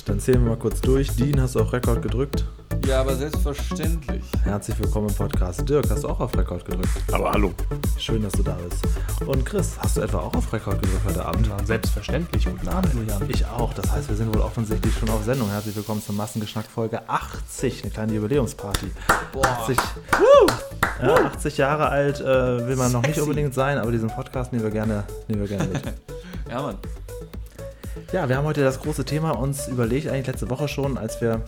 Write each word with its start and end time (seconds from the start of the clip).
Gut, 0.00 0.08
dann 0.08 0.20
zählen 0.20 0.42
wir 0.42 0.50
mal 0.50 0.56
kurz 0.56 0.80
durch. 0.80 1.14
Dean, 1.14 1.38
hast 1.38 1.56
du 1.56 1.60
auf 1.60 1.74
Rekord 1.74 2.00
gedrückt? 2.00 2.46
Ja, 2.86 3.02
aber 3.02 3.16
selbstverständlich. 3.16 4.24
Herzlich 4.44 4.78
willkommen 4.78 5.10
im 5.10 5.14
Podcast. 5.14 5.68
Dirk, 5.68 5.90
hast 5.90 6.04
du 6.04 6.08
auch 6.08 6.20
auf 6.20 6.34
Rekord 6.38 6.64
gedrückt? 6.64 6.88
Aber 7.12 7.30
hallo. 7.32 7.52
Schön, 7.98 8.22
dass 8.22 8.32
du 8.32 8.42
da 8.42 8.56
bist. 8.66 8.82
Und 9.26 9.44
Chris, 9.44 9.76
hast 9.78 9.98
du 9.98 10.00
etwa 10.00 10.20
auch 10.20 10.32
auf 10.32 10.50
Rekord 10.54 10.80
gedrückt 10.80 11.02
heute 11.06 11.22
Abend? 11.22 11.48
Ja, 11.48 11.56
selbstverständlich. 11.66 12.46
Guten 12.46 12.68
Abend, 12.68 12.94
Julian. 12.94 13.28
Ich 13.28 13.44
auch. 13.44 13.74
Das 13.74 13.92
heißt, 13.92 14.08
wir 14.08 14.16
sind 14.16 14.34
wohl 14.34 14.40
offensichtlich 14.40 14.94
schon 14.94 15.10
auf 15.10 15.22
Sendung. 15.22 15.50
Herzlich 15.50 15.76
willkommen 15.76 16.02
zur 16.02 16.14
Massengeschnack 16.14 16.64
Folge 16.64 17.06
80. 17.06 17.82
Eine 17.82 17.92
kleine 17.92 18.14
Jubiläumsparty. 18.14 18.86
Boah. 19.34 19.44
80, 19.44 19.76
ja, 21.02 21.14
80 21.26 21.56
Jahre 21.58 21.90
alt 21.90 22.20
äh, 22.20 22.66
will 22.66 22.76
man 22.76 22.90
noch 22.90 23.02
nicht 23.02 23.20
unbedingt 23.20 23.52
sein, 23.52 23.76
aber 23.76 23.92
diesen 23.92 24.08
Podcast 24.08 24.50
nehmen 24.50 24.64
wir 24.64 24.70
gerne, 24.70 25.04
nehmen 25.28 25.42
wir 25.42 25.48
gerne 25.48 25.70
mit. 25.70 25.82
Ja, 26.48 26.62
Mann. 26.62 26.78
Ja, 28.12 28.28
wir 28.28 28.36
haben 28.36 28.44
heute 28.44 28.62
das 28.62 28.80
große 28.80 29.04
Thema 29.04 29.32
uns 29.32 29.68
überlegt, 29.68 30.08
eigentlich 30.08 30.26
letzte 30.26 30.50
Woche 30.50 30.68
schon, 30.68 30.96
als 30.98 31.20
wir 31.20 31.42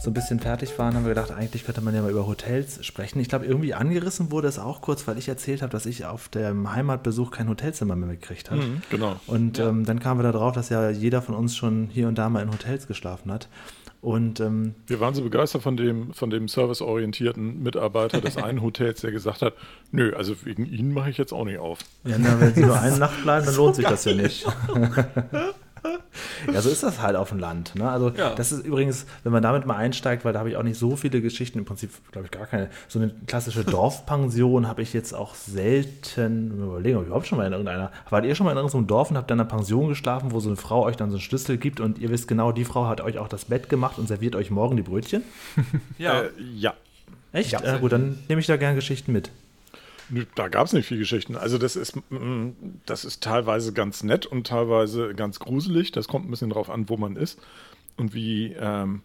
so 0.00 0.10
ein 0.10 0.14
bisschen 0.14 0.38
fertig 0.40 0.78
waren, 0.78 0.94
haben 0.94 1.04
wir 1.04 1.10
gedacht, 1.14 1.30
eigentlich 1.32 1.64
könnte 1.64 1.80
man 1.80 1.94
ja 1.94 2.02
mal 2.02 2.10
über 2.10 2.26
Hotels 2.26 2.84
sprechen. 2.84 3.18
Ich 3.20 3.28
glaube, 3.28 3.46
irgendwie 3.46 3.74
angerissen 3.74 4.30
wurde 4.30 4.46
es 4.48 4.58
auch 4.58 4.80
kurz, 4.80 5.06
weil 5.08 5.18
ich 5.18 5.28
erzählt 5.28 5.60
habe, 5.62 5.72
dass 5.72 5.86
ich 5.86 6.06
auf 6.06 6.28
dem 6.28 6.72
Heimatbesuch 6.72 7.30
kein 7.32 7.48
Hotelzimmer 7.48 7.96
mehr 7.96 8.10
gekriegt 8.10 8.50
habe. 8.50 8.62
Mhm, 8.62 8.82
genau. 8.90 9.16
Und 9.26 9.58
Ja. 9.58 9.68
ähm, 9.68 9.84
dann 9.84 9.98
kamen 10.00 10.20
wir 10.22 10.30
darauf, 10.32 10.52
dass 10.54 10.68
ja 10.68 10.90
jeder 10.90 11.20
von 11.22 11.34
uns 11.34 11.56
schon 11.56 11.88
hier 11.92 12.06
und 12.08 12.16
da 12.16 12.28
mal 12.28 12.42
in 12.42 12.50
Hotels 12.52 12.86
geschlafen 12.86 13.32
hat. 13.32 13.48
Und 14.00 14.38
ähm, 14.38 14.76
Wir 14.86 15.00
waren 15.00 15.14
so 15.14 15.22
begeistert 15.22 15.62
von 15.62 15.76
dem, 15.76 16.12
von 16.14 16.30
dem 16.30 16.46
serviceorientierten 16.46 17.60
Mitarbeiter 17.64 18.20
des 18.20 18.36
einen 18.36 18.62
Hotels, 18.62 19.00
der 19.00 19.10
gesagt 19.10 19.42
hat, 19.42 19.54
nö, 19.90 20.12
also 20.16 20.34
wegen 20.44 20.64
Ihnen 20.66 20.94
mache 20.94 21.10
ich 21.10 21.18
jetzt 21.18 21.32
auch 21.32 21.44
nicht 21.44 21.58
auf. 21.58 21.80
Ja, 22.04 22.14
na, 22.18 22.38
wenn 22.38 22.54
sie 22.54 22.60
nur 22.64 22.78
eine 22.78 22.96
Nacht 22.98 23.20
bleiben, 23.24 23.46
dann 23.46 23.56
lohnt 23.56 23.74
sich 23.74 23.84
das 23.86 24.04
ja 24.04 24.14
nicht. 24.14 24.46
ja, 26.52 26.60
so 26.60 26.68
ist 26.70 26.82
das 26.82 27.00
halt 27.00 27.16
auf 27.16 27.28
dem 27.30 27.38
Land. 27.38 27.74
Ne? 27.74 27.88
Also 27.90 28.10
Ja. 28.10 28.34
das 28.34 28.52
ist 28.52 28.64
übrigens, 28.64 29.06
wenn 29.24 29.32
man 29.32 29.42
damit 29.42 29.66
mal 29.66 29.76
einsteigt, 29.76 30.24
weil 30.24 30.32
da 30.32 30.38
habe 30.40 30.50
ich 30.50 30.56
auch 30.56 30.62
nicht 30.62 30.78
so 30.78 30.96
viele 30.96 31.20
Geschichten, 31.20 31.58
im 31.58 31.64
Prinzip 31.64 31.90
glaube 32.12 32.26
ich 32.26 32.30
gar 32.30 32.46
keine. 32.46 32.70
So 32.88 32.98
eine 32.98 33.10
klassische 33.26 33.64
Dorfpension 33.64 34.66
habe 34.68 34.82
ich 34.82 34.92
jetzt 34.92 35.12
auch 35.14 35.34
selten, 35.34 36.50
überlegen, 36.62 36.96
ob 36.96 37.02
ich 37.02 37.06
überhaupt 37.08 37.26
schon 37.26 37.38
mal 37.38 37.46
in 37.46 37.52
irgendeiner, 37.52 37.90
wart 38.10 38.24
ihr 38.24 38.34
schon 38.34 38.44
mal 38.46 38.52
in 38.52 38.58
irgendeinem 38.58 38.86
Dorf 38.86 39.10
und 39.10 39.16
habt 39.16 39.30
dann 39.30 39.38
in 39.38 39.42
einer 39.42 39.48
Pension 39.50 39.88
geschlafen, 39.88 40.32
wo 40.32 40.40
so 40.40 40.48
eine 40.48 40.56
Frau 40.56 40.84
euch 40.84 40.96
dann 40.96 41.10
so 41.10 41.16
einen 41.16 41.22
Schlüssel 41.22 41.56
gibt 41.58 41.80
und 41.80 41.98
ihr 41.98 42.10
wisst 42.10 42.28
genau, 42.28 42.52
die 42.52 42.64
Frau 42.64 42.86
hat 42.86 43.00
euch 43.00 43.18
auch 43.18 43.28
das 43.28 43.46
Bett 43.46 43.68
gemacht 43.68 43.98
und 43.98 44.08
serviert 44.08 44.34
euch 44.36 44.50
morgen 44.50 44.76
die 44.76 44.82
Brötchen? 44.82 45.22
Ja. 45.98 46.20
Äh, 46.22 46.30
ja. 46.56 46.74
Echt? 47.32 47.52
Ja. 47.52 47.62
Ja, 47.62 47.78
gut, 47.78 47.92
dann 47.92 48.18
nehme 48.28 48.40
ich 48.40 48.46
da 48.46 48.56
gerne 48.56 48.74
Geschichten 48.74 49.12
mit. 49.12 49.30
Da 50.34 50.48
gab 50.48 50.66
es 50.66 50.72
nicht 50.72 50.86
viele 50.86 51.00
Geschichten. 51.00 51.36
Also 51.36 51.58
das 51.58 51.76
ist, 51.76 51.96
mm, 52.10 52.50
das 52.86 53.04
ist 53.04 53.22
teilweise 53.22 53.72
ganz 53.72 54.02
nett 54.02 54.26
und 54.26 54.46
teilweise 54.46 55.14
ganz 55.14 55.38
gruselig. 55.38 55.92
Das 55.92 56.08
kommt 56.08 56.26
ein 56.26 56.30
bisschen 56.30 56.50
drauf 56.50 56.70
an, 56.70 56.88
wo 56.88 56.96
man 56.96 57.16
ist 57.16 57.38
und 57.96 58.14
wie, 58.14 58.54
ähm, 58.58 59.02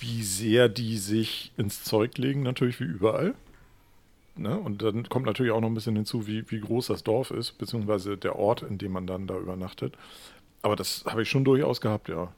wie 0.00 0.22
sehr 0.22 0.68
die 0.68 0.96
sich 0.96 1.52
ins 1.56 1.84
Zeug 1.84 2.16
legen, 2.16 2.42
natürlich 2.42 2.80
wie 2.80 2.84
überall. 2.84 3.34
Ne? 4.36 4.56
Und 4.56 4.82
dann 4.82 5.08
kommt 5.08 5.26
natürlich 5.26 5.52
auch 5.52 5.60
noch 5.60 5.68
ein 5.68 5.74
bisschen 5.74 5.96
hinzu, 5.96 6.26
wie, 6.26 6.48
wie 6.50 6.60
groß 6.60 6.86
das 6.86 7.02
Dorf 7.02 7.30
ist, 7.30 7.58
beziehungsweise 7.58 8.16
der 8.16 8.36
Ort, 8.36 8.62
in 8.62 8.78
dem 8.78 8.92
man 8.92 9.06
dann 9.06 9.26
da 9.26 9.36
übernachtet. 9.36 9.94
Aber 10.62 10.76
das 10.76 11.04
habe 11.06 11.22
ich 11.22 11.28
schon 11.28 11.44
durchaus 11.44 11.80
gehabt, 11.80 12.08
ja. 12.08 12.32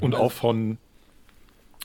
Und 0.00 0.14
auch 0.14 0.32
von, 0.32 0.78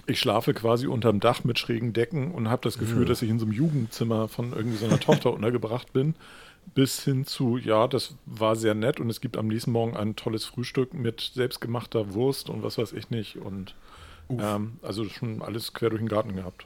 ich 0.06 0.20
schlafe 0.20 0.54
quasi 0.54 0.88
unterm 0.88 1.20
Dach 1.20 1.44
mit 1.44 1.60
schrägen 1.60 1.94
Decken 1.94 2.32
und 2.32 2.50
habe 2.50 2.62
das 2.64 2.78
Gefühl, 2.78 3.06
dass 3.06 3.22
ich 3.22 3.30
in 3.30 3.40
so 3.40 3.46
einem 3.46 3.54
Jugendzimmer 3.54 4.28
von 4.28 4.54
irgendwie 4.54 4.78
so 4.78 4.86
einer 4.86 5.00
Tochter 5.00 5.34
untergebracht 5.34 5.92
bin, 5.92 6.16
bis 6.76 7.04
hin 7.04 7.26
zu, 7.26 7.58
ja, 7.58 7.88
das 7.88 8.16
war 8.26 8.56
sehr 8.56 8.74
nett 8.74 9.00
und 9.00 9.10
es 9.10 9.22
gibt 9.22 9.38
am 9.38 9.48
nächsten 9.48 9.72
Morgen 9.72 9.98
ein 9.98 10.16
tolles 10.16 10.46
Frühstück 10.46 10.94
mit 10.94 11.32
selbstgemachter 11.34 12.14
Wurst 12.14 12.50
und 12.50 12.64
was 12.64 12.78
weiß 12.78 12.94
ich 12.94 13.10
nicht. 13.10 13.38
Und 13.38 13.76
ähm, 14.30 14.80
also 14.82 15.06
schon 15.06 15.42
alles 15.42 15.74
quer 15.74 15.90
durch 15.90 16.02
den 16.02 16.10
Garten 16.10 16.36
gehabt. 16.36 16.66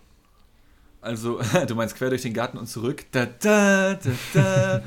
Also, 1.02 1.40
du 1.68 1.76
meinst 1.76 1.96
quer 1.96 2.10
durch 2.10 2.22
den 2.22 2.34
Garten 2.34 2.58
und 2.58 2.68
zurück. 2.68 3.06
Da, 3.12 3.26
da, 3.26 3.96
da, 3.96 4.12
da. 4.34 4.84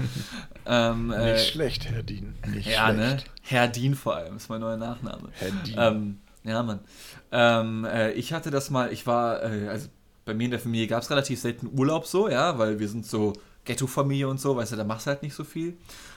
ähm, 0.93 1.11
äh, 1.11 1.33
Nicht 1.33 1.49
schlecht, 1.49 1.91
Herr 1.91 2.03
Dien. 2.03 2.35
Nicht 2.53 2.69
ja, 2.69 2.93
ne? 2.93 3.09
schlecht. 3.09 3.31
Herr 3.43 3.69
Dien 3.69 3.95
vor 3.95 4.17
allem, 4.17 4.37
ist 4.37 4.49
mein 4.49 4.61
neuer 4.61 4.77
Nachname. 4.77 5.29
Herr 5.33 5.51
Dien. 5.51 5.77
Ähm, 5.77 6.19
ja, 6.45 6.63
Mann. 6.63 6.81
Ähm, 7.33 7.85
äh, 7.85 8.13
ich 8.13 8.33
hatte 8.33 8.51
das 8.51 8.71
mal, 8.71 8.93
ich 8.93 9.07
war, 9.07 9.43
äh, 9.43 9.69
also 9.69 9.89
bei 10.25 10.35
mir 10.35 10.45
in 10.45 10.51
der 10.51 10.61
Familie 10.61 10.87
gab 10.87 11.03
es 11.03 11.11
relativ 11.11 11.41
selten 11.41 11.69
Urlaub 11.79 12.07
so, 12.07 12.29
ja, 12.29 12.59
weil 12.59 12.79
wir 12.79 12.89
sind 12.89 13.05
so 13.07 13.33
Ghetto-Familie 13.65 14.29
und 14.29 14.41
so, 14.41 14.57
weißt 14.57 14.73
du, 14.73 14.77
da 14.77 14.85
machst 14.85 15.07
du 15.07 15.11
halt 15.11 15.23
nicht 15.23 15.35
so 15.35 15.45
viel. 15.45 15.77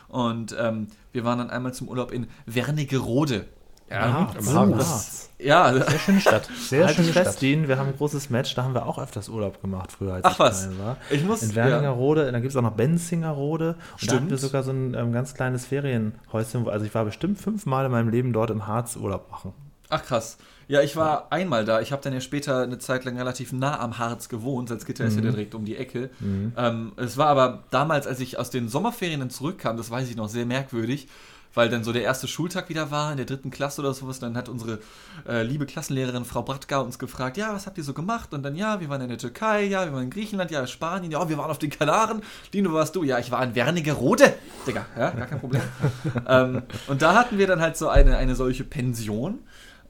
Und 0.10 0.56
ähm, 0.60 0.88
wir 1.12 1.24
waren 1.26 1.40
dann 1.40 1.50
einmal 1.50 1.74
zum 1.74 1.88
Urlaub 1.90 2.12
in 2.12 2.28
Wernigerode. 2.46 3.46
Ja, 3.90 4.06
im 4.06 4.14
Harz. 4.54 4.78
das- 4.78 5.30
Ja, 5.40 5.72
Sehr 5.74 6.00
schöne 6.00 6.20
Stadt. 6.20 6.50
Sehr 6.60 6.86
Halt 6.88 6.96
schöne 6.98 7.08
fest, 7.14 7.30
Stadt. 7.32 7.42
Dean, 7.42 7.70
wir 7.70 7.78
haben 7.78 7.88
ein 7.88 7.96
großes 7.96 8.30
Match, 8.30 8.54
da 8.54 8.64
haben 8.64 8.74
wir 8.74 8.86
auch 8.86 9.00
öfters 9.00 9.30
Urlaub 9.30 9.62
gemacht 9.62 9.94
früher, 9.94 10.16
als 10.16 10.26
Ach 10.26 10.34
ich 10.34 10.40
was. 10.40 10.64
klein 10.66 10.80
war. 10.80 10.98
Ich 11.10 11.24
muss- 11.24 11.42
In 11.42 11.50
ja. 11.52 11.56
Werningerode, 11.56 12.30
dann 12.30 12.42
gibt 12.42 12.52
es 12.52 12.58
auch 12.58 12.62
noch 12.62 12.74
Benzingerode. 12.74 13.70
Und 13.70 13.78
da 13.78 13.98
Stimmt. 13.98 14.14
hatten 14.14 14.30
wir 14.30 14.38
sogar 14.38 14.64
so 14.64 14.72
ein 14.72 14.94
ähm, 14.94 15.14
ganz 15.14 15.34
kleines 15.36 15.66
Ferienhäuschen. 15.66 16.68
Also 16.68 16.86
ich 16.86 16.94
war 16.94 17.06
bestimmt 17.06 17.40
fünfmal 17.40 17.86
in 17.86 17.92
meinem 17.92 18.10
Leben 18.10 18.34
dort 18.34 18.50
im 18.50 18.68
Harz 18.68 18.98
Urlaub 18.98 19.32
machen. 19.32 19.54
Ach 19.90 20.04
krass. 20.04 20.38
Ja, 20.70 20.82
ich 20.82 20.98
war 20.98 21.32
einmal 21.32 21.64
da. 21.64 21.80
Ich 21.80 21.94
habe 21.94 22.02
dann 22.02 22.14
ja 22.14 22.20
später 22.20 22.62
eine 22.62 22.78
Zeit 22.78 23.06
lang 23.06 23.18
relativ 23.18 23.54
nah 23.54 23.80
am 23.80 23.98
Harz 24.00 24.28
gewohnt. 24.28 24.68
Salzgitter 24.68 25.06
ist 25.06 25.16
ja 25.16 25.22
direkt 25.22 25.56
um 25.56 25.64
die 25.64 25.78
Ecke. 25.78 26.10
Ähm, 26.58 26.92
es 26.98 27.16
war 27.16 27.28
aber 27.28 27.64
damals, 27.72 28.06
als 28.06 28.20
ich 28.20 28.38
aus 28.38 28.50
den 28.50 28.68
Sommerferien 28.68 29.30
zurückkam, 29.30 29.78
das 29.78 29.90
weiß 29.90 30.10
ich 30.10 30.18
noch, 30.18 30.28
sehr 30.28 30.46
merkwürdig, 30.46 31.08
weil 31.54 31.70
dann 31.70 31.86
so 31.86 31.94
der 31.94 32.04
erste 32.04 32.28
Schultag 32.28 32.68
wieder 32.68 32.92
war, 32.92 33.12
in 33.12 33.18
der 33.18 33.26
dritten 33.26 33.50
Klasse 33.50 33.80
oder 33.80 33.94
sowas. 33.94 34.20
Dann 34.20 34.36
hat 34.36 34.50
unsere 34.50 34.80
äh, 35.26 35.42
liebe 35.42 35.66
Klassenlehrerin 35.66 36.26
Frau 36.26 36.44
Bratka 36.44 36.80
uns 36.80 37.00
gefragt, 37.00 37.38
ja, 37.38 37.54
was 37.54 37.66
habt 37.66 37.78
ihr 37.78 37.84
so 37.86 37.94
gemacht? 37.94 38.34
Und 38.34 38.44
dann, 38.44 38.58
ja, 38.58 38.82
wir 38.82 38.90
waren 38.90 39.02
in 39.02 39.08
der 39.08 39.18
Türkei, 39.18 39.64
ja, 39.64 39.86
wir 39.86 39.94
waren 39.94 40.04
in 40.04 40.10
Griechenland, 40.10 40.52
ja, 40.52 40.68
Spanien, 40.68 41.14
ja, 41.14 41.30
wir 41.30 41.38
waren 41.38 41.50
auf 41.50 41.60
den 41.60 41.70
Kanaren. 41.70 42.22
Dino, 42.54 42.74
warst 42.74 42.94
du? 42.94 43.04
Ja, 43.04 43.20
ich 43.20 43.32
war 43.32 43.42
in 43.42 43.56
Wernigerode. 43.56 44.34
Digga, 44.68 44.86
ja, 44.98 45.12
gar 45.12 45.28
kein 45.28 45.40
Problem. 45.40 45.62
ähm, 46.28 46.64
und 46.88 47.02
da 47.02 47.16
hatten 47.16 47.38
wir 47.38 47.48
dann 47.48 47.62
halt 47.62 47.78
so 47.78 47.88
eine, 47.88 48.18
eine 48.18 48.36
solche 48.36 48.66
Pension. 48.66 49.40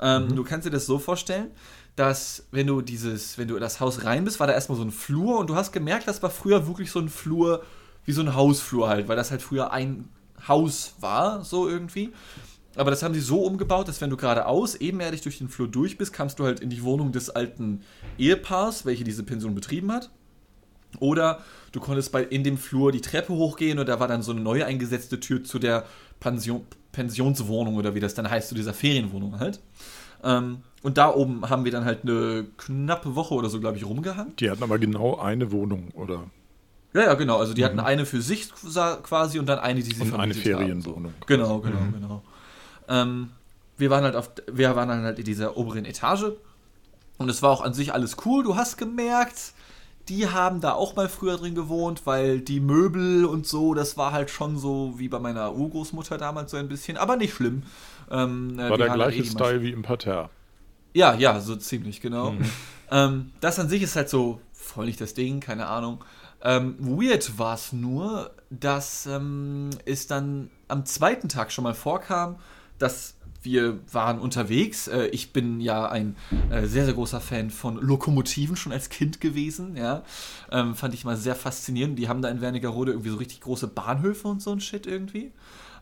Ähm, 0.01 0.35
Du 0.35 0.43
kannst 0.43 0.65
dir 0.65 0.71
das 0.71 0.85
so 0.85 0.99
vorstellen, 0.99 1.51
dass 1.95 2.47
wenn 2.51 2.67
du 2.67 2.81
dieses, 2.81 3.37
wenn 3.37 3.47
du 3.47 3.55
in 3.55 3.61
das 3.61 3.79
Haus 3.79 4.03
rein 4.03 4.23
bist, 4.23 4.39
war 4.39 4.47
da 4.47 4.53
erstmal 4.53 4.77
so 4.77 4.83
ein 4.83 4.91
Flur 4.91 5.39
und 5.39 5.49
du 5.49 5.55
hast 5.55 5.71
gemerkt, 5.71 6.07
das 6.07 6.21
war 6.21 6.29
früher 6.29 6.67
wirklich 6.67 6.91
so 6.91 6.99
ein 6.99 7.09
Flur, 7.09 7.63
wie 8.05 8.11
so 8.11 8.21
ein 8.21 8.35
Hausflur 8.35 8.87
halt, 8.87 9.07
weil 9.07 9.15
das 9.15 9.31
halt 9.31 9.41
früher 9.41 9.71
ein 9.71 10.07
Haus 10.47 10.93
war, 10.99 11.43
so 11.43 11.67
irgendwie. 11.67 12.11
Aber 12.75 12.91
das 12.91 13.01
haben 13.01 13.15
sie 13.15 13.19
so 13.19 13.41
umgebaut, 13.41 13.87
dass 13.87 13.99
wenn 14.01 14.11
du 14.11 14.17
geradeaus 14.17 14.75
ebenerdig 14.75 15.21
durch 15.21 15.39
den 15.39 15.49
Flur 15.49 15.67
durch 15.67 15.97
bist, 15.97 16.13
kamst 16.13 16.37
du 16.37 16.45
halt 16.45 16.59
in 16.59 16.69
die 16.69 16.83
Wohnung 16.83 17.11
des 17.11 17.31
alten 17.31 17.81
Ehepaars, 18.19 18.85
welche 18.85 19.03
diese 19.03 19.23
Pension 19.23 19.55
betrieben 19.55 19.91
hat. 19.91 20.11
Oder 20.99 21.43
du 21.71 21.79
konntest 21.79 22.11
bei, 22.11 22.23
in 22.23 22.43
dem 22.43 22.57
Flur 22.57 22.91
die 22.91 23.01
Treppe 23.01 23.33
hochgehen 23.33 23.79
und 23.79 23.89
da 23.89 23.99
war 23.99 24.07
dann 24.07 24.21
so 24.21 24.31
eine 24.31 24.41
neu 24.41 24.63
eingesetzte 24.63 25.19
Tür 25.19 25.43
zu 25.43 25.57
der 25.57 25.85
Pension, 26.19 26.65
Pensionswohnung 26.97 27.75
oder 27.75 27.93
wie 27.93 27.99
das 27.99 28.15
dann 28.15 28.27
heißt, 28.27 28.49
zu 28.49 28.55
dieser 28.55 28.73
Ferienwohnung 28.73 29.39
halt. 29.39 29.59
Ähm, 30.23 30.63
und 30.81 30.97
da 30.97 31.13
oben 31.13 31.47
haben 31.47 31.63
wir 31.63 31.71
dann 31.71 31.85
halt 31.85 32.01
eine 32.01 32.47
knappe 32.57 33.15
Woche 33.15 33.35
oder 33.35 33.49
so, 33.49 33.59
glaube 33.59 33.77
ich, 33.77 33.85
rumgehangen. 33.85 34.35
Die 34.37 34.49
hatten 34.49 34.63
aber 34.63 34.79
genau 34.79 35.19
eine 35.19 35.51
Wohnung 35.51 35.89
oder 35.93 36.23
Ja, 36.93 37.03
ja, 37.03 37.13
genau. 37.13 37.37
Also 37.37 37.53
die 37.53 37.63
hatten 37.63 37.79
eine 37.79 38.07
für 38.07 38.21
sich 38.23 38.49
quasi 39.03 39.37
und 39.37 39.45
dann 39.45 39.59
eine, 39.59 39.81
die 39.81 39.93
sie 39.93 40.01
und 40.01 40.13
eine 40.15 40.33
haben, 40.33 40.41
Ferienwohnung. 40.41 41.13
So. 41.19 41.25
Genau, 41.27 41.59
genau, 41.59 41.79
genau. 41.93 42.23
Ähm, 42.87 43.29
wir 43.77 43.91
waren 43.91 44.03
halt 44.03 44.15
auf, 44.15 44.31
wir 44.51 44.75
waren 44.75 44.89
dann 44.89 45.03
halt 45.03 45.19
in 45.19 45.25
dieser 45.25 45.55
oberen 45.55 45.85
Etage 45.85 46.31
und 47.19 47.29
es 47.29 47.43
war 47.43 47.51
auch 47.51 47.61
an 47.61 47.75
sich 47.75 47.93
alles 47.93 48.17
cool. 48.25 48.43
Du 48.43 48.55
hast 48.55 48.77
gemerkt, 48.77 49.53
die 50.09 50.27
haben 50.27 50.61
da 50.61 50.73
auch 50.73 50.95
mal 50.95 51.09
früher 51.09 51.37
drin 51.37 51.55
gewohnt, 51.55 52.01
weil 52.05 52.39
die 52.41 52.59
Möbel 52.59 53.25
und 53.25 53.45
so, 53.45 53.73
das 53.73 53.97
war 53.97 54.11
halt 54.11 54.29
schon 54.29 54.57
so 54.57 54.93
wie 54.97 55.09
bei 55.09 55.19
meiner 55.19 55.53
Urgroßmutter 55.53 56.17
damals 56.17 56.51
so 56.51 56.57
ein 56.57 56.67
bisschen, 56.67 56.97
aber 56.97 57.17
nicht 57.17 57.33
schlimm. 57.33 57.63
Ähm, 58.09 58.57
äh, 58.59 58.69
War 58.69 58.77
der 58.77 58.89
gleiche 58.89 59.21
eh 59.21 59.25
Style 59.25 59.61
wie 59.61 59.71
im 59.71 59.81
Parterre. 59.81 60.29
ja, 60.93 61.13
ja, 61.15 61.39
so 61.39 61.55
ziemlich, 61.55 62.01
genau. 62.01 62.33
Ähm, 62.89 63.33
das 63.41 63.59
an 63.59 63.67
sich 63.67 63.81
ist 63.81 63.97
halt 63.97 64.07
so 64.07 64.39
voll 64.53 64.85
nicht 64.85 65.01
das 65.01 65.13
Ding, 65.13 65.41
keine 65.41 65.67
Ahnung. 65.67 66.03
Ähm, 66.41 66.75
weird 66.79 67.37
war 67.37 67.55
es 67.55 67.73
nur, 67.73 68.31
dass 68.49 69.05
ähm, 69.07 69.71
es 69.85 70.07
dann 70.07 70.49
am 70.67 70.85
zweiten 70.85 71.29
Tag 71.29 71.51
schon 71.51 71.63
mal 71.63 71.73
vorkam, 71.73 72.37
dass 72.77 73.15
wir 73.41 73.79
waren 73.91 74.19
unterwegs. 74.19 74.87
Äh, 74.87 75.07
ich 75.07 75.33
bin 75.33 75.59
ja 75.61 75.87
ein 75.89 76.15
äh, 76.49 76.65
sehr, 76.65 76.85
sehr 76.85 76.93
großer 76.93 77.21
Fan 77.21 77.49
von 77.49 77.77
Lokomotiven 77.77 78.55
schon 78.55 78.71
als 78.71 78.89
Kind 78.89 79.21
gewesen. 79.21 79.75
Ja, 79.75 80.03
ähm, 80.51 80.75
fand 80.75 80.93
ich 80.93 81.05
mal 81.05 81.17
sehr 81.17 81.35
faszinierend. 81.35 81.97
Die 81.97 82.09
haben 82.09 82.21
da 82.21 82.29
in 82.29 82.41
Wernigerode 82.41 82.91
irgendwie 82.91 83.11
so 83.11 83.17
richtig 83.17 83.41
große 83.41 83.67
Bahnhöfe 83.67 84.27
und 84.27 84.41
so 84.41 84.51
ein 84.51 84.59
Shit 84.59 84.85
irgendwie. 84.85 85.31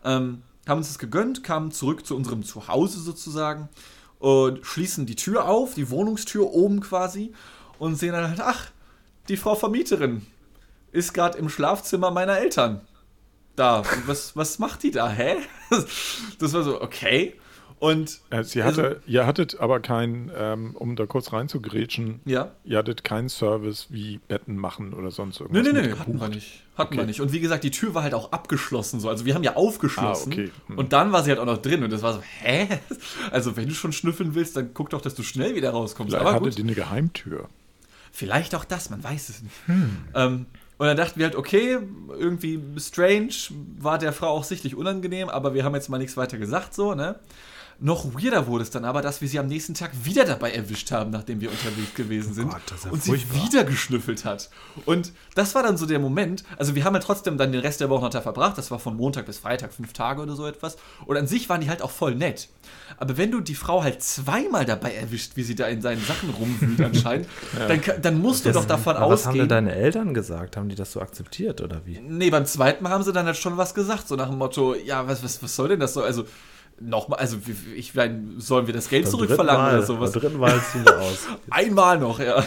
Ähm, 0.04 0.44
haben 0.68 0.78
uns 0.80 0.88
das 0.88 1.00
gegönnt, 1.00 1.44
kamen 1.44 1.72
zurück 1.72 2.06
zu 2.06 2.16
unserem 2.16 2.44
Zuhause 2.44 3.00
sozusagen 3.00 3.70
und 4.20 4.66
schließen 4.66 5.06
die 5.06 5.16
Tür 5.16 5.48
auf, 5.48 5.76
die 5.76 5.90
Wohnungstür 5.90 6.52
oben 6.54 6.80
quasi 6.80 7.34
und 7.78 7.96
sehen 7.96 8.14
dann 8.14 8.30
halt, 8.30 8.42
ach, 8.42 8.72
die 9.28 9.38
Frau 9.38 9.56
Vermieterin 9.56 10.26
ist 10.92 11.14
gerade 11.14 11.38
im 11.38 11.50
Schlafzimmer 11.50 12.12
meiner 12.12 12.38
Eltern. 12.38 12.82
Da, 13.56 13.84
was, 14.06 14.36
was 14.36 14.60
macht 14.60 14.84
die 14.84 14.92
da, 14.92 15.10
hä? 15.10 15.38
Das 16.40 16.54
war 16.54 16.64
so, 16.64 16.82
okay. 16.82 17.36
Und 17.86 18.20
Äh, 18.30 18.44
Sie 18.44 18.62
Also- 18.62 18.82
hatte, 18.84 19.02
ihr 19.06 19.26
hattet 19.28 19.60
aber 19.60 19.80
kein, 19.80 20.32
ähm, 20.36 20.76
um 20.76 20.96
da 20.96 21.06
kurz 21.06 21.32
reinzugrätschen, 21.34 22.20
ja. 22.26 22.52
ihr 22.64 22.78
hattet 22.78 23.04
keinen 23.04 23.30
Service 23.30 23.88
wie 23.90 24.20
Betten 24.28 24.58
machen 24.58 24.94
oder 24.94 25.12
sonst 25.12 25.40
Nee, 25.40 25.46
irgendwas. 25.46 25.74
nee, 25.74 25.82
nee, 25.82 25.88
mit 25.90 26.00
hatten 26.00 26.20
wir 26.20 26.28
nicht. 26.30 26.64
Hatten 26.78 26.94
wir 26.96 27.00
Okay. 27.02 27.08
nicht. 27.08 27.22
Und 27.22 27.32
wie 27.32 27.40
gesagt, 27.40 27.64
die 27.64 27.72
Tür 27.72 27.94
war 27.94 28.04
halt 28.04 28.14
auch 28.14 28.32
abgeschlossen. 28.32 29.00
So. 29.00 29.10
Also 29.10 29.26
wir 29.26 29.36
haben 29.36 29.44
ja 29.44 29.56
aufgeschlossen. 29.56 30.32
Ah, 30.32 30.36
okay. 30.36 30.52
Hm. 30.68 30.78
Und 30.78 30.94
dann 30.94 31.12
war 31.12 31.24
sie 31.24 31.30
halt 31.30 31.40
auch 31.40 31.46
noch 31.46 31.62
drin. 31.62 31.84
Und 31.84 31.92
das 31.94 32.02
war 32.02 32.14
so, 32.14 32.22
hä? 32.42 32.68
Also 33.32 33.56
wenn 33.56 33.68
du 33.70 33.74
schon 33.76 33.92
schnüffeln 33.94 34.36
willst, 34.36 34.58
dann 34.58 34.72
guck 34.74 34.90
doch, 34.90 35.02
dass 35.02 35.16
du 35.16 35.24
schnell 35.24 35.56
wieder 35.56 35.70
rauskommst. 35.72 36.12
Vielleicht 36.12 36.26
Aber 36.26 36.36
hatte 36.36 36.46
gut, 36.50 36.58
die 36.58 36.64
eine 36.64 36.74
Geheimtür. 36.76 37.48
vielleicht 38.12 38.56
auch 38.56 38.66
das, 38.66 38.90
man 38.90 39.04
weiß 39.04 39.30
es 39.30 39.44
nicht. 39.44 39.56
Hm. 39.68 39.98
Ähm, 40.14 40.46
und 40.78 40.88
dann 40.88 40.98
dachten 40.98 41.18
wir 41.20 41.28
halt, 41.28 41.36
okay, 41.38 41.78
irgendwie 42.18 42.60
strange, 42.78 43.30
war 43.80 43.98
der 43.98 44.12
Frau 44.12 44.28
auch 44.28 44.44
sichtlich 44.44 44.76
unangenehm, 44.76 45.30
aber 45.30 45.54
wir 45.54 45.64
haben 45.64 45.74
jetzt 45.76 45.88
mal 45.88 45.98
nichts 46.00 46.18
weiter 46.18 46.38
gesagt, 46.38 46.74
so, 46.74 46.94
ne? 46.96 47.16
Noch 47.80 48.06
weirder 48.16 48.48
wurde 48.48 48.64
es 48.64 48.70
dann 48.70 48.86
aber, 48.86 49.02
dass 49.02 49.20
wir 49.22 49.28
sie 49.28 49.38
am 49.38 49.48
nächsten 49.48 49.74
Tag 49.74 49.92
wieder 50.04 50.24
dabei 50.24 50.52
erwischt 50.52 50.92
haben, 50.92 51.12
nachdem 51.12 51.42
wir 51.42 51.52
unterwegs 51.52 51.94
gewesen 51.94 52.34
sind. 52.34 52.50
Gott, 52.50 52.62
das 52.70 52.80
ist 52.80 52.86
ja 52.86 52.92
und 52.92 53.04
sie 53.04 53.10
furchtbar. 53.12 53.44
wieder 53.46 53.64
geschnüffelt 53.66 54.24
hat. 54.24 54.50
Und 54.86 55.12
das 55.36 55.56
war 55.56 55.64
dann 55.64 55.76
so 55.76 55.86
der 55.86 56.00
Moment. 56.00 56.44
Also, 56.58 56.74
wir 56.76 56.86
haben 56.86 56.94
ja 56.94 57.02
trotzdem 57.02 57.38
dann 57.38 57.52
den 57.52 57.60
Rest 57.62 57.82
der 57.82 57.90
Woche 57.90 58.04
noch 58.04 58.10
da 58.10 58.22
verbracht. 58.22 58.58
Das 58.58 58.72
war 58.72 58.80
von 58.80 58.96
Montag 58.96 59.26
bis 59.26 59.40
Freitag, 59.40 59.74
fünf 59.74 59.92
Tage 59.94 60.22
oder 60.22 60.36
so 60.36 60.48
etwas. 60.48 60.78
Und 61.06 61.18
an 61.18 61.28
sich 61.28 61.50
waren 61.50 61.60
die 61.62 61.70
halt 61.70 61.82
auch 61.82 61.92
voll 61.92 62.16
nett. 62.16 62.48
Aber 62.98 63.18
wenn 63.18 63.30
du 63.32 63.42
die 63.42 63.56
Frau 63.56 63.84
halt 63.84 64.02
zweimal 64.02 64.64
dabei 64.66 64.94
erwischt, 64.96 65.34
wie 65.36 65.44
sie 65.44 65.56
da 65.56 65.68
in 65.68 65.82
seinen 65.82 66.04
Sachen 66.06 66.30
rumwühlt 66.30 66.80
anscheinend, 66.82 67.28
dann, 67.68 67.82
ka- 67.82 67.98
dann 67.98 68.20
musst 68.22 68.46
du 68.46 68.52
doch 68.54 68.66
davon 68.66 68.96
Aber 68.96 69.12
was 69.12 69.26
haben 69.26 69.34
denn 69.34 69.42
ausgehen. 69.44 69.50
deine 69.50 69.76
Eltern 69.76 70.14
gesagt? 70.14 70.56
Haben 70.56 70.70
die 70.70 70.76
das 70.76 70.94
so 70.94 71.02
akzeptiert 71.02 71.60
oder 71.62 71.82
wie? 71.86 72.00
Nee, 72.00 72.30
beim 72.30 72.46
zweiten 72.46 72.84
Mal 72.84 72.92
haben 72.92 73.04
sie 73.04 73.12
dann 73.12 73.26
halt 73.26 73.38
schon 73.38 73.58
was 73.58 73.74
gesagt, 73.74 74.08
so 74.08 74.16
nach 74.16 74.30
dem 74.30 74.38
Motto, 74.38 74.76
ja, 74.76 75.08
was, 75.08 75.24
was, 75.24 75.44
was 75.44 75.56
soll 75.56 75.68
denn 75.70 75.80
das 75.82 75.94
so? 75.94 76.02
Also, 76.04 76.26
nochmal, 76.80 77.20
also, 77.20 77.38
ich 77.76 77.96
meine, 77.96 78.40
sollen 78.40 78.68
wir 78.68 78.74
das 78.74 78.90
Geld 78.90 79.08
zurückverlangen 79.08 79.66
Mal, 79.66 79.78
oder 79.78 79.86
sowas? 79.86 80.12
Beim 80.12 80.22
dritten 80.22 80.40
Mal 80.40 80.62
ziehen 80.72 80.86
wir 80.86 81.00
aus. 81.00 81.28
Einmal 81.50 81.98
noch, 81.98 82.20
ja. 82.20 82.44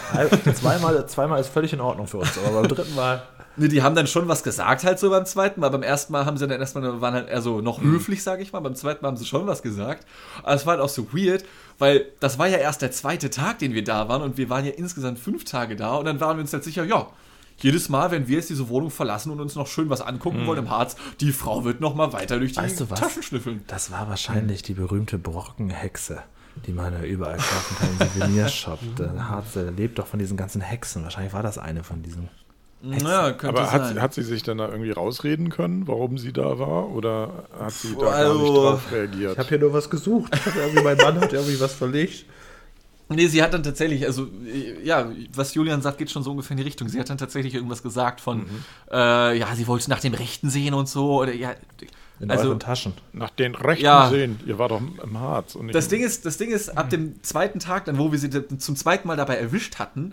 zweimal, 0.54 1.06
zweimal 1.08 1.40
ist 1.40 1.48
völlig 1.48 1.72
in 1.72 1.80
Ordnung 1.80 2.06
für 2.06 2.19
uns, 2.19 2.36
aber 2.38 2.62
beim 2.62 2.69
dritten 2.69 2.94
Mal. 2.94 3.22
Nee, 3.60 3.66
die 3.66 3.82
haben 3.82 3.96
dann 3.96 4.06
schon 4.06 4.28
was 4.28 4.44
gesagt 4.44 4.84
halt 4.84 5.00
so 5.00 5.10
beim 5.10 5.26
zweiten 5.26 5.60
Mal. 5.60 5.70
Beim 5.70 5.82
ersten 5.82 6.12
Mal 6.12 6.25
haben 6.25 6.36
sie 6.36 6.46
dann 6.46 6.60
erstmal, 6.60 7.00
waren 7.00 7.14
halt 7.14 7.28
eher 7.28 7.42
so 7.42 7.60
noch 7.60 7.80
höflich, 7.82 8.22
sage 8.22 8.40
ich 8.40 8.52
mal. 8.52 8.60
Beim 8.60 8.76
zweiten 8.76 9.02
Mal 9.02 9.08
haben 9.08 9.16
sie 9.16 9.26
schon 9.26 9.48
was 9.48 9.62
gesagt. 9.62 10.06
Aber 10.44 10.54
es 10.54 10.64
war 10.64 10.74
halt 10.74 10.81
auch 10.81 10.88
so 10.88 11.12
weird, 11.12 11.44
weil 11.78 12.06
das 12.20 12.38
war 12.38 12.46
ja 12.46 12.58
erst 12.58 12.82
der 12.82 12.92
zweite 12.92 13.31
Tag, 13.31 13.58
den 13.58 13.74
wir 13.74 13.82
da 13.82 14.08
waren 14.08 14.22
und 14.22 14.38
wir 14.38 14.48
waren 14.48 14.64
ja 14.64 14.70
insgesamt 14.70 15.19
fünf 15.19 15.44
Tage 15.44 15.74
da 15.74 15.96
und 15.96 16.04
dann 16.04 16.20
waren 16.20 16.36
wir 16.36 16.42
uns 16.42 16.52
halt 16.52 16.62
sicher, 16.62 16.84
ja, 16.84 17.08
jedes 17.58 17.88
Mal, 17.88 18.10
wenn 18.10 18.28
wir 18.28 18.37
jetzt 18.37 18.50
diese 18.50 18.69
Wohnung 18.69 18.90
verlassen 18.90 19.31
und 19.31 19.40
uns 19.40 19.55
noch 19.55 19.66
schön 19.66 19.90
was 19.90 20.00
angucken 20.00 20.46
wollen 20.46 20.60
im 20.60 20.70
Harz, 20.70 20.96
die 21.20 21.32
Frau 21.32 21.64
wird 21.64 21.81
noch 21.81 21.94
mal 21.94 22.12
weiter 22.12 22.38
durch 22.38 22.52
die 22.52 22.58
Weißt 22.58 22.81
du 22.81 22.90
was? 22.90 23.00
Taschen 23.00 23.22
schnüffeln. 23.22 23.62
Das 23.66 23.90
war 23.90 24.08
wahrscheinlich 24.08 24.62
die 24.62 24.75
berühmte 24.75 25.19
Brockenhexe, 25.19 26.22
die 26.66 26.72
man 26.72 26.93
ja 26.93 27.02
überall 27.02 27.37
kaufen 27.38 27.76
kann 27.78 27.88
im 28.08 28.20
Souvenirshop. 28.20 28.78
Der 28.99 29.28
Harz, 29.28 29.52
der 29.55 29.70
lebt 29.70 29.99
doch 29.99 30.06
von 30.06 30.19
diesen 30.19 30.37
ganzen 30.37 30.60
Hexen. 30.60 31.02
Wahrscheinlich 31.02 31.32
war 31.32 31.43
das 31.43 31.58
eine 31.58 31.82
von 31.84 32.02
diesen. 32.02 32.28
Ja, 32.81 33.32
könnte 33.32 33.60
Aber 33.60 33.72
hat, 33.72 33.87
sein. 33.87 33.94
sie- 33.96 34.00
hat 34.00 34.14
sie 34.14 34.22
sich 34.22 34.44
dann 34.44 34.58
da 34.58 34.69
irgendwie 34.69 34.93
rausreden 34.93 35.50
können, 35.50 35.88
warum 35.88 36.16
sie 36.16 36.32
da 36.32 36.60
war? 36.60 36.88
Oder 36.90 37.49
hat 37.58 37.72
sie 37.72 37.94
da 37.96 38.02
gar 38.02 38.12
Also, 38.14 38.38
nicht 38.38 38.56
drauf 38.56 38.93
reagiert? 38.93 39.32
Ich 39.32 39.38
habe 39.38 39.49
hier 39.49 39.58
nur 39.58 39.72
was 39.72 39.90
gesucht. 39.90 40.32
Mein 40.84 40.96
Mann 40.96 41.20
hat 41.20 41.32
irgendwie 41.32 41.58
was 41.58 41.75
verlegt. 41.75 42.25
Nee, 43.10 43.26
sie 43.26 43.43
hat 43.43 43.55
dann 43.55 43.62
tatsächlich, 43.62 44.05
also 44.05 44.28
äh, 44.46 44.84
ja, 44.84 45.10
was 45.34 45.55
Julian 45.55 45.81
sagt, 45.81 45.99
geht 45.99 46.10
schon 46.10 46.22
so 46.22 46.31
ungefähr 46.31 46.52
in 46.52 46.58
die 46.58 46.62
Richtung. 46.64 46.88
Sie 46.88 47.00
hat 47.00 47.08
dann 47.08 47.16
tatsächlich 47.19 47.55
irgendwas 47.55 47.82
gesagt 47.82 48.20
von, 48.20 48.44
äh, 48.93 49.38
ja, 49.38 49.55
sie 49.55 49.66
wollte 49.66 49.88
nach 49.88 50.00
dem 50.00 50.14
Rechten 50.14 50.50
sehen 50.50 50.75
und 50.75 50.88
so. 50.88 51.20
Oder 51.20 51.34
ja, 51.34 51.55
In 52.20 52.31
also 52.31 52.49
euren 52.49 52.60
Taschen. 52.60 52.93
Nach 53.12 53.31
den 53.31 53.55
Rechten 53.55 53.84
Ja. 53.84 54.10
sehen, 54.10 54.40
ihr 54.44 54.58
war 54.58 54.69
doch 54.69 54.81
im 55.02 55.20
Harz. 55.20 55.55
Und 55.55 55.75
das 55.75 55.88
Ding 55.88 56.02
ist, 56.02 56.26
das 56.26 56.37
Ding 56.37 56.50
ist, 56.50 56.76
ab 56.76 56.90
dem 56.90 57.22
zweiten 57.22 57.60
Tag, 57.60 57.87
dann 57.87 57.96
wo 57.96 58.12
wir 58.12 58.19
sie 58.19 58.28
zum 58.58 58.76
zweiten 58.76 59.08
Mal 59.08 59.16
dabei 59.16 59.37
erwischt 59.37 59.78
hatten, 59.78 60.12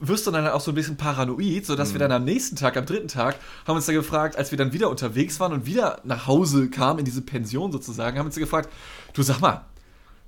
wirst 0.00 0.26
du 0.26 0.30
dann 0.30 0.44
halt 0.44 0.54
auch 0.54 0.60
so 0.60 0.72
ein 0.72 0.74
bisschen 0.74 0.96
paranoid, 0.96 1.64
sodass 1.64 1.92
wir 1.92 2.00
dann 2.00 2.10
am 2.10 2.24
nächsten 2.24 2.56
Tag, 2.56 2.76
am 2.76 2.84
dritten 2.86 3.08
Tag, 3.08 3.36
haben 3.66 3.76
uns 3.76 3.86
dann 3.86 3.94
gefragt, 3.94 4.36
als 4.36 4.50
wir 4.50 4.58
dann 4.58 4.72
wieder 4.72 4.90
unterwegs 4.90 5.38
waren 5.38 5.52
und 5.52 5.66
wieder 5.66 6.00
nach 6.04 6.26
Hause 6.26 6.68
kamen, 6.68 6.98
in 6.98 7.04
diese 7.04 7.22
Pension 7.22 7.70
sozusagen, 7.70 8.18
haben 8.18 8.26
uns 8.26 8.34
dann 8.34 8.42
gefragt, 8.42 8.68
du 9.12 9.22
sag 9.22 9.40
mal, 9.40 9.64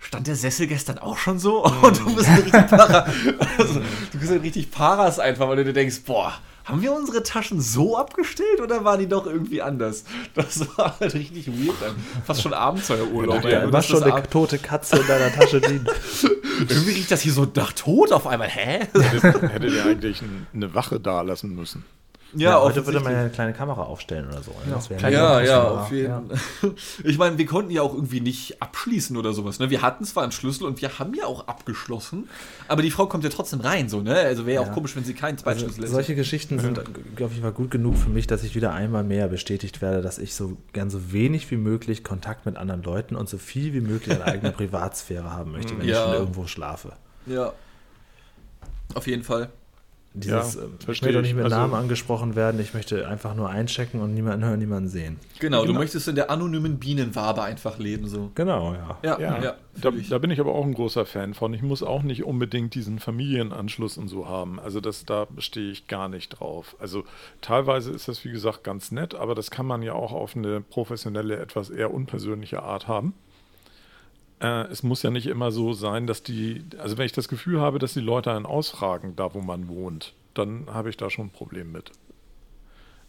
stand 0.01 0.27
der 0.27 0.35
Sessel 0.37 0.67
gestern 0.67 0.99
auch 0.99 1.17
schon 1.19 1.39
so? 1.39 1.65
Und 1.83 1.99
du 2.01 2.15
bist 2.17 2.29
ein 2.29 2.35
richtig 2.43 2.67
para, 2.67 3.07
also, 3.59 3.81
du 4.13 4.19
bist 4.19 4.33
ein 4.33 4.41
richtig 4.41 4.71
Paras 4.71 5.19
einfach, 5.19 5.49
weil 5.49 5.57
du 5.57 5.65
dir 5.65 5.73
denkst, 5.73 6.01
boah, 6.05 6.33
haben 6.65 6.83
wir 6.83 6.93
unsere 6.93 7.23
Taschen 7.23 7.61
so 7.61 7.97
abgestellt 7.97 8.61
oder 8.63 8.85
waren 8.85 9.01
die 9.01 9.09
doch 9.09 9.27
irgendwie 9.27 9.61
anders? 9.63 10.05
Das 10.35 10.61
war 10.77 10.95
halt 11.01 11.15
richtig 11.15 11.49
weird 11.49 11.75
dann. 11.81 11.97
Fast 12.25 12.43
schon 12.43 12.53
Abenteuerurlaub. 12.55 13.45
Ja, 13.45 13.65
war 13.65 13.71
das 13.71 13.87
schon 13.87 14.03
eine 14.03 14.15
ab- 14.15 14.31
tote 14.31 14.59
Katze 14.59 14.99
in 14.99 15.07
deiner 15.07 15.33
Tasche 15.33 15.59
liegen. 15.59 15.87
irgendwie 16.69 16.93
riecht 16.93 17.11
das 17.11 17.23
hier 17.23 17.33
so 17.33 17.47
nach 17.57 17.73
Tod 17.73 18.13
auf 18.13 18.27
einmal. 18.27 18.49
Hä? 18.49 18.87
Hättet 18.93 19.43
hättet 19.53 19.73
ihr 19.73 19.85
eigentlich 19.85 20.23
ein, 20.23 20.47
eine 20.55 20.73
Wache 20.75 21.01
da 21.01 21.23
lassen 21.23 21.55
müssen. 21.57 21.85
Ja, 22.35 22.61
heute 22.61 22.87
würde 22.87 23.01
man 23.01 23.13
ja 23.13 23.21
eine 23.21 23.31
kleine 23.31 23.53
Kamera 23.53 23.83
aufstellen 23.83 24.29
oder 24.29 24.43
so. 24.43 24.53
ne? 24.53 24.57
Das 24.71 24.89
wäre 24.89 25.01
kleine 25.01 25.17
Ja, 25.17 25.41
ja, 25.41 25.59
Kamera. 25.59 25.83
auf 25.83 25.91
jeden 25.93 26.29
Fall. 26.29 26.39
Ich 27.05 27.19
meine, 27.19 27.39
wir 27.39 27.47
konnten 27.47 27.71
ja 27.73 27.83
auch 27.83 27.93
irgendwie 27.95 28.21
nicht 28.21 28.63
abschließen 28.63 29.17
oder 29.17 29.33
sowas. 29.33 29.59
Ne? 29.59 29.71
Wir 29.71 29.83
hatten 29.83 30.05
zwar 30.05 30.23
einen 30.23 30.33
Schlüssel 30.33 30.65
und 30.65 30.81
wir 30.81 30.99
haben 30.99 31.15
ja 31.15 31.25
auch 31.27 31.49
abgeschlossen, 31.49 32.29
aber 32.69 32.83
die 32.83 32.91
Frau 32.91 33.07
kommt 33.07 33.25
ja 33.25 33.31
trotzdem 33.31 33.61
rein, 33.61 33.89
so, 33.89 34.01
ne? 34.01 34.15
Also 34.15 34.47
wäre 34.47 34.57
ja 34.57 34.61
auch 34.61 34.67
Ja. 34.69 34.73
komisch, 34.73 34.95
wenn 34.97 35.05
sie 35.05 35.15
keinen 35.15 35.33
Also, 35.35 35.45
Zweitschlüssel 35.45 35.83
hätte. 35.83 35.93
solche 35.93 36.15
Geschichten 36.15 36.59
sind, 36.61 36.81
glaube 37.17 37.33
ich, 37.35 37.43
mal 37.43 37.53
gut 37.53 37.71
genug 37.71 37.97
für 37.97 38.11
mich, 38.11 38.27
dass 38.27 38.45
ich 38.45 38.55
wieder 38.55 38.73
einmal 38.73 39.03
mehr 39.03 39.27
bestätigt 39.29 39.83
werde, 39.83 40.01
dass 40.03 40.19
ich 40.19 40.35
so 40.35 40.57
gern 40.73 40.89
so 40.91 41.13
wenig 41.13 41.51
wie 41.51 41.57
möglich 41.57 42.05
Kontakt 42.05 42.47
mit 42.47 42.57
anderen 42.57 42.83
Leuten 42.83 43.17
und 43.17 43.29
so 43.29 43.39
viel 43.39 43.73
wie 43.75 43.81
möglich 43.81 44.15
an 44.15 44.23
eigener 44.23 44.51
Privatsphäre 44.53 45.33
haben 45.33 45.53
möchte, 45.53 45.77
wenn 45.77 45.85
ich 45.85 45.91
Ja. 45.91 46.05
schon 46.05 46.13
irgendwo 46.15 46.47
schlafe. 46.47 46.93
Ja. 47.27 47.53
Auf 48.95 49.07
jeden 49.07 49.23
Fall. 49.23 49.51
Dieses, 50.13 50.55
Ja, 50.57 50.63
ähm, 50.63 50.71
ich 50.81 50.89
möchte 50.89 51.09
auch 51.09 51.13
nicht 51.21 51.31
ich. 51.31 51.35
mit 51.37 51.45
Also- 51.45 51.57
Namen 51.57 51.75
angesprochen 51.75 52.35
werden, 52.35 52.61
ich 52.61 52.75
möchte 52.75 53.07
einfach 53.07 53.37
nur 53.37 53.49
einchecken 53.49 54.01
und 54.01 54.13
niemanden 54.13 54.45
hören, 54.45 54.59
niemanden 54.59 54.89
sehen. 54.89 55.19
Genau, 55.39 55.61
du 55.61 55.69
Genau. 55.69 55.79
möchtest 55.79 56.09
in 56.09 56.17
der 56.17 56.31
anonymen 56.31 56.79
Bienenwabe 56.79 57.43
einfach 57.45 57.79
leben, 57.79 58.09
so. 58.09 58.33
Genau, 58.35 58.75
ja. 58.75 58.99
Ja, 59.05 59.21
Ja, 59.21 59.41
ja. 59.43 59.55
da, 59.81 59.91
da 59.93 60.19
bin 60.19 60.33
ich 60.33 60.41
aber 60.41 60.53
auch 60.53 60.65
ein 60.65 60.75
großer 60.75 61.07
Fan 61.07 61.33
von. 61.35 61.55
Ich 61.55 61.63
muss 61.63 61.85
auch 61.85 62.03
nicht 62.03 62.25
unbedingt 62.25 62.75
diesen 62.75 62.99
Familienanschluss 62.99 63.99
und 63.99 64.09
so 64.09 64.29
haben. 64.29 64.59
Also 64.59 64.81
das, 64.81 65.05
da 65.05 65.29
stehe 65.39 65.71
ich 65.71 65.87
gar 65.87 66.09
nicht 66.09 66.31
drauf. 66.41 66.75
Also 66.81 67.05
teilweise 67.41 67.93
ist 67.93 68.09
das, 68.09 68.25
wie 68.25 68.33
gesagt, 68.33 68.65
ganz 68.65 68.91
nett, 68.91 69.15
aber 69.15 69.37
das 69.37 69.53
kann 69.53 69.67
man 69.67 69.81
ja 69.83 69.93
auch 69.93 70.13
auf 70.13 70.35
eine 70.37 70.61
professionelle, 70.61 71.37
etwas 71.39 71.71
eher 71.71 71.95
unpersönliche 71.95 72.63
Art 72.65 72.89
haben. 72.89 73.15
Äh, 74.41 74.67
es 74.69 74.83
muss 74.83 75.03
ja 75.03 75.11
nicht 75.11 75.27
immer 75.27 75.53
so 75.53 75.73
sein, 75.73 76.07
dass 76.07 76.23
die, 76.23 76.65
also 76.79 76.99
wenn 76.99 77.07
ich 77.07 77.13
das 77.13 77.29
Gefühl 77.29 77.61
habe, 77.61 77.79
dass 77.79 77.95
die 77.95 78.01
Leute 78.01 78.33
einen 78.33 78.47
ausfragen, 78.47 79.15
da 79.17 79.35
wo 79.35 79.41
man 79.41 79.69
wohnt, 79.69 80.15
dann 80.35 80.67
habe 80.69 80.91
ich 80.91 80.97
da 80.97 81.11
schon 81.11 81.27
ein 81.27 81.31
Problem 81.31 81.73
mit. 81.73 81.93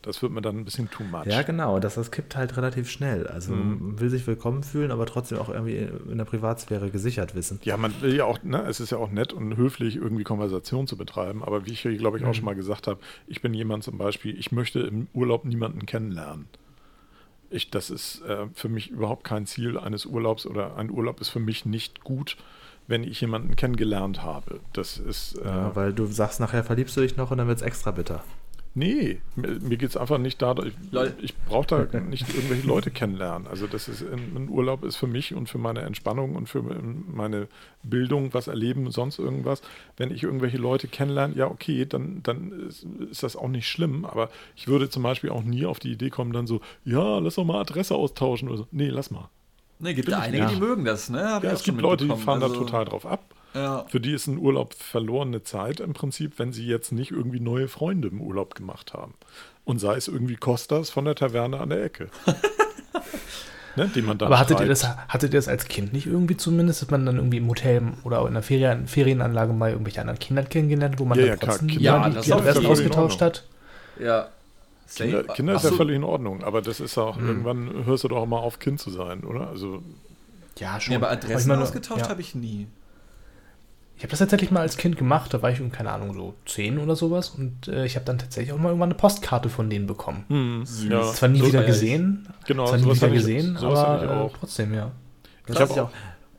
Das 0.02 0.22
wird 0.24 0.32
mir 0.32 0.42
dann 0.42 0.58
ein 0.58 0.66
bisschen 0.66 0.90
too 0.90 1.04
much. 1.04 1.28
Ja, 1.28 1.44
genau, 1.44 1.80
das, 1.80 1.94
das 1.94 2.10
kippt 2.10 2.36
halt 2.36 2.58
relativ 2.58 2.90
schnell. 2.90 3.28
Also 3.28 3.54
man 3.54 4.00
will 4.00 4.10
sich 4.10 4.26
willkommen 4.26 4.64
fühlen, 4.64 4.90
aber 4.90 5.06
trotzdem 5.06 5.38
auch 5.38 5.50
irgendwie 5.50 5.78
in 5.78 6.18
der 6.18 6.26
Privatsphäre 6.26 6.90
gesichert 6.90 7.36
wissen. 7.36 7.60
Ja, 7.64 7.78
man 7.78 7.94
will 8.02 8.16
ja 8.16 8.26
auch, 8.26 8.42
ne, 8.42 8.64
es 8.64 8.80
ist 8.80 8.90
ja 8.90 8.98
auch 8.98 9.12
nett 9.12 9.32
und 9.32 9.58
höflich, 9.58 9.98
irgendwie 9.98 10.24
Konversation 10.24 10.88
zu 10.88 10.98
betreiben, 10.98 11.44
aber 11.44 11.68
wie 11.68 11.72
ich 11.74 11.82
hier, 11.82 11.96
glaube 11.98 12.18
ich, 12.18 12.26
auch 12.26 12.34
schon 12.34 12.46
mal 12.46 12.56
gesagt 12.56 12.88
habe, 12.88 13.00
ich 13.28 13.44
bin 13.44 13.54
jemand 13.54 13.84
zum 13.84 14.00
Beispiel, 14.00 14.38
ich 14.40 14.52
möchte 14.52 14.80
im 14.80 15.08
Urlaub 15.14 15.46
niemanden 15.46 15.86
kennenlernen. 15.86 16.48
Ich, 17.52 17.70
das 17.70 17.90
ist 17.90 18.22
äh, 18.24 18.48
für 18.54 18.70
mich 18.70 18.90
überhaupt 18.90 19.24
kein 19.24 19.46
Ziel 19.46 19.78
eines 19.78 20.06
Urlaubs 20.06 20.46
oder 20.46 20.78
ein 20.78 20.90
Urlaub 20.90 21.20
ist 21.22 21.30
für 21.30 21.40
mich 21.40 21.66
nicht 21.66 22.04
gut, 22.04 22.38
wenn 22.88 23.04
ich 23.04 23.22
jemanden 23.22 23.56
kennengelernt 23.56 24.24
habe. 24.24 24.62
Das 24.74 24.98
ist, 24.98 25.36
äh, 25.38 25.46
Ja, 25.46 25.76
weil 25.76 25.94
du 25.94 26.06
sagst, 26.06 26.40
nachher 26.40 26.64
verliebst 26.64 26.96
du 26.98 27.02
dich 27.02 27.18
noch 27.18 27.30
und 27.32 27.38
dann 27.38 27.48
wird 27.48 27.58
es 27.58 27.64
extra 27.64 27.92
bitter. 27.92 28.24
Nee, 28.74 29.20
mir, 29.36 29.60
mir 29.60 29.76
geht 29.76 29.90
es 29.90 29.98
einfach 29.98 30.18
nicht 30.18 30.42
darum, 30.42 30.68
ich, 30.68 30.74
ich 31.22 31.36
brauche 31.40 31.68
da 31.68 32.00
nicht 32.00 32.34
irgendwelche 32.34 32.66
Leute 32.66 32.90
kennenlernen. 32.90 33.48
Also 33.48 33.68
das 33.68 33.90
ist, 33.90 34.02
ein, 34.02 34.34
ein 34.36 34.50
Urlaub 34.50 34.86
ist 34.86 34.96
für 34.96 35.08
mich 35.08 35.34
und 35.34 35.50
für 35.50 35.58
meine 35.58 35.82
Entspannung 35.82 36.36
und 36.36 36.48
für 36.48 36.64
meine 36.64 37.50
Bildung, 37.84 38.34
was 38.34 38.48
erleben 38.48 38.86
und 38.86 38.94
sonst 38.94 39.20
irgendwas. 39.20 39.62
Wenn 39.98 40.10
ich 40.10 40.24
irgendwelche 40.24 40.58
Leute 40.58 40.88
kennenlerne, 40.88 41.36
ja 41.36 41.48
okay, 41.48 41.86
dann, 41.86 42.24
dann 42.24 42.68
ist, 42.70 42.86
ist 43.10 43.24
das 43.24 43.36
auch 43.36 43.50
nicht 43.50 43.68
schlimm, 43.68 44.06
aber 44.06 44.30
ich 44.56 44.70
würde 44.70 44.90
zum 44.90 45.04
Beispiel 45.04 45.32
auch 45.32 45.44
nie 45.44 45.66
auf 45.66 45.80
die 45.80 45.92
Idee 45.92 46.10
kommen, 46.10 46.32
dann 46.32 46.48
so, 46.48 46.62
ja, 46.86 47.20
lass 47.20 47.36
doch 47.36 47.44
mal 47.44 47.60
Adresse 47.60 47.94
austauschen 47.96 48.48
oder 48.48 48.60
so. 48.60 48.68
Nee, 48.72 48.88
lass 48.88 49.12
mal. 49.12 49.30
Ne, 49.80 49.94
gibt 49.96 50.08
ja 50.08 50.20
ich 50.20 50.24
einige, 50.24 50.44
nicht. 50.44 50.56
die 50.56 50.60
mögen 50.62 50.86
das, 50.86 51.10
ne? 51.10 51.28
Hab 51.28 51.44
Ja, 51.44 51.52
es 51.52 51.64
gibt 51.64 51.82
Leute, 51.82 52.06
die 52.06 52.16
fahren 52.16 52.42
Also, 52.42 52.54
da 52.54 52.60
total 52.60 52.86
drauf 52.86 53.06
ab. 53.06 53.36
Ja. 53.54 53.86
Für 53.90 54.00
die 54.00 54.14
ist 54.14 54.28
ein 54.28 54.38
Urlaub 54.38 54.74
verlorene 54.74 55.44
Zeit 55.44 55.80
im 55.80 55.94
Prinzip, 55.94 56.40
wenn 56.40 56.54
sie 56.54 56.66
jetzt 56.66 56.92
nicht 56.92 57.12
irgendwie 57.12 57.40
neue 57.40 57.68
Freunde 57.68 58.08
im 58.08 58.22
Urlaub 58.22 58.56
gemacht 58.56 58.94
haben. 58.94 59.14
Und 59.66 59.80
sei 59.80 59.96
es 59.96 60.08
irgendwie 60.08 60.36
Costas 60.38 60.90
von 60.90 61.06
der 61.06 61.16
Taverne 61.16 61.60
an 61.60 61.70
der 61.70 61.84
Ecke. 61.84 62.10
ne, 63.76 63.90
die 63.94 64.02
man 64.02 64.18
dann 64.18 64.28
Aber 64.28 64.40
hattet 64.40 64.60
ihr, 64.60 64.68
das, 64.68 64.88
hattet 65.08 65.34
ihr 65.34 65.40
das 65.40 65.48
als 65.48 65.66
Kind 65.66 65.94
nicht 65.94 66.08
irgendwie 66.08 66.38
zumindest, 66.38 66.82
dass 66.82 66.90
man 66.90 67.06
dann 67.06 67.18
irgendwie 67.18 67.38
im 67.38 67.48
Hotel 67.48 67.94
oder 68.04 68.22
in 68.22 68.28
einer 68.28 68.42
Ferien, 68.42 68.88
Ferienanlage 68.88 69.54
mal 69.54 69.72
irgendwelche 69.72 70.02
anderen 70.02 70.20
Kinder 70.20 70.44
kennengelernt, 70.44 71.00
wo 71.00 71.06
man 71.06 71.20
Ja, 71.20 71.26
dann 71.26 71.32
ja, 71.34 71.38
klar, 71.38 71.58
Kinder- 71.58 71.82
Ja, 71.82 72.10
die, 72.10 72.34
Adressen 72.34 72.66
ausgetauscht 72.66 73.22
hat? 73.22 73.46
Ja. 74.00 74.30
Kinder. 74.94 75.24
Kinder 75.24 75.56
ist 75.56 75.64
ja 75.64 75.72
völlig 75.72 75.96
in 75.96 76.04
Ordnung, 76.04 76.44
aber 76.44 76.62
das 76.62 76.80
ist 76.82 76.98
auch, 76.98 77.18
irgendwann 77.18 77.86
hörst 77.86 78.04
du 78.04 78.10
doch 78.10 78.18
auch 78.18 78.26
mal 78.26 78.40
auf, 78.40 78.60
Kind 78.60 78.80
zu 78.80 78.90
sein, 78.90 79.24
oder? 79.24 79.48
Also, 79.48 79.82
Ja, 80.60 80.80
schon. 80.82 80.94
Ja, 80.94 81.00
aber 81.00 81.10
Adressen 81.12 81.48
meine, 81.48 81.64
ausgetauscht 81.64 82.02
ja. 82.02 82.10
habe 82.10 82.20
ich 82.20 82.36
nie. 82.36 82.68
Ich 84.02 84.04
habe 84.04 84.10
das 84.10 84.18
tatsächlich 84.18 84.50
mal 84.50 84.62
als 84.62 84.78
Kind 84.78 84.98
gemacht, 84.98 85.32
da 85.32 85.44
war 85.44 85.52
ich, 85.52 85.60
keine 85.72 85.92
Ahnung, 85.92 86.16
so 86.16 86.34
10 86.48 86.80
oder 86.80 86.96
sowas. 86.96 87.30
Und 87.30 87.68
äh, 87.68 87.86
ich 87.86 87.94
habe 87.96 88.04
dann 88.04 88.18
tatsächlich 88.18 88.52
auch 88.52 88.58
mal 88.58 88.70
irgendwann 88.70 88.90
eine 88.90 88.98
Postkarte 88.98 89.48
von 89.48 89.70
denen 89.70 89.86
bekommen. 89.86 90.26
Hm, 90.28 90.64
ja. 90.90 91.04
Zwar 91.14 91.30
nie 91.30 91.38
So- 91.42 91.46
wieder 91.46 91.64
gesehen, 91.64 92.28
Genau, 92.48 92.66
zwar 92.66 92.78
nie 92.78 92.84
sowas 92.84 92.98
wieder 92.98 93.10
gesehen, 93.12 93.56
ich 93.60 93.64
aber 93.64 94.04
äh, 94.04 94.08
auch. 94.08 94.34
trotzdem, 94.40 94.74
ja. 94.74 94.92
Das 95.46 95.56
Ich 95.56 95.62
habe 95.62 95.84
auch, 95.84 95.90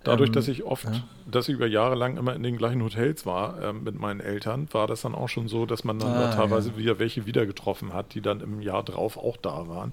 Dadurch, 0.02 0.31
ähm, 0.31 0.35
dass 0.35 0.49
ich 0.49 0.64
oft, 0.64 0.87
ja. 0.87 1.04
dass 1.31 1.49
ich 1.49 1.54
über 1.54 1.69
Jahre 1.69 1.95
lang 1.95 2.16
immer 2.16 2.35
in 2.35 2.42
den 2.42 2.57
gleichen 2.59 2.83
Hotels 2.83 3.25
war 3.26 3.62
ähm, 3.62 3.85
mit 3.85 3.97
meinen 3.97 4.19
Eltern, 4.19 4.66
war 4.73 4.88
das 4.88 5.02
dann 5.02 5.14
auch 5.14 5.28
schon 5.28 5.47
so, 5.47 5.64
dass 5.64 5.85
man 5.85 6.00
dann 6.00 6.11
Ah, 6.11 6.35
teilweise 6.35 6.71
ja. 6.71 6.76
wieder 6.78 6.99
welche 6.99 7.26
wieder 7.26 7.47
getroffen 7.47 7.92
hat, 7.92 8.14
die 8.14 8.21
dann 8.23 8.40
im 8.40 8.61
Jahr 8.61 8.83
drauf 8.83 9.16
auch 9.16 9.37
da 9.37 9.69
waren. 9.69 9.92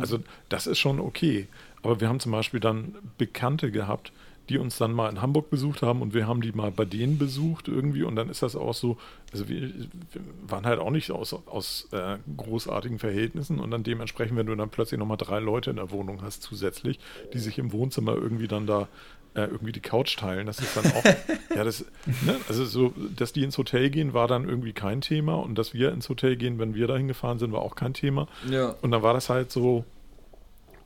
Also 0.00 0.20
das 0.48 0.68
ist 0.68 0.78
schon 0.78 1.00
okay. 1.00 1.48
Aber 1.82 2.00
wir 2.00 2.08
haben 2.08 2.20
zum 2.20 2.30
Beispiel 2.30 2.60
dann 2.60 2.94
Bekannte 3.18 3.72
gehabt, 3.72 4.12
die 4.48 4.58
uns 4.58 4.78
dann 4.78 4.92
mal 4.92 5.08
in 5.10 5.20
Hamburg 5.20 5.50
besucht 5.50 5.82
haben 5.82 6.02
und 6.02 6.14
wir 6.14 6.26
haben 6.26 6.40
die 6.40 6.52
mal 6.52 6.70
bei 6.70 6.84
denen 6.84 7.18
besucht 7.18 7.68
irgendwie 7.68 8.02
und 8.02 8.16
dann 8.16 8.30
ist 8.30 8.42
das 8.42 8.56
auch 8.56 8.74
so, 8.74 8.96
also 9.32 9.48
wir, 9.48 9.60
wir 9.60 10.20
waren 10.46 10.64
halt 10.64 10.80
auch 10.80 10.90
nicht 10.90 11.10
aus, 11.10 11.32
aus 11.32 11.88
äh, 11.92 12.16
großartigen 12.36 12.98
Verhältnissen 12.98 13.60
und 13.60 13.70
dann 13.70 13.82
dementsprechend, 13.82 14.36
wenn 14.36 14.46
du 14.46 14.54
dann 14.56 14.70
plötzlich 14.70 14.98
nochmal 14.98 15.18
drei 15.18 15.38
Leute 15.38 15.70
in 15.70 15.76
der 15.76 15.90
Wohnung 15.90 16.22
hast 16.22 16.42
zusätzlich, 16.42 16.98
die 17.32 17.38
sich 17.38 17.58
im 17.58 17.72
Wohnzimmer 17.72 18.14
irgendwie 18.14 18.48
dann 18.48 18.66
da 18.66 18.88
äh, 19.34 19.42
irgendwie 19.42 19.72
die 19.72 19.80
Couch 19.80 20.16
teilen, 20.16 20.46
das 20.46 20.58
ist 20.60 20.76
dann 20.76 20.86
auch, 20.86 21.04
ja, 21.54 21.64
das, 21.64 21.84
ne, 22.24 22.36
also 22.48 22.64
so, 22.64 22.94
dass 23.14 23.32
die 23.32 23.44
ins 23.44 23.58
Hotel 23.58 23.90
gehen, 23.90 24.14
war 24.14 24.28
dann 24.28 24.48
irgendwie 24.48 24.72
kein 24.72 25.02
Thema 25.02 25.34
und 25.34 25.56
dass 25.56 25.74
wir 25.74 25.92
ins 25.92 26.08
Hotel 26.08 26.36
gehen, 26.36 26.58
wenn 26.58 26.74
wir 26.74 26.86
dahin 26.86 27.08
gefahren 27.08 27.38
sind, 27.38 27.52
war 27.52 27.60
auch 27.60 27.74
kein 27.74 27.92
Thema. 27.92 28.28
Ja. 28.50 28.74
Und 28.80 28.90
dann 28.92 29.02
war 29.02 29.12
das 29.12 29.28
halt 29.28 29.52
so, 29.52 29.84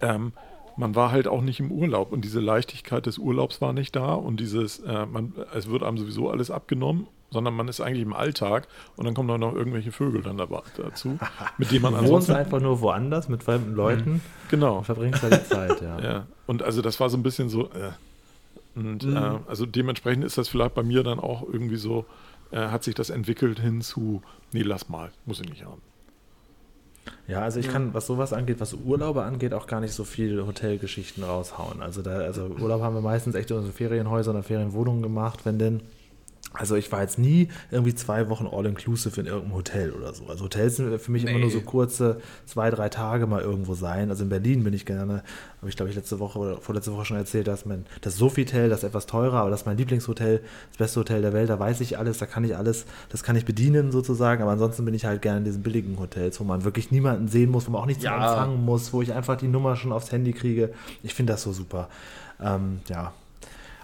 ähm, 0.00 0.32
man 0.76 0.94
war 0.94 1.10
halt 1.12 1.28
auch 1.28 1.42
nicht 1.42 1.60
im 1.60 1.70
Urlaub 1.70 2.12
und 2.12 2.24
diese 2.24 2.40
Leichtigkeit 2.40 3.06
des 3.06 3.18
Urlaubs 3.18 3.60
war 3.60 3.72
nicht 3.72 3.94
da 3.96 4.14
und 4.14 4.40
dieses, 4.40 4.80
äh, 4.80 5.06
man, 5.06 5.34
es 5.54 5.68
wird 5.68 5.82
einem 5.82 5.98
sowieso 5.98 6.30
alles 6.30 6.50
abgenommen, 6.50 7.06
sondern 7.30 7.54
man 7.54 7.68
ist 7.68 7.80
eigentlich 7.80 8.02
im 8.02 8.12
Alltag 8.12 8.68
und 8.96 9.04
dann 9.04 9.14
kommen 9.14 9.28
dann 9.28 9.40
noch 9.40 9.54
irgendwelche 9.54 9.92
Vögel 9.92 10.22
dann 10.22 10.36
dabei, 10.38 10.62
dazu, 10.76 11.18
mit 11.58 11.70
denen 11.70 11.82
man 11.82 11.92
Du 11.92 11.98
wohnst 12.00 12.06
ansonsten, 12.30 12.32
einfach 12.34 12.60
nur 12.60 12.80
woanders 12.80 13.28
mit 13.28 13.42
fremden 13.42 13.74
Leuten 13.74 14.20
genau, 14.50 14.78
und 14.78 14.84
verbringst 14.84 15.22
halt 15.22 15.40
die 15.44 15.48
Zeit, 15.48 15.80
ja. 15.80 16.00
ja, 16.02 16.26
und 16.46 16.62
also 16.62 16.82
das 16.82 17.00
war 17.00 17.08
so 17.10 17.16
ein 17.16 17.22
bisschen 17.22 17.48
so, 17.48 17.66
äh, 17.66 17.92
und 18.74 19.04
Mhm. 19.04 19.16
äh, 19.16 19.38
also 19.48 19.66
dementsprechend 19.66 20.24
ist 20.24 20.38
das 20.38 20.48
vielleicht 20.48 20.74
bei 20.74 20.82
mir 20.82 21.02
dann 21.02 21.20
auch 21.20 21.42
irgendwie 21.42 21.76
so, 21.76 22.06
äh, 22.50 22.68
hat 22.68 22.82
sich 22.84 22.94
das 22.94 23.10
entwickelt 23.10 23.58
hin 23.60 23.82
zu, 23.82 24.22
nee, 24.52 24.62
lass 24.62 24.88
mal, 24.88 25.10
muss 25.26 25.40
ich 25.40 25.48
nicht 25.48 25.64
haben. 25.64 25.82
Ja, 27.28 27.40
also 27.40 27.60
ich 27.60 27.68
kann, 27.68 27.94
was 27.94 28.06
sowas 28.06 28.32
angeht, 28.32 28.60
was 28.60 28.74
Urlaube 28.74 29.22
angeht, 29.22 29.54
auch 29.54 29.66
gar 29.66 29.80
nicht 29.80 29.94
so 29.94 30.04
viel 30.04 30.44
Hotelgeschichten 30.44 31.24
raushauen. 31.24 31.80
Also 31.82 32.02
da, 32.02 32.18
also 32.18 32.46
Urlaub 32.60 32.82
haben 32.82 32.94
wir 32.94 33.00
meistens 33.00 33.34
echt 33.34 33.50
in 33.50 33.56
unseren 33.56 33.72
Ferienhäusern 33.72 34.36
oder 34.36 34.42
Ferienwohnungen 34.42 35.02
gemacht, 35.02 35.40
wenn 35.44 35.58
denn. 35.58 35.80
Also 36.54 36.76
ich 36.76 36.92
war 36.92 37.00
jetzt 37.00 37.18
nie 37.18 37.48
irgendwie 37.70 37.94
zwei 37.94 38.28
Wochen 38.28 38.46
all-inclusive 38.46 39.18
in 39.20 39.26
irgendeinem 39.26 39.54
Hotel 39.54 39.90
oder 39.92 40.12
so. 40.12 40.26
Also 40.26 40.44
Hotels 40.44 40.76
sind 40.76 41.00
für 41.00 41.10
mich 41.10 41.24
immer 41.24 41.38
nur 41.38 41.50
so 41.50 41.58
Nee. 41.58 41.64
kurze 41.64 42.20
zwei, 42.46 42.70
drei 42.70 42.88
Tage 42.90 43.26
mal 43.26 43.40
irgendwo 43.40 43.74
sein. 43.74 44.10
Also 44.10 44.22
in 44.24 44.28
Berlin 44.28 44.62
bin 44.62 44.74
ich 44.74 44.84
gerne, 44.84 45.22
habe 45.60 45.68
ich 45.70 45.76
glaube 45.76 45.88
ich 45.90 45.96
letzte 45.96 46.18
Woche 46.18 46.38
oder 46.38 46.56
vorletzte 46.60 46.92
Woche 46.92 47.06
schon 47.06 47.16
erzählt, 47.16 47.46
dass 47.46 47.64
mein, 47.64 47.86
das 48.02 48.16
Sofitel, 48.16 48.68
das 48.68 48.80
ist 48.80 48.84
etwas 48.88 49.06
teurer, 49.06 49.38
aber 49.40 49.50
das 49.50 49.60
ist 49.60 49.66
mein 49.66 49.78
Lieblingshotel, 49.78 50.40
das 50.70 50.76
beste 50.78 51.00
Hotel 51.00 51.22
der 51.22 51.32
Welt, 51.32 51.48
da 51.48 51.58
weiß 51.58 51.80
ich 51.80 51.98
alles, 51.98 52.18
da 52.18 52.26
kann 52.26 52.44
ich 52.44 52.56
alles, 52.56 52.84
das 53.08 53.22
kann 53.22 53.34
ich 53.36 53.44
bedienen 53.46 53.90
sozusagen, 53.90 54.42
aber 54.42 54.52
ansonsten 54.52 54.84
bin 54.84 54.92
ich 54.94 55.04
halt 55.06 55.22
gerne 55.22 55.38
in 55.38 55.44
diesen 55.44 55.62
billigen 55.62 55.98
Hotels, 55.98 56.38
wo 56.38 56.44
man 56.44 56.64
wirklich 56.64 56.90
niemanden 56.90 57.28
sehen 57.28 57.50
muss, 57.50 57.66
wo 57.66 57.70
man 57.72 57.80
auch 57.80 57.86
nichts 57.86 58.04
Ja. 58.04 58.16
empfangen 58.16 58.62
muss, 58.64 58.92
wo 58.92 59.00
ich 59.00 59.12
einfach 59.14 59.36
die 59.36 59.48
Nummer 59.48 59.76
schon 59.76 59.90
aufs 59.92 60.12
Handy 60.12 60.32
kriege. 60.32 60.72
Ich 61.02 61.14
finde 61.14 61.32
das 61.32 61.42
so 61.42 61.52
super. 61.52 61.88
Ähm, 62.40 62.80
ja. 62.88 63.12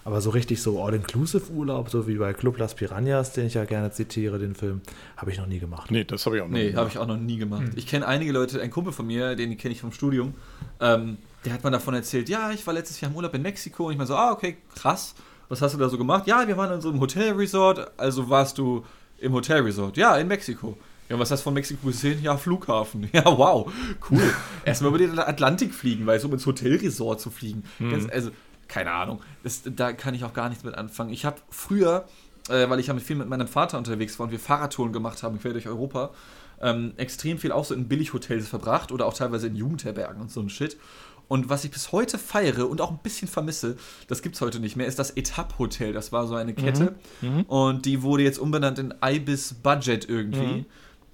Aber 0.09 0.23
so 0.23 0.31
richtig 0.31 0.63
so 0.63 0.83
All-Inclusive-Urlaub, 0.83 1.91
so 1.91 2.09
wie 2.09 2.15
bei 2.15 2.33
Club 2.33 2.57
Las 2.57 2.75
Piranhas, 2.75 3.33
den 3.35 3.47
ich 3.47 3.53
ja 3.53 3.67
gerne 3.67 3.91
zitiere, 3.91 4.39
den 4.39 4.55
Film, 4.55 4.81
habe 5.19 5.31
ich 5.31 5.37
noch 5.37 5.45
nie 5.45 5.59
gemacht. 5.59 5.91
Nee, 5.91 6.05
das 6.05 6.25
habe 6.25 6.37
ich 6.37 6.43
auch 6.43 6.47
noch 6.47 6.55
Nee, 6.55 6.71
nie 6.71 6.77
habe 6.77 6.89
ich 6.89 6.97
auch 6.97 7.07
noch 7.07 7.19
nie 7.19 7.37
gemacht. 7.37 7.73
Ich 7.77 7.87
kenne 7.87 8.07
einige 8.07 8.33
Leute, 8.33 8.59
ein 8.63 8.71
Kumpel 8.71 8.95
von 8.95 9.07
mir, 9.07 9.37
den 9.37 9.59
kenne 9.59 9.75
ich 9.75 9.83
vom 9.83 9.93
Studium, 9.93 10.33
ähm, 10.81 11.19
der 11.45 11.53
hat 11.53 11.63
mir 11.63 11.71
davon 11.71 11.93
erzählt, 11.93 12.31
ja, 12.31 12.51
ich 12.53 12.67
war 12.67 12.73
letztes 12.73 13.03
Jahr 13.03 13.11
im 13.11 13.19
Urlaub 13.19 13.35
in 13.35 13.43
Mexiko 13.43 13.85
und 13.85 13.93
ich 13.93 13.99
meine 13.99 14.09
so, 14.09 14.17
ah, 14.17 14.33
okay, 14.33 14.57
krass. 14.75 15.15
Was 15.51 15.61
hast 15.61 15.75
du 15.75 15.79
da 15.79 15.91
so 15.91 15.99
gemacht? 15.99 16.27
Ja, 16.27 16.49
wir 16.49 16.57
waren 16.57 16.73
in 16.73 16.81
so 16.81 16.89
einem 16.89 17.01
Hotelresort, 17.01 17.91
also 17.99 18.31
warst 18.31 18.57
du 18.57 18.87
im 19.19 19.35
Hotelresort. 19.35 19.99
Ja, 19.99 20.17
in 20.17 20.27
Mexiko. 20.27 20.79
Ja, 21.11 21.17
und 21.17 21.21
was 21.21 21.31
hast 21.31 21.41
du 21.41 21.45
von 21.45 21.55
Mexiko 21.55 21.87
gesehen? 21.87 22.23
Ja, 22.23 22.39
Flughafen. 22.39 23.11
Ja, 23.13 23.27
wow, 23.27 23.71
cool. 24.11 24.23
Erstmal 24.65 24.89
über 24.89 24.99
den 24.99 25.19
Atlantik 25.19 25.75
fliegen, 25.75 26.07
weil 26.07 26.17
es 26.17 26.25
um 26.25 26.33
ins 26.33 26.47
Hotelresort 26.47 27.21
zu 27.21 27.31
fliegen. 27.31 27.65
Ganz, 27.79 28.09
also, 28.11 28.31
keine 28.69 28.93
Ahnung. 28.93 29.21
Das, 29.43 29.63
da 29.65 29.93
kann 29.93 30.15
ich 30.15 30.25
auch 30.25 30.33
gar 30.33 30.49
nichts 30.49 30.65
mit 30.65 30.75
anfangen. 30.75 31.11
Ich 31.11 31.25
habe 31.25 31.37
früher, 31.51 32.07
äh, 32.49 32.69
weil 32.69 32.79
ich 32.79 32.87
ja 32.87 32.95
mit 32.95 33.03
viel 33.03 33.17
mit 33.17 33.29
meinem 33.29 33.49
Vater 33.49 33.79
unterwegs 33.79 34.19
war 34.19 34.25
und 34.25 34.31
wir 34.31 34.39
Fahrradtouren 34.39 34.93
gemacht 34.93 35.23
haben, 35.23 35.41
quer 35.41 35.53
durch 35.53 35.67
Europa, 35.67 36.11
ähm, 36.61 36.93
extrem 36.97 37.39
viel 37.39 37.53
auch 37.53 37.65
so 37.65 37.75
in 37.75 37.89
Billighotels 37.89 38.49
verbracht 38.49 38.93
oder 38.93 39.07
auch 39.07 39.15
teilweise 39.15 39.47
in 39.47 39.57
Jugendherbergen 39.57 40.21
und 40.21 40.31
so 40.31 40.41
ein 40.41 40.51
Shit. 40.51 40.77
Und 41.29 41.51
was 41.51 41.65
ich 41.65 41.71
bis 41.71 41.93
heute 41.93 42.17
feiere 42.19 42.69
und 42.71 42.81
auch 42.81 42.91
ein 42.91 43.01
bisschen 43.03 43.29
vermisse, 43.29 43.77
das 44.07 44.23
gibt 44.23 44.35
es 44.35 44.41
heute 44.41 44.61
nicht 44.61 44.77
mehr, 44.77 44.87
ist 44.87 44.99
das 44.99 45.11
Etapp-Hotel. 45.11 45.93
Das 45.93 46.11
war 46.11 46.27
so 46.27 46.35
eine 46.35 46.55
Kette 46.55 46.95
und 47.49 47.85
die 47.85 48.03
wurde 48.03 48.23
jetzt 48.23 48.39
umbenannt 48.39 48.79
in 48.79 48.95
Ibis 49.05 49.55
Budget 49.55 50.09
irgendwie. 50.09 50.65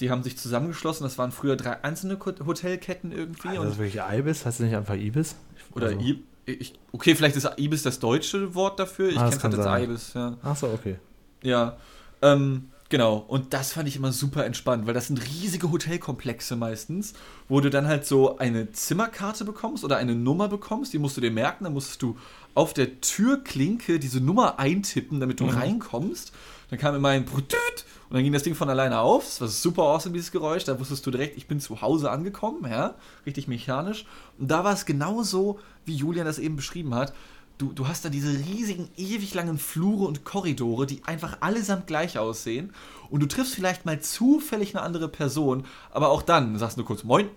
Die 0.00 0.10
haben 0.10 0.22
sich 0.22 0.38
zusammengeschlossen. 0.38 1.02
Das 1.04 1.18
waren 1.18 1.32
früher 1.32 1.56
drei 1.56 1.82
einzelne 1.82 2.16
Hotelketten 2.18 3.10
irgendwie. 3.10 3.48
Also 3.48 3.62
das 3.64 3.72
ist 3.72 3.78
wirklich 3.78 4.02
Ibis? 4.02 4.46
Heißt 4.46 4.60
das 4.60 4.66
nicht 4.66 4.76
einfach 4.76 4.94
Ibis? 4.94 5.34
oder 5.74 5.88
also, 5.88 5.98
I 5.98 6.22
ich, 6.46 6.74
okay, 6.92 7.14
vielleicht 7.14 7.36
ist 7.36 7.48
Ibis 7.58 7.82
das 7.82 7.98
deutsche 7.98 8.54
Wort 8.54 8.78
dafür. 8.78 9.08
Ich 9.08 9.18
Ah, 9.18 9.26
das 9.30 9.38
kenne 9.38 9.54
es 9.54 9.60
kann 9.60 9.70
halt 9.70 9.82
als. 9.82 9.90
Ibis, 9.90 10.14
ja. 10.14 10.36
Ach 10.42 10.56
so, 10.56 10.68
okay. 10.68 10.96
Ja, 11.42 11.76
ähm, 12.22 12.70
genau. 12.88 13.16
Und 13.16 13.52
das 13.54 13.72
fand 13.72 13.88
ich 13.88 13.96
immer 13.96 14.12
super 14.12 14.44
entspannt, 14.44 14.86
weil 14.86 14.94
das 14.94 15.08
sind 15.08 15.22
riesige 15.22 15.70
Hotelkomplexe 15.70 16.56
meistens, 16.56 17.14
wo 17.48 17.60
du 17.60 17.70
dann 17.70 17.86
halt 17.86 18.06
so 18.06 18.38
eine 18.38 18.72
Zimmerkarte 18.72 19.44
bekommst 19.44 19.84
oder 19.84 19.96
eine 19.96 20.14
Nummer 20.14 20.48
bekommst, 20.48 20.92
die 20.92 20.98
musst 20.98 21.16
du 21.16 21.20
dir 21.20 21.30
merken, 21.30 21.64
dann 21.64 21.72
musstest 21.72 22.02
du 22.02 22.16
auf 22.54 22.72
der 22.72 23.00
Türklinke 23.00 23.98
diese 23.98 24.20
Nummer 24.20 24.58
eintippen, 24.58 25.20
damit 25.20 25.40
du 25.40 25.46
reinkommst. 25.46 26.32
Dann 26.74 26.80
kam 26.80 26.96
immer 26.96 27.10
ein 27.10 27.24
Brutüt 27.24 27.84
und 28.08 28.16
dann 28.16 28.24
ging 28.24 28.32
das 28.32 28.42
Ding 28.42 28.56
von 28.56 28.68
alleine 28.68 28.98
auf. 28.98 29.22
Das 29.22 29.40
war 29.40 29.46
super 29.46 29.82
awesome, 29.82 30.12
dieses 30.12 30.32
Geräusch. 30.32 30.64
Da 30.64 30.80
wusstest 30.80 31.06
du 31.06 31.12
direkt, 31.12 31.36
ich 31.36 31.46
bin 31.46 31.60
zu 31.60 31.82
Hause 31.82 32.10
angekommen, 32.10 32.68
ja, 32.68 32.96
richtig 33.24 33.46
mechanisch. 33.46 34.06
Und 34.40 34.50
da 34.50 34.64
war 34.64 34.72
es 34.72 34.84
genauso, 34.84 35.60
wie 35.84 35.94
Julian 35.94 36.26
das 36.26 36.40
eben 36.40 36.56
beschrieben 36.56 36.96
hat. 36.96 37.14
Du, 37.58 37.72
du 37.72 37.86
hast 37.86 38.04
da 38.04 38.08
diese 38.08 38.36
riesigen, 38.36 38.88
ewig 38.96 39.34
langen 39.34 39.58
Flure 39.58 40.08
und 40.08 40.24
Korridore, 40.24 40.86
die 40.86 41.04
einfach 41.04 41.36
allesamt 41.42 41.86
gleich 41.86 42.18
aussehen. 42.18 42.72
Und 43.08 43.20
du 43.20 43.28
triffst 43.28 43.54
vielleicht 43.54 43.86
mal 43.86 44.00
zufällig 44.00 44.74
eine 44.74 44.84
andere 44.84 45.08
Person, 45.08 45.64
aber 45.92 46.08
auch 46.08 46.22
dann 46.22 46.58
sagst 46.58 46.76
du 46.76 46.82
kurz 46.82 47.04
Moin. 47.04 47.30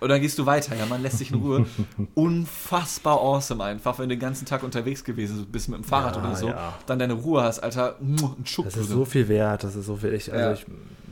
Und 0.00 0.08
dann 0.10 0.20
gehst 0.20 0.38
du 0.38 0.44
weiter, 0.46 0.74
ja, 0.76 0.84
man 0.86 1.02
lässt 1.02 1.18
sich 1.18 1.30
in 1.30 1.40
Ruhe. 1.40 1.66
Unfassbar 2.14 3.18
awesome 3.20 3.62
einfach, 3.64 3.98
wenn 3.98 4.08
du 4.08 4.16
den 4.16 4.20
ganzen 4.20 4.44
Tag 4.46 4.62
unterwegs 4.62 5.04
gewesen 5.04 5.46
bist 5.50 5.68
mit 5.68 5.78
dem 5.78 5.84
Fahrrad 5.84 6.16
Ja, 6.16 6.22
oder 6.22 6.36
so, 6.36 6.48
ja. 6.48 6.74
dann 6.86 6.98
deine 6.98 7.14
Ruhe 7.14 7.42
hast, 7.42 7.60
Alter, 7.60 7.96
ein 8.00 8.44
Schuck. 8.44 8.66
Das 8.66 8.76
ist 8.76 8.88
so 8.90 9.04
viel 9.04 9.28
wert, 9.28 9.64
das 9.64 9.74
ist 9.76 9.86
so 9.86 9.96
viel. 9.96 10.12
Ich, 10.12 10.32
also 10.32 10.44
Ja. 10.44 10.52
ich 10.52 10.66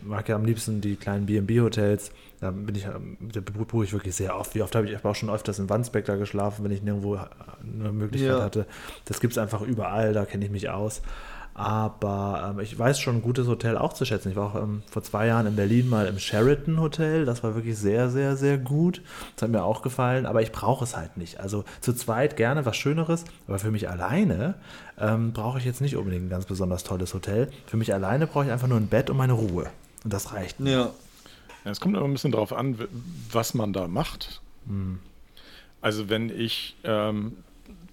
mag 0.04 0.28
ja 0.28 0.36
am 0.36 0.44
liebsten 0.44 0.80
die 0.80 0.96
kleinen 0.96 1.24
B&B-Hotels. 1.26 2.10
Da 2.40 2.50
bin 2.50 2.74
ich, 2.74 2.84
da 2.84 3.40
buche 3.40 3.84
ich 3.84 3.92
wirklich 3.94 4.14
sehr 4.14 4.36
oft. 4.38 4.54
Wie 4.54 4.60
oft 4.62 4.74
habe 4.74 4.86
ich, 4.86 4.92
ich 4.92 5.02
auch 5.04 5.14
schon 5.14 5.30
öfters 5.30 5.58
in 5.58 5.70
Wandsbek 5.70 6.04
da 6.04 6.16
geschlafen, 6.16 6.62
wenn 6.64 6.72
ich 6.72 6.82
nirgendwo 6.82 7.14
eine 7.16 7.90
Möglichkeit 7.92 8.40
hatte. 8.42 8.66
Das 9.06 9.20
gibt 9.20 9.32
es 9.32 9.38
einfach 9.38 9.62
überall, 9.62 10.12
da 10.12 10.26
kenne 10.26 10.44
ich 10.44 10.50
mich 10.50 10.68
aus. 10.68 11.00
Aber 11.54 12.50
ähm, 12.50 12.60
ich 12.60 12.76
weiß 12.76 12.98
schon 12.98 13.16
ein 13.16 13.22
gutes 13.22 13.46
Hotel 13.46 13.78
auch 13.78 13.92
zu 13.92 14.04
schätzen. 14.04 14.30
Ich 14.30 14.36
war 14.36 14.46
auch 14.54 14.62
ähm, 14.62 14.82
vor 14.90 15.04
zwei 15.04 15.28
Jahren 15.28 15.46
in 15.46 15.54
Berlin 15.54 15.88
mal 15.88 16.06
im 16.06 16.18
Sheraton 16.18 16.80
Hotel. 16.80 17.24
Das 17.24 17.44
war 17.44 17.54
wirklich 17.54 17.78
sehr, 17.78 18.10
sehr, 18.10 18.36
sehr 18.36 18.58
gut. 18.58 19.00
Das 19.36 19.44
hat 19.44 19.50
mir 19.50 19.62
auch 19.62 19.82
gefallen, 19.82 20.26
aber 20.26 20.42
ich 20.42 20.50
brauche 20.50 20.84
es 20.84 20.96
halt 20.96 21.16
nicht. 21.16 21.38
Also 21.38 21.64
zu 21.80 21.92
zweit 21.94 22.36
gerne 22.36 22.66
was 22.66 22.76
Schöneres, 22.76 23.24
aber 23.46 23.60
für 23.60 23.70
mich 23.70 23.88
alleine 23.88 24.54
ähm, 24.98 25.32
brauche 25.32 25.58
ich 25.58 25.64
jetzt 25.64 25.80
nicht 25.80 25.96
unbedingt 25.96 26.26
ein 26.26 26.30
ganz 26.30 26.46
besonders 26.46 26.82
tolles 26.82 27.14
Hotel. 27.14 27.48
Für 27.66 27.76
mich 27.76 27.94
alleine 27.94 28.26
brauche 28.26 28.46
ich 28.46 28.50
einfach 28.50 28.68
nur 28.68 28.78
ein 28.78 28.88
Bett 28.88 29.08
und 29.08 29.16
meine 29.16 29.34
Ruhe. 29.34 29.66
Und 30.02 30.12
das 30.12 30.32
reicht. 30.32 30.58
mir. 30.58 30.70
Ja. 30.70 30.90
Ja, 31.64 31.70
es 31.70 31.80
kommt 31.80 31.96
immer 31.96 32.04
ein 32.04 32.12
bisschen 32.12 32.32
darauf 32.32 32.52
an, 32.52 32.78
was 33.32 33.54
man 33.54 33.72
da 33.72 33.88
macht. 33.88 34.42
Also 35.80 36.08
wenn 36.08 36.28
ich 36.28 36.76
ähm, 36.84 37.36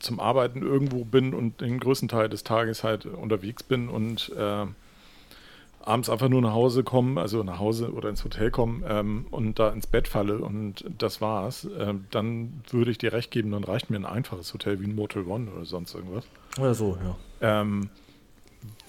zum 0.01 0.19
Arbeiten 0.19 0.61
irgendwo 0.61 1.05
bin 1.05 1.33
und 1.33 1.61
den 1.61 1.79
größten 1.79 2.09
Teil 2.09 2.29
des 2.29 2.43
Tages 2.43 2.83
halt 2.83 3.05
unterwegs 3.05 3.63
bin 3.63 3.89
und 3.89 4.31
äh, 4.37 4.65
abends 5.83 6.09
einfach 6.09 6.29
nur 6.29 6.41
nach 6.41 6.53
Hause 6.53 6.83
kommen, 6.83 7.17
also 7.17 7.43
nach 7.43 7.59
Hause 7.59 7.91
oder 7.93 8.09
ins 8.09 8.23
Hotel 8.23 8.51
kommen 8.51 8.83
ähm, 8.87 9.25
und 9.31 9.59
da 9.59 9.69
ins 9.69 9.87
Bett 9.87 10.07
falle 10.07 10.39
und 10.39 10.85
das 10.97 11.21
war's, 11.21 11.67
ähm, 11.77 12.05
dann 12.11 12.61
würde 12.69 12.91
ich 12.91 12.97
dir 12.97 13.13
recht 13.13 13.31
geben, 13.31 13.51
dann 13.51 13.63
reicht 13.63 13.89
mir 13.89 13.97
ein 13.97 14.05
einfaches 14.05 14.53
Hotel 14.53 14.79
wie 14.79 14.85
ein 14.85 14.95
Motel 14.95 15.23
One 15.25 15.49
oder 15.51 15.65
sonst 15.65 15.95
irgendwas. 15.95 16.25
Oder 16.59 16.73
so, 16.73 16.97
ja. 17.03 17.15
Ähm, 17.63 17.89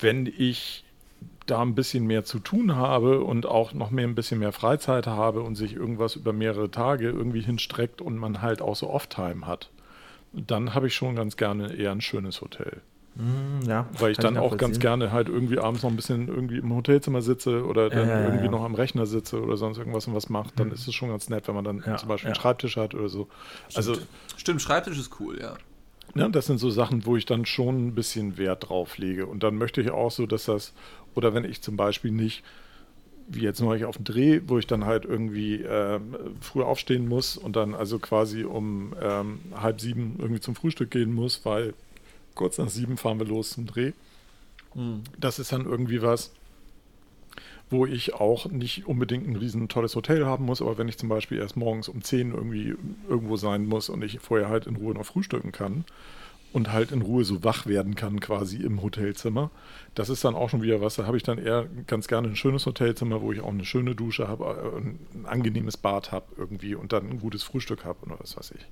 wenn 0.00 0.26
ich 0.26 0.84
da 1.46 1.60
ein 1.60 1.74
bisschen 1.74 2.06
mehr 2.06 2.24
zu 2.24 2.38
tun 2.38 2.76
habe 2.76 3.24
und 3.24 3.46
auch 3.46 3.74
noch 3.74 3.90
mehr 3.90 4.06
ein 4.06 4.14
bisschen 4.14 4.38
mehr 4.38 4.52
Freizeit 4.52 5.06
habe 5.06 5.42
und 5.42 5.56
sich 5.56 5.74
irgendwas 5.74 6.14
über 6.14 6.32
mehrere 6.32 6.70
Tage 6.70 7.08
irgendwie 7.08 7.40
hinstreckt 7.40 8.00
und 8.00 8.16
man 8.16 8.42
halt 8.42 8.62
auch 8.62 8.76
so 8.76 8.90
Off-Time 8.90 9.46
hat, 9.46 9.70
dann 10.32 10.74
habe 10.74 10.86
ich 10.86 10.94
schon 10.94 11.16
ganz 11.16 11.36
gerne 11.36 11.74
eher 11.74 11.92
ein 11.92 12.00
schönes 12.00 12.40
Hotel. 12.40 12.80
Hm, 13.16 13.68
ja, 13.68 13.86
Weil 13.98 14.12
ich 14.12 14.18
dann 14.18 14.38
auch 14.38 14.56
ganz 14.56 14.78
gerne 14.78 15.12
halt 15.12 15.28
irgendwie 15.28 15.58
abends 15.58 15.82
noch 15.82 15.90
ein 15.90 15.96
bisschen 15.96 16.28
irgendwie 16.28 16.58
im 16.58 16.74
Hotelzimmer 16.74 17.20
sitze 17.20 17.66
oder 17.66 17.90
dann 17.90 18.08
ja, 18.08 18.20
ja, 18.20 18.24
irgendwie 18.24 18.46
ja. 18.46 18.50
noch 18.50 18.64
am 18.64 18.74
Rechner 18.74 19.04
sitze 19.04 19.42
oder 19.42 19.58
sonst 19.58 19.76
irgendwas 19.76 20.06
und 20.06 20.14
was 20.14 20.30
macht, 20.30 20.58
dann 20.58 20.72
ist 20.72 20.88
es 20.88 20.94
schon 20.94 21.10
ganz 21.10 21.28
nett, 21.28 21.46
wenn 21.46 21.54
man 21.54 21.64
dann 21.64 21.82
Ja, 21.86 21.98
zum 21.98 22.08
Beispiel 22.08 22.28
ja. 22.28 22.34
einen 22.34 22.40
Schreibtisch 22.40 22.78
hat 22.78 22.94
oder 22.94 23.10
so. 23.10 23.28
Also, 23.74 23.96
Stimmt, 24.38 24.62
Schreibtisch 24.62 24.98
ist 24.98 25.20
cool, 25.20 25.38
ja. 25.38 25.54
ja, 26.14 26.28
das 26.28 26.46
sind 26.46 26.56
so 26.58 26.70
Sachen, 26.70 27.04
wo 27.04 27.16
ich 27.16 27.26
dann 27.26 27.44
schon 27.44 27.88
ein 27.88 27.94
bisschen 27.94 28.38
Wert 28.38 28.70
drauf 28.70 28.96
lege. 28.96 29.26
Und 29.26 29.42
dann 29.42 29.56
möchte 29.56 29.82
ich 29.82 29.90
auch 29.90 30.10
so, 30.10 30.24
dass 30.24 30.46
das, 30.46 30.72
oder 31.14 31.34
wenn 31.34 31.44
ich 31.44 31.60
zum 31.60 31.76
Beispiel 31.76 32.12
nicht, 32.12 32.42
wie 33.34 33.40
jetzt 33.40 33.60
neulich 33.60 33.84
auf 33.84 33.96
dem 33.96 34.04
Dreh, 34.04 34.40
wo 34.46 34.58
ich 34.58 34.66
dann 34.66 34.84
halt 34.84 35.04
irgendwie 35.04 35.62
ähm, 35.62 36.16
früh 36.40 36.62
aufstehen 36.62 37.08
muss 37.08 37.36
und 37.36 37.56
dann 37.56 37.74
also 37.74 37.98
quasi 37.98 38.44
um 38.44 38.94
ähm, 39.00 39.40
halb 39.54 39.80
sieben 39.80 40.16
irgendwie 40.18 40.40
zum 40.40 40.54
Frühstück 40.54 40.90
gehen 40.90 41.12
muss, 41.14 41.44
weil 41.44 41.74
kurz 42.34 42.58
nach 42.58 42.68
sieben 42.68 42.96
fahren 42.96 43.18
wir 43.18 43.26
los 43.26 43.50
zum 43.50 43.66
Dreh. 43.66 43.92
Das 45.18 45.38
ist 45.38 45.52
dann 45.52 45.64
irgendwie 45.66 46.02
was, 46.02 46.32
wo 47.70 47.86
ich 47.86 48.14
auch 48.14 48.46
nicht 48.46 48.86
unbedingt 48.86 49.26
ein 49.26 49.36
riesen 49.36 49.68
tolles 49.68 49.96
Hotel 49.96 50.26
haben 50.26 50.44
muss, 50.44 50.60
aber 50.62 50.78
wenn 50.78 50.88
ich 50.88 50.98
zum 50.98 51.08
Beispiel 51.08 51.38
erst 51.38 51.56
morgens 51.56 51.88
um 51.88 52.02
10 52.02 52.32
irgendwie 52.32 52.74
irgendwo 53.08 53.36
sein 53.36 53.66
muss 53.66 53.88
und 53.88 54.02
ich 54.04 54.20
vorher 54.20 54.48
halt 54.48 54.66
in 54.66 54.76
Ruhe 54.76 54.94
noch 54.94 55.06
frühstücken 55.06 55.52
kann 55.52 55.84
und 56.52 56.72
halt 56.72 56.92
in 56.92 57.02
Ruhe 57.02 57.24
so 57.24 57.42
wach 57.44 57.66
werden 57.66 57.94
kann 57.94 58.20
quasi 58.20 58.56
im 58.56 58.82
Hotelzimmer, 58.82 59.50
das 59.94 60.08
ist 60.08 60.24
dann 60.24 60.34
auch 60.34 60.50
schon 60.50 60.62
wieder 60.62 60.80
was, 60.80 60.96
da 60.96 61.06
habe 61.06 61.16
ich 61.16 61.22
dann 61.22 61.38
eher 61.38 61.66
ganz 61.86 62.08
gerne 62.08 62.28
ein 62.28 62.36
schönes 62.36 62.66
Hotelzimmer, 62.66 63.22
wo 63.22 63.32
ich 63.32 63.40
auch 63.40 63.48
eine 63.48 63.64
schöne 63.64 63.94
Dusche 63.94 64.28
habe, 64.28 64.44
äh, 64.44 64.78
ein 64.78 65.26
angenehmes 65.26 65.76
Bad 65.76 66.12
habe 66.12 66.26
irgendwie 66.36 66.74
und 66.74 66.92
dann 66.92 67.08
ein 67.08 67.20
gutes 67.20 67.42
Frühstück 67.42 67.84
habe 67.84 68.04
oder 68.04 68.16
was 68.18 68.36
weiß 68.36 68.52
ich. 68.52 68.66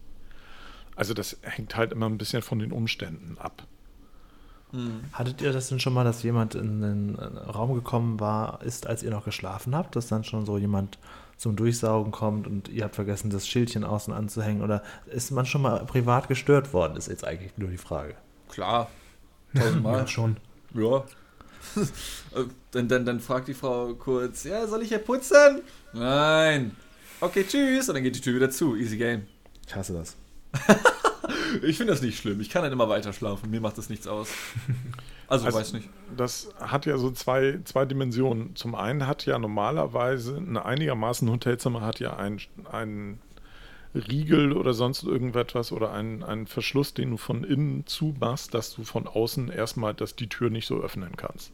Also 0.96 1.14
das 1.14 1.38
hängt 1.42 1.76
halt 1.76 1.92
immer 1.92 2.06
ein 2.06 2.18
bisschen 2.18 2.42
von 2.42 2.58
den 2.58 2.72
Umständen 2.72 3.38
ab. 3.38 3.66
Hattet 5.12 5.40
ihr 5.40 5.52
das 5.52 5.68
denn 5.68 5.80
schon 5.80 5.94
mal, 5.94 6.04
dass 6.04 6.22
jemand 6.22 6.54
in 6.54 6.80
den 6.80 7.18
äh, 7.18 7.24
Raum 7.24 7.74
gekommen 7.74 8.20
war, 8.20 8.62
ist, 8.62 8.86
als 8.86 9.02
ihr 9.02 9.10
noch 9.10 9.24
geschlafen 9.24 9.74
habt, 9.74 9.96
dass 9.96 10.06
dann 10.06 10.22
schon 10.22 10.46
so 10.46 10.58
jemand 10.58 10.98
zum 11.40 11.56
Durchsaugen 11.56 12.12
kommt 12.12 12.46
und 12.46 12.68
ihr 12.68 12.84
habt 12.84 12.94
vergessen, 12.94 13.30
das 13.30 13.48
Schildchen 13.48 13.82
außen 13.82 14.12
anzuhängen? 14.12 14.62
Oder 14.62 14.82
ist 15.06 15.30
man 15.30 15.46
schon 15.46 15.62
mal 15.62 15.86
privat 15.86 16.28
gestört 16.28 16.74
worden? 16.74 16.98
Ist 16.98 17.08
jetzt 17.08 17.24
eigentlich 17.24 17.56
nur 17.56 17.70
die 17.70 17.78
Frage. 17.78 18.14
Klar. 18.50 18.90
Tausendmal. 19.54 20.00
Ja, 20.00 20.06
schon. 20.06 20.36
Ja. 20.74 21.04
Äh, 22.34 22.44
dann, 22.70 22.88
dann, 22.88 23.04
dann 23.04 23.20
fragt 23.20 23.48
die 23.48 23.54
Frau 23.54 23.92
kurz, 23.94 24.44
ja, 24.44 24.66
soll 24.66 24.82
ich 24.82 24.88
hier 24.88 24.98
putzen? 24.98 25.60
Nein. 25.92 26.74
Okay, 27.20 27.44
tschüss. 27.46 27.88
Und 27.88 27.96
dann 27.96 28.04
geht 28.04 28.16
die 28.16 28.20
Tür 28.20 28.36
wieder 28.36 28.50
zu. 28.50 28.76
Easy 28.76 28.96
game. 28.96 29.26
Ich 29.66 29.74
hasse 29.74 29.92
das. 29.92 30.16
Ich 31.62 31.76
finde 31.76 31.92
das 31.92 32.02
nicht 32.02 32.18
schlimm. 32.18 32.40
Ich 32.40 32.48
kann 32.48 32.62
dann 32.62 32.72
immer 32.72 32.88
weiter 32.88 33.12
schlafen. 33.12 33.50
Mir 33.50 33.60
macht 33.60 33.76
das 33.76 33.88
nichts 33.88 34.06
aus. 34.06 34.28
Also, 35.30 35.46
Also- 35.46 35.58
weiß 35.58 35.72
nicht. 35.72 35.88
Das 36.16 36.52
hat 36.58 36.86
ja 36.86 36.98
so 36.98 37.10
zwei, 37.12 37.60
zwei 37.64 37.84
Dimensionen. 37.86 38.56
Zum 38.56 38.74
einen 38.74 39.06
hat 39.06 39.24
ja 39.26 39.38
normalerweise 39.38 40.36
ein 40.36 40.56
einigermaßen 40.56 41.30
Hotelzimmer 41.30 41.82
hat 41.82 42.00
ja 42.00 42.16
ein, 42.16 42.40
ein 42.70 43.20
Riegel 43.94 44.52
oder 44.52 44.74
sonst 44.74 45.04
irgendetwas 45.04 45.72
oder 45.72 45.92
einen, 45.92 46.22
einen 46.22 46.46
Verschluss, 46.46 46.94
den 46.94 47.10
du 47.10 47.16
von 47.16 47.44
innen 47.44 47.86
zumachst, 47.86 48.54
dass 48.54 48.74
du 48.74 48.82
von 48.84 49.06
außen 49.06 49.50
erstmal, 49.50 49.94
dass 49.94 50.16
die 50.16 50.28
Tür 50.28 50.50
nicht 50.50 50.66
so 50.66 50.80
öffnen 50.80 51.16
kannst. 51.16 51.52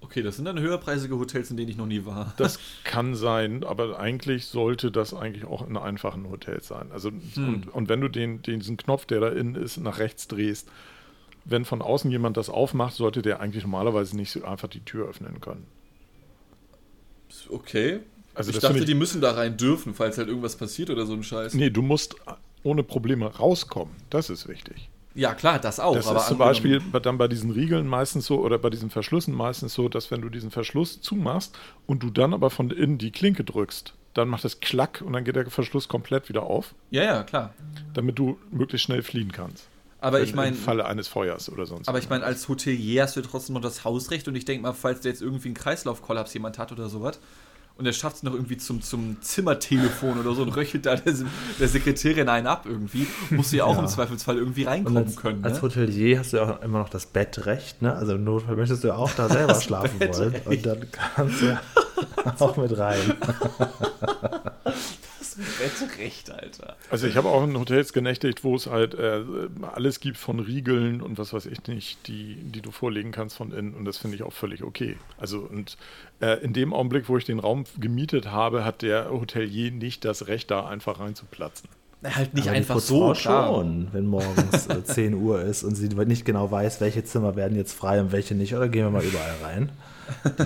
Okay, 0.00 0.22
das 0.22 0.36
sind 0.36 0.44
dann 0.44 0.58
höherpreisige 0.58 1.16
Hotels, 1.16 1.50
in 1.50 1.56
denen 1.56 1.70
ich 1.70 1.76
noch 1.76 1.86
nie 1.86 2.04
war. 2.04 2.34
Das 2.36 2.58
kann 2.84 3.14
sein, 3.14 3.64
aber 3.64 3.98
eigentlich 3.98 4.46
sollte 4.46 4.90
das 4.90 5.14
eigentlich 5.14 5.44
auch 5.44 5.66
in 5.66 5.76
einfachen 5.76 6.28
Hotels 6.28 6.66
sein. 6.68 6.90
Also 6.92 7.08
und, 7.36 7.68
und 7.72 7.88
wenn 7.88 8.00
du 8.00 8.08
den, 8.08 8.42
den, 8.42 8.60
diesen 8.60 8.76
Knopf, 8.76 9.06
der 9.06 9.20
da 9.20 9.28
innen 9.28 9.54
ist, 9.54 9.78
nach 9.78 9.98
rechts 9.98 10.28
drehst, 10.28 10.68
wenn 11.44 11.64
von 11.64 11.82
außen 11.82 12.10
jemand 12.10 12.36
das 12.36 12.48
aufmacht, 12.48 12.94
sollte 12.94 13.22
der 13.22 13.40
eigentlich 13.40 13.64
normalerweise 13.64 14.16
nicht 14.16 14.30
so 14.30 14.44
einfach 14.44 14.68
die 14.68 14.80
Tür 14.84 15.08
öffnen 15.08 15.40
können. 15.40 15.66
Okay. 17.50 18.00
Also 18.34 18.50
ich 18.50 18.56
das 18.56 18.62
dachte, 18.62 18.78
ich- 18.78 18.84
die 18.84 18.94
müssen 18.94 19.20
da 19.20 19.32
rein 19.32 19.56
dürfen, 19.56 19.94
falls 19.94 20.18
halt 20.18 20.28
irgendwas 20.28 20.56
passiert 20.56 20.90
oder 20.90 21.06
so 21.06 21.12
ein 21.12 21.22
Scheiß. 21.22 21.54
Nee, 21.54 21.70
du 21.70 21.82
musst 21.82 22.16
ohne 22.62 22.82
Probleme 22.82 23.26
rauskommen. 23.26 23.94
Das 24.10 24.30
ist 24.30 24.48
wichtig. 24.48 24.88
Ja, 25.14 25.34
klar, 25.34 25.58
das 25.58 25.78
auch. 25.78 25.94
Das 25.94 26.06
aber 26.06 26.20
ist 26.20 26.28
zum 26.28 26.38
Beispiel 26.38 26.80
bei- 26.80 27.00
dann 27.00 27.18
bei 27.18 27.28
diesen 27.28 27.50
Riegeln 27.50 27.86
meistens 27.86 28.24
so 28.24 28.40
oder 28.40 28.58
bei 28.58 28.70
diesen 28.70 28.88
Verschlüssen 28.88 29.34
meistens 29.34 29.74
so, 29.74 29.90
dass 29.90 30.10
wenn 30.10 30.22
du 30.22 30.30
diesen 30.30 30.50
Verschluss 30.50 31.02
zumachst 31.02 31.58
und 31.86 32.02
du 32.02 32.08
dann 32.08 32.32
aber 32.32 32.48
von 32.48 32.70
innen 32.70 32.96
die 32.96 33.10
Klinke 33.10 33.44
drückst, 33.44 33.92
dann 34.14 34.28
macht 34.28 34.46
es 34.46 34.60
Klack 34.60 35.02
und 35.04 35.12
dann 35.12 35.24
geht 35.24 35.36
der 35.36 35.50
Verschluss 35.50 35.88
komplett 35.88 36.30
wieder 36.30 36.44
auf, 36.44 36.74
Ja, 36.90 37.02
ja, 37.02 37.22
klar. 37.24 37.52
damit 37.92 38.18
du 38.18 38.38
möglichst 38.50 38.86
schnell 38.86 39.02
fliehen 39.02 39.32
kannst. 39.32 39.66
Aber 40.02 40.18
Im- 40.18 40.24
ich 40.24 40.34
meine, 40.34 40.50
Im 40.56 40.62
Falle 40.62 40.84
eines 40.84 41.08
Feuers 41.08 41.48
oder 41.50 41.64
sonst. 41.64 41.88
aber 41.88 41.98
ich 41.98 42.10
meine, 42.10 42.24
als 42.24 42.48
Hotelier 42.48 43.04
hast 43.04 43.16
du 43.16 43.20
ja 43.20 43.26
trotzdem 43.30 43.54
noch 43.54 43.62
das 43.62 43.84
Hausrecht 43.84 44.28
und 44.28 44.34
ich 44.34 44.44
denke 44.44 44.62
mal, 44.62 44.72
falls 44.74 45.00
der 45.00 45.12
jetzt 45.12 45.22
irgendwie 45.22 45.48
einen 45.48 45.54
Kreislaufkollaps 45.54 46.34
jemand 46.34 46.58
hat 46.58 46.72
oder 46.72 46.88
sowas 46.88 47.20
und 47.78 47.86
der 47.86 47.92
schafft 47.94 48.16
es 48.16 48.22
noch 48.22 48.34
irgendwie 48.34 48.58
zum, 48.58 48.82
zum 48.82 49.16
Zimmertelefon 49.22 50.18
oder 50.20 50.34
so 50.34 50.42
und 50.42 50.50
röchelt 50.50 50.84
da 50.84 50.94
der, 50.96 51.14
der 51.58 51.68
Sekretärin 51.68 52.28
einen 52.28 52.46
ab 52.46 52.66
irgendwie, 52.68 53.06
musst 53.30 53.52
du 53.52 53.56
ja 53.56 53.64
auch 53.64 53.78
im 53.78 53.86
Zweifelsfall 53.86 54.36
irgendwie 54.36 54.64
reinkommen 54.64 55.04
als, 55.04 55.16
können. 55.16 55.42
als 55.44 55.54
Ne? 55.56 55.62
Hotelier 55.62 56.18
hast 56.18 56.32
du 56.34 56.36
ja 56.36 56.50
auch 56.58 56.62
immer 56.62 56.80
noch 56.80 56.90
das 56.90 57.06
Bettrecht, 57.06 57.80
ne? 57.80 57.94
Also 57.94 58.12
im 58.14 58.24
Notfall 58.24 58.56
möchtest 58.56 58.84
du 58.84 58.88
ja 58.88 58.96
auch 58.96 59.10
da 59.12 59.28
selber 59.30 59.54
schlafen 59.60 59.98
wollen. 60.00 60.34
Und 60.44 60.66
dann 60.66 60.86
kannst 60.90 61.40
du 61.40 61.46
ja 61.46 61.60
auch 62.40 62.56
mit 62.58 62.76
rein. 62.76 62.98
Das 65.62 65.88
Bettrecht, 65.88 66.30
Alter. 66.30 66.76
Also 66.90 67.06
ich 67.06 67.16
habe 67.16 67.28
auch 67.28 67.44
in 67.44 67.58
Hotels 67.58 67.92
genächtigt, 67.92 68.44
wo 68.44 68.54
es 68.54 68.66
halt 68.66 68.94
äh, 68.94 69.22
alles 69.62 70.00
gibt 70.00 70.16
von 70.16 70.40
Riegeln 70.40 71.00
und 71.00 71.18
was 71.18 71.32
weiß 71.32 71.46
ich 71.46 71.66
nicht, 71.66 72.06
die, 72.08 72.36
die 72.36 72.60
du 72.60 72.70
vorlegen 72.70 73.12
kannst 73.12 73.36
von 73.36 73.52
innen 73.52 73.74
und 73.74 73.84
das 73.84 73.98
finde 73.98 74.16
ich 74.16 74.22
auch 74.22 74.32
völlig 74.32 74.62
okay. 74.62 74.96
Also 75.18 75.38
und 75.40 75.76
äh, 76.20 76.42
in 76.42 76.52
dem 76.52 76.72
Augenblick, 76.72 77.08
wo 77.08 77.16
ich 77.16 77.24
den 77.24 77.38
Raum 77.38 77.64
gemietet 77.78 78.30
habe, 78.30 78.64
hat 78.64 78.82
der 78.82 79.10
Hotelier 79.10 79.70
nicht 79.70 80.04
das 80.04 80.26
Recht, 80.26 80.50
da 80.50 80.66
einfach 80.66 81.00
reinzuplatzen. 81.00 81.68
Halt 82.04 82.34
nicht 82.34 82.48
Aber 82.48 82.52
die 82.52 82.58
einfach 82.58 82.80
so, 82.80 83.14
schon, 83.14 83.88
wenn 83.92 84.06
morgens 84.06 84.66
äh, 84.66 84.82
10 84.84 85.14
Uhr 85.14 85.42
ist 85.42 85.62
und 85.62 85.76
sie 85.76 85.88
nicht 85.88 86.24
genau 86.24 86.50
weiß, 86.50 86.80
welche 86.80 87.04
Zimmer 87.04 87.36
werden 87.36 87.56
jetzt 87.56 87.72
frei 87.72 88.00
und 88.00 88.10
welche 88.10 88.34
nicht. 88.34 88.56
Oder 88.56 88.68
gehen 88.68 88.84
wir 88.84 88.90
mal 88.90 89.04
überall 89.04 89.36
rein? 89.42 89.70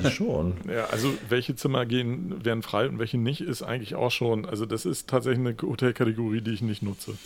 Die 0.05 0.11
schon. 0.11 0.55
Ja, 0.69 0.87
also 0.87 1.12
welche 1.29 1.55
Zimmer 1.57 1.87
gehen, 1.87 2.45
werden 2.45 2.62
frei 2.62 2.88
und 2.88 2.99
welche 2.99 3.19
nicht, 3.19 3.40
ist 3.40 3.62
eigentlich 3.62 3.95
auch 3.95 4.11
schon, 4.11 4.45
also 4.47 4.66
das 4.66 4.85
ist 4.85 5.09
tatsächlich 5.09 5.47
eine 5.47 5.57
Hotelkategorie, 5.61 6.40
die 6.40 6.53
ich 6.53 6.62
nicht 6.62 6.83
nutze. 6.83 7.16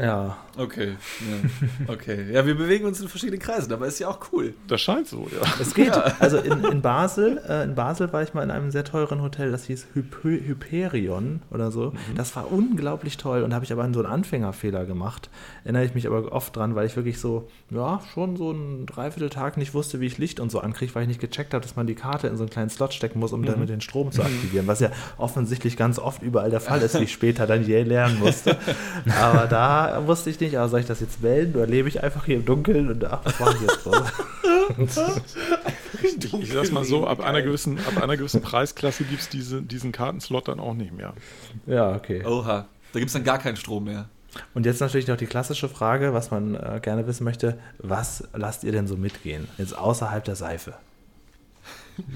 Ja. 0.00 0.38
Okay, 0.56 0.96
ja. 1.20 1.92
okay. 1.92 2.32
Ja, 2.32 2.44
wir 2.44 2.54
bewegen 2.56 2.84
uns 2.84 3.00
in 3.00 3.08
verschiedenen 3.08 3.40
Kreisen, 3.40 3.72
aber 3.72 3.86
ist 3.86 3.98
ja 3.98 4.08
auch 4.08 4.18
cool. 4.32 4.54
Das 4.66 4.80
scheint 4.80 5.06
so, 5.06 5.28
ja. 5.30 5.46
Es 5.60 5.74
geht. 5.74 5.92
Also 6.20 6.38
in, 6.38 6.64
in 6.64 6.82
Basel, 6.82 7.40
äh, 7.48 7.64
in 7.64 7.74
Basel 7.74 8.12
war 8.12 8.22
ich 8.22 8.34
mal 8.34 8.42
in 8.42 8.50
einem 8.50 8.70
sehr 8.70 8.84
teuren 8.84 9.22
Hotel, 9.22 9.52
das 9.52 9.64
hieß 9.64 9.88
Hyp 9.94 10.22
Hyperion 10.22 11.42
oder 11.50 11.70
so. 11.70 11.92
Das 12.16 12.34
war 12.36 12.50
unglaublich 12.50 13.16
toll 13.16 13.42
und 13.42 13.54
habe 13.54 13.64
ich 13.64 13.72
aber 13.72 13.84
einen 13.84 13.94
so 13.94 14.00
einen 14.00 14.12
Anfängerfehler 14.12 14.84
gemacht. 14.84 15.30
Erinnere 15.64 15.84
ich 15.84 15.94
mich 15.94 16.06
aber 16.06 16.32
oft 16.32 16.54
dran, 16.56 16.74
weil 16.74 16.86
ich 16.86 16.96
wirklich 16.96 17.20
so, 17.20 17.48
ja, 17.70 18.00
schon 18.12 18.36
so 18.36 18.50
einen 18.50 18.86
Dreivierteltag 18.86 19.56
nicht 19.56 19.72
wusste, 19.72 20.00
wie 20.00 20.06
ich 20.06 20.18
Licht 20.18 20.40
und 20.40 20.50
so 20.50 20.60
ankriege, 20.60 20.94
weil 20.94 21.02
ich 21.02 21.08
nicht 21.08 21.20
gecheckt 21.20 21.54
habe, 21.54 21.62
dass 21.62 21.76
man 21.76 21.86
die 21.86 21.94
Karte 21.94 22.26
in 22.26 22.36
so 22.36 22.42
einen 22.42 22.50
kleinen 22.50 22.70
Slot 22.70 22.92
stecken 22.92 23.20
muss, 23.20 23.32
um 23.32 23.44
damit 23.44 23.68
den 23.68 23.80
Strom 23.80 24.10
zu 24.12 24.22
aktivieren, 24.22 24.66
was 24.66 24.80
ja 24.80 24.90
offensichtlich 25.16 25.76
ganz 25.76 25.98
oft 25.98 26.22
überall 26.22 26.50
der 26.50 26.60
Fall 26.60 26.82
ist, 26.82 26.98
wie 26.98 27.04
ich 27.04 27.12
später 27.20 27.46
dann 27.46 27.64
je 27.64 27.82
lernen 27.82 28.18
musste. 28.18 28.56
Aber 29.20 29.46
da 29.46 29.89
wusste 30.06 30.30
ich 30.30 30.40
nicht, 30.40 30.56
aber 30.56 30.68
soll 30.68 30.80
ich 30.80 30.86
das 30.86 31.00
jetzt 31.00 31.22
melden 31.22 31.54
oder 31.56 31.66
lebe 31.66 31.88
ich 31.88 32.02
einfach 32.02 32.24
hier 32.24 32.36
im 32.36 32.44
Dunkeln 32.44 32.90
und 32.90 33.04
ach, 33.04 33.20
was 33.24 33.38
mache 33.40 33.56
ich 33.56 33.62
jetzt? 33.62 33.84
so? 33.84 33.92
Ich 36.38 36.52
sag's 36.52 36.70
mal 36.70 36.84
so, 36.84 37.06
ab 37.06 37.20
einer 37.20 37.42
gewissen, 37.42 37.78
ab 37.78 38.02
einer 38.02 38.16
gewissen 38.16 38.40
Preisklasse 38.42 39.04
gibt 39.04 39.20
es 39.22 39.28
diese, 39.28 39.62
diesen 39.62 39.92
Kartenslot 39.92 40.48
dann 40.48 40.60
auch 40.60 40.74
nicht 40.74 40.92
mehr. 40.92 41.12
ja, 41.66 41.94
okay. 41.94 42.24
Oha, 42.24 42.66
da 42.92 42.98
gibt 42.98 43.08
es 43.08 43.12
dann 43.12 43.24
gar 43.24 43.38
keinen 43.38 43.56
Strom 43.56 43.84
mehr. 43.84 44.08
Und 44.54 44.66
jetzt 44.66 44.80
natürlich 44.80 45.08
noch 45.08 45.16
die 45.16 45.26
klassische 45.26 45.68
Frage, 45.68 46.14
was 46.14 46.30
man 46.30 46.54
äh, 46.54 46.80
gerne 46.80 47.06
wissen 47.06 47.24
möchte. 47.24 47.58
Was 47.78 48.28
lasst 48.32 48.64
ihr 48.64 48.72
denn 48.72 48.86
so 48.86 48.96
mitgehen? 48.96 49.48
Jetzt 49.58 49.76
außerhalb 49.76 50.24
der 50.24 50.36
Seife. 50.36 50.74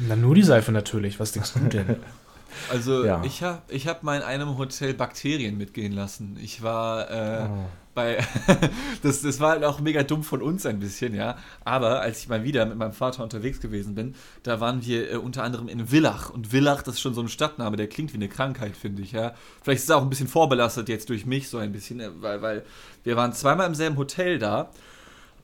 Na, 0.08 0.16
nur 0.16 0.34
die 0.34 0.42
Seife 0.42 0.72
natürlich. 0.72 1.18
Was 1.18 1.32
denkst 1.32 1.54
du 1.54 1.60
denn? 1.68 1.96
Also 2.70 3.04
Ja. 3.04 3.22
ich 3.24 3.42
habe 3.42 3.62
ich 3.68 3.86
hab 3.88 4.02
mal 4.02 4.16
in 4.16 4.22
einem 4.22 4.56
Hotel 4.58 4.94
Bakterien 4.94 5.56
mitgehen 5.58 5.92
lassen. 5.92 6.38
Ich 6.42 6.62
war 6.62 7.10
äh, 7.10 7.48
Oh. 7.48 7.66
bei, 7.94 8.18
das, 9.02 9.22
das 9.22 9.38
war 9.40 9.50
halt 9.50 9.64
auch 9.64 9.80
mega 9.80 10.02
dumm 10.02 10.22
von 10.24 10.42
uns 10.42 10.66
ein 10.66 10.78
bisschen, 10.80 11.14
ja. 11.14 11.36
Aber 11.64 12.00
als 12.00 12.20
ich 12.20 12.28
mal 12.28 12.42
wieder 12.44 12.64
mit 12.66 12.76
meinem 12.76 12.92
Vater 12.92 13.22
unterwegs 13.22 13.60
gewesen 13.60 13.94
bin, 13.94 14.14
da 14.42 14.60
waren 14.60 14.84
wir 14.84 15.12
äh, 15.12 15.16
unter 15.16 15.42
anderem 15.44 15.68
in 15.68 15.86
Villach. 15.90 16.30
Und 16.30 16.48
Villach, 16.52 16.82
das 16.82 16.94
ist 16.94 17.00
schon 17.00 17.14
so 17.14 17.20
ein 17.20 17.28
Stadtname, 17.28 17.76
der 17.76 17.88
klingt 17.88 18.12
wie 18.12 18.16
eine 18.16 18.28
Krankheit, 18.28 18.76
finde 18.76 19.02
ich, 19.02 19.12
ja. 19.12 19.34
Vielleicht 19.62 19.78
ist 19.78 19.84
es 19.84 19.90
auch 19.90 20.02
ein 20.02 20.10
bisschen 20.10 20.28
vorbelastet 20.28 20.88
jetzt 20.88 21.08
durch 21.08 21.24
mich 21.26 21.48
so 21.48 21.58
ein 21.58 21.72
bisschen, 21.72 22.00
äh, 22.00 22.10
weil, 22.20 22.42
weil 22.42 22.64
wir 23.04 23.16
waren 23.16 23.32
zweimal 23.32 23.66
im 23.66 23.74
selben 23.74 23.96
Hotel 23.96 24.38
da. 24.38 24.70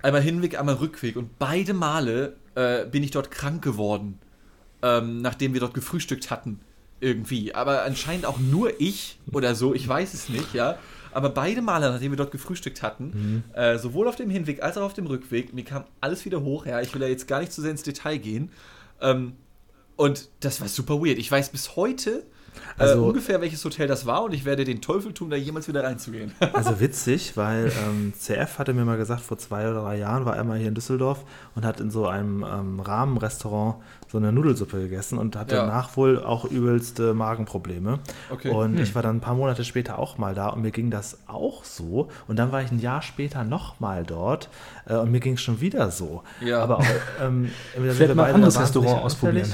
Einmal 0.02 0.22
Hinweg, 0.22 0.58
einmal 0.58 0.76
Rückweg. 0.76 1.16
Und 1.16 1.38
beide 1.38 1.74
Male 1.74 2.36
äh, 2.54 2.86
bin 2.86 3.02
ich 3.02 3.10
dort 3.10 3.30
krank 3.30 3.62
geworden, 3.62 4.18
ähm, 4.82 5.20
nachdem 5.20 5.52
wir 5.52 5.60
dort 5.60 5.74
gefrühstückt 5.74 6.30
hatten 6.30 6.58
irgendwie. 7.00 7.54
Aber 7.54 7.82
anscheinend 7.84 8.26
auch 8.26 8.38
nur 8.38 8.80
ich 8.80 9.18
oder 9.32 9.54
so, 9.54 9.74
ich 9.74 9.86
weiß 9.88 10.14
es 10.14 10.28
nicht, 10.28 10.54
ja. 10.54 10.78
Aber 11.12 11.30
beide 11.30 11.60
Male, 11.60 11.90
nachdem 11.90 12.12
wir 12.12 12.16
dort 12.16 12.30
gefrühstückt 12.30 12.82
hatten, 12.82 13.42
Mhm. 13.52 13.54
äh, 13.54 13.78
sowohl 13.78 14.06
auf 14.06 14.14
dem 14.16 14.30
Hinweg 14.30 14.62
als 14.62 14.76
auch 14.78 14.82
auf 14.82 14.94
dem 14.94 15.06
Rückweg, 15.06 15.52
mir 15.52 15.64
kam 15.64 15.84
alles 16.00 16.24
wieder 16.24 16.42
hoch. 16.42 16.66
Ja, 16.66 16.80
ich 16.80 16.94
will 16.94 17.02
ja 17.02 17.08
jetzt 17.08 17.26
gar 17.26 17.40
nicht 17.40 17.52
zu 17.52 17.62
sehr 17.62 17.70
ins 17.72 17.82
Detail 17.82 18.18
gehen. 18.18 18.50
Ähm, 19.00 19.32
und 19.96 20.28
das 20.40 20.60
war 20.60 20.68
super 20.68 20.94
weird. 21.00 21.18
Ich 21.18 21.30
weiß 21.30 21.50
bis 21.50 21.74
heute 21.76 22.24
äh, 22.78 22.82
Also- 22.82 23.06
ungefähr, 23.06 23.40
welches 23.40 23.64
Hotel 23.64 23.86
das 23.86 24.06
war 24.06 24.24
und 24.24 24.34
ich 24.34 24.44
werde 24.44 24.64
den 24.64 24.80
Teufel 24.80 25.12
tun, 25.14 25.30
da 25.30 25.36
jemals 25.36 25.68
wieder 25.68 25.84
reinzugehen. 25.84 26.32
Also 26.52 26.80
witzig, 26.80 27.36
weil 27.36 27.72
ähm, 27.86 28.12
CF 28.18 28.58
hatte 28.58 28.72
mir 28.74 28.84
mal 28.84 28.96
gesagt, 28.96 29.20
vor 29.22 29.38
zwei 29.38 29.68
oder 29.70 29.82
drei 29.82 29.98
Jahren 29.98 30.24
war 30.24 30.36
er 30.36 30.42
mal 30.44 30.58
hier 30.58 30.68
in 30.68 30.74
Düsseldorf 30.74 31.24
und 31.54 31.64
hat 31.64 31.80
in 31.80 31.90
so 31.90 32.06
einem 32.08 32.44
ähm, 32.44 32.80
Rahmenrestaurant 32.80 33.76
so 34.10 34.18
eine 34.18 34.32
Nudelsuppe 34.32 34.80
gegessen 34.80 35.18
und 35.18 35.36
hatte 35.36 35.54
Ja. 35.54 35.62
danach 35.66 35.96
wohl 35.96 36.22
auch 36.22 36.44
übelste 36.44 37.14
Magenprobleme. 37.14 38.00
Okay. 38.30 38.50
Und 38.50 38.74
Hm. 38.76 38.82
ich 38.82 38.94
war 38.94 39.02
dann 39.02 39.16
ein 39.16 39.20
paar 39.20 39.34
Monate 39.34 39.64
später 39.64 39.98
auch 39.98 40.18
mal 40.18 40.34
da 40.34 40.48
und 40.48 40.62
mir 40.62 40.72
ging 40.72 40.90
das 40.90 41.18
auch 41.28 41.62
so. 41.64 42.08
Und 42.26 42.38
dann 42.38 42.50
war 42.50 42.60
ich 42.62 42.72
ein 42.72 42.80
Jahr 42.80 43.02
später 43.02 43.44
nochmal 43.44 44.04
dort 44.04 44.48
äh, 44.86 44.96
und 44.96 45.10
mir 45.12 45.20
ging 45.20 45.34
es 45.34 45.40
schon 45.42 45.60
wieder 45.60 45.90
so. 45.92 46.22
Ja. 46.40 46.60
Aber 46.62 46.78
auch, 46.78 46.84
ähm, 47.22 47.50
entweder 47.74 47.94
sind 47.94 47.96
Vielleicht 47.96 47.98
wir 47.98 48.14
mal 48.16 48.22
ein 48.22 48.26
beide 48.26 48.34
anderes 48.34 48.54
da 48.54 48.60
Restaurant 48.60 49.02
ausprobieren. 49.04 49.52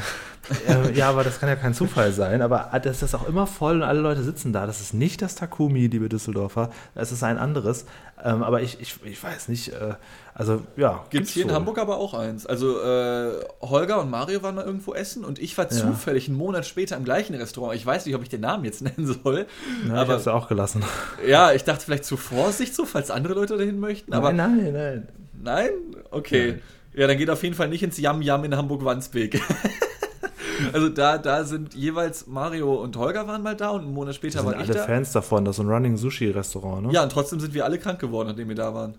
Äh, 0.68 0.92
ja, 0.92 1.08
aber 1.10 1.24
das 1.24 1.40
kann 1.40 1.48
ja 1.48 1.56
kein 1.56 1.74
Zufall 1.74 2.12
sein. 2.12 2.42
Aber 2.42 2.70
das 2.82 3.02
ist 3.02 3.14
auch 3.14 3.26
immer 3.28 3.46
voll 3.46 3.76
und 3.76 3.82
alle 3.82 4.00
Leute 4.00 4.22
sitzen 4.22 4.52
da. 4.52 4.66
Das 4.66 4.80
ist 4.80 4.94
nicht 4.94 5.22
das 5.22 5.34
Takumi, 5.34 5.86
liebe 5.86 6.08
Düsseldorfer. 6.08 6.70
Es 6.94 7.12
ist 7.12 7.22
ein 7.22 7.38
anderes. 7.38 7.86
Ähm, 8.22 8.42
aber 8.42 8.62
ich, 8.62 8.80
ich, 8.80 8.96
ich 9.04 9.22
weiß 9.22 9.48
nicht. 9.48 9.72
Äh, 9.72 9.94
also, 10.34 10.62
ja. 10.76 11.04
Gibt 11.10 11.26
es 11.26 11.32
hier 11.32 11.42
in 11.44 11.48
wohl. 11.50 11.56
Hamburg 11.56 11.78
aber 11.78 11.96
auch 11.98 12.14
eins. 12.14 12.46
Also 12.46 12.80
äh, 12.80 13.32
Holger 13.62 14.00
und 14.00 14.10
Mario 14.10 14.42
waren 14.42 14.54
mal 14.54 14.64
irgendwo 14.64 14.94
essen 14.94 15.24
und 15.24 15.38
ich 15.38 15.56
war 15.58 15.64
Ja. 15.64 15.70
zufällig 15.70 16.28
einen 16.28 16.36
Monat 16.36 16.66
später 16.66 16.96
im 16.96 17.04
gleichen 17.04 17.34
Restaurant. 17.34 17.74
Ich 17.76 17.84
weiß 17.84 18.06
nicht, 18.06 18.14
ob 18.14 18.22
ich 18.22 18.28
den 18.28 18.40
Namen 18.42 18.64
jetzt 18.64 18.82
nennen 18.82 19.06
soll. 19.06 19.46
Ja, 19.86 19.94
ich 19.94 20.00
aber 20.00 20.12
hab's 20.14 20.24
ja 20.26 20.32
auch 20.32 20.48
gelassen. 20.48 20.82
ja, 21.26 21.52
ich 21.52 21.64
dachte 21.64 21.84
vielleicht 21.84 22.04
zur 22.04 22.18
Vorsicht 22.18 22.74
so, 22.74 22.84
falls 22.84 23.10
andere 23.10 23.34
Leute 23.34 23.56
dahin 23.56 23.78
möchten. 23.80 24.12
Aber 24.12 24.32
nein, 24.32 24.56
nein, 24.56 24.72
nein. 24.72 25.08
nein? 25.42 25.70
Okay. 26.10 26.58
Ja, 26.94 27.06
dann 27.06 27.18
geht 27.18 27.28
auf 27.28 27.42
jeden 27.42 27.54
Fall 27.54 27.68
nicht 27.68 27.82
ins 27.82 27.98
Yam 27.98 28.22
Yam 28.22 28.44
in 28.44 28.56
Hamburg-Wandsbek. 28.56 29.42
also 30.72 30.88
da, 30.88 31.18
da 31.18 31.44
sind 31.44 31.74
jeweils 31.74 32.26
Mario 32.26 32.74
und 32.74 32.96
Holger 32.96 33.26
waren 33.28 33.42
mal 33.42 33.56
da 33.56 33.70
und 33.70 33.82
einen 33.82 33.94
Monat 33.94 34.14
später 34.14 34.38
sind 34.38 34.46
war 34.46 34.54
ich 34.54 34.60
alle 34.68 34.74
da. 34.74 34.84
Fans 34.84 35.12
davon. 35.12 35.44
Das 35.44 35.52
ist 35.52 35.56
so 35.58 35.62
ein 35.62 35.68
Running 35.68 35.96
Sushi-Restaurant, 35.96 36.86
ne? 36.86 36.92
Ja, 36.92 37.02
und 37.02 37.10
trotzdem 37.12 37.40
sind 37.40 37.54
wir 37.54 37.64
alle 37.64 37.78
krank 37.78 37.98
geworden, 37.98 38.28
nachdem 38.28 38.48
wir 38.48 38.54
da 38.56 38.72
waren. 38.74 38.94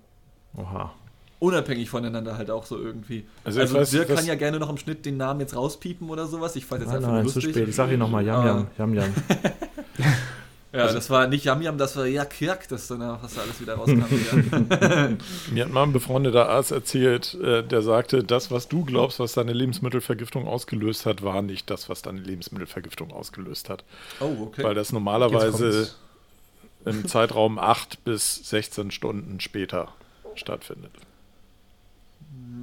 Oha. 0.55 0.93
Unabhängig 1.39 1.89
voneinander 1.89 2.37
halt 2.37 2.49
auch 2.49 2.65
so 2.65 2.79
irgendwie. 2.79 3.25
Also 3.43 3.59
Also, 3.59 3.75
ich 3.75 3.81
weiß, 3.81 3.89
Dirk 3.91 4.07
kann 4.15 4.25
ja 4.25 4.33
gerne 4.35 4.57
noch 4.59 4.69
im 4.71 4.77
Schnitt 4.77 5.05
den 5.05 5.17
Namen 5.17 5.39
jetzt 5.39 5.55
rauspiepen 5.55 6.09
oder 6.09 6.25
sowas. 6.25 6.55
Ich 6.55 6.65
fand 6.65 6.81
jetzt 6.81 6.87
Nein, 6.89 6.97
einfach 6.97 7.09
nur 7.11 7.17
nein, 7.19 7.27
zu 7.29 7.35
lustig. 7.35 7.53
spät. 7.55 7.69
Ich 7.69 7.75
sag 7.75 7.89
Ihnen 7.89 7.99
nochmal 7.99 8.25
Yam 8.25 8.39
Ah. 8.41 8.45
Yam, 8.47 8.67
Yam 8.77 8.93
Yam. 8.95 9.13
Ja, 10.77 10.83
Also- 10.83 10.95
das 10.95 11.09
war 11.09 11.25
nicht 11.27 11.45
Yam 11.45 11.61
Yam, 11.63 11.79
das 11.79 11.95
war 11.95 12.05
Yak 12.05 12.39
Yak, 12.39 12.67
das 12.67 12.87
danach 12.87 13.19
hast 13.23 13.35
du 13.35 13.41
alles 13.41 13.59
wieder 13.59 13.73
rauskam. 13.73 14.03
Mir 15.51 15.65
hat 15.65 15.71
mal 15.71 15.83
ein 15.83 15.91
befreundeter 15.91 16.49
Arzt 16.49 16.71
erzählt, 16.71 17.33
äh, 17.33 17.63
der 17.63 17.81
sagte, 17.81 18.23
das, 18.23 18.51
was 18.51 18.67
du 18.67 18.85
glaubst, 18.85 19.19
was 19.19 19.33
deine 19.33 19.53
Lebensmittelvergiftung 19.53 20.47
ausgelöst 20.47 21.07
hat, 21.07 21.23
war 21.23 21.41
nicht 21.41 21.71
das, 21.71 21.89
was 21.89 22.03
deine 22.03 22.19
Lebensmittelvergiftung 22.19 23.11
ausgelöst 23.11 23.69
hat. 23.69 23.83
Oh, 24.19 24.43
okay. 24.43 24.63
Weil 24.63 24.75
das 24.75 24.91
normalerweise 24.91 25.89
im 26.85 27.07
Zeitraum 27.07 27.57
8 27.57 28.03
bis 28.03 28.35
16 28.47 28.91
Stunden 28.91 29.39
später 29.39 29.89
stattfindet. 30.35 30.91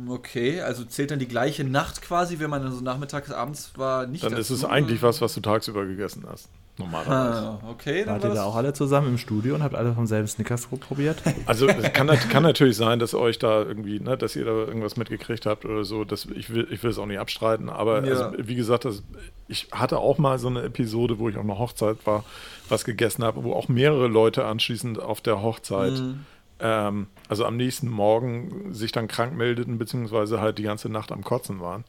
Okay, 0.08 0.60
also 0.60 0.84
zählt 0.84 1.10
dann 1.10 1.18
die 1.18 1.26
gleiche 1.26 1.64
Nacht 1.64 2.00
quasi, 2.00 2.38
wenn 2.38 2.50
man 2.50 2.62
dann 2.62 2.72
so 2.72 2.80
nachmittags, 2.80 3.32
abends 3.32 3.72
war, 3.76 4.06
nicht 4.06 4.22
Dann 4.22 4.34
ist 4.34 4.50
es 4.50 4.64
eigentlich 4.64 5.02
was, 5.02 5.20
was 5.20 5.34
du 5.34 5.40
tagsüber 5.40 5.84
gegessen 5.84 6.24
hast. 6.30 6.48
Normalerweise. 6.76 7.40
Ah, 7.40 7.60
okay, 7.70 8.00
dann 8.04 8.14
Wart 8.14 8.22
war 8.24 8.30
ihr 8.30 8.34
da 8.34 8.44
auch 8.44 8.56
alle 8.56 8.72
zusammen 8.72 9.08
im 9.10 9.18
Studio 9.18 9.54
und 9.54 9.62
habt 9.62 9.76
alle 9.76 9.92
vom 9.94 10.06
selben 10.08 10.26
Snickers 10.26 10.66
probiert? 10.66 11.22
Also 11.46 11.68
es 11.68 11.92
kann, 11.92 12.08
kann 12.08 12.42
natürlich 12.42 12.76
sein, 12.76 12.98
dass 12.98 13.14
euch 13.14 13.38
da 13.38 13.62
irgendwie, 13.62 14.00
ne, 14.00 14.16
dass 14.18 14.34
ihr 14.34 14.44
da 14.44 14.50
irgendwas 14.50 14.96
mitgekriegt 14.96 15.46
habt 15.46 15.64
oder 15.64 15.84
so. 15.84 16.04
Das, 16.04 16.26
ich, 16.26 16.50
will, 16.52 16.66
ich 16.70 16.82
will 16.82 16.90
es 16.90 16.98
auch 16.98 17.06
nicht 17.06 17.20
abstreiten, 17.20 17.68
aber 17.68 18.04
Ja. 18.04 18.10
also, 18.26 18.38
wie 18.48 18.56
gesagt, 18.56 18.86
das, 18.86 19.04
ich 19.46 19.68
hatte 19.70 19.98
auch 19.98 20.18
mal 20.18 20.38
so 20.40 20.48
eine 20.48 20.62
Episode, 20.62 21.20
wo 21.20 21.28
ich 21.28 21.36
auf 21.36 21.44
einer 21.44 21.58
Hochzeit 21.58 21.98
war, 22.06 22.24
was 22.68 22.84
gegessen 22.84 23.22
habe, 23.22 23.44
wo 23.44 23.52
auch 23.52 23.68
mehrere 23.68 24.08
Leute 24.08 24.44
anschließend 24.44 25.00
auf 25.00 25.20
der 25.20 25.42
Hochzeit, 25.42 25.92
Mhm. 25.92 26.26
ähm, 26.58 27.06
also 27.28 27.44
am 27.44 27.56
nächsten 27.56 27.88
Morgen 27.88 28.74
sich 28.74 28.90
dann 28.90 29.06
krank 29.06 29.34
meldeten, 29.36 29.78
beziehungsweise 29.78 30.40
halt 30.40 30.58
die 30.58 30.64
ganze 30.64 30.88
Nacht 30.88 31.12
am 31.12 31.22
Kotzen 31.22 31.60
waren. 31.60 31.84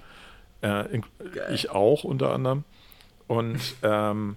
Äh, 0.62 1.00
ich 1.52 1.72
auch 1.72 2.04
unter 2.04 2.32
anderem. 2.32 2.64
Und 3.28 3.60
ähm, 3.82 4.36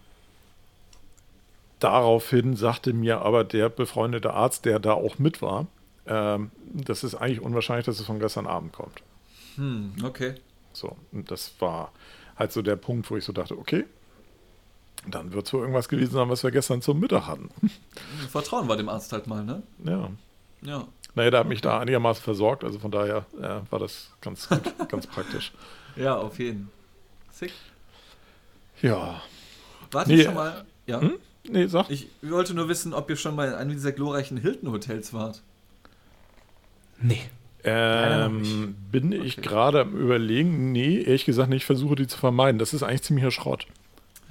daraufhin 1.81 2.57
sagte 2.57 2.93
mir 2.93 3.23
aber 3.23 3.45
der 3.45 3.69
befreundete 3.69 4.33
Arzt, 4.35 4.65
der 4.65 4.79
da 4.79 4.93
auch 4.93 5.19
mit 5.19 5.43
war, 5.43 5.67
ähm, 6.07 6.51
das 6.73 7.05
ist 7.05 7.15
eigentlich 7.15 7.41
unwahrscheinlich, 7.41 7.87
dass 7.87 8.01
es 8.01 8.07
von 8.07 8.19
gestern 8.19 8.47
Abend 8.47 8.73
kommt. 8.73 9.03
Hm, 9.57 9.93
okay. 10.05 10.35
So, 10.73 10.97
und 11.13 11.31
das 11.31 11.53
war 11.61 11.93
halt 12.37 12.53
so 12.53 12.63
der 12.63 12.77
Punkt, 12.77 13.11
wo 13.11 13.17
ich 13.17 13.25
so 13.25 13.33
dachte, 13.33 13.59
okay, 13.59 13.85
dann 15.07 15.33
wird 15.33 15.47
es 15.47 15.53
wohl 15.53 15.61
irgendwas 15.61 15.89
gewesen 15.89 16.13
sein, 16.13 16.29
was 16.29 16.43
wir 16.43 16.51
gestern 16.51 16.83
zum 16.83 17.01
Mittag 17.01 17.27
hatten. 17.27 17.51
Vertrauen 18.31 18.69
wir 18.69 18.77
dem 18.77 18.89
Arzt 18.89 19.13
halt 19.13 19.27
mal, 19.27 19.45
ne? 19.45 19.63
Ja. 19.85 20.11
Ja. 20.63 20.89
Naja, 21.15 21.31
der 21.31 21.41
hat 21.41 21.49
mich 21.49 21.61
da 21.61 21.79
einigermaßen 21.79 22.23
versorgt, 22.23 22.65
also 22.65 22.79
von 22.79 22.91
daher 22.91 23.27
äh, 23.41 23.61
war 23.71 23.79
das 23.79 24.11
ganz 24.21 24.49
gut, 24.49 24.61
ganz 24.89 25.07
praktisch. 25.07 25.53
Ja, 25.97 26.17
auf 26.17 26.39
jeden. 26.39 26.71
Sick. 27.31 27.53
Ja. 28.83 29.23
Warte 29.91 30.11
Nee, 30.11 30.25
schon 30.25 30.35
mal. 30.35 30.65
Ja. 30.87 31.01
Hm? 31.01 31.19
Nee, 31.51 31.67
sag. 31.67 31.91
Ich 31.91 32.09
wollte 32.23 32.55
nur 32.55 32.69
wissen, 32.69 32.93
ob 32.95 33.09
ihr 33.11 33.17
schon 33.17 33.35
mal 33.35 33.49
in 33.49 33.55
einem 33.55 33.71
dieser 33.73 33.93
glorreichen 33.93 34.37
Hilton-Hotels 34.37 35.13
wart. 35.13 35.43
Nee. 37.01 37.21
Ähm, 37.65 38.77
bin 38.91 39.13
ich 39.13 39.39
Okay. 39.39 39.49
gerade 39.49 39.81
am 39.83 39.97
überlegen? 39.97 40.73
Nee, 40.73 41.03
ehrlich 41.03 41.25
gesagt 41.25 41.49
nicht. 41.51 41.63
Ich 41.63 41.67
versuche 41.67 41.97
die 41.97 42.07
zu 42.07 42.19
vermeiden. 42.19 42.59
Das 42.59 42.73
ist 42.73 42.83
eigentlich 42.83 43.03
ziemlicher 43.03 43.31
Schrott. 43.31 43.67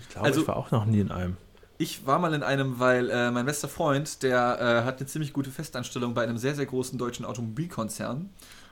Ich 0.01 0.09
glaube, 0.09 0.27
Also- 0.27 0.41
ich 0.41 0.47
war 0.47 0.57
auch 0.57 0.71
noch 0.71 0.85
nie 0.85 0.99
in 0.99 1.11
einem. 1.11 1.37
Ich 1.79 2.07
war 2.07 2.17
mal 2.17 2.33
in 2.33 2.41
einem, 2.41 2.79
weil 2.79 3.09
äh, 3.11 3.29
mein 3.29 3.45
bester 3.45 3.67
Freund, 3.67 4.23
der 4.23 4.57
äh, 4.59 4.85
hat 4.85 4.97
eine 4.97 5.05
ziemlich 5.07 5.31
gute 5.31 5.51
Festanstellung 5.51 6.15
bei 6.15 6.23
einem 6.23 6.37
sehr, 6.39 6.55
sehr 6.55 6.65
großen 6.65 6.97
deutschen 6.97 7.23
Automobilkonzern. 7.25 8.29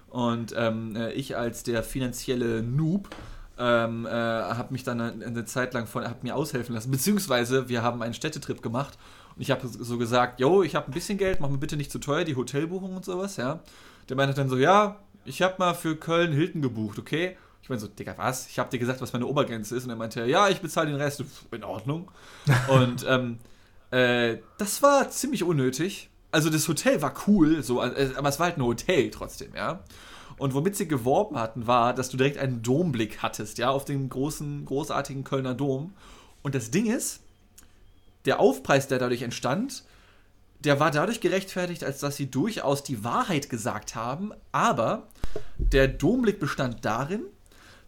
Und 0.10 0.55
ähm, 0.58 0.95
äh, 0.95 1.12
ich 1.12 1.38
als 1.38 1.62
der 1.63 1.84
finanzielle 1.84 2.63
Noob 2.63 3.10
ähm, 3.57 4.05
äh, 4.05 4.09
habe 4.09 4.71
mich 4.71 4.83
dann 4.83 4.99
eine, 4.99 5.25
eine 5.25 5.45
Zeit 5.45 5.73
lang 5.73 5.87
von, 5.87 6.03
hab 6.03 6.23
mir 6.23 6.35
aushelfen 6.35 6.75
lassen. 6.75 6.91
Beziehungsweise 6.91 7.69
wir 7.69 7.81
haben 7.83 8.01
einen 8.01 8.13
Städtetrip 8.13 8.61
gemacht 8.61 8.97
und 9.35 9.41
ich 9.41 9.51
habe 9.51 9.67
so 9.67 9.97
gesagt, 9.97 10.39
yo, 10.39 10.63
ich 10.63 10.75
habe 10.75 10.87
ein 10.87 10.93
bisschen 10.93 11.17
Geld, 11.17 11.39
mach 11.39 11.49
mir 11.49 11.57
bitte 11.57 11.77
nicht 11.77 11.91
zu 11.91 11.99
teuer, 11.99 12.23
die 12.23 12.35
Hotelbuchung 12.35 12.95
und 12.95 13.05
sowas, 13.05 13.37
ja. 13.37 13.61
Der 14.09 14.15
meinte 14.15 14.35
dann 14.35 14.49
so, 14.49 14.57
ja, 14.57 14.99
ich 15.25 15.41
habe 15.41 15.55
mal 15.57 15.73
für 15.73 15.95
Köln 15.95 16.31
Hilton 16.31 16.61
gebucht, 16.61 16.99
okay? 16.99 17.37
Ich 17.61 17.69
meine 17.69 17.81
so, 17.81 17.87
Digga, 17.87 18.13
was? 18.17 18.47
Ich 18.47 18.59
habe 18.59 18.69
dir 18.69 18.77
gesagt, 18.77 19.01
was 19.01 19.11
meine 19.11 19.25
Obergrenze 19.25 19.75
ist. 19.75 19.85
Und 19.85 19.89
er 19.89 19.95
meinte, 19.95 20.23
ja, 20.25 20.49
ich 20.49 20.61
bezahle 20.61 20.91
den 20.91 21.01
Rest. 21.01 21.23
In 21.49 21.63
Ordnung. 21.63 22.11
Und 22.67 23.03
ähm, 23.09 23.39
äh, 23.89 24.37
das 24.59 24.83
war 24.83 25.09
ziemlich 25.09 25.41
unnötig. 25.41 26.11
Also 26.31 26.51
das 26.51 26.67
Hotel 26.67 27.01
war 27.01 27.15
cool, 27.25 27.63
so, 27.63 27.81
äh, 27.81 28.11
aber 28.17 28.29
es 28.29 28.39
war 28.39 28.47
halt 28.47 28.57
ein 28.57 28.63
Hotel 28.63 29.09
trotzdem, 29.09 29.55
ja. 29.55 29.79
Und 30.38 30.54
womit 30.54 30.76
sie 30.76 30.88
geworben 30.88 31.38
hatten, 31.38 31.67
war, 31.67 31.93
dass 31.93 32.10
du 32.10 32.17
direkt 32.17 32.38
einen 32.38 32.62
Domblick 32.62 33.21
hattest, 33.21 33.58
ja, 33.58 33.69
auf 33.69 33.86
den 33.86 34.10
großen, 34.10 34.65
großartigen 34.65 35.24
Kölner 35.24 35.54
Dom. 35.54 35.93
Und 36.41 36.56
das 36.56 36.71
Ding 36.71 36.86
ist, 36.86 37.21
der 38.26 38.39
Aufpreis, 38.39 38.88
der 38.88 39.00
dadurch 39.00 39.21
entstand, 39.21 39.84
der 40.60 40.80
war 40.80 40.91
dadurch 40.91 41.21
gerechtfertigt, 41.21 41.84
als 41.84 42.00
dass 42.00 42.15
sie 42.15 42.30
durchaus 42.30 42.84
die 42.84 43.04
Wahrheit 43.04 43.50
gesagt 43.50 43.95
haben, 43.95 44.32
aber 44.52 45.08
der 45.58 45.88
Domblick 45.88 46.39
bestand 46.39 46.84
darin, 46.84 47.24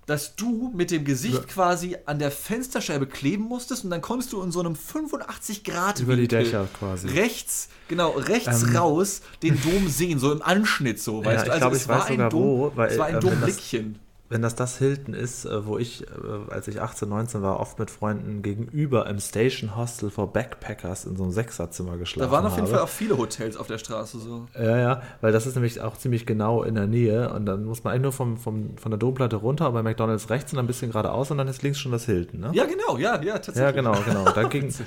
dass 0.07 0.35
du 0.35 0.71
mit 0.73 0.89
dem 0.89 1.03
Gesicht 1.05 1.47
quasi 1.49 1.97
an 2.05 2.17
der 2.17 2.31
Fensterscheibe 2.31 3.05
kleben 3.07 3.43
musstest 3.43 3.83
und 3.83 3.91
dann 3.91 4.01
konntest 4.01 4.33
du 4.33 4.41
in 4.41 4.51
so 4.51 4.61
einem 4.61 4.75
85 4.75 5.63
Grad 5.63 5.99
Über 5.99 6.15
die 6.15 6.27
Dächer 6.27 6.67
quasi. 6.79 7.09
rechts, 7.09 7.69
genau, 7.87 8.11
rechts 8.11 8.63
Ähm. 8.63 8.75
raus 8.75 9.21
den 9.43 9.61
Dom 9.61 9.87
sehen, 9.89 10.17
so 10.17 10.31
im 10.31 10.41
Anschnitt 10.41 10.99
so, 10.99 11.23
weißt 11.23 11.43
ich 11.43 11.43
du? 11.45 11.51
Also 11.51 11.59
glaube, 11.59 11.75
es 11.75 11.87
war 11.87 12.29
Dom, 12.29 12.41
wo, 12.41 12.71
weil, 12.75 12.89
es 12.91 12.97
war 12.97 13.05
ein 13.07 13.15
wenn 13.15 13.21
das- 13.21 13.29
Domblickchen. 13.31 13.99
Wenn 14.29 14.41
das 14.41 14.55
das 14.55 14.77
Hilton 14.77 15.13
ist, 15.13 15.45
äh, 15.45 15.65
wo 15.65 15.77
ich, 15.77 16.03
äh, 16.03 16.07
als 16.49 16.67
ich 16.67 16.81
18, 16.81 17.07
19 17.07 17.41
war, 17.41 17.59
oft 17.59 17.79
mit 17.79 17.89
Freunden 17.89 18.41
gegenüber 18.41 19.07
im 19.07 19.19
Station 19.19 19.77
Hostel 19.77 20.09
for 20.09 20.33
Backpackers 20.33 21.05
in 21.05 21.15
so 21.15 21.23
einem 21.23 21.31
Sechserzimmer 21.31 21.97
geschlafen 21.97 22.29
Da 22.29 22.35
waren 22.35 22.45
auf 22.45 22.55
jeden 22.55 22.67
habe. 22.67 22.75
Fall 22.75 22.83
auch 22.83 22.89
viele 22.89 23.17
Hotels 23.17 23.55
auf 23.55 23.67
der 23.67 23.77
Straße 23.77 24.19
so. 24.19 24.47
Ja, 24.55 24.77
ja, 24.77 25.01
weil 25.21 25.31
das 25.31 25.47
ist 25.47 25.55
nämlich 25.55 25.79
auch 25.79 25.95
ziemlich 25.97 26.25
genau 26.25 26.63
in 26.63 26.75
der 26.75 26.87
Nähe 26.87 27.31
und 27.33 27.45
dann 27.45 27.63
muss 27.63 27.83
man 27.83 27.93
eigentlich 27.93 28.03
nur 28.03 28.11
vom, 28.11 28.37
vom, 28.37 28.77
von 28.77 28.91
der 28.91 28.99
Domplatte 28.99 29.37
runter 29.37 29.71
bei 29.71 29.81
McDonalds 29.81 30.29
rechts 30.29 30.51
und 30.51 30.57
dann 30.57 30.65
ein 30.65 30.67
bisschen 30.67 30.91
geradeaus 30.91 31.31
und 31.31 31.37
dann 31.37 31.47
ist 31.47 31.63
links 31.63 31.79
schon 31.79 31.93
das 31.93 32.05
Hilton, 32.05 32.41
ne? 32.41 32.51
Ja, 32.53 32.65
genau, 32.65 32.97
ja, 32.97 33.21
ja, 33.21 33.33
tatsächlich. 33.35 33.61
Ja, 33.61 33.71
genau, 33.71 33.95
genau. 34.05 34.25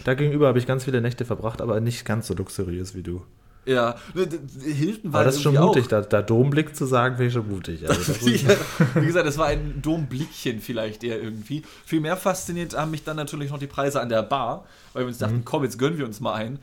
Da 0.04 0.14
gegenüber 0.14 0.48
habe 0.48 0.58
ich 0.58 0.66
ganz 0.66 0.84
viele 0.84 1.00
Nächte 1.00 1.24
verbracht, 1.24 1.62
aber 1.62 1.80
nicht 1.80 2.04
ganz 2.04 2.26
so 2.26 2.34
luxuriös 2.34 2.94
wie 2.94 3.02
du. 3.02 3.22
Ja, 3.66 3.96
d- 4.14 4.72
Hilton 4.72 5.12
war 5.12 5.20
Aber 5.20 5.26
das 5.26 5.36
ist 5.36 5.42
schon 5.42 5.54
mutig, 5.54 5.84
auch. 5.84 5.88
da, 5.88 6.00
da 6.00 6.22
Domblick 6.22 6.74
zu 6.74 6.86
sagen, 6.86 7.16
finde 7.16 7.28
ich 7.28 7.34
schon 7.34 7.48
mutig. 7.48 7.88
Also 7.88 8.12
ja, 8.28 8.56
wie 8.94 9.06
gesagt, 9.06 9.26
es 9.28 9.36
war 9.38 9.46
ein 9.46 9.80
Domblickchen 9.82 10.60
vielleicht 10.60 11.04
eher 11.04 11.22
irgendwie. 11.22 11.62
Viel 11.84 12.00
mehr 12.00 12.16
fasziniert 12.16 12.76
haben 12.76 12.90
mich 12.90 13.04
dann 13.04 13.16
natürlich 13.16 13.50
noch 13.50 13.58
die 13.58 13.66
Preise 13.66 14.00
an 14.00 14.08
der 14.08 14.22
Bar, 14.22 14.64
weil 14.94 15.02
wir 15.04 15.08
uns 15.08 15.18
Mhm. 15.18 15.24
dachten, 15.24 15.42
komm, 15.44 15.62
jetzt 15.64 15.78
gönnen 15.78 15.98
wir 15.98 16.06
uns 16.06 16.20
mal 16.20 16.34
ein. 16.34 16.58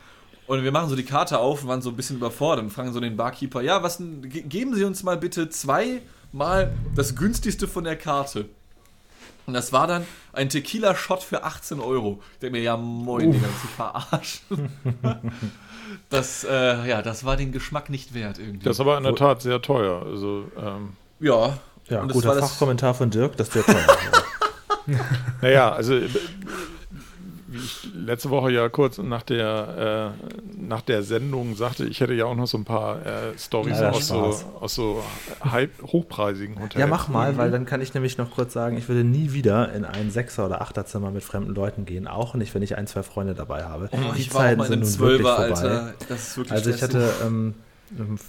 Und 0.48 0.64
wir 0.64 0.72
machen 0.72 0.90
so 0.90 0.96
die 0.96 1.04
Karte 1.04 1.40
auf 1.40 1.62
und 1.64 1.70
waren 1.70 1.82
so 1.82 1.90
ein 1.90 1.96
bisschen 1.96 2.18
überfordert 2.18 2.64
und 2.66 2.72
fragen 2.72 2.92
so 2.94 3.00
den 3.00 3.16
Barkeeper, 3.16 3.62
ja, 3.62 3.84
was 3.84 4.02
geben 4.24 4.74
Sie 4.76 4.84
uns 4.86 5.04
mal 5.04 5.18
bitte 5.18 5.50
zweimal 5.50 6.74
das 6.96 7.16
günstigste 7.16 7.68
von 7.68 7.84
der 7.84 7.96
Karte. 7.98 8.46
Und 9.46 9.54
das 9.54 9.72
war 9.72 9.88
dann 9.88 10.04
ein 10.34 10.50
Tequila-Shot 10.50 11.24
für 11.24 11.44
18 11.44 11.80
Euro. 11.80 12.22
Ich 12.34 12.40
denke 12.40 12.58
mir, 12.58 12.64
ja 12.64 12.76
moin, 12.76 13.32
Digga, 13.32 13.46
das 13.48 13.64
ist 13.64 13.76
verarschen. 13.76 14.70
das, 16.10 16.44
äh, 16.44 16.88
ja, 16.88 17.02
das 17.02 17.24
war 17.26 17.38
den 17.38 17.52
Geschmack 17.52 17.90
nicht 17.90 18.14
wert 18.14 18.40
irgendwie. 18.40 18.66
Das 18.66 18.78
ist 18.78 18.80
aber 18.80 18.98
in 18.98 19.04
der 19.04 19.16
Tat 19.16 19.42
sehr 19.42 19.62
teuer. 19.62 20.04
Also, 20.06 20.46
ähm, 20.58 20.94
ja. 21.20 21.58
Ja, 21.90 22.04
guter 22.06 22.30
war 22.30 22.40
Fachkommentar 22.40 22.94
von 22.94 23.10
Dirk, 23.10 23.38
das 23.38 23.50
der 23.50 23.64
teuer. 23.64 23.88
Naja, 25.42 25.74
also 25.74 26.00
wie 27.48 27.58
ich 27.58 27.88
letzte 27.94 28.30
Woche 28.30 28.52
ja 28.52 28.68
kurz 28.70 28.98
nach 28.98 29.24
der, 29.24 30.14
äh, 30.22 30.58
nach 30.60 30.82
der 30.82 31.04
Sendung 31.04 31.56
sagte, 31.56 31.86
ich 31.86 32.02
hätte 32.02 32.14
ja 32.14 32.26
auch 32.26 32.36
noch 32.36 32.48
so 32.48 32.58
ein 32.58 32.66
paar 32.66 33.06
äh, 33.06 33.38
Stories 33.38 33.82
aus 33.82 34.08
so, 34.08 34.36
aus 34.60 34.76
so 34.76 35.04
halb 35.42 35.72
hochpreisigen 35.82 36.56
Hotels. 36.58 36.80
Ja, 36.80 36.88
mach 36.88 37.08
mal, 37.08 37.38
weil 37.38 37.50
dann 37.52 37.66
kann 37.66 37.82
ich 37.82 37.94
nämlich 37.94 38.18
noch 38.18 38.32
kurz 38.32 38.54
sagen, 38.54 38.78
ich 38.78 38.88
würde 38.90 39.04
nie 39.04 39.34
wieder 39.34 39.72
in 39.74 39.86
ein 39.86 40.12
Sechser- 40.12 40.46
oder 40.46 40.62
Achterzimmer 40.62 41.12
mit 41.12 41.24
fremden 41.24 41.56
Leuten 41.56 41.86
gehen, 41.86 42.08
auch 42.08 42.36
nicht, 42.36 42.54
wenn 42.54 42.62
ich 42.62 42.78
ein, 42.78 42.88
zwei 42.88 43.04
Freunde 43.04 43.34
dabei 43.34 43.64
habe. 43.64 43.90
Oh, 43.92 44.14
ich 44.16 44.34
war 44.34 44.52
auch 44.52 44.58
mal 44.58 44.68
in 44.68 44.74
einem 44.74 44.84
Zwölfer, 44.84 45.40
Alter. 45.40 45.94
Das 46.10 46.30
ist 46.30 46.38
wirklich 46.38 46.52
Also 46.54 46.70
ich 46.70 46.82
hatte 46.82 47.10
ähm, 47.26 47.56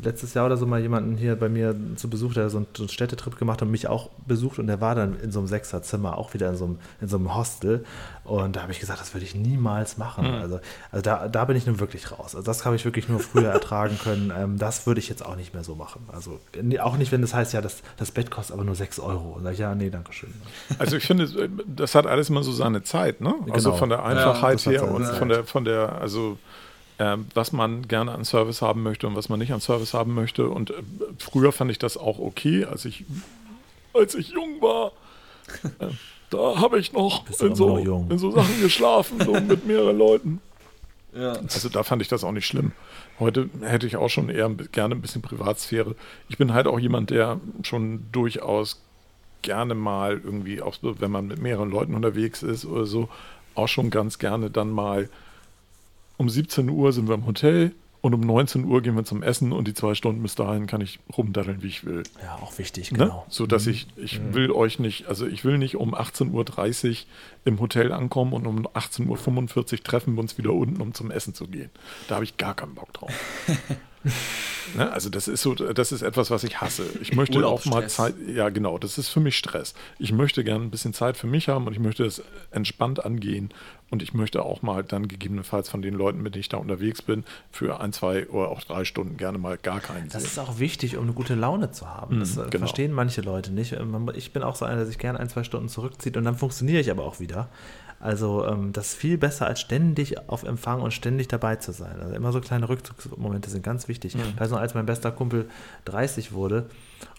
letztes 0.03 0.35
Jahr 0.35 0.47
oder 0.47 0.57
so 0.57 0.67
mal 0.67 0.81
jemanden 0.81 1.17
hier 1.17 1.37
bei 1.37 1.49
mir 1.49 1.75
zu 1.97 2.09
Besuch, 2.09 2.35
der 2.35 2.51
so 2.51 2.59
einen, 2.59 2.89
Städtetrip 2.89 3.39
gemacht 3.39 3.61
und 3.63 3.71
mich 3.71 3.89
auch 3.89 4.11
besucht 4.27 4.59
und 4.59 4.67
der 4.67 4.81
war 4.81 4.95
dann 4.95 5.19
in 5.21 5.33
so 5.33 5.41
einem 5.41 5.49
Sechserzimmer, 5.49 6.17
auch 6.17 6.35
wieder 6.35 6.49
in 6.51 6.57
so 6.57 6.65
einem, 6.67 6.79
in 7.01 7.09
so 7.09 7.17
einem 7.17 7.35
Hostel 7.35 7.85
und 8.25 8.57
da 8.57 8.63
habe 8.63 8.73
ich 8.73 8.81
gesagt, 8.81 9.01
das 9.01 9.15
würde 9.15 9.25
ich 9.25 9.35
niemals 9.35 9.97
machen. 9.97 10.27
Also, 10.27 10.61
also 10.93 11.03
da, 11.03 11.29
da 11.29 11.45
bin 11.47 11.57
ich 11.57 11.67
nun 11.67 11.81
wirklich 11.81 12.13
raus. 12.13 12.35
Also 12.37 12.43
das 12.43 12.65
habe 12.65 12.77
ich 12.77 12.85
wirklich 12.85 13.09
nur 13.09 13.21
früher 13.21 13.51
ertragen 13.51 13.99
können. 14.05 14.33
Ähm, 14.37 14.59
das 14.59 14.87
würde 14.87 15.01
ich 15.01 15.09
jetzt 15.09 15.25
auch 15.25 15.35
nicht 15.37 15.55
mehr 15.55 15.65
so 15.65 15.75
machen. 15.75 16.07
Also 16.13 16.39
auch 16.81 16.97
nicht, 16.99 17.11
wenn 17.11 17.23
das 17.23 17.33
heißt, 17.33 17.53
ja, 17.55 17.61
das, 17.63 17.83
das 17.97 18.11
Bett 18.11 18.31
kostet 18.31 18.55
aber 18.55 18.65
nur 18.65 18.75
6 18.75 19.01
Euro. 19.01 19.33
Und 19.33 19.45
sag 19.45 19.55
ich, 19.55 19.59
ja, 19.61 19.75
nee, 19.75 19.89
danke 19.91 20.13
schön. 20.13 20.33
Also 20.79 20.97
ich 20.97 21.07
finde, 21.07 21.49
das 21.67 21.95
hat 21.95 22.07
alles 22.07 22.29
immer 22.29 22.43
so 22.43 22.53
seine 22.53 22.83
Zeit, 22.83 23.21
ne? 23.21 23.35
Also 23.51 23.71
Genau. 23.71 23.79
von 23.79 23.89
der 23.89 23.99
Ja, 23.99 24.05
Einfachheit 24.05 24.59
hat 24.59 24.73
her 24.73 24.91
und 24.91 25.05
von 25.07 25.29
der, 25.29 25.45
von 25.45 25.65
der, 25.65 26.01
also 26.01 26.31
ähm, 26.31 26.39
was 27.35 27.53
man 27.53 27.87
gerne 27.87 28.13
an 28.13 28.25
Service 28.25 28.61
haben 28.61 28.83
möchte 28.83 29.07
und 29.07 29.15
was 29.15 29.29
man 29.29 29.39
nicht 29.39 29.53
an 29.53 29.61
Service 29.61 29.95
haben 29.95 30.15
möchte. 30.15 30.49
Und 30.49 30.71
äh, 30.71 30.75
früher 31.19 31.53
fand 31.53 31.71
ich 31.71 31.79
das 31.79 31.97
auch 31.97 32.19
okay, 32.19 32.65
als 32.65 32.85
ich, 32.85 33.05
als 33.95 34.15
ich 34.15 34.31
jung 34.31 34.61
war. 34.61 34.93
Äh, 35.79 35.87
da 36.31 36.61
habe 36.61 36.79
ich 36.79 36.93
noch 36.93 37.25
in 37.41 37.55
so, 37.55 37.79
noch 37.79 38.11
in 38.11 38.19
so 38.19 38.31
Sachen 38.31 38.61
geschlafen, 38.61 39.19
so 39.25 39.33
mit 39.33 39.67
mehreren 39.67 39.97
Leuten. 39.97 40.41
ja. 41.15 41.33
Also 41.33 41.71
da 41.71 41.83
fand 41.83 42.03
ich 42.03 42.09
das 42.09 42.23
auch 42.23 42.33
nicht 42.33 42.47
schlimm. 42.47 42.73
Heute 43.19 43.49
hätte 43.63 43.87
ich 43.87 43.97
auch 43.97 44.11
schon 44.11 44.29
eher 44.29 44.51
gerne 44.51 44.95
ein 44.95 45.01
bisschen 45.01 45.23
Privatsphäre. 45.23 45.97
Ich 46.29 46.37
bin 46.37 46.53
halt 46.53 46.67
auch 46.67 46.79
jemand, 46.79 47.09
der 47.09 47.41
schon 47.63 48.07
durchaus 48.13 48.83
gerne 49.41 49.75
mal 49.75 50.21
irgendwie, 50.23 50.61
auch 50.61 50.75
so, 50.75 51.01
wenn 51.01 51.11
man 51.11 51.27
mit 51.27 51.41
mehreren 51.41 51.71
Leuten 51.71 51.95
unterwegs 51.95 52.43
ist 52.43 52.67
oder 52.67 52.85
so, 52.85 53.09
auch 53.55 53.69
schon 53.69 53.89
ganz 53.91 54.19
gerne 54.19 54.51
dann 54.51 54.71
mal 54.71 55.09
um 56.19 56.29
17 56.29 56.69
Uhr 56.69 56.93
sind 56.93 57.09
wir 57.09 57.15
im 57.15 57.25
Hotel 57.25 57.73
und 58.01 58.15
um 58.15 58.21
19 58.21 58.65
Uhr 58.65 58.81
gehen 58.83 58.95
wir 58.95 59.05
zum 59.05 59.23
Essen 59.25 59.53
und 59.53 59.67
die 59.67 59.75
zwei 59.75 59.95
Stunden 59.95 60.23
bis 60.23 60.35
dahin 60.37 60.67
kann 60.67 60.81
ich 60.81 61.01
rumdaddeln, 61.17 61.63
wie 61.63 61.67
ich 61.69 61.85
will. 61.85 62.03
Ja, 62.23 62.37
auch 62.37 62.57
wichtig, 62.59 62.93
Ne? 62.93 62.99
genau. 62.99 63.27
So 63.29 63.47
dass 63.47 63.67
ich, 63.67 63.89
ich 63.97 64.21
will 64.35 64.53
euch 64.53 64.79
nicht, 64.79 65.07
also 65.07 65.27
ich 65.27 65.45
will 65.45 65.59
nicht 65.59 65.77
um 65.77 65.95
18.30 65.95 66.91
Uhr 66.91 66.97
im 67.45 67.59
Hotel 67.61 67.93
ankommen 67.93 68.33
und 68.35 68.47
um 68.47 68.67
18.45 68.69 69.73
Uhr 69.73 69.83
treffen 69.83 70.15
wir 70.15 70.21
uns 70.21 70.39
wieder 70.39 70.53
unten, 70.53 70.81
um 70.81 70.95
zum 70.95 71.11
Essen 71.11 71.35
zu 71.35 71.49
gehen. 71.49 71.71
Da 72.07 72.17
habe 72.17 72.25
ich 72.25 72.37
gar 72.37 72.55
keinen 72.55 72.75
Bock 72.75 72.93
drauf. 72.93 73.13
ne? 74.77 74.91
Also 74.93 75.11
das 75.11 75.29
ist 75.29 75.43
so, 75.43 75.55
das 75.55 75.93
ist 75.93 76.03
etwas, 76.03 76.31
was 76.31 76.45
ich 76.45 76.61
hasse. 76.61 76.85
Ich 77.01 77.15
möchte 77.15 77.47
auch 77.47 77.65
mal. 77.65 77.89
Zeit, 77.89 78.15
ja 78.27 78.49
genau, 78.49 78.79
das 78.79 78.99
ist 78.99 79.09
für 79.09 79.21
mich 79.21 79.37
Stress. 79.37 79.75
Ich 79.99 80.13
möchte 80.13 80.45
gerne 80.45 80.65
ein 80.65 80.71
bisschen 80.71 80.95
Zeit 80.95 81.17
für 81.17 81.27
mich 81.27 81.49
haben 81.49 81.67
und 81.67 81.73
ich 81.73 81.79
möchte 81.79 82.05
es 82.05 82.23
entspannt 82.51 83.05
angehen 83.05 83.51
und 83.91 84.03
ich 84.03 84.13
möchte 84.13 84.43
auch 84.43 84.63
mal 84.63 84.85
dann 84.85 85.09
gegebenenfalls 85.09 85.69
von 85.69 85.81
den 85.81 85.95
Leuten, 85.95 86.23
mit 86.23 86.35
denen 86.35 86.41
ich 86.41 86.49
da 86.49 86.59
unterwegs 86.59 87.01
bin, 87.01 87.25
für 87.51 87.81
ein, 87.81 87.93
zwei 87.93 88.29
oder 88.29 88.49
auch 88.49 88.61
drei 88.63 88.85
Stunden 88.85 89.17
gerne 89.17 89.39
mal 89.39 89.57
gar 89.57 89.81
keinen 89.81 90.09
Das 90.11 90.23
sehen. 90.23 90.31
ist 90.33 90.39
auch 90.39 90.59
wichtig, 90.59 90.97
um 90.97 91.05
eine 91.05 91.13
gute 91.13 91.35
Laune 91.35 91.71
zu 91.71 91.89
haben. 91.89 92.21
Das 92.21 92.37
äh, 92.37 92.43
genau. 92.51 92.59
verstehen 92.59 92.93
manche 92.93 93.23
Leute 93.23 93.53
nicht. 93.53 93.73
Ähm, 93.73 94.11
Ich 94.15 94.33
bin 94.33 94.43
auch 94.43 94.57
so 94.57 94.65
einer, 94.65 94.77
der 94.77 94.87
sich 94.87 94.99
gerne 94.99 95.19
ein, 95.19 95.29
zwei 95.29 95.45
Stunden 95.45 95.69
zurückzieht 95.69 96.17
und 96.17 96.25
dann 96.25 96.37
funktioniere 96.37 96.81
ich 96.81 96.91
aber 96.91 97.05
auch 97.05 97.21
wieder. 97.21 97.49
Also 98.01 98.47
ähm, 98.47 98.73
das 98.73 98.89
ist 98.89 98.95
viel 98.95 99.19
besser, 99.19 99.47
als 99.47 99.61
ständig 99.61 100.29
auf 100.29 100.45
Empfang 100.45 100.81
und 100.83 100.93
ständig 100.93 101.27
dabei 101.29 101.57
zu 101.57 101.73
sein. 101.73 102.01
Also 102.01 102.15
immer 102.15 102.31
so 102.31 102.41
kleine 102.41 102.69
Rückzugsmomente 102.69 103.51
sind 103.51 103.65
ganz 103.65 103.89
wichtig. 103.89 104.15
Mhm. 104.15 104.23
Ich 104.35 104.41
weiß 104.41 104.51
noch, 104.51 104.61
als 104.61 104.75
mein 104.75 104.87
bester 104.87 105.11
Kumpel 105.11 105.49
30 105.87 106.33
wurde 106.33 106.67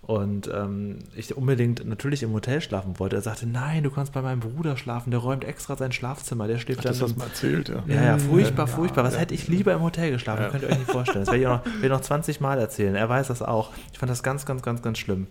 und 0.02 0.50
ähm, 0.54 1.00
ich 1.16 1.36
unbedingt 1.36 1.86
natürlich 1.86 2.24
im 2.24 2.32
Hotel 2.34 2.62
schlafen 2.62 2.98
wollte, 2.98 3.18
er 3.18 3.22
sagte, 3.22 3.46
nein, 3.46 3.84
du 3.84 3.92
kannst 3.92 4.14
bei 4.14 4.22
meinem 4.22 4.40
Bruder 4.40 4.78
schlafen, 4.78 5.12
der 5.12 5.20
räumt 5.20 5.44
extra 5.44 5.76
sein 5.76 5.92
Schlafzimmer, 5.92 6.48
der 6.48 6.58
schläft 6.58 6.86
Das 6.86 6.98
dann 6.98 7.08
hast 7.08 7.12
im 7.12 7.16
du 7.18 7.20
mal 7.20 7.28
erzählt, 7.28 7.70
ja. 7.70 7.84
ja, 7.86 8.04
ja, 8.04 8.18
furchtbar, 8.18 8.68
furchtbar. 8.68 9.04
Was 9.04 9.20
hätte 9.20 9.34
ich 9.34 9.48
lieber 9.50 9.74
im 9.74 9.82
Hotel 9.82 10.12
geschlafen? 10.12 10.44
Ja. 10.44 10.50
Könnt 10.50 10.64
ihr 10.64 10.70
euch 10.70 10.80
nicht 10.80 10.92
vorstellen. 10.92 11.26
Das 11.26 11.28
werde 11.28 11.42
ich 11.42 11.48
auch 11.48 11.66
noch, 11.66 11.84
ich 11.84 11.90
noch 11.90 12.02
20 12.02 12.40
Mal 12.40 12.58
erzählen. 12.58 12.96
Er 12.96 13.10
weiß 13.10 13.28
das 13.28 13.42
auch. 13.42 13.72
Ich 13.92 14.00
fand 14.00 14.10
das 14.10 14.24
ganz, 14.24 14.46
ganz, 14.46 14.62
ganz, 14.62 14.82
ganz 14.82 14.98
schlimm. 14.98 15.28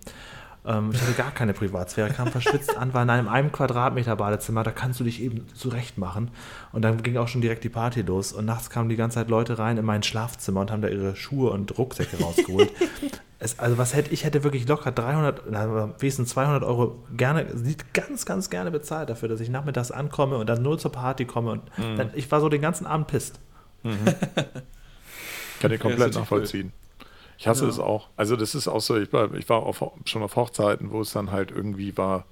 Ähm, 0.65 0.91
ich 0.93 1.01
hatte 1.01 1.13
gar 1.13 1.31
keine 1.31 1.53
Privatsphäre, 1.53 2.11
kam 2.11 2.29
verschwitzt 2.29 2.77
an, 2.77 2.95
war 2.95 3.03
in 3.03 3.11
einem, 3.11 3.29
einem 3.29 3.53
Quadratmeter 3.53 4.17
Badezimmer, 4.17 4.63
da 4.63 4.71
kannst 4.71 5.01
du 5.01 5.05
dich 5.05 5.23
eben 5.23 5.47
zurecht 5.55 5.99
machen. 5.99 6.31
Und 6.73 6.83
dann 6.83 7.03
ging 7.03 7.17
auch 7.17 7.29
schon 7.29 7.41
direkt 7.41 7.65
die 7.65 7.69
Party 7.69 8.03
los. 8.03 8.33
Und 8.33 8.45
nachts 8.45 8.71
kamen 8.71 8.89
die 8.89 8.97
ganze 8.97 9.17
Zeit 9.17 9.29
Leute 9.29 9.59
rein 9.59 9.77
in 9.77 9.85
mein 9.85 10.03
Schlafzimmer 10.03 10.61
und 10.61 10.71
haben 10.71 10.83
da 10.83 10.89
ihre 10.89 11.17
Schuhe 11.17 11.51
und 11.51 11.77
Rucksäcke 11.79 12.23
rausgeholt. 12.23 12.71
Es, 13.41 13.61
also 13.61 13.79
was 13.79 13.95
hätte 13.95 14.13
ich 14.13 14.25
hätte 14.25 14.43
wirklich 14.43 14.67
locker 14.67 14.91
300, 14.91 15.43
na, 15.49 15.95
wenigstens 16.01 16.31
200 16.31 16.65
Euro 16.65 17.05
gerne, 17.17 17.47
ganz, 17.93 18.27
ganz 18.27 18.51
gerne 18.51 18.73
bezahlt 18.73 19.11
dafür, 19.11 19.29
dass 19.29 19.39
ich 19.39 19.49
nachmittags 19.49 19.93
ankomme 19.93 20.39
und 20.39 20.49
dann 20.49 20.61
nur 20.61 20.77
zur 20.77 20.91
Party 20.91 21.25
komme 21.25 21.53
und 21.53 21.63
dann, 21.77 22.11
ich 22.15 22.29
war 22.33 22.41
so 22.41 22.49
den 22.49 22.61
ganzen 22.61 22.85
Abend 22.85 23.07
pisst. 23.07 23.39
Kann 25.61 25.73
ich 25.73 25.79
komplett 25.79 26.15
nachvollziehen. 26.15 26.73
Ich 27.39 27.47
hasse 27.49 27.65
Ja. 27.65 27.71
es 27.71 27.79
auch. 27.79 28.09
Also 28.17 28.37
das 28.37 28.55
ist 28.55 28.69
auch 28.69 28.81
so, 28.81 28.97
ich 28.97 29.13
war, 29.13 29.33
ich 29.35 29.49
war 29.49 29.63
auf, 29.63 29.83
schon 30.05 30.23
auf 30.23 30.37
Hochzeiten, 30.37 30.91
wo 30.91 31.01
es 31.01 31.13
dann 31.13 31.31
halt 31.31 31.51
irgendwie 31.51 31.97
war, 31.97 32.25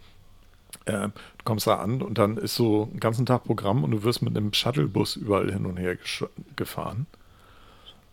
äh, 0.85 1.09
du 1.09 1.45
kommst 1.45 1.67
da 1.67 1.77
an 1.77 2.03
und 2.03 2.19
dann 2.19 2.37
ist 2.37 2.57
so 2.57 2.89
einen 2.91 3.01
ganzen 3.01 3.25
Tag 3.25 3.45
Programm 3.45 3.85
und 3.85 3.93
du 3.93 4.03
wirst 4.03 4.21
mit 4.23 4.37
einem 4.37 4.53
Shuttlebus 4.53 5.17
überall 5.17 5.51
hin 5.53 5.65
und 5.65 5.77
her 5.79 5.97
gefahren. 6.57 7.07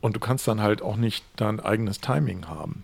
Und 0.01 0.15
du 0.15 0.19
kannst 0.19 0.47
dann 0.47 0.61
halt 0.61 0.81
auch 0.81 0.97
nicht 0.97 1.25
dein 1.35 1.59
eigenes 1.59 1.99
Timing 1.99 2.47
haben. 2.47 2.83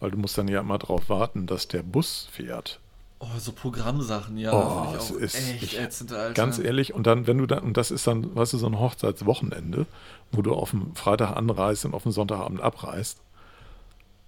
Weil 0.00 0.10
du 0.12 0.16
musst 0.18 0.38
dann 0.38 0.48
ja 0.48 0.60
immer 0.60 0.78
darauf 0.78 1.08
warten, 1.08 1.46
dass 1.46 1.68
der 1.68 1.82
Bus 1.82 2.28
fährt. 2.32 2.80
Oh, 3.20 3.26
so 3.38 3.50
Programmsachen, 3.52 4.38
ja. 4.38 4.52
Oh, 4.52 4.56
auch 4.56 4.94
ist 5.16 5.34
echt 5.34 5.62
ich- 5.62 5.78
ätzend, 5.78 6.12
Alter. 6.12 6.34
Ganz 6.34 6.58
ehrlich, 6.60 6.94
und 6.94 7.06
dann, 7.06 7.26
wenn 7.26 7.38
du 7.38 7.46
dann, 7.46 7.64
und 7.64 7.76
das 7.76 7.90
ist 7.90 8.06
dann, 8.06 8.34
weißt 8.34 8.52
du, 8.52 8.58
so 8.58 8.66
ein 8.66 8.78
Hochzeitswochenende, 8.78 9.86
wo 10.30 10.40
du 10.40 10.54
auf 10.54 10.70
dem 10.70 10.94
Freitag 10.94 11.36
anreist 11.36 11.84
und 11.84 11.94
auf 11.94 12.04
dem 12.04 12.12
Sonntagabend 12.12 12.60
abreist. 12.60 13.18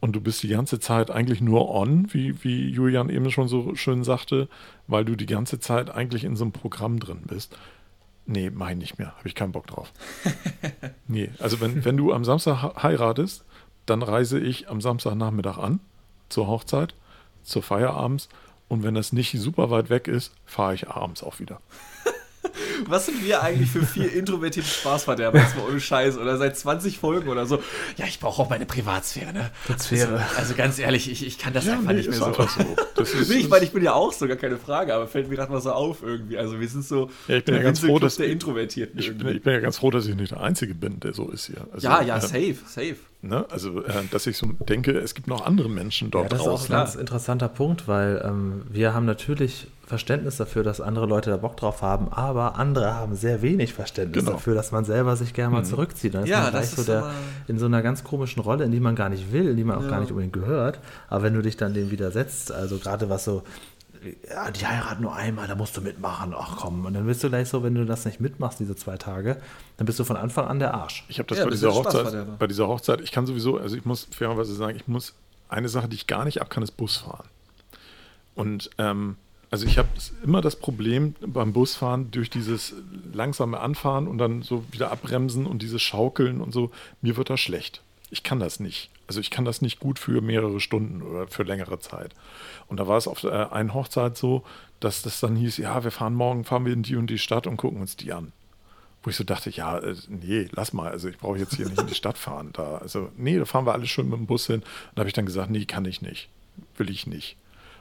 Und 0.01 0.13
du 0.13 0.21
bist 0.21 0.43
die 0.43 0.49
ganze 0.49 0.81
Zeit 0.81 1.11
eigentlich 1.11 1.41
nur 1.43 1.69
on, 1.69 2.13
wie, 2.15 2.43
wie 2.43 2.71
Julian 2.71 3.11
eben 3.11 3.31
schon 3.31 3.49
so 3.49 3.75
schön 3.75 4.03
sagte, 4.03 4.49
weil 4.87 5.05
du 5.05 5.15
die 5.15 5.27
ganze 5.27 5.61
Zeit 5.61 5.91
eigentlich 5.91 6.25
in 6.25 6.37
so 6.37 6.45
einem 6.45 6.53
Programm 6.53 6.99
drin 7.01 7.23
bist. 7.27 7.57
Nee, 8.27 8.51
ich 8.71 8.77
nicht 8.77 8.99
mehr. 8.99 9.15
Habe 9.17 9.29
ich 9.29 9.35
keinen 9.35 9.53
Bock 9.53 9.67
drauf. 9.67 9.93
nee, 11.07 11.31
also 11.39 11.61
wenn, 11.61 11.85
wenn 11.85 11.97
du 11.97 12.13
am 12.13 12.25
Samstag 12.25 12.63
he- 12.63 12.83
heiratest, 12.83 13.45
dann 13.87 14.03
reise 14.03 14.39
ich 14.39 14.71
am 14.71 14.81
Samstagnachmittag 14.81 15.59
an 15.59 15.81
zur 16.29 16.47
Hochzeit, 16.47 16.95
zur 17.43 17.63
Feierabends. 17.63 18.29
Und 18.69 18.85
wenn 18.85 18.95
das 18.95 19.13
nicht 19.13 19.33
super 19.39 19.71
weit 19.71 19.91
weg 19.91 20.07
ist, 20.07 20.33
fahre 20.47 20.75
ich 20.75 20.89
abends 20.89 21.23
auch 21.25 21.41
wieder. 21.41 21.61
Was 22.87 23.07
sind 23.07 23.25
wir 23.25 23.43
eigentlich 23.43 23.71
für 23.71 23.83
vier 23.85 24.13
introvertierte 24.13 24.69
Spaßverderber? 24.69 25.39
Jetzt 25.39 25.57
mal 25.57 25.67
ohne 25.69 25.81
Scheiß. 25.81 26.17
Oder 26.19 26.37
seit 26.39 26.57
20 26.57 26.99
Folgen 26.99 27.29
oder 27.29 27.47
so. 27.47 27.63
Ja, 27.97 28.07
ich 28.07 28.21
brauche 28.21 28.43
auch 28.43 28.51
meine 28.51 28.67
Privatsphäre, 28.67 29.33
ne? 29.33 29.51
Privatsphäre. 29.67 30.15
Also, 30.15 30.37
also 30.39 30.55
ganz 30.55 30.79
ehrlich, 30.79 31.11
ich, 31.11 31.27
ich 31.27 31.39
kann 31.39 31.53
das 31.53 31.69
einfach 31.69 31.85
nee, 31.93 31.95
nicht 31.99 32.09
mehr 32.11 32.19
so. 32.19 32.25
einfach 32.27 32.49
so. 32.49 32.65
Das 32.95 33.11
ist, 33.15 33.29
Nee, 33.31 33.37
ich 33.37 33.49
meine, 33.49 33.65
ich 33.65 33.73
bin 33.73 33.83
ja 33.83 33.93
auch 33.93 34.13
so, 34.13 34.27
gar 34.29 34.37
keine 34.37 34.59
Frage, 34.59 34.95
aber 34.95 35.07
fällt 35.09 35.29
mir 35.29 35.37
gerade 35.37 35.53
mal 35.53 35.61
so 35.61 35.73
auf 35.73 36.03
irgendwie. 36.03 36.39
Also 36.39 36.59
wir 36.61 36.69
sind 36.69 36.85
so 36.85 37.11
Ja, 37.29 37.37
ich 37.37 37.45
bin 37.45 37.55
der 37.55 37.63
ja 37.63 37.69
ganz 37.69 37.81
froh, 37.81 37.99
dass- 37.99 38.17
der 38.17 38.27
Introvertierten 38.29 38.99
ich, 38.99 39.17
bin, 39.17 39.29
ich 39.37 39.43
bin 39.43 39.53
ja 39.53 39.61
ganz 39.61 39.79
froh, 39.79 39.91
dass 39.91 40.07
ich 40.07 40.15
nicht 40.15 40.33
der 40.33 40.41
Einzige 40.41 40.75
bin, 40.75 41.01
der 41.01 41.15
so 41.15 41.29
ist 41.31 41.47
hier. 41.47 41.67
Also, 41.73 41.87
ja, 41.87 42.03
ja, 42.03 42.21
safe, 42.21 42.57
safe. 42.67 42.97
Ne? 43.23 43.45
Also, 43.51 43.85
äh, 43.85 43.93
dass 44.11 44.27
ich 44.27 44.39
so 44.39 44.47
denke, 44.69 44.93
es 44.93 45.15
gibt 45.15 45.27
noch 45.29 45.45
andere 45.45 45.69
Menschen 45.69 46.07
Ja, 46.07 46.11
dort 46.13 46.33
das 46.33 46.41
ist 46.41 46.47
auch 46.47 46.53
ein 46.53 46.57
draußen. 46.57 46.75
ganz 46.75 46.95
interessanter 46.95 47.49
Punkt, 47.49 47.87
weil 47.87 48.23
ähm, 48.25 48.63
wir 48.71 48.95
haben 48.95 49.05
natürlich 49.05 49.67
Verständnis 49.87 50.37
dafür, 50.39 50.63
dass 50.63 50.81
andere 50.81 51.05
Leute 51.07 51.29
da 51.31 51.37
Bock 51.37 51.57
drauf 51.57 51.83
haben, 51.83 52.09
aber 52.13 52.57
andere 52.57 52.95
haben 52.95 53.15
sehr 53.17 53.43
wenig 53.43 53.75
Verständnis 53.75 54.25
Genau. 54.25 54.37
dafür, 54.37 54.55
dass 54.55 54.73
man 54.73 54.85
selber 54.87 55.17
sich 55.17 55.35
gerne 55.35 55.53
mal 55.53 55.65
zurückzieht. 55.65 56.15
Dann 56.15 56.23
ist 56.23 56.31
Ja, 56.31 56.43
man 56.43 56.51
gleich 56.53 56.71
das 56.71 56.77
so 56.77 56.85
der, 56.85 57.11
in 57.49 57.59
so 57.59 57.67
einer 57.67 57.83
ganz 57.83 58.05
komischen 58.05 58.41
Rolle, 58.41 58.65
in 58.65 58.71
die 58.73 58.81
man 58.81 58.95
gar 58.95 59.09
nicht 59.11 59.33
will, 59.33 59.49
in 59.49 59.57
die 59.57 59.65
man 59.65 59.77
auch 59.79 59.83
Ja. 59.83 59.89
gar 59.91 60.01
nicht 60.01 60.11
unbedingt 60.13 60.33
gehört. 60.33 60.79
Aber 61.09 61.23
wenn 61.25 61.35
du 61.35 61.43
dich 61.43 61.57
dann 61.59 61.75
dem 61.75 61.91
widersetzt, 61.91 62.53
also 62.53 62.79
gerade 62.79 63.11
was 63.11 63.25
so 63.25 63.43
ja, 64.29 64.51
die 64.51 64.67
heiraten 64.67 65.03
nur 65.03 65.15
einmal, 65.15 65.47
da 65.49 65.55
musst 65.55 65.77
du 65.77 65.81
mitmachen. 65.81 66.35
Ach 66.37 66.57
komm, 66.59 66.85
und 66.87 66.95
dann 66.95 67.07
bist 67.07 67.23
du 67.23 67.29
gleich 67.29 67.49
so, 67.49 67.63
wenn 67.63 67.75
du 67.75 67.85
das 67.85 68.05
nicht 68.05 68.21
mitmachst, 68.21 68.61
diese 68.61 68.77
zwei 68.77 68.97
Tage, 68.97 69.41
dann 69.77 69.87
bist 69.87 69.99
du 69.99 70.05
von 70.05 70.17
Anfang 70.17 70.47
an 70.47 70.59
der 70.59 70.75
Arsch. 70.75 71.05
Ich 71.09 71.19
habe 71.19 71.29
das 71.29 71.39
Ja, 71.39 71.45
bei 71.45 71.51
dieser 71.51 71.75
Hochzeit, 71.75 72.39
bei 72.39 72.47
dieser 72.47 72.69
Hochzeit, 72.69 73.01
ich 73.01 73.13
kann 73.13 73.27
sowieso, 73.27 73.59
also 73.59 73.77
ich 73.77 73.85
muss 73.85 74.09
fairerweise 74.11 74.55
sagen, 74.55 74.77
ich 74.77 74.89
muss 74.89 75.15
eine 75.49 75.69
Sache, 75.69 75.89
die 75.89 75.97
ich 75.97 76.07
gar 76.07 76.25
nicht 76.25 76.41
ab 76.41 76.51
kann, 76.51 76.63
ist 76.63 76.77
Busfahren. 76.77 77.27
Und 78.35 78.71
ähm, 78.79 79.17
also 79.51 79.67
ich 79.67 79.79
habe 79.79 79.89
immer 80.23 80.41
das 80.41 80.57
Problem 80.57 81.15
beim 81.21 81.53
Busfahren 81.53 82.11
durch 82.13 82.31
dieses 82.31 82.75
langsame 83.13 83.59
Anfahren 83.59 84.07
und 84.07 84.19
dann 84.19 84.43
so 84.43 84.65
wieder 84.71 84.93
abbremsen 84.93 85.47
und 85.47 85.63
dieses 85.63 85.83
Schaukeln 85.83 86.41
und 86.41 86.53
so, 86.53 86.71
mir 87.03 87.17
wird 87.17 87.31
das 87.31 87.41
schlecht. 87.41 87.83
Ich 88.11 88.23
kann 88.23 88.41
das 88.41 88.61
nicht. 88.61 88.91
Also 89.07 89.21
ich 89.21 89.31
kann 89.31 89.45
das 89.45 89.63
nicht 89.63 89.81
gut 89.81 89.99
für 89.99 90.21
mehrere 90.21 90.61
Stunden 90.61 91.03
oder 91.03 91.29
für 91.29 91.45
längere 91.45 91.79
Zeit. 91.79 92.15
Und 92.69 92.79
da 92.79 92.87
war 92.87 92.97
es 92.97 93.09
auf 93.09 93.25
äh, 93.25 93.29
einer 93.31 93.75
Hochzeit 93.75 94.17
so, 94.17 94.45
dass 94.81 95.03
das 95.03 95.21
dann 95.21 95.37
hieß, 95.37 95.59
ja, 95.59 95.83
wir 95.85 95.91
fahren 95.91 96.15
morgen, 96.15 96.45
fahren 96.45 96.65
wir 96.65 96.73
in 96.73 96.83
die 96.83 96.97
und 96.97 97.09
die 97.09 97.19
Stadt 97.19 97.47
und 97.47 97.57
gucken 97.57 97.81
uns 97.81 97.97
die 97.97 98.13
an. 98.13 98.33
Wo 99.03 99.11
ich 99.11 99.17
so 99.17 99.25
dachte, 99.25 99.51
ja, 99.51 99.79
äh, 99.79 99.97
nee, 100.09 100.49
lass 100.53 100.73
mal, 100.73 100.91
also 100.91 101.09
ich 101.09 101.19
brauche 101.19 101.39
jetzt 101.39 101.55
hier 101.57 101.67
nicht 101.67 101.81
in 101.81 101.87
die 101.87 101.95
Stadt 101.95 102.19
fahren. 102.19 102.51
Da, 102.53 102.79
also, 102.79 103.11
nee, 103.17 103.39
da 103.39 103.45
fahren 103.45 103.67
wir 103.67 103.73
alle 103.73 103.87
schön 103.87 104.09
mit 104.09 104.19
dem 104.19 104.27
Bus 104.27 104.47
hin. 104.47 104.61
Und 104.61 104.67
da 104.95 105.01
habe 105.01 105.09
ich 105.09 105.15
dann 105.15 105.27
gesagt, 105.27 105.51
nee, 105.51 105.65
kann 105.65 105.85
ich 105.85 106.03
nicht. 106.03 106.29
Will 106.77 106.91
ich 106.91 107.07
nicht. 107.07 107.37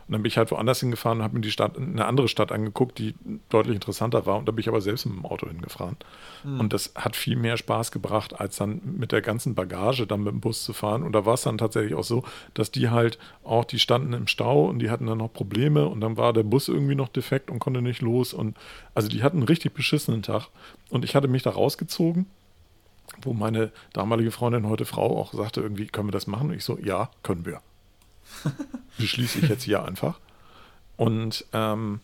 Und 0.09 0.13
dann 0.13 0.23
bin 0.23 0.29
ich 0.29 0.39
halt 0.39 0.49
woanders 0.49 0.79
hingefahren 0.79 1.19
und 1.19 1.23
habe 1.23 1.35
mir 1.35 1.41
die 1.41 1.51
Stadt, 1.51 1.77
eine 1.77 2.05
andere 2.07 2.27
Stadt 2.27 2.51
angeguckt, 2.51 2.97
die 2.97 3.13
deutlich 3.49 3.75
interessanter 3.75 4.25
war. 4.25 4.39
Und 4.39 4.47
da 4.47 4.51
bin 4.51 4.59
ich 4.59 4.67
aber 4.67 4.81
selbst 4.81 5.05
mit 5.05 5.15
dem 5.15 5.23
Auto 5.23 5.47
hingefahren. 5.47 5.97
Und 6.43 6.73
das 6.73 6.93
hat 6.95 7.15
viel 7.15 7.35
mehr 7.35 7.57
Spaß 7.57 7.91
gebracht, 7.91 8.39
als 8.39 8.55
dann 8.55 8.81
mit 8.83 9.11
der 9.11 9.21
ganzen 9.21 9.53
Bagage 9.53 10.07
dann 10.07 10.23
mit 10.23 10.33
dem 10.33 10.39
Bus 10.39 10.63
zu 10.63 10.73
fahren. 10.73 11.03
Und 11.03 11.11
da 11.11 11.27
war 11.27 11.35
es 11.35 11.43
dann 11.43 11.59
tatsächlich 11.59 11.93
auch 11.93 12.03
so, 12.03 12.23
dass 12.55 12.71
die 12.71 12.89
halt 12.89 13.19
auch, 13.43 13.65
die 13.65 13.77
standen 13.77 14.13
im 14.13 14.25
Stau 14.25 14.65
und 14.65 14.79
die 14.79 14.89
hatten 14.89 15.05
dann 15.05 15.19
noch 15.19 15.31
Probleme 15.31 15.85
und 15.85 16.01
dann 16.01 16.17
war 16.17 16.33
der 16.33 16.41
Bus 16.41 16.69
irgendwie 16.69 16.95
noch 16.95 17.09
defekt 17.09 17.51
und 17.51 17.59
konnte 17.59 17.83
nicht 17.83 18.01
los. 18.01 18.33
Und 18.33 18.57
also 18.95 19.09
die 19.09 19.21
hatten 19.21 19.37
einen 19.37 19.47
richtig 19.47 19.75
beschissenen 19.75 20.23
Tag. 20.23 20.47
Und 20.89 21.05
ich 21.05 21.13
hatte 21.13 21.27
mich 21.27 21.43
da 21.43 21.51
rausgezogen 21.51 22.25
wo 23.21 23.33
meine 23.33 23.71
damalige 23.93 24.31
Freundin, 24.31 24.67
heute 24.67 24.85
Frau, 24.85 25.19
auch 25.19 25.33
sagte, 25.33 25.61
irgendwie, 25.61 25.87
können 25.87 26.07
wir 26.07 26.11
das 26.11 26.27
machen? 26.27 26.49
Und 26.49 26.55
ich 26.55 26.63
so, 26.63 26.77
ja, 26.77 27.09
können 27.23 27.45
wir. 27.45 27.61
Beschließe 28.97 29.39
ich 29.39 29.49
jetzt 29.49 29.63
hier 29.63 29.83
einfach. 29.83 30.19
Und 30.97 31.45
ähm, 31.53 32.01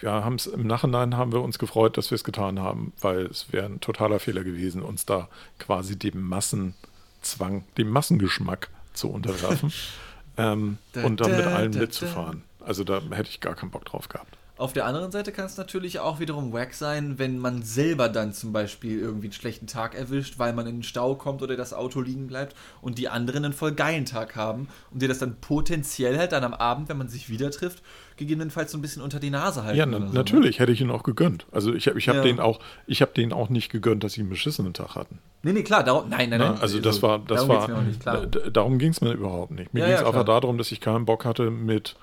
wir 0.00 0.10
haben 0.10 0.36
es 0.36 0.46
im 0.46 0.66
Nachhinein 0.66 1.16
haben 1.16 1.32
wir 1.32 1.40
uns 1.40 1.58
gefreut, 1.58 1.96
dass 1.96 2.10
wir 2.10 2.16
es 2.16 2.24
getan 2.24 2.60
haben, 2.60 2.92
weil 3.00 3.26
es 3.26 3.52
wäre 3.52 3.66
ein 3.66 3.80
totaler 3.80 4.18
Fehler 4.18 4.44
gewesen, 4.44 4.82
uns 4.82 5.06
da 5.06 5.28
quasi 5.58 5.98
dem 5.98 6.22
Massenzwang, 6.28 7.64
dem 7.78 7.90
Massengeschmack 7.90 8.70
zu 8.92 9.10
unterwerfen 9.10 9.72
ähm, 10.36 10.78
und 10.94 11.20
dann 11.20 11.36
mit 11.36 11.46
allen 11.46 11.72
mitzufahren. 11.72 12.42
Also 12.60 12.84
da 12.84 13.00
hätte 13.10 13.30
ich 13.30 13.40
gar 13.40 13.54
keinen 13.54 13.70
Bock 13.70 13.84
drauf 13.84 14.08
gehabt. 14.08 14.36
Auf 14.56 14.72
der 14.72 14.86
anderen 14.86 15.10
Seite 15.10 15.32
kann 15.32 15.46
es 15.46 15.56
natürlich 15.56 15.98
auch 15.98 16.20
wiederum 16.20 16.52
wack 16.52 16.74
sein, 16.74 17.18
wenn 17.18 17.38
man 17.38 17.62
selber 17.64 18.08
dann 18.08 18.32
zum 18.32 18.52
Beispiel 18.52 19.00
irgendwie 19.00 19.26
einen 19.26 19.32
schlechten 19.32 19.66
Tag 19.66 19.96
erwischt, 19.96 20.38
weil 20.38 20.52
man 20.52 20.64
in 20.68 20.76
den 20.76 20.82
Stau 20.84 21.16
kommt 21.16 21.42
oder 21.42 21.56
das 21.56 21.72
Auto 21.74 22.00
liegen 22.00 22.28
bleibt 22.28 22.54
und 22.80 22.98
die 22.98 23.08
anderen 23.08 23.44
einen 23.44 23.52
voll 23.52 23.72
geilen 23.72 24.04
Tag 24.04 24.36
haben 24.36 24.68
und 24.92 25.02
dir 25.02 25.08
das 25.08 25.18
dann 25.18 25.40
potenziell 25.40 26.16
halt 26.18 26.30
dann 26.30 26.44
am 26.44 26.54
Abend, 26.54 26.88
wenn 26.88 26.96
man 26.96 27.08
sich 27.08 27.28
wieder 27.28 27.50
trifft, 27.50 27.82
gegebenenfalls 28.16 28.70
so 28.70 28.78
ein 28.78 28.80
bisschen 28.80 29.02
unter 29.02 29.18
die 29.18 29.30
Nase 29.30 29.64
halten. 29.64 29.76
Ja, 29.76 29.86
na, 29.86 29.98
so, 29.98 30.04
ne? 30.04 30.10
natürlich 30.12 30.60
hätte 30.60 30.70
ich 30.70 30.80
ihn 30.80 30.90
auch 30.92 31.02
gegönnt. 31.02 31.46
Also 31.50 31.74
ich 31.74 31.88
habe 31.88 31.98
ich 31.98 32.08
hab 32.08 32.14
Ja. 32.14 32.22
denen 32.22 32.38
auch, 32.38 32.60
ich 32.86 33.02
habe 33.02 33.10
denen 33.12 33.32
auch 33.32 33.48
nicht 33.48 33.72
gegönnt, 33.72 34.04
dass 34.04 34.12
sie 34.12 34.20
einen 34.20 34.30
beschissenen 34.30 34.72
Tag 34.72 34.94
hatten. 34.94 35.18
Nee, 35.42 35.52
nee, 35.52 35.64
klar, 35.64 35.82
darum, 35.82 36.08
nein, 36.08 36.30
nein, 36.30 36.38
Ne? 36.38 36.50
nein. 36.50 36.58
Also 36.60 36.78
das 36.78 37.02
war, 37.02 37.18
das 37.18 37.38
darum 37.40 37.48
war, 37.48 37.58
geht's 37.58 37.68
mir 37.68 37.76
auch 37.76 37.82
nicht, 37.82 38.00
klar. 38.00 38.26
darum 38.52 38.78
ging 38.78 38.90
es 38.92 39.00
mir 39.00 39.10
überhaupt 39.14 39.50
nicht. 39.50 39.74
Mir 39.74 39.80
Ja, 39.80 39.86
ging 39.86 39.94
es 39.96 40.00
ja, 40.02 40.06
einfach 40.06 40.24
darum, 40.24 40.58
dass 40.58 40.70
ich 40.70 40.80
keinen 40.80 41.06
Bock 41.06 41.24
hatte 41.24 41.50
mit 41.50 41.96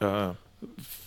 äh, 0.00 0.30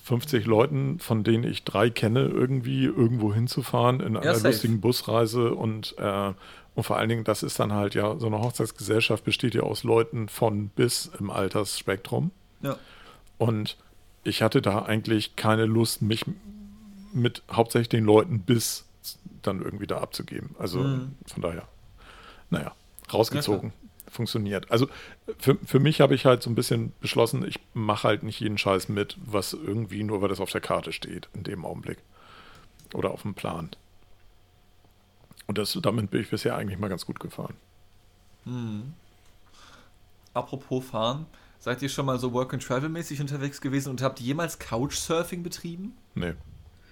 50 0.05 0.45
Leuten, 0.45 0.99
von 0.99 1.23
denen 1.23 1.43
ich 1.43 1.63
drei 1.63 1.89
kenne, 1.89 2.25
irgendwie 2.25 2.85
irgendwo 2.85 3.33
hinzufahren 3.33 4.01
in 4.01 4.15
einer 4.15 4.35
safe. 4.35 4.49
lustigen 4.49 4.79
Busreise 4.79 5.53
und 5.55 5.95
äh, 5.97 6.33
und 6.75 6.83
vor 6.83 6.97
allen 6.97 7.07
Dingen, 7.07 7.23
das 7.23 7.41
ist 7.41 7.57
dann 7.59 7.71
halt 7.73 7.95
ja, 7.95 8.19
so 8.19 8.27
eine 8.27 8.39
Hochzeitsgesellschaft 8.39 9.23
besteht 9.23 9.55
ja 9.55 9.61
aus 9.63 9.83
Leuten 9.83 10.27
von 10.27 10.67
bis 10.67 11.09
im 11.19 11.29
Altersspektrum. 11.31 12.31
Ja. 12.61 12.77
Und 13.37 13.77
ich 14.25 14.41
hatte 14.41 14.61
da 14.61 14.83
eigentlich 14.83 15.37
keine 15.37 15.65
Lust, 15.65 16.01
mich 16.01 16.25
mit 17.13 17.43
hauptsächlich 17.49 17.87
den 17.89 18.03
Leuten 18.03 18.39
bis 18.41 18.85
dann 19.41 19.61
irgendwie 19.61 19.87
da 19.87 19.99
abzugeben. 19.99 20.53
Also 20.59 20.79
Mhm. 20.79 21.15
von 21.25 21.41
daher, 21.41 21.63
naja, 22.49 22.73
rausgezogen. 23.11 23.71
Funktioniert. 24.15 24.71
Also 24.71 24.87
für, 25.37 25.57
für 25.65 25.79
mich 25.79 26.01
habe 26.01 26.15
ich 26.15 26.25
halt 26.25 26.41
so 26.41 26.49
ein 26.49 26.55
bisschen 26.55 26.93
beschlossen, 27.01 27.45
ich 27.45 27.59
mache 27.73 28.07
halt 28.07 28.23
nicht 28.23 28.39
jeden 28.39 28.57
Scheiß 28.57 28.89
mit, 28.89 29.17
was 29.25 29.53
irgendwie 29.53 30.03
nur, 30.03 30.21
weil 30.21 30.29
das 30.29 30.39
auf 30.39 30.51
der 30.51 30.61
Karte 30.61 30.93
steht 30.93 31.27
in 31.33 31.43
dem 31.43 31.65
Augenblick. 31.65 31.97
Oder 32.93 33.11
auf 33.11 33.23
dem 33.23 33.33
Plan. 33.33 33.69
Und 35.47 35.57
das, 35.57 35.77
damit 35.81 36.09
bin 36.11 36.21
ich 36.21 36.29
bisher 36.29 36.55
eigentlich 36.55 36.79
mal 36.79 36.87
ganz 36.87 37.05
gut 37.05 37.19
gefahren. 37.19 37.55
Apropos 40.33 40.85
fahren, 40.85 41.25
seid 41.59 41.81
ihr 41.81 41.89
schon 41.89 42.05
mal 42.05 42.19
so 42.19 42.31
Work-and-Travel-mäßig 42.33 43.21
unterwegs 43.21 43.59
gewesen 43.59 43.89
und 43.89 44.01
habt 44.01 44.19
jemals 44.19 44.59
Couchsurfing 44.59 45.43
betrieben? 45.43 45.97
Nee. 46.15 46.33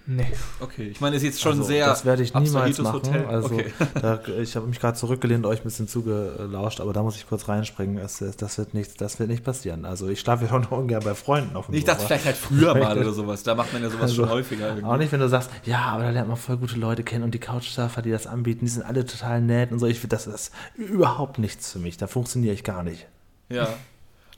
Nee. 0.06 0.26
Okay, 0.60 0.88
ich 0.88 1.00
meine, 1.00 1.16
es 1.16 1.22
ist 1.22 1.28
jetzt 1.28 1.40
schon 1.40 1.52
Also, 1.52 1.64
sehr 1.64 1.86
das 1.86 2.04
werde 2.04 2.22
ich 2.22 2.34
niemals 2.34 2.78
machen. 2.78 2.94
Hotel. 2.94 3.24
Also, 3.24 3.54
okay. 3.54 3.72
da, 4.00 4.20
ich 4.38 4.54
habe 4.54 4.66
mich 4.66 4.78
gerade 4.78 4.98
zurückgelehnt, 4.98 5.46
euch 5.46 5.60
ein 5.60 5.64
bisschen 5.64 5.88
zugelauscht, 5.88 6.80
aber 6.80 6.92
da 6.92 7.02
muss 7.02 7.16
ich 7.16 7.26
kurz 7.26 7.48
reinspringen. 7.48 7.96
Es, 7.96 8.22
das, 8.36 8.58
wird 8.58 8.74
nicht, 8.74 9.00
das 9.00 9.18
wird 9.18 9.30
nicht 9.30 9.44
passieren. 9.44 9.86
Also 9.86 10.08
ich 10.08 10.20
schlafe 10.20 10.44
ja 10.44 10.50
schon 10.50 10.64
ungern 10.70 11.02
bei 11.02 11.14
Freunden 11.14 11.56
auf 11.56 11.66
dem 11.66 11.74
Ich 11.74 11.84
dachte 11.84 12.04
vielleicht 12.04 12.26
halt 12.26 12.36
früher 12.36 12.74
mal 12.78 12.98
oder 12.98 13.12
sowas. 13.12 13.42
Da 13.44 13.54
macht 13.54 13.72
man 13.72 13.82
ja 13.82 13.88
sowas 13.88 14.02
Also, 14.02 14.22
schon 14.22 14.28
häufiger. 14.28 14.68
Irgendwie. 14.68 14.84
Auch 14.84 14.96
nicht, 14.98 15.10
wenn 15.10 15.20
du 15.20 15.28
sagst, 15.28 15.50
ja, 15.64 15.80
aber 15.86 16.02
da 16.02 16.10
lernt 16.10 16.28
man 16.28 16.36
voll 16.36 16.58
gute 16.58 16.76
Leute 16.76 17.02
kennen 17.02 17.24
und 17.24 17.32
die 17.32 17.40
Couchsurfer, 17.40 18.02
die 18.02 18.10
das 18.10 18.26
anbieten, 18.26 18.66
die 18.66 18.70
sind 18.70 18.82
alle 18.82 19.06
total 19.06 19.40
nett 19.40 19.72
und 19.72 19.78
so. 19.78 19.86
Ich 19.86 20.06
das 20.06 20.26
ist 20.26 20.52
überhaupt 20.76 21.38
nichts 21.38 21.72
für 21.72 21.78
mich. 21.78 21.96
Da 21.96 22.08
funktioniere 22.08 22.52
ich 22.52 22.62
gar 22.62 22.82
nicht. 22.82 23.06
Ja. 23.48 23.68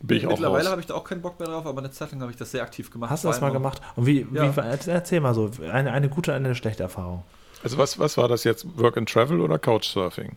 Bin 0.02 0.18
ich 0.18 0.26
auch 0.26 0.30
Mittlerweile 0.30 0.68
habe 0.70 0.80
ich 0.80 0.86
da 0.86 0.94
auch 0.94 1.04
keinen 1.04 1.22
Bock 1.22 1.38
mehr 1.38 1.48
drauf, 1.48 1.66
aber 1.66 1.78
eine 1.78 1.90
Zeit 1.90 2.12
lang 2.12 2.20
habe 2.20 2.30
ich 2.30 2.36
das 2.36 2.50
sehr 2.50 2.62
aktiv 2.62 2.90
gemacht. 2.90 3.10
Hast 3.10 3.24
du 3.24 3.28
das 3.28 3.40
mal 3.40 3.50
gemacht? 3.50 3.80
Und 3.96 4.06
wie, 4.06 4.26
Ja. 4.32 4.54
wie 4.56 4.60
erzähl 4.90 5.20
mal 5.20 5.34
so, 5.34 5.50
eine, 5.72 5.92
eine 5.92 6.08
gute, 6.08 6.34
eine 6.34 6.54
schlechte 6.54 6.82
Erfahrung. 6.82 7.22
Also 7.62 7.78
was, 7.78 7.98
was 7.98 8.16
war 8.18 8.28
das 8.28 8.44
jetzt? 8.44 8.66
Work 8.78 8.96
and 8.98 9.08
Travel 9.08 9.40
oder 9.40 9.58
Couchsurfing? 9.58 10.36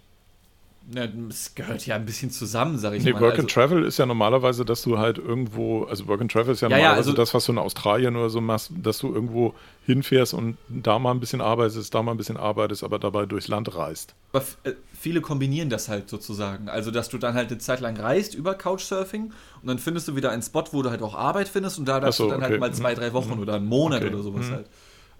Ja, 0.93 1.05
es 1.29 1.53
gehört 1.53 1.85
ja 1.85 1.95
ein 1.95 2.05
bisschen 2.05 2.31
zusammen, 2.31 2.77
sage 2.79 2.97
ich 2.97 3.03
Nee, 3.03 3.13
mal. 3.13 3.21
Work 3.21 3.31
Also- 3.33 3.41
and 3.43 3.51
Travel 3.51 3.83
ist 3.85 3.99
ja 3.99 4.05
normalerweise, 4.05 4.65
dass 4.65 4.81
du 4.81 4.97
halt 4.97 5.17
irgendwo, 5.19 5.83
also 5.83 6.07
Work 6.07 6.21
and 6.21 6.31
Travel 6.31 6.53
ist 6.53 6.61
ja 6.61 6.67
Ja, 6.69 6.77
ja, 6.77 6.83
normalerweise 6.83 7.09
also- 7.11 7.17
das, 7.21 7.33
was 7.33 7.45
du 7.45 7.51
in 7.51 7.57
Australien 7.59 8.15
oder 8.15 8.29
so 8.29 8.41
machst, 8.41 8.71
dass 8.81 8.97
du 8.97 9.13
irgendwo 9.13 9.53
hinfährst 9.85 10.33
und 10.33 10.57
da 10.67 10.97
mal 10.97 11.11
ein 11.11 11.19
bisschen 11.19 11.41
arbeitest, 11.41 11.93
da 11.93 12.01
mal 12.01 12.11
ein 12.11 12.17
bisschen 12.17 12.37
arbeitest, 12.37 12.83
aber 12.83 12.97
dabei 12.97 13.25
durchs 13.25 13.47
Land 13.47 13.75
reist. 13.75 14.15
Aber 14.31 14.43
äh, 14.63 14.71
viele 14.99 15.21
kombinieren 15.21 15.69
das 15.69 15.89
halt 15.89 16.09
sozusagen. 16.09 16.69
Also, 16.69 16.91
dass 16.91 17.09
du 17.09 17.17
dann 17.17 17.33
halt 17.35 17.49
eine 17.49 17.57
Zeit 17.59 17.81
lang 17.81 17.95
reist 17.97 18.33
über 18.33 18.55
Couchsurfing 18.55 19.25
und 19.61 19.67
dann 19.67 19.79
findest 19.79 20.07
du 20.07 20.15
wieder 20.15 20.31
einen 20.31 20.41
Spot, 20.41 20.63
wo 20.71 20.81
du 20.81 20.89
halt 20.89 21.01
auch 21.03 21.15
Arbeit 21.15 21.49
findest 21.49 21.77
und 21.79 21.85
da 21.87 21.99
darfst 21.99 22.17
so, 22.17 22.25
du 22.25 22.29
dann 22.31 22.39
okay. 22.41 22.51
halt 22.51 22.59
mal 22.61 22.73
zwei, 22.73 22.95
drei 22.95 23.13
Wochen 23.13 23.33
oder 23.39 23.55
einen 23.55 23.67
Monat 23.67 24.01
Okay. 24.03 24.13
oder 24.13 24.23
sowas 24.23 24.47
Mhm. 24.47 24.53
halt. 24.53 24.65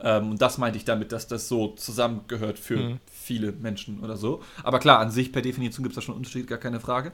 Ähm, 0.02 0.32
und 0.32 0.42
das 0.42 0.58
meinte 0.58 0.78
ich 0.78 0.86
damit, 0.86 1.12
dass 1.12 1.28
das 1.28 1.48
so 1.48 1.70
zusammengehört 1.76 2.58
für 2.60 2.78
Mhm. 2.78 3.00
viele 3.12 3.52
Menschen 3.52 4.00
oder 4.02 4.16
so. 4.18 4.42
Aber 4.64 4.80
klar, 4.80 5.00
an 5.00 5.12
sich 5.12 5.32
per 5.32 5.42
Definition 5.42 5.84
gibt 5.84 5.94
es 5.94 5.96
da 5.96 6.02
schon 6.02 6.16
Unterschiede, 6.16 6.46
gar 6.48 6.58
keine 6.58 6.80
Frage. 6.80 7.12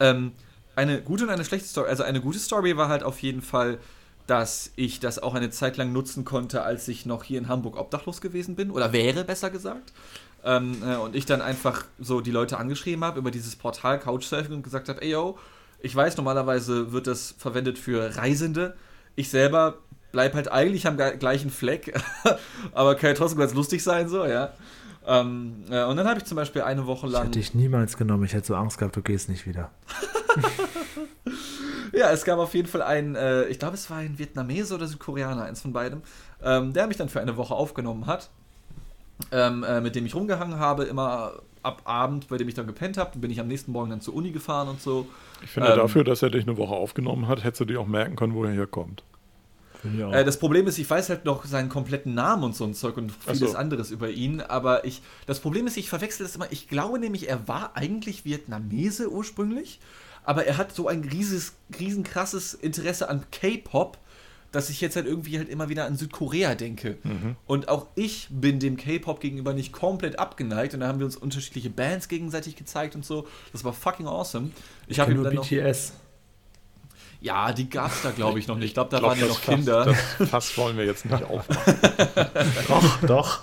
Ähm, 0.00 0.32
eine 0.76 1.02
gute 1.02 1.24
und 1.24 1.30
eine 1.30 1.44
schlechte 1.44 1.68
Story. 1.68 1.88
Also 1.88 2.04
eine 2.04 2.20
gute 2.20 2.38
Story 2.38 2.76
war 2.76 2.88
halt 2.88 3.02
auf 3.02 3.20
jeden 3.22 3.42
Fall, 3.42 3.78
dass 4.28 4.70
ich 4.76 5.00
das 5.00 5.18
auch 5.18 5.34
eine 5.34 5.50
Zeit 5.50 5.76
lang 5.78 5.92
nutzen 5.92 6.24
konnte, 6.24 6.62
als 6.62 6.86
ich 6.86 7.06
noch 7.06 7.24
hier 7.24 7.38
in 7.38 7.48
Hamburg 7.48 7.76
obdachlos 7.76 8.20
gewesen 8.20 8.54
bin. 8.54 8.70
Oder 8.70 8.92
wäre, 8.92 9.24
besser 9.24 9.50
gesagt. 9.50 9.92
Ähm, 10.44 10.82
äh, 10.86 10.96
und 10.96 11.16
ich 11.16 11.26
dann 11.26 11.42
einfach 11.42 11.84
so 11.98 12.20
die 12.20 12.30
Leute 12.30 12.58
angeschrieben 12.58 13.02
habe 13.02 13.18
über 13.18 13.32
dieses 13.32 13.56
Portal 13.56 13.98
Couchsurfing 13.98 14.54
und 14.54 14.62
gesagt 14.62 14.88
habe, 14.88 15.02
ey 15.02 15.10
yo, 15.10 15.36
ich 15.80 15.94
weiß, 15.96 16.16
normalerweise 16.16 16.92
wird 16.92 17.06
das 17.08 17.34
verwendet 17.38 17.78
für 17.78 18.16
Reisende. 18.16 18.76
Ich 19.16 19.30
selber 19.30 19.78
bleib 20.12 20.34
halt 20.34 20.50
eigentlich 20.50 20.86
am 20.86 20.96
gleichen 20.96 21.50
Fleck, 21.50 21.94
aber 22.72 22.94
kann 22.94 23.10
ja 23.10 23.14
trotzdem 23.14 23.38
ganz 23.38 23.54
lustig 23.54 23.82
sein, 23.82 24.08
so, 24.08 24.24
ja. 24.24 24.52
Ähm, 25.06 25.64
äh, 25.70 25.84
und 25.84 25.96
dann 25.96 26.06
habe 26.06 26.18
ich 26.18 26.24
zum 26.26 26.36
Beispiel 26.36 26.62
eine 26.62 26.86
Woche 26.86 27.06
Ich 27.06 27.12
lang. 27.12 27.22
hätte 27.24 27.38
dich 27.38 27.54
niemals 27.54 27.96
genommen. 27.96 28.24
Ich 28.24 28.34
hätte 28.34 28.46
so 28.48 28.54
Angst 28.56 28.76
gehabt, 28.78 28.94
du 28.94 29.00
gehst 29.02 29.28
nicht 29.28 29.46
wieder. 29.46 29.70
Ja, 31.92 32.10
es 32.10 32.24
gab 32.24 32.38
auf 32.38 32.54
jeden 32.54 32.68
Fall 32.68 32.82
einen, 32.82 33.14
äh, 33.16 33.44
ich 33.46 33.58
glaube, 33.58 33.74
es 33.74 33.88
war 33.90 33.96
ein 33.96 34.18
Vietnamese 34.18 34.74
oder 34.74 34.86
Südkoreaner, 34.86 35.44
eins 35.44 35.62
von 35.62 35.72
beidem, 35.72 36.02
ähm, 36.42 36.72
der 36.74 36.86
mich 36.86 36.98
dann 36.98 37.08
für 37.08 37.20
eine 37.20 37.36
Woche 37.38 37.54
aufgenommen 37.54 38.06
hat, 38.06 38.28
ähm, 39.32 39.64
äh, 39.64 39.80
mit 39.80 39.96
dem 39.96 40.04
ich 40.04 40.14
rumgehangen 40.14 40.58
habe, 40.58 40.84
immer 40.84 41.32
ab 41.62 41.82
Abend, 41.86 42.28
bei 42.28 42.36
dem 42.36 42.46
ich 42.46 42.54
dann 42.54 42.66
gepennt 42.66 42.98
habe. 42.98 43.18
Bin 43.18 43.30
ich 43.30 43.40
am 43.40 43.48
nächsten 43.48 43.72
Morgen 43.72 43.90
dann 43.90 44.00
zur 44.02 44.14
Uni 44.14 44.30
gefahren 44.32 44.68
und 44.68 44.80
so. 44.82 45.06
Ich 45.42 45.50
finde, 45.50 45.70
Ähm, 45.70 45.78
dafür, 45.78 46.04
dass 46.04 46.22
er 46.22 46.28
dich 46.30 46.46
eine 46.46 46.56
Woche 46.58 46.74
aufgenommen 46.74 47.26
hat, 47.26 47.42
hättest 47.42 47.60
du 47.62 47.64
dir 47.64 47.80
auch 47.80 47.86
merken 47.86 48.16
können, 48.16 48.34
wo 48.34 48.44
er 48.44 48.52
ich 48.52 48.58
auch. 48.60 49.02
Äh, 49.84 50.24
das 50.24 50.38
Problem 50.38 50.66
ist, 50.66 50.78
ich 50.78 50.88
weiß 50.88 51.08
halt 51.08 51.24
noch 51.24 51.44
seinen 51.44 51.68
kompletten 51.68 52.14
Namen 52.14 52.44
und 52.44 52.56
so 52.56 52.64
ein 52.64 52.74
Zeug 52.74 52.96
und 52.96 53.12
vieles 53.12 53.52
so. 53.52 53.56
anderes 53.56 53.90
über 53.90 54.10
ihn, 54.10 54.40
aber 54.40 54.84
ich, 54.84 55.02
das 55.26 55.40
Problem 55.40 55.66
ist, 55.66 55.76
ich 55.76 55.88
verwechsel 55.88 56.26
das 56.26 56.34
immer. 56.34 56.50
Ich 56.50 56.68
glaube 56.68 56.98
nämlich, 56.98 57.28
er 57.28 57.46
war 57.48 57.76
eigentlich 57.76 58.24
Vietnamese 58.24 59.10
ursprünglich, 59.10 59.80
aber 60.24 60.46
er 60.46 60.56
hat 60.56 60.74
so 60.74 60.88
ein 60.88 61.04
rieses, 61.04 61.54
riesenkrasses 61.78 62.54
Interesse 62.54 63.08
an 63.08 63.24
K-Pop, 63.30 63.98
dass 64.50 64.70
ich 64.70 64.80
jetzt 64.80 64.96
halt 64.96 65.06
irgendwie 65.06 65.38
halt 65.38 65.48
immer 65.48 65.68
wieder 65.68 65.84
an 65.84 65.96
Südkorea 65.96 66.54
denke. 66.54 66.96
Und 67.46 67.68
auch 67.68 67.86
ich 67.94 68.28
bin 68.30 68.58
dem 68.58 68.76
K-Pop 68.76 69.20
gegenüber 69.20 69.52
nicht 69.52 69.72
komplett 69.72 70.18
abgeneigt. 70.18 70.72
Und 70.74 70.80
da 70.80 70.88
haben 70.88 70.98
wir 70.98 71.06
uns 71.06 71.16
unterschiedliche 71.16 71.70
Bands 71.70 72.08
gegenseitig 72.08 72.56
gezeigt 72.56 72.94
und 72.94 73.04
so. 73.04 73.26
Das 73.52 73.62
war 73.64 73.72
fucking 73.74 74.06
awesome. 74.06 74.50
Ich 74.86 74.96
Ich 74.96 75.00
habe 75.00 75.14
nur 75.14 75.24
dann 75.24 75.34
noch, 75.34 75.48
BTS. 75.48 75.92
Ja, 77.20 77.52
die 77.52 77.68
gab 77.68 77.90
es 77.90 78.02
da, 78.02 78.12
glaube 78.12 78.38
ich, 78.38 78.46
noch 78.46 78.56
nicht. 78.56 78.68
Ich 78.68 78.74
glaube, 78.74 78.90
da 78.90 78.98
Ich 78.98 79.00
glaub, 79.00 79.10
waren 79.10 79.20
ja 79.20 79.26
noch 79.26 79.42
Kinder. 79.42 79.84
Fass, 79.86 79.96
das 80.18 80.28
Fass 80.28 80.58
wollen 80.58 80.76
wir 80.76 80.84
jetzt 80.84 81.04
nicht 81.04 81.24
aufmachen. 81.24 81.74
Doch, 82.68 83.00
doch. 83.02 83.40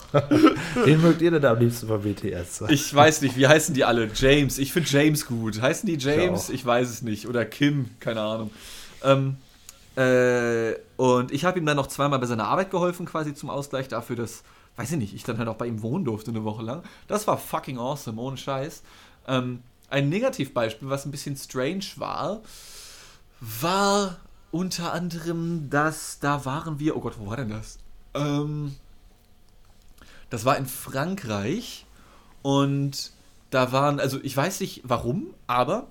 Wen 0.86 1.01
mögt 1.01 1.21
ihr 1.21 1.32
denn 1.32 1.41
da 1.41 1.51
am 1.51 1.59
liebsten 1.59 1.88
von 1.88 2.01
BTS? 2.01 2.63
Ich 2.69 2.93
weiß 2.93 3.21
nicht, 3.21 3.36
wie 3.36 3.47
heißen 3.47 3.76
die 3.76 3.84
alle? 3.84 4.09
James. 4.13 4.59
Ich 4.59 4.71
finde 4.71 4.89
James 4.89 5.26
gut. 5.26 5.61
Heißen 5.61 5.88
die 5.88 5.97
James? 5.97 6.49
auch. 6.49 6.53
Ich, 6.53 6.65
weiß 6.65 6.89
es 6.89 7.01
nicht. 7.01 7.28
Oder 7.28 7.43
Kim, 7.43 7.89
keine 7.99 8.21
Ahnung. 8.21 8.51
Ähm, 9.03 9.38
äh, 9.97 10.76
und 10.95 11.32
ich 11.32 11.43
habe 11.43 11.59
ihm 11.59 11.65
dann 11.65 11.78
noch 11.78 11.88
zweimal 11.88 12.19
bei 12.19 12.28
seiner 12.28 12.47
Arbeit 12.47 12.71
geholfen, 12.71 13.05
quasi 13.05 13.34
zum 13.34 13.49
Ausgleich 13.49 13.88
dafür, 13.89 14.15
dass, 14.15 14.43
weiß 14.78 14.91
ich 14.91 14.97
nicht, 14.97 15.13
ich 15.13 15.23
dann 15.23 15.38
halt 15.38 15.49
auch 15.49 15.55
bei 15.55 15.67
ihm 15.67 15.82
wohnen 15.82 16.05
durfte 16.05 16.32
eine 16.32 16.43
Woche 16.45 16.63
lang. 16.63 16.84
Das 17.07 17.28
war 17.28 17.38
fucking 17.38 17.78
awesome, 17.78 18.21
ohne 18.21 18.38
Scheiß. 18.38 18.84
Ähm, 19.28 19.61
ein 19.89 20.07
Negativbeispiel, 20.09 20.89
was 20.89 21.05
ein 21.05 21.11
bisschen 21.11 21.36
strange 21.36 21.86
war, 21.97 22.41
war 23.39 24.17
unter 24.51 24.93
anderem, 24.93 25.69
dass 25.69 26.19
da 26.19 26.45
waren 26.45 26.79
wir, 26.79 26.95
oh 26.95 27.01
Gott, 27.01 27.19
wo 27.19 27.27
war 27.27 27.38
denn 27.38 27.49
das? 27.49 27.77
Ähm, 28.13 28.75
das 30.29 30.45
war 30.45 30.57
in 30.57 30.65
Frankreich 30.65 31.86
und 32.41 33.11
da 33.49 33.71
waren, 33.71 33.99
also 33.99 34.19
ich 34.21 34.36
weiß 34.36 34.59
nicht 34.59 34.81
warum, 34.83 35.33
aber 35.47 35.88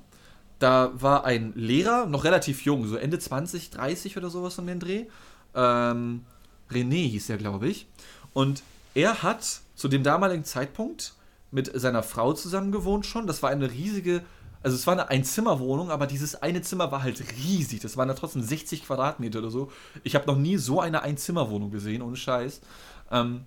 da 0.59 0.93
war 0.95 1.25
ein 1.25 1.53
Lehrer, 1.55 2.07
noch 2.07 2.25
relativ 2.25 2.63
jung, 2.65 2.87
so 2.87 2.97
Ende 2.97 3.19
20, 3.19 3.71
30 3.71 4.17
oder 4.17 4.31
sowas 4.31 4.59
um 4.59 4.67
den 4.67 4.81
Dreh. 4.81 5.07
Ähm, 5.55 6.25
René 6.71 7.09
hieß 7.09 7.31
er, 7.31 7.37
glaube 7.37 7.69
ich. 7.69 7.87
Und 8.33 8.63
er 8.95 9.23
hat 9.23 9.61
zu 9.75 9.89
dem 9.89 10.03
damaligen 10.03 10.45
Zeitpunkt 10.45 11.15
mit 11.51 11.71
seiner 11.79 12.03
Frau 12.03 12.33
zusammen 12.33 12.73
gewohnt 12.73 13.07
schon. 13.07 13.27
Das 13.27 13.43
war 13.43 13.51
eine 13.51 13.71
riesige, 13.71 14.23
also 14.65 14.77
es 14.77 14.87
war 14.87 14.95
eine 14.95 15.11
Einzimmerwohnung, 15.11 15.91
aber 15.91 16.07
dieses 16.07 16.37
eine 16.37 16.63
Zimmer 16.63 16.91
war 16.91 17.03
halt 17.03 17.23
riesig. 17.37 17.81
Das 17.81 17.99
waren 17.99 18.09
da 18.09 18.15
trotzdem 18.15 18.43
60 18.43 18.87
Quadratmeter 18.87 19.41
oder 19.41 19.51
so. 19.51 19.71
Ich 20.05 20.15
habe 20.15 20.27
noch 20.27 20.39
nie 20.39 20.57
so 20.57 20.81
eine 20.81 21.03
Einzimmerwohnung 21.03 21.71
gesehen, 21.71 22.01
ohne 22.01 22.17
Scheiß. 22.17 22.63
Ähm, 23.11 23.43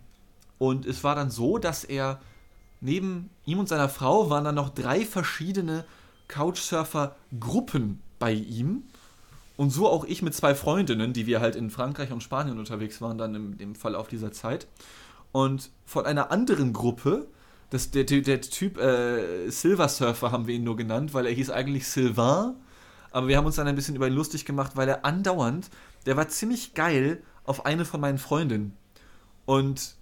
und 0.60 0.86
es 0.86 1.04
war 1.04 1.16
dann 1.16 1.32
so, 1.32 1.58
dass 1.58 1.84
er 1.84 2.22
neben 2.82 3.32
ihm 3.46 3.58
und 3.58 3.68
seiner 3.68 3.90
Frau 3.90 4.30
waren 4.30 4.44
dann 4.44 4.54
noch 4.54 4.70
drei 4.70 5.06
verschiedene 5.06 5.86
Couchsurfer-Gruppen 6.28 8.00
bei 8.20 8.34
ihm. 8.34 8.84
Und 9.56 9.72
so 9.72 9.90
auch 9.90 10.06
ich 10.06 10.22
mit 10.22 10.36
zwei 10.36 10.54
Freundinnen, 10.54 11.14
die 11.14 11.26
wir 11.26 11.42
halt 11.42 11.56
in 11.56 11.72
Frankreich 11.72 12.12
und 12.12 12.22
Spanien 12.22 12.60
unterwegs 12.60 13.02
waren, 13.02 13.18
dann 13.18 13.34
im, 13.34 13.56
im 13.58 13.74
Verlauf 13.74 14.08
dieser 14.08 14.32
Zeit. 14.32 14.68
Und 15.32 15.72
von 15.84 16.06
einer 16.06 16.30
anderen 16.30 16.74
Gruppe, 16.74 17.26
das, 17.70 17.92
der, 17.92 18.06
der, 18.06 18.42
Typ 18.42 18.78
äh, 18.78 19.50
Silver 19.50 19.90
Surfer 19.90 20.32
haben 20.32 20.48
wir 20.48 20.56
ihn 20.56 20.64
nur 20.64 20.78
genannt, 20.78 21.14
weil 21.14 21.26
er 21.26 21.34
hieß 21.34 21.50
eigentlich 21.50 21.88
Sylvain. 21.88 22.56
Aber 23.12 23.28
wir 23.28 23.38
haben 23.38 23.46
uns 23.46 23.56
dann 23.56 23.68
ein 23.68 23.76
bisschen 23.76 23.96
über 23.96 24.08
ihn 24.08 24.14
lustig 24.14 24.46
gemacht, 24.46 24.74
weil 24.76 24.88
er 24.88 25.06
andauernd, 25.06 25.70
der 26.06 26.18
war 26.18 26.28
ziemlich 26.30 26.74
geil 26.74 27.22
auf 27.44 27.66
eine 27.66 27.86
von 27.86 28.00
meinen 28.00 28.18
Freundinnen. 28.18 28.78
Und 29.46 29.96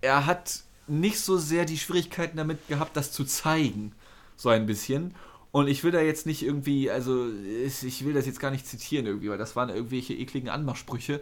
er 0.00 0.26
hat 0.26 0.62
nicht 0.86 1.20
so 1.20 1.36
sehr 1.36 1.64
die 1.64 1.78
Schwierigkeiten 1.78 2.36
damit 2.36 2.68
gehabt, 2.68 2.96
das 2.96 3.12
zu 3.12 3.24
zeigen. 3.24 3.92
So 4.36 4.48
ein 4.48 4.66
bisschen. 4.66 5.14
Und 5.50 5.68
ich 5.68 5.84
will 5.84 5.90
da 5.90 6.00
jetzt 6.00 6.26
nicht 6.26 6.42
irgendwie, 6.42 6.90
also 6.90 7.28
ich 7.28 8.04
will 8.04 8.14
das 8.14 8.26
jetzt 8.26 8.40
gar 8.40 8.50
nicht 8.50 8.66
zitieren 8.66 9.06
irgendwie, 9.06 9.30
weil 9.30 9.38
das 9.38 9.56
waren 9.56 9.70
irgendwelche 9.70 10.14
ekligen 10.14 10.50
Anmachsprüche, 10.50 11.20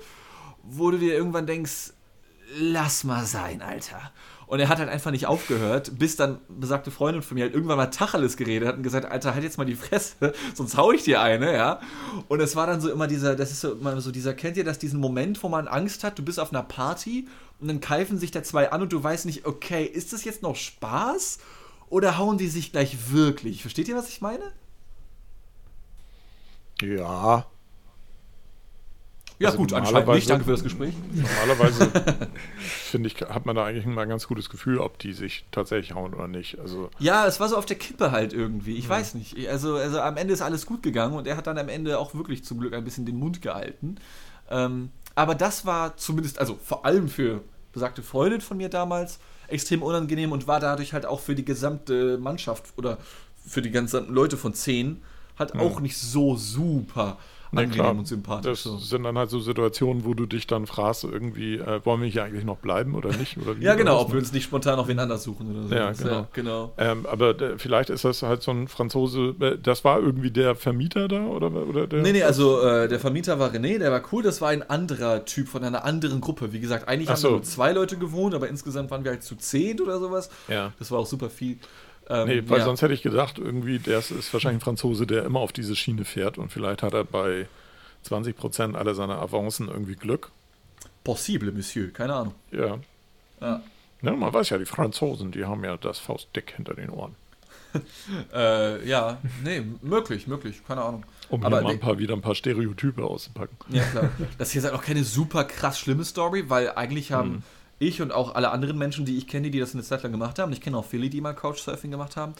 wo 0.63 0.91
du 0.91 0.99
dir 0.99 1.15
irgendwann 1.15 1.47
denkst, 1.47 1.93
lass 2.59 3.05
mal 3.05 3.25
sein, 3.27 3.63
Alter. 3.63 4.13
Und 4.47 4.61
er 4.61 4.69
hat 4.69 4.79
halt 4.79 4.89
einfach 4.89 5.11
nicht 5.11 5.27
aufgehört, 5.27 5.99
bis 5.99 6.17
dann 6.17 6.41
besagte 6.49 6.91
Freundin 6.91 7.23
von 7.23 7.37
mir 7.37 7.45
halt 7.45 7.55
irgendwann 7.55 7.77
mal 7.77 7.87
Tacheles 7.87 8.37
geredet 8.37 8.69
hat 8.69 8.77
und 8.77 8.83
gesagt, 8.83 9.11
Alter, 9.11 9.35
halt 9.35 9.45
jetzt 9.45 9.59
mal 9.59 9.65
die 9.65 9.75
Fresse, 9.75 10.33
sonst 10.55 10.77
hau 10.77 10.93
ich 10.93 11.05
dir 11.05 11.21
eine, 11.21 11.55
ja. 11.55 11.81
Und 12.29 12.41
es 12.41 12.57
war 12.57 12.67
dann 12.67 12.81
so 12.81 12.91
immer 12.91 13.07
dieser, 13.07 13.37
das 13.37 13.51
ist 13.51 13.61
so 13.61 13.73
immer 13.73 14.01
so 14.01 14.11
dieser, 14.11 14.35
kennt 14.35 14.57
ihr 14.57 14.65
das, 14.65 14.79
diesen 14.79 15.01
Moment, 15.01 15.43
wo 15.43 15.49
man 15.49 15.69
Angst 15.69 16.05
hat, 16.05 16.19
du 16.19 16.25
bist 16.25 16.39
auf 16.39 16.53
einer 16.53 16.63
Party 16.63 17.27
und 17.61 17.69
dann 17.69 17.81
keifen 17.81 18.19
sich 18.19 18.31
da 18.31 18.43
zwei 18.43 18.71
an 18.71 18.83
und 18.83 18.93
du 18.93 19.03
weißt 19.03 19.27
nicht, 19.27 19.47
okay, 19.47 19.85
ist 19.85 20.13
das 20.13 20.25
jetzt 20.25 20.43
noch 20.43 20.57
Spaß 20.57 21.39
oder 21.89 22.19
hauen 22.19 22.39
die 22.39 22.49
sich 22.49 22.73
gleich 22.73 23.13
wirklich? 23.13 23.63
Versteht 23.63 23.89
ihr, 23.89 23.97
was 23.97 24.09
ich 24.09 24.21
meine? 24.21 24.53
Ja, 26.83 27.47
Ja 29.39 29.49
Also 29.49 29.59
gut, 29.59 29.73
anscheinend 29.73 30.09
nicht, 30.09 30.31
danke 30.31 30.45
für 30.45 30.53
das 30.53 30.63
Gespräch. 30.63 30.95
normalerweise 31.13 31.91
finde 32.59 33.09
ich, 33.09 33.21
hat 33.21 33.47
man 33.47 33.57
da 33.57 33.65
eigentlich 33.65 33.85
immer 33.85 34.03
ein 34.03 34.09
ganz 34.09 34.29
gutes 34.29 34.49
Gefühl, 34.49 34.79
ob 34.79 34.99
die 34.99 35.13
sich 35.13 35.45
tatsächlich 35.51 35.95
hauen 35.95 36.15
oder 36.15 36.29
nicht. 36.29 36.59
Also 36.61 36.91
Ja, 36.99 37.27
es 37.27 37.41
war 37.41 37.49
so 37.49 37.57
auf 37.57 37.67
der 37.67 37.77
Kippe 37.77 38.13
halt 38.13 38.33
irgendwie. 38.33 38.77
Ich 38.77 38.89
weiß 38.89 39.15
nicht. 39.15 39.49
Also, 39.49 39.77
also 39.77 40.01
am 40.01 40.17
Ende 40.17 40.35
ist 40.35 40.43
alles 40.43 40.67
gut 40.67 40.83
gegangen 40.83 41.15
und 41.15 41.27
er 41.27 41.37
hat 41.37 41.47
dann 41.47 41.59
am 41.59 41.69
Ende 41.69 41.99
auch 41.99 42.15
wirklich 42.15 42.45
zum 42.45 42.61
Glück 42.61 42.75
ein 42.75 42.85
bisschen 42.85 43.07
den 43.07 43.17
Mund 43.17 43.43
gehalten. 43.43 43.97
Ähm, 44.51 44.91
aber 45.15 45.35
das 45.35 45.67
war 45.67 45.97
zumindest, 45.97 46.39
also 46.39 46.59
vor 46.63 46.85
allem 46.85 47.09
für 47.09 47.43
besagte 47.73 48.03
Freundin 48.03 48.41
von 48.41 48.57
mir 48.57 48.69
damals, 48.69 49.19
extrem 49.49 49.83
unangenehm 49.83 50.33
und 50.33 50.47
war 50.47 50.61
dadurch 50.61 50.93
halt 50.93 51.07
auch 51.07 51.21
für 51.21 51.35
die 51.35 51.45
gesamte 51.45 52.19
Mannschaft 52.19 52.73
oder 52.77 52.99
für 53.45 53.63
die 53.63 53.71
ganzen 53.71 54.09
Leute 54.09 54.37
von 54.37 54.55
10 54.55 55.03
halt 55.39 55.59
auch 55.59 55.81
nicht 55.81 55.99
so 55.99 56.37
super 56.37 57.19
angenehm 57.59 57.75
klar, 57.75 57.91
und 57.97 58.07
sympathisch. 58.07 58.45
das 58.45 58.63
so. 58.63 58.79
sind 58.79 59.05
dann 59.05 59.19
halt 59.19 59.31
so 59.31 59.41
Situationen, 59.41 60.05
wo 60.05 60.15
du 60.15 60.27
dich 60.27 60.47
dann 60.47 60.67
fragst, 60.67 61.05
irgendwie, 61.05 61.57
äh, 61.57 61.85
wollen 61.85 62.03
wir 62.03 62.09
hier 62.09 62.25
eigentlich 62.25 62.45
noch 62.45 62.59
bleiben 62.59 62.95
oder 62.95 63.11
nicht? 63.17 63.37
Oder 63.39 63.59
wie 63.59 63.65
Ja, 63.65 63.75
genau, 63.75 64.01
ob 64.01 64.13
wir 64.13 64.19
uns 64.19 64.33
nicht 64.33 64.45
spontan 64.45 64.79
auf 64.79 64.89
wen 64.89 64.99
anders 64.99 65.25
suchen 65.25 65.51
oder 65.51 65.69
so. 65.69 65.75
Ja, 65.75 65.93
genau. 65.93 66.27
genau. 66.33 66.73
Ähm, 66.79 67.07
aber 67.07 67.41
äh, 67.41 67.59
vielleicht 67.59 67.91
ist 67.91 68.05
das 68.05 68.23
halt 68.23 68.43
so 68.43 68.51
ein 68.51 68.69
Franzose, 68.69 69.35
äh, 69.41 69.59
das 69.59 69.85
war 69.85 70.01
irgendwie 70.01 70.31
der 70.31 70.55
Vermieter 70.55 71.09
da 71.09 71.25
oder, 71.27 71.51
oder 71.53 71.87
der? 71.87 72.03
Nee, 72.03 72.13
nee, 72.13 72.23
also 72.23 72.61
äh, 72.61 72.89
der 72.89 73.01
Vermieter 73.01 73.39
war 73.39 73.51
René, 73.51 73.79
der 73.79 73.91
war 73.91 74.03
cool, 74.13 74.23
das 74.23 74.41
war 74.41 74.51
ein 74.51 74.69
anderer 74.69 75.25
Typ 75.25 75.49
von 75.49 75.65
einer 75.65 75.85
anderen 75.85 76.21
Gruppe. 76.21 76.53
Wie 76.53 76.61
gesagt, 76.61 76.89
eigentlich 76.89 77.09
Ach 77.09 77.15
haben 77.15 77.21
so. 77.21 77.31
nur 77.31 77.43
zwei 77.43 77.73
Leute 77.73 77.97
gewohnt, 77.97 78.35
aber 78.35 78.49
insgesamt 78.49 78.91
waren 78.91 79.05
wir 79.05 79.13
halt 79.13 79.23
zu 79.23 79.37
zehn 79.37 79.81
oder 79.81 79.99
sowas. 79.99 80.31
Ja. 80.49 80.73
Das 80.79 80.91
war 80.91 80.99
auch 80.99 81.07
super 81.07 81.31
viel. 81.31 81.59
Ähm, 82.09 82.29
Nee, 82.29 82.43
weil 82.49 82.59
ja. 82.59 82.65
sonst 82.65 82.83
hätte 82.83 82.95
ich 82.95 83.03
gedacht, 83.03 83.39
irgendwie, 83.39 83.79
der 83.79 83.99
ist, 83.99 84.11
ist 84.11 84.33
wahrscheinlich 84.33 84.61
ein 84.61 84.65
Franzose, 84.65 85.07
der 85.07 85.25
immer 85.25 85.41
auf 85.41 85.53
diese 85.53 85.75
Schiene 85.77 86.05
fährt 86.05 86.39
und 86.39 86.51
vielleicht 86.53 86.83
hat 86.83 86.93
er 86.95 87.05
bei 87.05 87.47
20 88.03 88.37
Prozent 88.37 88.77
aller 88.77 88.95
seiner 88.95 89.21
Avancen 89.21 89.69
irgendwie 89.69 89.97
Glück. 89.97 90.31
Possible, 91.03 91.53
Monsieur, 91.53 91.93
keine 91.93 92.15
Ahnung. 92.15 92.35
Ja. 92.51 92.79
Ja. 93.41 93.63
ja, 94.03 94.13
man 94.13 94.33
weiß 94.33 94.51
ja, 94.51 94.59
die 94.59 94.65
Franzosen, 94.67 95.33
die 95.33 95.45
haben 95.45 95.65
ja 95.65 95.77
das 95.77 95.99
Faustdick 95.99 96.53
hinter 96.57 96.75
den 96.75 96.91
Ohren. 96.91 97.15
Äh, 98.33 98.89
ja, 98.89 99.19
nee, 99.43 99.61
möglich, 99.83 100.29
möglich, 100.29 100.63
keine 100.67 100.83
Ahnung. 100.83 101.05
Um 101.29 101.41
hier 101.41 101.47
Aber 101.49 101.61
mal 101.61 101.73
ein 101.73 101.81
paar, 101.81 101.99
wieder 101.99 102.15
ein 102.15 102.21
paar 102.21 102.37
Stereotype 102.37 103.03
auszupacken. 103.03 103.57
Ja, 103.69 103.83
klar. 103.83 104.11
Das 104.39 104.53
hier 104.53 104.61
ist 104.61 104.65
halt 104.65 104.77
auch 104.77 104.85
keine 104.85 105.03
super 105.03 105.43
krass 105.43 105.81
schlimme 105.81 106.05
Story, 106.05 106.49
weil 106.49 106.71
eigentlich 106.71 107.11
haben 107.11 107.31
Mhm. 107.31 107.43
Ich 107.79 108.01
und 108.03 108.13
auch 108.13 108.35
alle 108.35 108.51
anderen 108.51 108.79
Menschen, 108.79 109.05
die 109.05 109.17
ich 109.17 109.27
kenne, 109.27 109.51
die 109.51 109.61
das 109.61 109.75
eine 109.75 109.83
Zeit 109.83 110.03
lang 110.03 110.13
gemacht 110.13 110.39
haben, 110.39 110.53
ich 110.53 110.61
kenne 110.61 110.77
auch 110.79 110.85
viele, 110.85 111.09
die 111.11 111.21
mal 111.21 111.35
Couchsurfing 111.35 111.91
gemacht 111.91 112.17
haben, 112.17 112.35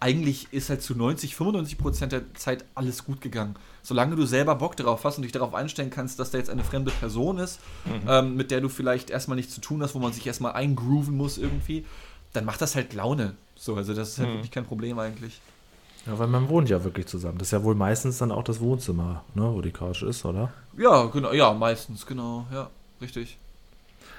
eigentlich 0.00 0.48
ist 0.52 0.68
halt 0.68 0.82
zu 0.82 0.94
90, 0.94 1.34
95 1.34 1.78
Prozent 1.78 2.12
der 2.12 2.34
Zeit 2.34 2.64
alles 2.74 3.04
gut 3.04 3.20
gegangen. 3.20 3.54
Solange 3.82 4.16
du 4.16 4.26
selber 4.26 4.54
Bock 4.56 4.76
drauf 4.76 5.04
hast 5.04 5.16
und 5.16 5.22
dich 5.22 5.32
darauf 5.32 5.54
einstellen 5.54 5.90
kannst, 5.90 6.18
dass 6.18 6.30
da 6.30 6.38
jetzt 6.38 6.50
eine 6.50 6.64
fremde 6.64 6.90
Person 6.90 7.38
ist, 7.38 7.60
Mhm. 7.86 8.08
ähm, 8.08 8.36
mit 8.36 8.50
der 8.50 8.60
du 8.60 8.68
vielleicht 8.68 9.08
erstmal 9.10 9.36
nichts 9.36 9.54
zu 9.54 9.60
tun 9.60 9.82
hast, 9.82 9.94
wo 9.94 9.98
man 9.98 10.12
sich 10.12 10.26
erstmal 10.26 10.52
eingrooven 10.52 11.16
muss 11.16 11.38
irgendwie, 11.38 11.86
dann 12.34 12.44
macht 12.44 12.60
das 12.60 12.74
halt 12.74 12.92
Laune. 12.92 13.34
So, 13.56 13.76
also 13.76 13.94
das 13.94 14.08
ist 14.10 14.18
halt 14.18 14.28
Mhm. 14.30 14.34
wirklich 14.34 14.50
kein 14.50 14.66
Problem 14.66 14.98
eigentlich. 14.98 15.40
Ja, 16.06 16.18
weil 16.18 16.26
man 16.26 16.48
wohnt 16.50 16.68
ja 16.68 16.84
wirklich 16.84 17.06
zusammen. 17.06 17.38
Das 17.38 17.48
ist 17.48 17.52
ja 17.52 17.62
wohl 17.62 17.74
meistens 17.76 18.18
dann 18.18 18.30
auch 18.30 18.44
das 18.44 18.60
Wohnzimmer, 18.60 19.24
ne, 19.34 19.50
wo 19.54 19.62
die 19.62 19.70
Couch 19.70 20.02
ist, 20.02 20.24
oder? 20.26 20.52
Ja, 20.76 21.04
genau, 21.06 21.32
ja, 21.32 21.54
meistens, 21.54 22.04
genau, 22.04 22.46
ja, 22.52 22.68
richtig. 23.00 23.38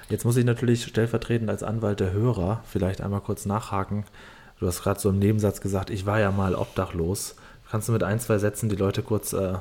Jetzt 0.08 0.24
muss 0.24 0.36
ich 0.36 0.44
natürlich 0.44 0.84
stellvertretend 0.84 1.50
als 1.50 1.62
Anwalt 1.62 2.00
der 2.00 2.12
Hörer 2.12 2.62
vielleicht 2.70 3.00
einmal 3.00 3.20
kurz 3.20 3.44
nachhaken. 3.46 4.04
Du 4.60 4.66
hast 4.66 4.82
gerade 4.82 5.00
so 5.00 5.08
im 5.10 5.18
Nebensatz 5.18 5.60
gesagt, 5.60 5.90
ich 5.90 6.06
war 6.06 6.20
ja 6.20 6.30
mal 6.30 6.54
obdachlos. 6.54 7.34
Kannst 7.70 7.88
du 7.88 7.92
mit 7.92 8.02
ein, 8.04 8.20
zwei 8.20 8.38
Sätzen 8.38 8.68
die 8.68 8.76
Leute 8.76 9.02
kurz 9.02 9.32
äh, 9.32 9.54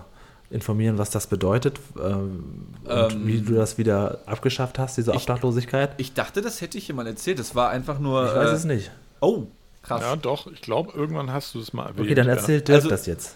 informieren, 0.51 0.99
was 0.99 1.09
das 1.09 1.25
bedeutet 1.27 1.79
ähm, 1.99 2.67
und 2.83 3.13
Ähm, 3.13 3.27
wie 3.27 3.41
du 3.41 3.55
das 3.55 3.79
wieder 3.79 4.19
abgeschafft 4.27 4.77
hast, 4.77 4.97
diese 4.97 5.11
ich- 5.11 5.17
Obdachlosigkeit? 5.17 5.91
Ich 5.97 6.13
dachte, 6.13 6.41
das 6.41 6.61
hätte 6.61 6.77
ich 6.77 6.87
jemand 6.87 7.09
erzählt. 7.09 7.39
Das 7.39 7.55
war 7.55 7.69
einfach 7.71 7.97
nur. 7.99 8.27
Ich 8.27 8.35
weiß 8.35 8.51
äh, 8.51 8.53
es 8.53 8.63
nicht. 8.65 8.91
Oh, 9.21 9.47
krass. 9.81 10.01
Ja, 10.01 10.15
doch, 10.15 10.45
ich 10.51 10.61
glaube, 10.61 10.91
irgendwann 10.95 11.33
hast 11.33 11.55
du 11.55 11.59
es 11.59 11.73
mal 11.73 11.87
erwähnt. 11.87 12.01
Okay, 12.05 12.13
dann 12.15 12.27
ja. 12.27 12.33
erzählt 12.35 12.67
Dirk 12.67 12.75
Also- 12.77 12.89
das 12.89 13.07
jetzt. 13.07 13.35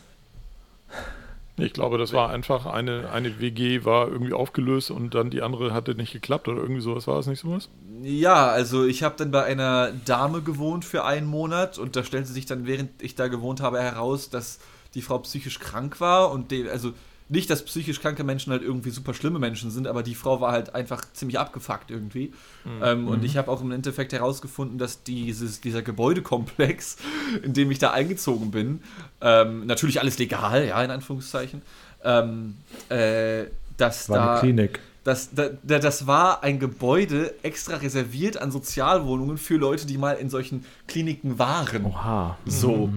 Ich 1.61 1.73
glaube, 1.73 1.97
das 1.97 2.13
war 2.13 2.29
einfach 2.29 2.65
eine, 2.65 3.09
eine 3.11 3.39
WG 3.39 3.85
war 3.85 4.07
irgendwie 4.07 4.33
aufgelöst 4.33 4.91
und 4.91 5.15
dann 5.15 5.29
die 5.29 5.41
andere 5.41 5.73
hatte 5.73 5.95
nicht 5.95 6.13
geklappt 6.13 6.47
oder 6.47 6.61
irgendwie 6.61 6.81
sowas. 6.81 7.07
War 7.07 7.17
das 7.17 7.27
nicht 7.27 7.39
sowas? 7.39 7.69
Ja, 8.01 8.47
also 8.47 8.85
ich 8.85 9.03
habe 9.03 9.15
dann 9.17 9.31
bei 9.31 9.43
einer 9.43 9.91
Dame 10.05 10.41
gewohnt 10.41 10.85
für 10.85 11.05
einen 11.05 11.27
Monat 11.27 11.77
und 11.77 11.95
da 11.95 12.03
stellte 12.03 12.31
sich 12.31 12.45
dann, 12.45 12.65
während 12.65 13.01
ich 13.01 13.15
da 13.15 13.27
gewohnt 13.27 13.61
habe, 13.61 13.81
heraus, 13.81 14.29
dass 14.29 14.59
die 14.93 15.01
Frau 15.01 15.19
psychisch 15.19 15.59
krank 15.59 15.99
war 15.99 16.31
und 16.31 16.51
de, 16.51 16.69
also 16.69 16.93
nicht, 17.29 17.49
dass 17.49 17.63
psychisch 17.63 18.01
kranke 18.01 18.23
Menschen 18.23 18.51
halt 18.51 18.63
irgendwie 18.63 18.89
super 18.89 19.13
schlimme 19.13 19.37
Menschen 19.37 19.69
sind, 19.69 19.87
aber 19.87 20.01
die 20.01 20.15
Frau 20.15 20.41
war 20.41 20.51
halt 20.51 20.73
einfach 20.73 21.03
ziemlich 21.13 21.37
abgefuckt 21.37 21.91
irgendwie. 21.91 22.33
Mhm. 22.65 22.83
Ähm, 22.83 23.07
und 23.07 23.23
ich 23.23 23.37
habe 23.37 23.51
auch 23.51 23.61
im 23.61 23.71
Endeffekt 23.71 24.13
herausgefunden, 24.13 24.79
dass 24.79 25.03
dieses, 25.03 25.61
dieser 25.61 25.83
Gebäudekomplex, 25.83 26.97
in 27.43 27.53
dem 27.53 27.69
ich 27.69 27.77
da 27.77 27.91
eingezogen 27.91 28.49
bin, 28.49 28.81
ähm, 29.21 29.67
natürlich 29.67 29.99
alles 29.99 30.17
legal, 30.17 30.65
ja, 30.65 30.83
in 30.83 30.89
Anführungszeichen, 30.89 31.61
ähm, 32.03 32.57
äh, 32.89 33.45
dass 33.77 34.09
War 34.09 34.17
da 34.17 34.31
eine 34.31 34.39
Klinik. 34.39 34.79
Das, 35.03 35.29
da, 35.33 35.49
da- 35.63 35.79
das 35.79 36.07
war 36.07 36.43
ein 36.43 36.59
Gebäude 36.59 37.33
extra 37.43 37.75
reserviert 37.77 38.37
an 38.41 38.51
Sozialwohnungen 38.51 39.37
für 39.37 39.55
Leute, 39.57 39.85
die 39.87 39.97
mal 39.97 40.13
in 40.13 40.29
solchen 40.29 40.65
Kliniken 40.87 41.39
waren. 41.39 41.85
Oha. 41.85 42.37
So. 42.45 42.89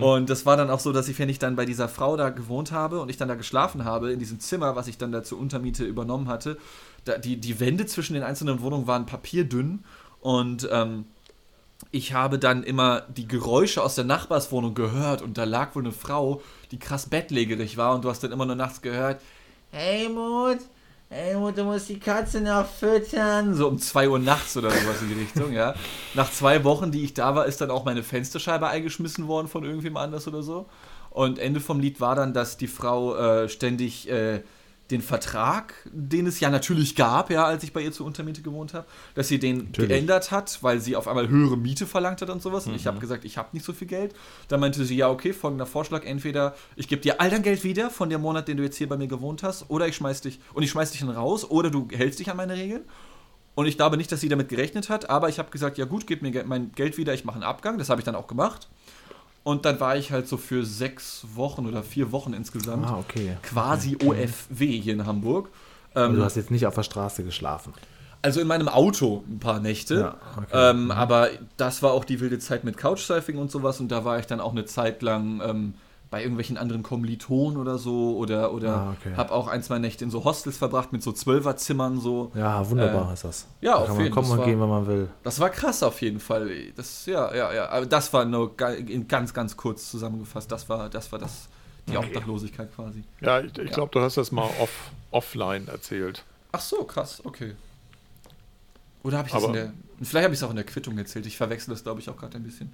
Und 0.00 0.30
das 0.30 0.46
war 0.46 0.56
dann 0.56 0.70
auch 0.70 0.80
so, 0.80 0.92
dass 0.92 1.08
ich, 1.08 1.18
wenn 1.18 1.28
ich 1.28 1.38
dann 1.38 1.56
bei 1.56 1.64
dieser 1.66 1.88
Frau 1.88 2.16
da 2.16 2.30
gewohnt 2.30 2.70
habe 2.72 3.00
und 3.00 3.08
ich 3.10 3.16
dann 3.16 3.28
da 3.28 3.34
geschlafen 3.34 3.84
habe, 3.84 4.12
in 4.12 4.18
diesem 4.18 4.38
Zimmer, 4.40 4.76
was 4.76 4.86
ich 4.88 4.98
dann 4.98 5.12
da 5.12 5.22
zur 5.24 5.38
Untermiete 5.38 5.84
übernommen 5.84 6.28
hatte, 6.28 6.58
da, 7.04 7.18
die, 7.18 7.36
die 7.36 7.58
Wände 7.60 7.86
zwischen 7.86 8.14
den 8.14 8.22
einzelnen 8.22 8.60
Wohnungen 8.60 8.86
waren 8.86 9.06
papierdünn 9.06 9.84
und 10.20 10.68
ähm, 10.70 11.06
ich 11.92 12.12
habe 12.12 12.38
dann 12.38 12.64
immer 12.64 13.02
die 13.08 13.28
Geräusche 13.28 13.82
aus 13.82 13.94
der 13.94 14.04
Nachbarswohnung 14.04 14.74
gehört 14.74 15.22
und 15.22 15.38
da 15.38 15.44
lag 15.44 15.74
wohl 15.76 15.82
eine 15.84 15.92
Frau, 15.92 16.42
die 16.72 16.78
krass 16.78 17.06
bettlägerig 17.06 17.76
war 17.76 17.94
und 17.94 18.04
du 18.04 18.10
hast 18.10 18.22
dann 18.24 18.32
immer 18.32 18.46
nur 18.46 18.56
nachts 18.56 18.82
gehört, 18.82 19.20
hey 19.70 20.08
Mut, 21.10 21.18
hey 21.18 21.34
Mut, 21.36 21.56
du 21.56 21.64
musst 21.64 21.88
die 21.88 21.98
Katze 21.98 22.40
noch 22.40 22.66
füttern. 22.66 23.54
So 23.54 23.68
um 23.68 23.78
2 23.78 24.08
Uhr 24.08 24.18
nachts 24.18 24.56
oder 24.56 24.70
sowas 24.70 25.00
in 25.02 25.08
die 25.08 25.20
Richtung, 25.20 25.52
ja. 25.52 25.74
Nach 26.14 26.30
zwei 26.30 26.64
Wochen, 26.64 26.90
die 26.90 27.04
ich 27.04 27.14
da 27.14 27.34
war, 27.34 27.46
ist 27.46 27.60
dann 27.60 27.70
auch 27.70 27.84
meine 27.84 28.02
Fensterscheibe 28.02 28.68
eingeschmissen 28.68 29.26
worden 29.26 29.48
von 29.48 29.64
irgendwem 29.64 29.96
anders 29.96 30.28
oder 30.28 30.42
so. 30.42 30.66
Und 31.10 31.38
Ende 31.38 31.60
vom 31.60 31.80
Lied 31.80 32.00
war 32.00 32.14
dann, 32.14 32.34
dass 32.34 32.56
die 32.56 32.66
Frau 32.68 33.16
äh, 33.16 33.48
ständig 33.48 34.10
äh, 34.10 34.42
den 34.90 35.02
Vertrag, 35.02 35.74
den 35.92 36.26
es 36.26 36.40
ja 36.40 36.48
natürlich 36.48 36.96
gab, 36.96 37.30
ja, 37.30 37.44
als 37.44 37.62
ich 37.62 37.72
bei 37.72 37.82
ihr 37.82 37.92
zur 37.92 38.06
Untermiete 38.06 38.40
gewohnt 38.40 38.72
habe, 38.72 38.86
dass 39.14 39.28
sie 39.28 39.38
den 39.38 39.66
Natürlich. 39.66 39.90
geändert 39.90 40.30
hat, 40.30 40.58
weil 40.62 40.80
sie 40.80 40.96
auf 40.96 41.06
einmal 41.08 41.28
höhere 41.28 41.58
Miete 41.58 41.86
verlangt 41.86 42.22
hat 42.22 42.30
und 42.30 42.40
sowas. 42.40 42.66
Und 42.66 42.74
ich 42.74 42.86
habe 42.86 42.98
gesagt, 42.98 43.24
ich 43.24 43.36
habe 43.36 43.48
nicht 43.52 43.66
so 43.66 43.74
viel 43.74 43.86
Geld. 43.86 44.14
Dann 44.48 44.60
meinte 44.60 44.84
sie, 44.84 44.96
ja, 44.96 45.10
okay, 45.10 45.34
folgender 45.34 45.66
Vorschlag, 45.66 46.04
entweder 46.04 46.54
ich 46.74 46.88
gebe 46.88 47.02
dir 47.02 47.20
all 47.20 47.28
dein 47.28 47.42
Geld 47.42 47.64
wieder 47.64 47.90
von 47.90 48.08
dem 48.08 48.22
Monat, 48.22 48.48
den 48.48 48.56
du 48.56 48.62
jetzt 48.62 48.76
hier 48.76 48.88
bei 48.88 48.96
mir 48.96 49.08
gewohnt 49.08 49.42
hast, 49.42 49.68
oder 49.68 49.86
ich 49.86 49.96
schmeiß 49.96 50.22
dich, 50.22 50.40
und 50.54 50.62
ich 50.62 50.70
schmeiß 50.70 50.92
dich 50.92 51.00
dann 51.00 51.10
raus, 51.10 51.48
oder 51.48 51.70
du 51.70 51.86
hältst 51.92 52.18
dich 52.18 52.30
an 52.30 52.38
meine 52.38 52.54
Regeln. 52.54 52.82
Und 53.54 53.66
ich 53.66 53.76
glaube 53.76 53.96
nicht, 53.96 54.10
dass 54.12 54.20
sie 54.20 54.28
damit 54.28 54.48
gerechnet 54.48 54.88
hat, 54.88 55.10
aber 55.10 55.28
ich 55.28 55.38
habe 55.38 55.50
gesagt, 55.50 55.78
ja 55.78 55.84
gut, 55.84 56.06
gib 56.06 56.22
mir 56.22 56.44
mein 56.44 56.72
Geld 56.72 56.96
wieder, 56.96 57.12
ich 57.12 57.24
mache 57.24 57.34
einen 57.34 57.44
Abgang. 57.44 57.76
Das 57.76 57.90
habe 57.90 58.00
ich 58.00 58.04
dann 58.04 58.14
auch 58.14 58.28
gemacht. 58.28 58.68
Und 59.44 59.64
dann 59.64 59.80
war 59.80 59.96
ich 59.96 60.12
halt 60.12 60.28
so 60.28 60.36
für 60.36 60.64
sechs 60.64 61.24
Wochen 61.34 61.66
oder 61.66 61.82
vier 61.82 62.12
Wochen 62.12 62.32
insgesamt 62.34 62.86
Ah, 62.86 62.98
okay. 62.98 63.36
quasi 63.42 63.96
OFW 64.04 64.66
hier 64.80 64.92
in 64.92 65.06
Hamburg. 65.06 65.48
Also 65.94 66.10
Ähm, 66.10 66.16
du 66.16 66.24
hast 66.24 66.36
jetzt 66.36 66.50
nicht 66.50 66.66
auf 66.66 66.74
der 66.74 66.82
Straße 66.82 67.24
geschlafen. 67.24 67.72
also 68.20 68.40
in 68.40 68.46
meinem 68.46 68.68
Auto 68.68 69.24
ein 69.28 69.38
paar 69.38 69.60
Nächte. 69.60 69.94
Ja, 70.00 70.16
okay. 70.36 70.74
Mhm. 70.74 70.80
ähm, 70.82 70.90
aber 70.90 71.28
das 71.56 71.82
war 71.82 71.92
auch 71.92 72.04
die 72.04 72.20
wilde 72.20 72.38
Zeit 72.38 72.64
mit 72.64 72.76
Couchsurfing 72.76 73.38
und 73.38 73.50
sowas. 73.50 73.80
Und 73.80 73.88
da 73.88 74.04
war 74.04 74.18
ich 74.18 74.26
dann 74.26 74.40
auch 74.40 74.52
eine 74.52 74.64
Zeit 74.66 75.00
lang 75.02 75.40
ähm, 75.42 75.74
bei 76.10 76.20
irgendwelchen 76.22 76.56
anderen 76.56 76.82
Kommilitonen 76.82 77.58
oder 77.58 77.76
so. 77.78 78.16
Oder, 78.16 78.52
oder 78.52 78.74
Ah, 78.76 78.96
okay. 78.98 79.14
habe 79.16 79.30
auch 79.32 79.46
ein, 79.48 79.62
zwei 79.62 79.78
Nächte 79.78 80.04
in 80.04 80.10
so 80.10 80.24
Hostels 80.24 80.56
verbracht 80.56 80.92
mit 80.92 81.02
so 81.02 81.12
Zwölferzimmern 81.12 82.00
so. 82.00 82.32
Ja, 82.34 82.68
wunderbar 82.70 83.10
Äh, 83.10 83.14
ist 83.14 83.24
das. 83.24 83.46
ja, 83.60 83.72
da 83.72 83.76
auf 83.78 83.86
kann 83.88 83.96
man 83.96 84.04
jeden 84.04 84.14
kommen 84.14 84.28
Fall. 84.28 84.38
und 84.38 84.44
gehen, 84.46 84.60
wenn 84.60 84.68
man 84.68 84.86
will. 84.86 85.08
Das 85.22 85.38
war 85.40 85.50
krass 85.50 85.82
auf 85.82 86.00
jeden 86.00 86.20
Fall. 86.20 86.50
Das, 86.76 87.04
ja, 87.06 87.34
ja, 87.34 87.52
ja. 87.52 87.68
Aber 87.68 87.84
das 87.86 88.12
war 88.12 88.24
nur 88.24 88.56
ganz, 88.56 89.34
ganz 89.34 89.56
kurz 89.56 89.90
zusammengefasst. 89.90 90.50
Das 90.50 90.68
war 90.68 90.88
das, 90.88 91.12
war 91.12 91.18
das 91.18 91.48
die 91.86 91.96
Obdachlosigkeit 91.96 92.74
quasi. 92.74 93.02
Ja, 93.20 93.40
ich, 93.40 93.56
ich 93.58 93.70
glaube, 93.70 93.90
du 93.92 94.00
hast 94.00 94.16
das 94.16 94.30
mal 94.32 94.48
off, 94.60 94.90
offline 95.10 95.68
erzählt. 95.68 96.24
Ach 96.52 96.60
so, 96.60 96.84
krass, 96.84 97.20
okay. 97.24 97.54
Oder 99.02 99.18
habe 99.18 99.28
ich 99.28 99.34
das 99.34 99.42
Aber- 99.44 99.52
in 99.54 99.60
der. 99.60 99.72
Vielleicht 100.00 100.24
habe 100.24 100.34
ich 100.34 100.38
es 100.40 100.44
auch 100.44 100.50
in 100.50 100.56
der 100.56 100.64
Quittung 100.64 100.96
erzählt. 100.96 101.26
Ich 101.26 101.36
verwechsel 101.36 101.72
das, 101.74 101.82
glaube 101.82 102.00
ich, 102.00 102.08
auch 102.08 102.16
gerade 102.16 102.36
ein 102.36 102.44
bisschen. 102.44 102.72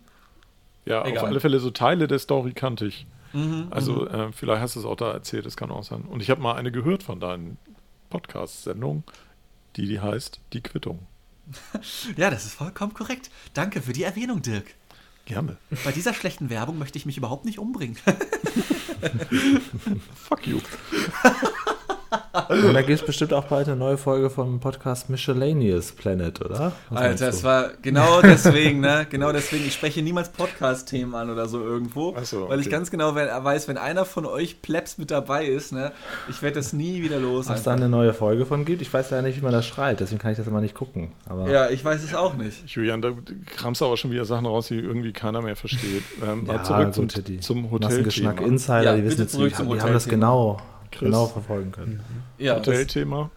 Ja, 0.84 1.04
Egal. 1.06 1.22
auf 1.22 1.24
alle 1.28 1.40
Fälle 1.40 1.58
so 1.58 1.70
Teile 1.70 2.06
der 2.06 2.18
Story 2.18 2.52
kannte 2.52 2.84
ich. 2.86 3.06
Mhm, 3.34 3.66
Also 3.70 4.08
äh, 4.08 4.32
vielleicht 4.32 4.62
hast 4.62 4.76
du 4.76 4.80
es 4.80 4.86
auch 4.86 4.96
da 4.96 5.12
erzählt, 5.12 5.44
das 5.44 5.56
kann 5.56 5.70
auch 5.70 5.84
sein. 5.84 6.02
Und 6.02 6.22
ich 6.22 6.30
habe 6.30 6.40
mal 6.40 6.54
eine 6.54 6.72
gehört 6.72 7.02
von 7.02 7.20
deinen 7.20 7.58
Podcast-Sendungen, 8.10 9.04
die, 9.76 9.86
die 9.86 10.00
heißt 10.00 10.40
Die 10.52 10.60
Quittung. 10.62 11.00
Ja, 12.16 12.30
das 12.30 12.46
ist 12.46 12.54
vollkommen 12.54 12.94
korrekt. 12.94 13.30
Danke 13.52 13.82
für 13.82 13.92
die 13.92 14.04
Erwähnung, 14.04 14.40
Dirk. 14.40 14.74
Gerne. 15.26 15.56
Bei 15.84 15.92
dieser 15.92 16.14
schlechten 16.14 16.48
Werbung 16.50 16.78
möchte 16.78 16.96
ich 16.98 17.06
mich 17.06 17.16
überhaupt 17.18 17.44
nicht 17.44 17.58
umbringen. 17.58 17.96
Fuck 20.14 20.46
you. 20.46 20.60
Und 22.48 22.74
da 22.74 22.80
gibt 22.82 23.00
es 23.00 23.06
bestimmt 23.06 23.32
auch 23.32 23.44
bald 23.44 23.68
eine 23.68 23.76
neue 23.76 23.96
Folge 23.96 24.30
vom 24.30 24.60
Podcast 24.60 25.08
Miscellaneous 25.10 25.92
Planet, 25.92 26.40
oder? 26.44 26.72
Was 26.90 27.00
Alter, 27.00 27.24
du? 27.26 27.30
es 27.30 27.44
war 27.44 27.70
genau 27.82 28.20
deswegen, 28.22 28.80
ne? 28.80 29.06
Genau 29.10 29.32
deswegen. 29.32 29.64
Ich 29.66 29.74
spreche 29.74 30.02
niemals 30.02 30.28
Podcast-Themen 30.30 31.14
an 31.14 31.30
oder 31.30 31.46
so 31.48 31.60
irgendwo. 31.60 32.14
Ach 32.18 32.24
so, 32.24 32.48
Weil 32.48 32.60
ich 32.60 32.66
okay. 32.66 32.76
ganz 32.76 32.90
genau 32.90 33.14
we- 33.14 33.28
weiß, 33.42 33.68
wenn 33.68 33.78
einer 33.78 34.04
von 34.04 34.26
euch 34.26 34.62
Plebs 34.62 34.98
mit 34.98 35.10
dabei 35.10 35.46
ist, 35.46 35.72
ne? 35.72 35.92
Ich 36.28 36.42
werde 36.42 36.56
das 36.56 36.72
nie 36.72 37.02
wieder 37.02 37.18
los. 37.18 37.48
Ob 37.48 37.56
es 37.56 37.62
da 37.62 37.72
eine 37.72 37.88
neue 37.88 38.12
Folge 38.14 38.46
von 38.46 38.64
gibt? 38.64 38.82
Ich 38.82 38.92
weiß 38.92 39.10
ja 39.10 39.22
nicht, 39.22 39.38
wie 39.38 39.42
man 39.42 39.52
das 39.52 39.66
schreit, 39.66 40.00
deswegen 40.00 40.20
kann 40.20 40.32
ich 40.32 40.38
das 40.38 40.46
immer 40.46 40.60
nicht 40.60 40.74
gucken. 40.74 41.12
Aber 41.28 41.48
Ja, 41.50 41.70
ich 41.70 41.84
weiß 41.84 42.02
es 42.02 42.14
auch 42.14 42.34
nicht. 42.34 42.68
Julian, 42.68 43.00
da 43.02 43.12
kramst 43.56 43.80
du 43.80 43.86
aber 43.86 43.96
schon 43.96 44.10
wieder 44.10 44.24
Sachen 44.24 44.46
raus, 44.46 44.68
die 44.68 44.76
irgendwie 44.78 45.12
keiner 45.12 45.42
mehr 45.42 45.56
versteht. 45.56 46.02
Ähm, 46.26 46.44
mal 46.46 46.56
ja, 46.56 46.62
zurück 46.62 46.94
zum, 46.94 47.08
zum 47.08 47.70
Massengeschmack 47.70 48.34
Hotelthema. 48.40 48.46
Insider, 48.46 48.82
Ja, 48.82 48.96
die 48.96 49.04
wissen 49.04 49.20
jetzt, 49.22 49.32
zurück 49.32 49.50
die, 49.50 49.54
zum 49.56 49.68
die 49.72 49.80
haben 49.80 49.92
das 49.92 50.06
genau, 50.08 50.58
Chris. 50.94 51.06
genau 51.10 51.26
verfolgen 51.26 51.72
können. 51.72 52.00
Ja, 52.38 52.56
Hotelthema. 52.56 53.30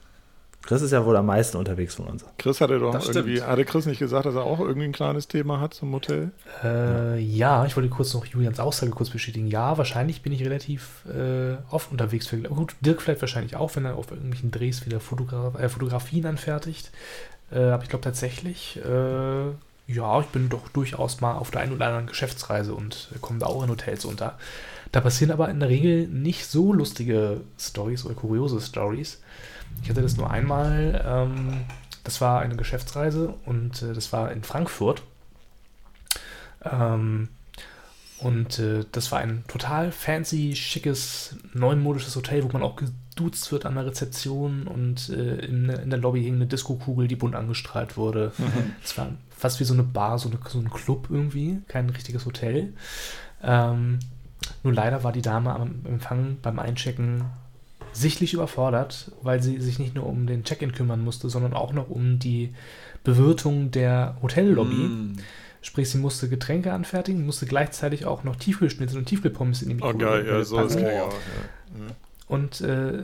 Chris 0.64 0.82
ist 0.82 0.92
ja 0.92 1.06
wohl 1.06 1.16
am 1.16 1.28
meisten 1.28 1.56
unterwegs 1.56 1.96
von 1.96 2.08
uns. 2.08 2.26
Chris 2.38 2.60
hatte 2.60 2.78
doch 2.78 2.92
Das 2.92 3.08
irgendwie, 3.08 3.38
stimmt. 3.38 3.50
hatte 3.50 3.64
Chris 3.64 3.86
nicht 3.86 4.00
gesagt, 4.00 4.26
dass 4.26 4.36
er 4.36 4.44
auch 4.44 4.60
irgendwie 4.60 4.84
ein 4.86 4.92
kleines 4.92 5.30
Thema 5.30 5.62
hat 5.62 5.74
zum 5.74 5.94
Hotel? 5.94 6.32
Äh, 6.62 7.20
ja, 7.20 7.66
ich 7.66 7.78
wollte 7.78 7.88
kurz 7.88 8.14
noch 8.14 8.26
Julians 8.26 8.60
Aussage 8.60 8.92
kurz 8.92 9.10
bestätigen. 9.10 9.48
Ja, 9.48 9.78
wahrscheinlich 9.78 10.24
bin 10.24 10.34
ich 10.34 10.44
relativ 10.44 11.06
äh, 11.06 11.56
oft 11.72 11.90
unterwegs. 11.90 12.28
Für, 12.28 12.38
gut, 12.40 12.76
Dirk 12.82 13.02
vielleicht 13.02 13.22
wahrscheinlich 13.22 13.56
auch, 13.56 13.78
wenn 13.78 13.86
er 13.86 13.96
auf 13.96 14.12
irgendwelchen 14.12 14.52
Drehs 14.52 14.86
wieder 14.86 15.00
Fotogra 15.00 15.54
äh, 15.58 15.70
Fotografien 15.70 16.26
anfertigt. 16.26 16.92
Äh, 17.50 17.60
aber 17.60 17.84
ich 17.84 17.90
glaube 17.90 18.04
tatsächlich, 18.04 18.78
äh, 18.84 19.46
ja, 19.88 20.20
ich 20.20 20.28
bin 20.28 20.50
doch 20.50 20.68
durchaus 20.68 21.22
mal 21.22 21.36
auf 21.36 21.50
der 21.50 21.62
einen 21.62 21.72
oder 21.72 21.86
anderen 21.86 22.08
Geschäftsreise 22.08 22.74
und 22.76 23.08
äh, 23.16 23.20
komme 23.20 23.40
da 23.40 23.46
auch 23.46 23.64
in 23.64 23.70
Hotels 23.70 24.04
unter. 24.04 24.38
Da 24.92 25.02
passieren 25.02 25.32
aber 25.32 25.50
in 25.50 25.60
der 25.60 25.70
Regel 25.70 26.08
nicht 26.08 26.46
so 26.46 26.74
lustige 26.74 27.42
Stories 27.60 28.06
oder 28.06 28.16
kuriose 28.16 28.62
Stories. 28.62 29.22
Ich 29.84 29.90
hatte 29.90 30.02
das 30.02 30.18
nur 30.18 30.30
einmal. 30.30 31.04
Ähm, 31.06 31.66
das 32.04 32.22
war 32.22 32.40
eine 32.40 32.56
Geschäftsreise 32.56 33.34
und 33.46 33.82
äh, 33.82 33.94
das 33.94 34.14
war 34.14 34.32
in 34.32 34.44
Frankfurt. 34.44 35.04
Ähm, 36.64 37.30
und 38.20 38.60
äh, 38.60 38.86
das 38.92 39.12
war 39.12 39.20
ein 39.20 39.44
total 39.48 39.92
fancy, 39.92 40.56
schickes, 40.56 41.36
neumodisches 41.54 42.16
Hotel, 42.16 42.44
wo 42.44 42.48
man 42.48 42.64
auch 42.64 42.76
geduzt 42.76 43.52
wird 43.52 43.66
an 43.66 43.76
der 43.76 43.86
Rezeption 43.86 44.68
und 44.68 45.10
äh, 45.10 45.46
in, 45.46 45.70
in 45.70 45.90
der 45.90 46.00
Lobby 46.00 46.24
hing 46.24 46.36
eine 46.36 46.48
Diskokugel, 46.48 47.08
die 47.08 47.16
bunt 47.16 47.36
angestrahlt 47.36 47.98
wurde. 47.98 48.32
Es 48.84 48.98
war 48.98 49.10
fast 49.30 49.60
wie 49.60 49.66
so 49.66 49.74
eine 49.74 49.84
Bar, 49.84 50.18
so, 50.18 50.30
eine, 50.30 50.40
so 50.48 50.60
ein 50.60 50.72
Club 50.72 51.08
irgendwie, 51.12 51.60
kein 51.68 51.90
richtiges 51.90 52.26
Hotel. 52.26 52.74
Ähm, 53.44 54.00
nur 54.64 54.74
leider 54.74 55.04
war 55.04 55.12
die 55.12 55.22
Dame 55.22 55.54
am 55.54 55.82
Empfang 55.86 56.38
beim 56.42 56.60
Einchecken 56.60 57.26
sichtlich 57.94 58.34
überfordert, 58.34 59.12
weil 59.22 59.42
sie 59.42 59.60
sich 59.60 59.80
nicht 59.80 59.96
nur 59.96 60.06
um 60.06 60.28
den 60.28 60.44
Check-in 60.44 60.72
kümmern 60.72 61.04
musste, 61.04 61.30
sondern 61.30 61.54
auch 61.54 61.74
noch 61.74 61.90
um 61.90 62.20
die 62.20 62.54
Bewirtung 63.04 63.72
der 63.72 64.18
Hotellobby. 64.22 64.76
Mm. 64.76 65.18
Sprich, 65.62 65.90
sie 65.90 65.98
musste 65.98 66.30
Getränke 66.30 66.72
anfertigen, 66.74 67.26
musste 67.26 67.46
gleichzeitig 67.46 68.06
auch 68.06 68.24
noch 68.24 68.36
Tiefkühlschnitzel 68.36 69.00
und 69.00 69.06
Tiefkühlpommes 69.06 69.64
in 69.64 69.70
die 69.70 69.84
Oh 69.84 69.88
Mikrowelle 69.88 70.24
geil, 70.24 70.34
ja, 70.34 70.44
so 70.44 70.60
ist 70.62 70.78
klar. 70.78 70.92
Ja. 70.92 71.04
Ja. 71.04 71.10
Und 72.28 72.62
äh, 72.62 73.04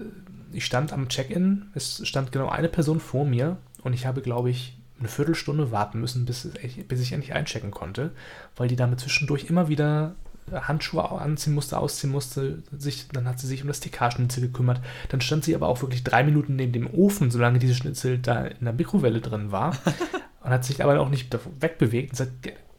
ich 0.51 0.65
stand 0.65 0.93
am 0.93 1.09
Check-in, 1.09 1.67
es 1.73 2.07
stand 2.07 2.31
genau 2.31 2.49
eine 2.49 2.69
Person 2.69 2.99
vor 2.99 3.25
mir 3.25 3.57
und 3.81 3.93
ich 3.93 4.05
habe, 4.05 4.21
glaube 4.21 4.49
ich, 4.49 4.77
eine 4.99 5.07
Viertelstunde 5.09 5.71
warten 5.71 5.99
müssen, 5.99 6.25
bis, 6.25 6.47
bis 6.87 7.01
ich 7.01 7.11
endlich 7.11 7.33
einchecken 7.33 7.71
konnte, 7.71 8.11
weil 8.55 8.67
die 8.67 8.75
Dame 8.75 8.95
zwischendurch 8.97 9.45
immer 9.45 9.67
wieder 9.67 10.15
Handschuhe 10.51 11.09
anziehen 11.09 11.53
musste, 11.53 11.77
ausziehen 11.77 12.11
musste, 12.11 12.63
sich, 12.77 13.07
dann 13.09 13.27
hat 13.27 13.39
sie 13.39 13.47
sich 13.47 13.61
um 13.61 13.67
das 13.67 13.79
TK-Schnitzel 13.79 14.41
gekümmert. 14.41 14.81
Dann 15.09 15.21
stand 15.21 15.43
sie 15.43 15.55
aber 15.55 15.67
auch 15.67 15.81
wirklich 15.81 16.03
drei 16.03 16.23
Minuten 16.23 16.55
neben 16.55 16.73
dem 16.73 16.93
Ofen, 16.93 17.31
solange 17.31 17.59
diese 17.59 17.75
Schnitzel 17.75 18.19
da 18.19 18.45
in 18.45 18.65
der 18.65 18.73
Mikrowelle 18.73 19.21
drin 19.21 19.51
war 19.51 19.77
und 20.43 20.49
hat 20.49 20.65
sich 20.65 20.83
aber 20.83 20.99
auch 20.99 21.09
nicht 21.09 21.35
wegbewegt 21.59 22.11
und 22.13 22.19
hat 22.19 22.29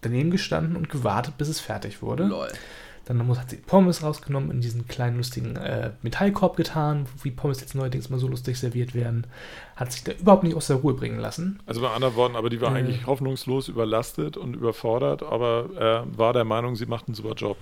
daneben 0.03 0.31
gestanden 0.31 0.77
und 0.77 0.89
gewartet, 0.89 1.39
bis 1.39 1.49
es 1.49 1.61
fertig 1.61 2.03
wurde. 2.03 2.25
Lol. 2.25 2.49
Dann 3.07 3.29
hat 3.39 3.51
sie 3.51 3.57
Pommes 3.57 4.03
rausgenommen, 4.03 4.51
in 4.51 4.61
diesen 4.61 4.89
kleinen 4.89 5.19
lustigen 5.19 5.57
äh, 5.57 5.91
Metallkorb 6.03 6.57
getan, 6.57 7.07
wie 7.23 7.31
Pommes 7.31 7.61
jetzt 7.61 7.75
neuerdings 7.75 8.09
mal 8.11 8.19
so 8.19 8.29
lustig 8.29 8.59
serviert 8.59 8.95
werden. 8.95 9.27
Hat 9.77 9.93
sich 9.93 10.05
da 10.05 10.13
überhaupt 10.13 10.43
nicht 10.45 10.57
aus 10.57 10.69
der 10.69 10.77
Ruhe 10.77 10.95
bringen 10.95 11.19
lassen. 11.19 11.61
Also 11.67 11.81
bei 11.81 11.91
anderen 11.91 12.15
Worten, 12.17 12.37
aber 12.37 12.49
die 12.51 12.61
war 12.61 12.75
Äh. 12.75 12.79
eigentlich 12.79 13.07
hoffnungslos 13.07 13.69
überlastet 13.69 14.37
und 14.37 14.55
überfordert, 14.55 15.23
aber 15.23 16.05
äh, 16.07 16.19
war 16.19 16.33
der 16.33 16.45
Meinung, 16.45 16.77
sie 16.77 16.87
macht 16.87 17.07
einen 17.09 17.15
super 17.15 17.35
Job. 17.35 17.57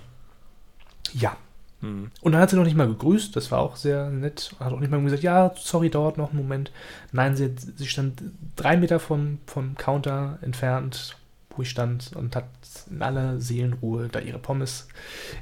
Ja, 1.13 1.35
Und 1.81 2.11
dann 2.23 2.37
hat 2.37 2.49
sie 2.49 2.55
noch 2.55 2.63
nicht 2.63 2.77
mal 2.77 2.87
gegrüßt, 2.87 3.35
das 3.35 3.51
war 3.51 3.59
auch 3.59 3.75
sehr 3.75 4.09
nett. 4.09 4.55
Hat 4.59 4.71
auch 4.71 4.79
nicht 4.79 4.89
mal 4.89 5.01
gesagt, 5.03 5.21
ja, 5.21 5.51
sorry, 5.57 5.89
dauert 5.89 6.17
noch 6.17 6.29
einen 6.29 6.39
Moment. 6.39 6.71
Nein, 7.11 7.35
sie, 7.35 7.53
sie 7.75 7.87
stand 7.87 8.21
drei 8.55 8.77
Meter 8.77 8.99
vom, 9.01 9.39
vom 9.45 9.75
Counter 9.75 10.39
entfernt, 10.41 11.17
wo 11.55 11.61
ich 11.61 11.69
stand, 11.69 12.11
und 12.15 12.35
hat 12.35 12.45
in 12.89 13.01
aller 13.01 13.39
Seelenruhe 13.39 14.09
da 14.11 14.19
ihre 14.19 14.39
Pommes 14.39 14.87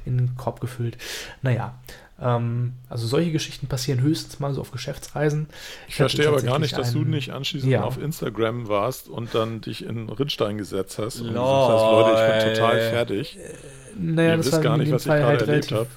in 0.04 0.18
den 0.18 0.36
Korb 0.36 0.60
gefüllt. 0.60 0.98
Naja, 1.42 1.74
ähm, 2.20 2.74
also 2.88 3.06
solche 3.06 3.32
Geschichten 3.32 3.66
passieren 3.66 4.00
höchstens 4.00 4.38
mal 4.38 4.52
so 4.54 4.60
auf 4.60 4.70
Geschäftsreisen. 4.70 5.48
Ich 5.88 5.96
verstehe 5.96 6.28
aber 6.28 6.42
gar 6.42 6.58
nicht, 6.58 6.76
dass 6.76 6.92
du 6.92 7.00
einen- 7.00 7.10
nicht 7.10 7.30
anschließend 7.30 7.72
Ja. 7.72 7.82
auf 7.84 7.98
Instagram 8.00 8.68
warst 8.68 9.08
und 9.08 9.34
dann 9.34 9.60
dich 9.60 9.84
in 9.84 10.08
Rinnstein 10.08 10.58
gesetzt 10.58 10.98
hast 10.98 11.20
und 11.20 11.28
gesagt 11.28 11.36
Lol. 11.46 11.68
hast, 11.72 11.82
Leute, 11.82 12.38
ich 12.38 12.44
bin 12.44 12.54
total 12.54 12.80
fertig. 12.90 13.38
Naja, 13.98 14.30
Ihr 14.30 14.36
das 14.36 14.46
wisst 14.46 14.56
war 14.56 14.62
gar 14.62 14.72
mir 14.76 14.84
nicht, 14.84 14.86
in 14.86 14.90
dem 14.92 14.94
was 14.96 15.02
ich 15.02 15.08
Fall 15.08 15.18
gerade 15.20 15.38
halt 15.38 15.48
erlebt 15.48 15.72
relativ. 15.72 15.96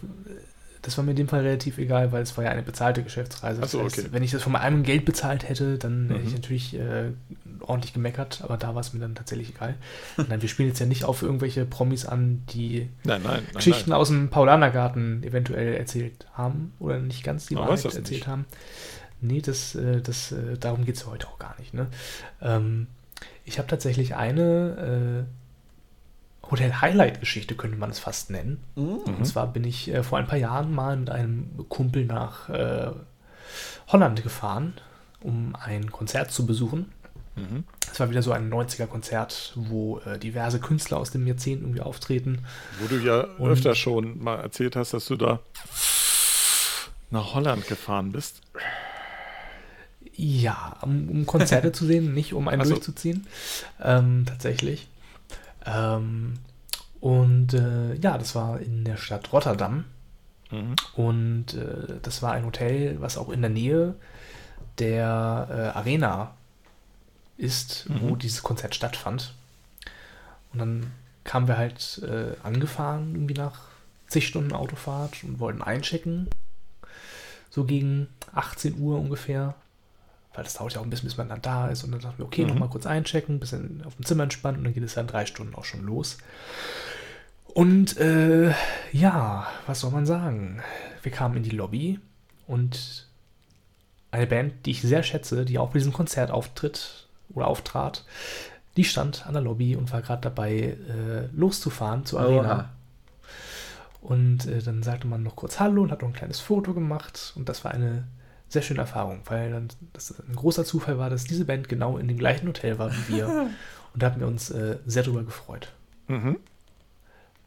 Das 0.82 0.98
war 0.98 1.04
mir 1.04 1.12
in 1.12 1.18
dem 1.18 1.28
Fall 1.28 1.42
relativ 1.42 1.80
egal, 1.80 2.12
weil 2.12 2.22
es 2.22 2.38
war 2.38 2.44
ja 2.44 2.52
eine 2.52 2.62
bezahlte 2.62 3.02
Geschäftsreise. 3.02 3.56
So, 3.66 3.80
Das 3.80 3.86
heißt, 3.94 4.00
okay. 4.06 4.08
Wenn 4.12 4.22
ich 4.22 4.30
das 4.32 4.44
von 4.44 4.52
meinem 4.52 4.84
Geld 4.84 5.04
bezahlt 5.04 5.48
hätte, 5.50 5.80
dann 5.80 6.10
hätte 6.10 6.22
ich 6.22 6.28
Mhm. 6.30 6.34
natürlich 6.36 6.74
äh, 6.76 7.06
ordentlich 7.68 7.94
gemeckert, 7.94 8.42
aber 8.44 8.58
da 8.58 8.76
war 8.76 8.82
es 8.82 8.94
mir 8.94 9.00
dann 9.00 9.16
tatsächlich 9.16 9.50
egal. 9.50 9.76
Nein, 10.18 10.42
wir 10.42 10.50
spielen 10.50 10.70
jetzt 10.70 10.80
ja 10.80 10.86
nicht 10.86 11.04
auf 11.04 11.22
irgendwelche 11.22 11.66
Promis 11.66 12.06
an, 12.06 12.44
die 12.50 12.90
Nein, 13.04 13.22
nein, 13.24 13.44
nein. 13.44 13.44
Geschichten 13.54 13.90
nein. 13.90 14.00
aus 14.00 14.10
dem 14.10 14.30
Paulanergarten 14.30 15.24
eventuell 15.24 15.76
erzählt 15.76 16.28
haben 16.34 16.74
oder 16.80 17.00
nicht 17.00 17.24
ganz 17.24 17.48
die 17.48 17.56
Wahrheit 17.56 17.84
erzählt 17.84 18.10
nicht. 18.10 18.28
haben. 18.28 18.46
Nee, 19.22 19.42
das, 19.42 19.76
äh, 19.76 20.02
das, 20.02 20.32
äh, 20.32 20.58
darum 20.58 20.86
geht 20.86 20.96
es 20.96 21.08
heute 21.08 21.28
auch 21.28 21.40
gar 21.40 21.56
nicht. 21.60 21.74
Ne? 21.74 21.88
Ähm, 22.42 22.88
ich 23.44 23.58
habe 23.58 23.68
tatsächlich 23.68 24.16
eine 24.16 25.26
äh, 25.26 26.50
Hotel-Highlight-Geschichte, 26.52 27.56
könnte 27.56 27.78
man 27.78 27.90
es 27.90 28.00
fast 28.00 28.30
nennen. 28.30 28.64
Mhm. 28.76 29.00
Und 29.06 29.26
zwar 29.26 29.48
bin 29.48 29.64
ich 29.64 29.92
äh, 29.94 30.04
vor 30.04 30.20
ein 30.20 30.28
paar 30.28 30.38
Jahren 30.38 30.74
mal 30.74 30.96
mit 30.98 31.10
einem 31.10 31.66
Kumpel 31.70 32.06
nach 32.06 32.50
äh, 32.50 32.92
Holland 33.88 34.24
gefahren, 34.24 34.74
um 35.22 35.56
ein 35.56 35.92
Konzert 35.92 36.32
zu 36.32 36.46
besuchen. 36.46 36.92
Mhm. 37.36 37.64
Es 37.92 38.00
war 38.00 38.10
wieder 38.10 38.22
so 38.22 38.32
ein 38.32 38.50
90er-Konzert, 38.52 39.54
wo 39.56 40.00
äh, 40.00 40.18
diverse 40.20 40.60
Künstler 40.60 40.98
aus 40.98 41.12
dem 41.12 41.28
Jahrzehnt 41.28 41.62
irgendwie 41.62 41.82
auftreten. 41.82 42.46
Wo 42.80 42.88
du 42.88 42.98
ja 42.98 43.22
Und- 43.38 43.50
öfter 43.50 43.76
schon 43.76 44.22
mal 44.24 44.36
erzählt 44.40 44.76
hast, 44.76 44.94
dass 44.94 45.06
du 45.08 45.16
da 45.16 45.40
nach 47.12 47.34
Holland 47.34 47.68
gefahren 47.68 48.12
bist. 48.12 48.42
Ja, 50.14 50.78
um, 50.82 51.10
um 51.10 51.26
Konzerte 51.26 51.72
zu 51.74 51.86
sehen, 51.86 52.14
nicht 52.14 52.34
um 52.34 52.48
einen 52.48 52.62
Ach 52.62 52.66
so. 52.66 52.72
durchzuziehen. 52.74 53.28
Ähm, 53.82 54.24
tatsächlich. 54.26 54.88
Ähm, 55.66 56.36
und 57.02 57.54
äh, 57.54 57.96
ja, 57.96 58.18
das 58.18 58.36
war 58.36 58.60
in 58.60 58.84
der 58.86 58.98
Stadt 58.98 59.32
Rotterdam. 59.34 59.86
Mhm. 60.52 60.76
Und 60.96 61.54
äh, 61.56 62.00
das 62.02 62.22
war 62.22 62.32
ein 62.34 62.46
Hotel, 62.46 62.98
was 63.02 63.18
auch 63.18 63.30
in 63.30 63.42
der 63.42 63.50
Nähe 63.52 63.96
der 64.80 65.48
äh, 65.74 65.78
Arena 65.78 66.36
ist, 67.38 67.86
wo 67.90 68.12
Mhm. 68.16 68.20
dieses 68.20 68.44
Konzert 68.44 68.76
stattfand. 68.76 69.34
Und 70.54 70.60
dann 70.60 70.92
kamen 71.24 71.48
wir 71.48 71.58
halt 71.58 72.02
äh, 72.04 72.36
angefahren, 72.44 73.14
irgendwie 73.16 73.34
nach 73.34 73.60
zig 74.08 74.28
Stunden 74.28 74.54
Autofahrt 74.54 75.24
und 75.24 75.40
wollten 75.40 75.62
einchecken. 75.62 76.30
So 77.50 77.64
gegen 77.66 78.08
18 78.34 78.80
Uhr 78.80 79.00
ungefähr. 79.00 79.56
Weil 80.34 80.44
das 80.44 80.56
dauert 80.56 80.74
ja 80.74 80.80
auch 80.82 80.84
ein 80.84 80.90
bisschen, 80.90 81.08
bis 81.08 81.18
man 81.18 81.30
dann 81.30 81.42
da 81.42 81.68
ist. 81.70 81.84
Und 81.84 81.92
dann 81.92 82.02
dachten 82.02 82.18
wir, 82.20 82.26
okay, 82.26 82.44
Mhm. 82.44 82.50
nochmal 82.50 82.70
kurz 82.70 82.86
einchecken, 82.86 83.36
ein 83.36 83.40
bisschen 83.40 83.84
auf 83.86 83.96
dem 83.96 84.06
Zimmer 84.06 84.24
entspannen 84.24 84.60
und 84.60 84.64
dann 84.66 84.74
geht 84.74 84.84
es 84.84 84.94
dann 84.96 85.08
drei 85.08 85.26
Stunden 85.26 85.56
auch 85.56 85.66
schon 85.66 85.86
los. 85.86 86.18
Und 87.46 87.98
äh, 87.98 88.54
ja, 88.92 89.48
was 89.66 89.80
soll 89.80 89.92
man 89.92 90.06
sagen? 90.06 90.62
Wir 91.04 91.12
kamen 91.12 91.38
in 91.38 91.44
die 91.44 91.52
Lobby 91.52 92.00
und 92.48 93.08
eine 94.12 94.28
Band, 94.28 94.66
die 94.66 94.72
ich 94.72 94.82
sehr 94.82 95.04
schätze, 95.04 95.46
die 95.46 95.58
auch 95.58 95.70
bei 95.70 95.80
diesem 95.80 95.94
Konzert 95.94 96.32
auftritt 96.32 97.05
oder 97.34 97.48
auftrat, 97.48 98.06
die 98.78 98.84
stand 98.84 99.26
an 99.26 99.34
der 99.34 99.42
Lobby 99.42 99.76
und 99.76 99.92
war 99.92 100.02
gerade 100.02 100.22
dabei, 100.22 100.78
äh, 100.90 101.28
loszufahren 101.34 102.06
zur 102.06 102.22
Arena. 102.22 102.56
Oha. 102.56 102.70
Und 104.02 104.46
äh, 104.46 104.62
dann 104.62 104.84
sagte 104.84 105.08
man 105.08 105.24
noch 105.24 105.36
kurz 105.36 105.60
Hallo 105.60 105.82
und 105.84 105.92
hat 105.92 106.02
noch 106.02 106.10
ein 106.10 106.14
kleines 106.14 106.40
Foto 106.40 106.74
gemacht. 106.74 107.34
Und 107.36 107.50
das 107.50 107.64
war 107.64 107.72
eine 107.72 108.06
sehr 108.50 108.62
schöne 108.62 108.82
Erfahrung, 108.82 109.22
weil 109.26 109.52
dann 109.52 109.70
das 109.94 110.14
ein 110.20 110.36
großer 110.36 110.66
Zufall 110.66 111.00
war, 111.00 111.10
dass 111.10 111.24
diese 111.24 111.46
Band 111.46 111.70
genau 111.70 111.98
in 111.98 112.08
dem 112.08 112.18
gleichen 112.18 112.48
Hotel 112.48 112.78
war 112.78 112.92
wie 112.92 113.16
wir. 113.16 113.28
und 113.94 114.04
da 114.04 114.08
hatten 114.08 114.20
wir 114.20 114.28
uns 114.28 114.52
äh, 114.52 114.78
sehr 114.86 115.04
drüber 115.04 115.24
gefreut. 115.24 115.72
Mhm. 116.08 116.38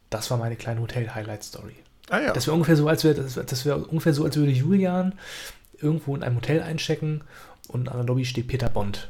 Das 0.09 0.29
war 0.31 0.37
meine 0.37 0.55
kleine 0.55 0.81
Hotel-Highlight-Story. 0.81 1.75
Ah 2.09 2.19
ja. 2.19 2.33
Das 2.33 2.47
wäre 2.47 2.55
ungefähr 2.55 2.75
so, 2.75 2.87
als 2.87 3.03
wäre 3.03 3.15
das, 3.15 3.35
das 3.35 3.65
wäre 3.65 3.77
ungefähr 3.77 4.13
so, 4.13 4.25
als 4.25 4.35
würde 4.35 4.51
Julian 4.51 5.13
irgendwo 5.77 6.15
in 6.15 6.23
einem 6.23 6.37
Hotel 6.37 6.61
einchecken 6.61 7.23
und 7.67 7.87
an 7.87 7.97
der 7.97 8.05
Lobby 8.05 8.25
steht 8.25 8.47
Peter 8.47 8.69
Bond. 8.69 9.09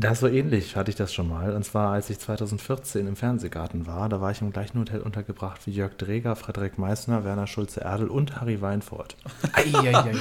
Das 0.00 0.20
so 0.20 0.28
ähnlich 0.28 0.76
hatte 0.76 0.90
ich 0.92 0.96
das 0.96 1.12
schon 1.12 1.28
mal. 1.28 1.56
Und 1.56 1.64
zwar, 1.64 1.92
als 1.92 2.08
ich 2.08 2.20
2014 2.20 3.08
im 3.08 3.16
Fernsehgarten 3.16 3.88
war, 3.88 4.08
da 4.08 4.20
war 4.20 4.30
ich 4.30 4.40
im 4.40 4.52
gleichen 4.52 4.78
Hotel 4.78 5.00
untergebracht 5.00 5.66
wie 5.66 5.72
Jörg 5.72 5.94
Dreger, 5.96 6.36
Frederik 6.36 6.78
Meissner, 6.78 7.24
Werner 7.24 7.48
Schulze-Erdel 7.48 8.06
und 8.06 8.40
Harry 8.40 8.60
Weinfurt. 8.60 9.16
Eieieiei. 9.52 10.12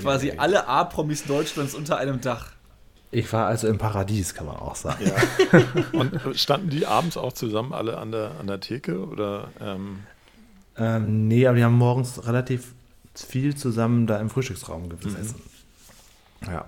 Quasi 0.00 0.34
alle 0.36 0.68
A-Promis 0.68 1.24
Deutschlands 1.24 1.74
unter 1.74 1.96
einem 1.96 2.20
Dach. 2.20 2.52
Ich 3.10 3.32
war 3.32 3.48
also 3.48 3.66
im 3.66 3.78
Paradies, 3.78 4.34
kann 4.34 4.46
man 4.46 4.56
auch 4.56 4.76
sagen. 4.76 5.04
ja. 5.04 5.62
Und 5.92 6.14
äh, 6.14 6.34
standen 6.34 6.70
die 6.70 6.86
abends 6.86 7.16
auch 7.16 7.32
zusammen 7.32 7.72
alle 7.72 7.98
an 7.98 8.12
der, 8.12 8.32
an 8.38 8.46
der 8.46 8.60
Theke? 8.60 9.04
Oder 9.04 9.48
ähm, 9.60 10.00
Ähm, 10.76 11.26
nee, 11.26 11.46
aber 11.46 11.56
die 11.56 11.64
haben 11.64 11.78
morgens 11.78 12.26
relativ 12.26 12.72
viel 13.14 13.56
zusammen 13.56 14.06
da 14.06 14.18
im 14.18 14.30
Frühstücksraum 14.30 14.88
gesessen. 14.88 15.40
Ja. 16.46 16.66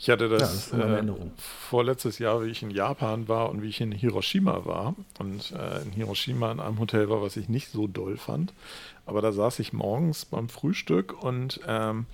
Ich 0.00 0.08
hatte 0.08 0.28
Ja, 0.28 0.38
das, 0.38 0.72
meine 0.72 1.12
äh, 1.12 1.14
vorletztes 1.36 2.18
Jahr, 2.18 2.42
wie 2.42 2.48
ich 2.48 2.62
in 2.62 2.70
Japan 2.70 3.28
war 3.28 3.50
und 3.50 3.60
wie 3.60 3.68
ich 3.68 3.82
in 3.82 3.92
Hiroshima 3.92 4.64
war. 4.64 4.94
Und 5.18 5.52
äh, 5.52 5.82
in 5.82 5.92
Hiroshima 5.92 6.50
in 6.52 6.58
einem 6.58 6.78
Hotel 6.78 7.10
war, 7.10 7.20
was 7.20 7.36
ich 7.36 7.50
nicht 7.50 7.68
so 7.70 7.86
doll 7.86 8.16
fand. 8.16 8.54
Aber 9.04 9.20
da 9.20 9.30
saß 9.30 9.58
ich 9.58 9.74
morgens 9.74 10.24
beim 10.24 10.48
Frühstück 10.48 11.22
und 11.22 11.60
ähm, 11.66 12.06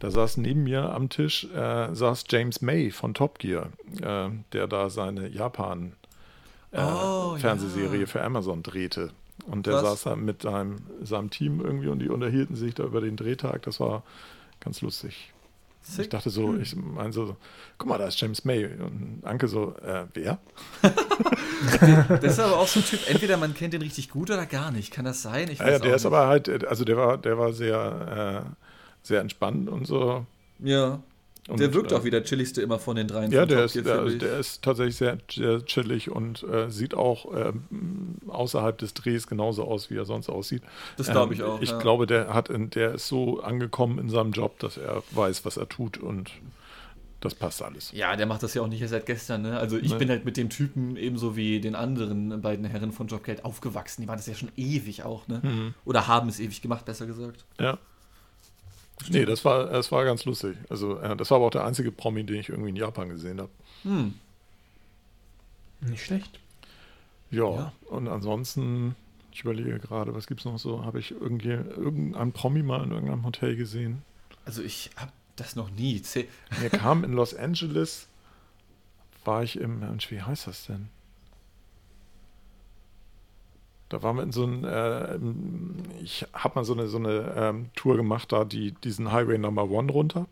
da 0.00 0.10
saß 0.10 0.36
neben 0.36 0.64
mir 0.64 0.92
am 0.94 1.08
Tisch 1.08 1.44
äh, 1.54 1.94
saß 1.94 2.24
James 2.28 2.60
May 2.60 2.90
von 2.90 3.14
Top 3.14 3.38
Gear, 3.38 3.70
äh, 4.02 4.28
der 4.52 4.66
da 4.66 4.90
seine 4.90 5.28
Japan 5.28 5.92
äh, 6.72 6.82
Oh, 6.82 7.36
Fernsehserie 7.38 8.00
ja. 8.00 8.06
für 8.06 8.22
Amazon 8.22 8.62
drehte. 8.62 9.12
Und 9.46 9.66
der 9.66 9.78
Krass. 9.80 9.84
saß 9.84 10.02
da 10.02 10.16
mit 10.16 10.42
seinem, 10.42 10.76
seinem 11.02 11.30
Team 11.30 11.62
irgendwie 11.62 11.88
und 11.88 12.00
die 12.00 12.10
unterhielten 12.10 12.54
sich 12.54 12.74
da 12.74 12.84
über 12.84 13.00
den 13.00 13.16
Drehtag. 13.16 13.62
Das 13.62 13.80
war 13.80 14.02
ganz 14.60 14.82
lustig. 14.82 15.32
Ich 15.88 15.94
Sick. 15.94 16.10
dachte 16.10 16.30
so, 16.30 16.56
ich 16.56 16.76
meine 16.76 17.12
so, 17.12 17.36
guck 17.78 17.88
mal, 17.88 17.98
da 17.98 18.06
ist 18.06 18.20
James 18.20 18.44
May. 18.44 18.66
Und 18.66 19.20
Anke 19.24 19.48
so, 19.48 19.74
äh, 19.82 20.06
wer? 20.14 20.38
Das 22.20 22.32
ist 22.34 22.40
aber 22.40 22.58
auch 22.58 22.66
so 22.68 22.80
ein 22.80 22.84
Typ, 22.86 23.00
entweder 23.08 23.36
man 23.36 23.54
kennt 23.54 23.74
den 23.74 23.82
richtig 23.82 24.08
gut 24.10 24.30
oder 24.30 24.46
gar 24.46 24.70
nicht. 24.70 24.92
Kann 24.92 25.04
das 25.04 25.22
sein? 25.22 25.48
Ich 25.50 25.58
Ja, 25.58 25.70
ja, 25.70 25.76
auch 25.76 25.80
der 25.80 25.94
ist 25.96 26.04
nicht. 26.04 26.12
aber 26.12 26.26
halt, 26.26 26.48
äh, 26.48 26.60
also 26.66 26.84
der 26.84 26.96
war, 26.96 27.18
der 27.18 27.38
war 27.38 27.52
sehr, 27.52 28.44
äh, 28.46 28.50
sehr 29.02 29.20
entspannt 29.20 29.68
und 29.68 29.86
so. 29.86 30.24
Ja. 30.58 31.00
Und, 31.48 31.58
der 31.60 31.74
wirkt 31.74 31.92
äh, 31.92 31.94
auch 31.96 32.04
wie 32.04 32.10
der 32.10 32.22
chilligste 32.22 32.62
immer 32.62 32.78
von 32.78 32.96
den 32.96 33.08
dreien. 33.08 33.32
Ja, 33.32 33.46
der 33.46 33.64
ist, 33.64 33.74
der, 33.74 34.04
der 34.04 34.38
ist 34.38 34.62
tatsächlich 34.62 34.96
sehr, 34.96 35.18
sehr 35.30 35.64
chillig 35.64 36.10
und 36.10 36.42
äh, 36.44 36.70
sieht 36.70 36.94
auch 36.94 37.26
ähm, 37.34 37.64
außerhalb 38.28 38.76
des 38.78 38.94
Drehs 38.94 39.26
genauso 39.26 39.64
aus, 39.64 39.90
wie 39.90 39.96
er 39.96 40.04
sonst 40.04 40.28
aussieht. 40.28 40.62
Das 40.96 41.10
glaube 41.10 41.34
Ähm, 41.34 41.40
ich 41.40 41.42
auch. 41.46 41.60
Ich 41.60 41.70
ja. 41.70 41.78
glaube, 41.78 42.06
der 42.06 42.34
hat, 42.34 42.50
in, 42.50 42.70
der 42.70 42.94
ist 42.94 43.08
so 43.08 43.40
angekommen 43.40 43.98
in 43.98 44.10
seinem 44.10 44.32
Job, 44.32 44.58
dass 44.60 44.76
er 44.76 45.02
weiß, 45.12 45.44
was 45.44 45.56
er 45.56 45.68
tut 45.68 45.98
und 45.98 46.30
das 47.20 47.34
passt 47.34 47.62
alles. 47.62 47.92
Ja, 47.92 48.16
der 48.16 48.24
macht 48.26 48.42
das 48.42 48.54
ja 48.54 48.62
auch 48.62 48.66
nicht 48.66 48.80
erst 48.80 48.92
seit 48.92 49.04
gestern, 49.04 49.42
ne? 49.42 49.58
Also 49.58 49.76
ich 49.76 49.92
Nee. 49.92 49.98
bin 49.98 50.08
halt 50.08 50.24
mit 50.24 50.38
dem 50.38 50.48
Typen 50.48 50.96
ebenso 50.96 51.36
wie 51.36 51.60
den 51.60 51.74
anderen 51.74 52.40
beiden 52.40 52.64
Herren 52.64 52.92
von 52.92 53.08
Jobgeld 53.08 53.44
aufgewachsen. 53.44 54.00
Die 54.02 54.08
waren 54.08 54.16
das 54.16 54.26
ja 54.26 54.34
schon 54.34 54.50
ewig 54.56 55.02
auch, 55.02 55.28
ne? 55.28 55.40
Mhm. 55.42 55.74
Oder 55.84 56.06
haben 56.06 56.30
es 56.30 56.40
ewig 56.40 56.62
gemacht, 56.62 56.86
besser 56.86 57.06
gesagt. 57.06 57.44
Ja. 57.58 57.76
Nee, 59.08 59.24
das 59.24 59.44
war, 59.44 59.66
das 59.66 59.90
war 59.92 60.04
ganz 60.04 60.24
lustig. 60.24 60.56
Also, 60.68 60.98
äh, 60.98 61.16
das 61.16 61.30
war 61.30 61.36
aber 61.36 61.46
auch 61.46 61.50
der 61.50 61.64
einzige 61.64 61.90
Promi, 61.90 62.24
den 62.24 62.36
ich 62.40 62.48
irgendwie 62.50 62.70
in 62.70 62.76
Japan 62.76 63.08
gesehen 63.08 63.40
habe. 63.40 63.50
Hm. 63.82 64.14
Nicht 65.80 66.04
schlecht. 66.04 66.38
Ja, 67.30 67.50
Ja. 67.54 67.72
und 67.88 68.08
ansonsten, 68.08 68.94
ich 69.32 69.42
überlege 69.42 69.78
gerade, 69.78 70.14
was 70.14 70.26
gibt 70.26 70.40
es 70.40 70.44
noch 70.44 70.58
so? 70.58 70.84
Habe 70.84 70.98
ich 70.98 71.12
irgendwie 71.12 71.50
irgendeinen 71.50 72.32
Promi 72.32 72.62
mal 72.62 72.82
in 72.84 72.90
irgendeinem 72.90 73.24
Hotel 73.24 73.56
gesehen? 73.56 74.02
Also 74.44 74.62
ich 74.62 74.90
habe 74.96 75.12
das 75.36 75.56
noch 75.56 75.70
nie. 75.70 76.02
Mir 76.60 76.70
kam 76.70 77.04
in 77.04 77.12
Los 77.12 77.34
Angeles, 77.34 78.08
war 79.24 79.42
ich 79.42 79.58
im, 79.58 79.80
Mensch, 79.80 80.10
wie 80.10 80.20
heißt 80.20 80.46
das 80.46 80.66
denn? 80.66 80.88
Da 83.90 84.02
waren 84.02 84.16
wir 84.16 84.22
in 84.22 84.32
so 84.32 84.44
ein, 84.44 84.64
äh, 84.64 85.18
ich 86.02 86.26
habe 86.32 86.54
mal 86.60 86.64
so 86.64 86.72
eine, 86.72 86.88
so 86.88 86.96
eine 86.98 87.34
ähm, 87.36 87.70
Tour 87.76 87.96
gemacht, 87.96 88.32
da 88.32 88.44
die, 88.44 88.72
diesen 88.72 89.12
Highway 89.12 89.36
Number 89.36 89.68
One 89.70 89.92
runter. 89.92 90.26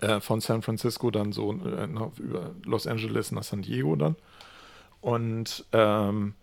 Äh, 0.00 0.20
von 0.20 0.40
San 0.40 0.62
Francisco 0.62 1.10
dann 1.10 1.32
so 1.32 1.52
äh, 1.52 1.86
nach, 1.86 2.10
über 2.18 2.50
Los 2.64 2.86
Angeles 2.86 3.32
nach 3.32 3.44
San 3.44 3.62
Diego 3.62 3.96
dann. 3.96 4.16
Und 5.00 5.64
ähm, 5.72 6.34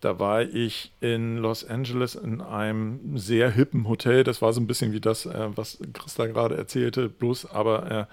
Da 0.00 0.18
war 0.20 0.42
ich 0.42 0.92
in 1.00 1.38
Los 1.38 1.64
Angeles 1.68 2.14
in 2.14 2.40
einem 2.40 3.18
sehr 3.18 3.50
hippen 3.50 3.88
Hotel. 3.88 4.22
Das 4.22 4.40
war 4.42 4.52
so 4.52 4.60
ein 4.60 4.66
bisschen 4.68 4.92
wie 4.92 5.00
das, 5.00 5.26
äh, 5.26 5.48
was 5.56 5.78
Christa 5.92 6.26
gerade 6.26 6.56
erzählte, 6.56 7.08
bloß 7.08 7.46
aber 7.50 7.90
äh, 7.90 8.06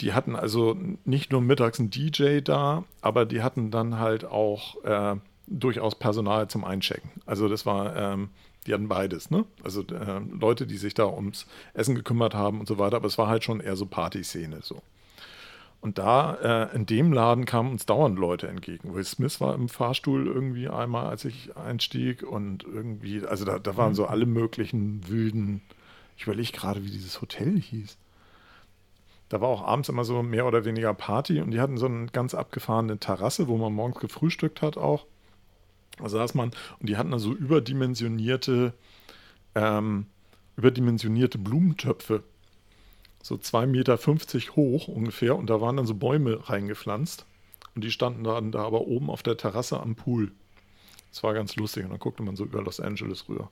die 0.00 0.12
hatten 0.14 0.34
also 0.34 0.76
nicht 1.04 1.30
nur 1.30 1.42
mittags 1.42 1.78
einen 1.78 1.90
DJ 1.90 2.40
da, 2.40 2.84
aber 3.02 3.26
die 3.26 3.42
hatten 3.42 3.70
dann 3.70 3.98
halt 3.98 4.24
auch 4.24 4.82
äh, 4.84 5.16
durchaus 5.50 5.98
Personal 5.98 6.48
zum 6.48 6.64
Einchecken. 6.64 7.10
Also 7.26 7.48
das 7.48 7.66
war, 7.66 7.94
ähm, 7.96 8.30
die 8.66 8.72
hatten 8.72 8.88
beides, 8.88 9.30
ne? 9.30 9.44
Also 9.62 9.82
äh, 9.82 10.20
Leute, 10.30 10.66
die 10.66 10.76
sich 10.76 10.94
da 10.94 11.06
ums 11.06 11.46
Essen 11.74 11.94
gekümmert 11.94 12.34
haben 12.34 12.60
und 12.60 12.66
so 12.66 12.78
weiter, 12.78 12.96
aber 12.96 13.06
es 13.06 13.18
war 13.18 13.28
halt 13.28 13.44
schon 13.44 13.60
eher 13.60 13.76
so 13.76 13.86
Partyszene 13.86 14.60
so. 14.62 14.82
Und 15.80 15.96
da, 15.96 16.68
äh, 16.70 16.76
in 16.76 16.84
dem 16.84 17.12
Laden 17.12 17.46
kamen 17.46 17.70
uns 17.70 17.86
dauernd 17.86 18.18
Leute 18.18 18.48
entgegen. 18.48 18.94
Will 18.94 19.04
Smith 19.04 19.40
war 19.40 19.54
im 19.54 19.68
Fahrstuhl 19.68 20.26
irgendwie 20.26 20.68
einmal, 20.68 21.06
als 21.06 21.24
ich 21.24 21.56
einstieg 21.56 22.22
und 22.22 22.64
irgendwie, 22.64 23.24
also 23.26 23.46
da, 23.46 23.58
da 23.58 23.76
waren 23.76 23.94
so 23.94 24.04
alle 24.06 24.26
möglichen 24.26 25.08
wilden, 25.08 25.62
ich 26.18 26.24
überlege 26.24 26.52
gerade, 26.52 26.84
wie 26.84 26.90
dieses 26.90 27.22
Hotel 27.22 27.58
hieß. 27.58 27.96
Da 29.30 29.40
war 29.40 29.48
auch 29.48 29.62
abends 29.62 29.88
immer 29.88 30.04
so 30.04 30.22
mehr 30.22 30.44
oder 30.44 30.66
weniger 30.66 30.92
Party 30.92 31.40
und 31.40 31.52
die 31.52 31.60
hatten 31.60 31.78
so 31.78 31.86
eine 31.86 32.06
ganz 32.08 32.34
abgefahrene 32.34 32.98
Terrasse, 32.98 33.48
wo 33.48 33.56
man 33.56 33.72
morgens 33.72 34.00
gefrühstückt 34.00 34.60
hat 34.60 34.76
auch. 34.76 35.06
Da 36.02 36.08
saß 36.08 36.34
man 36.34 36.50
und 36.78 36.88
die 36.88 36.96
hatten 36.96 37.10
da 37.10 37.18
so 37.18 37.32
überdimensionierte, 37.32 38.72
ähm, 39.54 40.06
überdimensionierte 40.56 41.38
Blumentöpfe. 41.38 42.22
So 43.22 43.34
2,50 43.34 43.66
Meter 43.66 43.98
hoch 44.56 44.88
ungefähr 44.88 45.36
und 45.36 45.50
da 45.50 45.60
waren 45.60 45.76
dann 45.76 45.86
so 45.86 45.94
Bäume 45.94 46.48
reingepflanzt. 46.48 47.26
Und 47.74 47.84
die 47.84 47.90
standen 47.90 48.24
dann 48.24 48.52
da 48.52 48.64
aber 48.64 48.82
oben 48.82 49.10
auf 49.10 49.22
der 49.22 49.36
Terrasse 49.36 49.78
am 49.78 49.94
Pool. 49.94 50.32
Das 51.10 51.22
war 51.22 51.34
ganz 51.34 51.56
lustig 51.56 51.84
und 51.84 51.90
dann 51.90 51.98
guckte 51.98 52.22
man 52.22 52.36
so 52.36 52.44
über 52.44 52.62
Los 52.62 52.80
Angeles 52.80 53.28
rüber. 53.28 53.50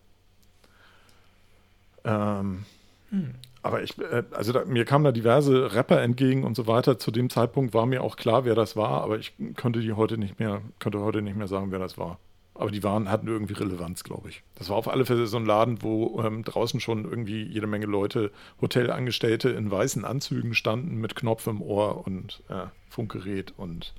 Ähm, 2.05 2.65
hm. 3.11 3.35
Aber 3.63 3.83
ich, 3.83 3.99
äh, 3.99 4.23
also 4.33 4.53
da, 4.53 4.65
mir 4.65 4.85
kamen 4.85 5.05
da 5.05 5.13
diverse 5.13 5.75
Rapper 5.75 6.01
entgegen 6.01 6.45
und 6.45 6.57
so 6.57 6.67
weiter. 6.67 6.99
Zu 6.99 7.11
dem 7.11 7.31
Zeitpunkt 7.31 7.75
war 7.75 7.87
mir 7.87 8.03
auch 8.03 8.17
klar, 8.17 8.45
wer 8.45 8.55
das 8.55 8.77
war, 8.77 9.03
aber 9.03 9.19
ich 9.19 9.35
könnte 9.57 9.81
die 9.81 9.93
heute 9.93 10.19
nicht 10.19 10.39
mehr, 10.39 10.63
könnte 10.79 11.01
heute 11.01 11.23
nicht 11.23 11.37
mehr 11.37 11.49
sagen, 11.49 11.71
wer 11.71 11.79
das 11.79 11.99
war. 11.99 12.19
Aber 12.59 12.73
die 12.73 12.83
waren, 12.83 13.09
hatten 13.09 13.29
irgendwie 13.29 13.55
Relevanz, 13.55 14.03
glaube 14.03 14.31
ich. 14.31 14.43
Das 14.57 14.69
war 14.69 14.77
auf 14.77 14.89
alle 14.89 15.07
Fälle 15.07 15.29
so 15.29 15.37
ein 15.37 15.47
Laden, 15.47 15.81
wo 15.81 16.21
ähm, 16.21 16.43
draußen 16.43 16.81
schon 16.81 17.05
irgendwie 17.05 17.45
jede 17.45 17.69
Menge 17.69 17.87
Leute, 17.87 18.33
Hotelangestellte 18.61 19.51
in 19.51 19.71
weißen 19.71 20.05
Anzügen 20.05 20.55
standen 20.55 20.97
mit 20.97 21.15
Knopf 21.15 21.47
im 21.47 21.63
Ohr 21.63 22.05
und 22.05 22.43
äh, 22.49 22.67
Funkgerät 22.91 23.55
und 23.57 23.95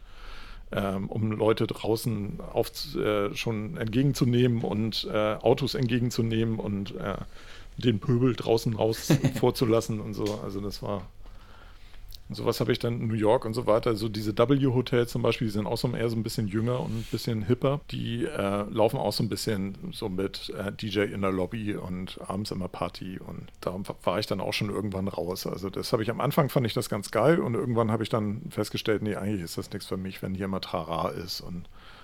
ähm, 0.73 1.07
um 1.07 1.31
Leute 1.31 1.67
draußen 1.67 2.39
auf, 2.51 2.69
äh, 2.95 3.33
schon 3.33 3.77
entgegenzunehmen 3.77 4.61
und 4.61 5.07
äh, 5.09 5.35
Autos 5.35 5.73
entgegenzunehmen 5.73 6.59
und 6.59 6.95
äh, 6.97 7.15
den 7.77 7.99
Pöbel 7.99 8.35
draußen 8.35 8.75
raus 8.75 9.07
vorzulassen 9.39 10.01
und 10.01 10.15
so. 10.15 10.41
Also 10.43 10.59
das 10.59 10.83
war. 10.83 11.07
Und 12.29 12.35
sowas 12.35 12.59
habe 12.59 12.71
ich 12.71 12.77
dann 12.77 13.01
in 13.01 13.07
New 13.07 13.15
York 13.15 13.43
und 13.43 13.55
so 13.55 13.65
weiter. 13.65 13.95
So 13.95 14.07
diese 14.07 14.37
W-Hotels 14.37 15.11
zum 15.11 15.23
Beispiel, 15.23 15.47
die 15.47 15.53
sind 15.53 15.65
auch 15.65 15.77
so 15.77 15.89
eher 15.89 16.09
so 16.09 16.15
ein 16.15 16.21
bisschen 16.21 16.47
jünger 16.47 16.79
und 16.79 16.91
ein 16.91 17.07
bisschen 17.11 17.41
hipper. 17.41 17.81
Die 17.89 18.23
äh, 18.23 18.65
laufen 18.69 18.97
auch 18.97 19.13
so 19.13 19.23
ein 19.23 19.29
bisschen 19.29 19.75
so 19.91 20.09
mit 20.09 20.53
äh, 20.55 20.71
DJ 20.71 21.11
in 21.11 21.21
der 21.21 21.31
Lobby 21.31 21.75
und 21.75 22.19
abends 22.21 22.51
immer 22.51 22.67
Party. 22.67 23.19
Und 23.19 23.47
da 23.61 23.75
war 24.03 24.19
ich 24.19 24.27
dann 24.27 24.41
auch 24.41 24.53
schon 24.53 24.69
irgendwann 24.69 25.07
raus. 25.07 25.47
Also 25.47 25.71
das 25.71 25.91
habe 25.91 26.03
ich 26.03 26.11
am 26.11 26.21
Anfang 26.21 26.49
fand 26.49 26.67
ich 26.67 26.75
das 26.75 26.87
ganz 26.87 27.09
geil 27.09 27.39
und 27.39 27.55
irgendwann 27.55 27.91
habe 27.91 28.03
ich 28.03 28.09
dann 28.09 28.43
festgestellt, 28.51 29.01
nee, 29.01 29.15
eigentlich 29.15 29.41
ist 29.41 29.57
das 29.57 29.71
nichts 29.71 29.87
für 29.87 29.97
mich, 29.97 30.21
wenn 30.21 30.35
hier 30.35 30.47
mal 30.47 30.59
Trara 30.59 31.09
ist 31.09 31.41
und 31.41 31.63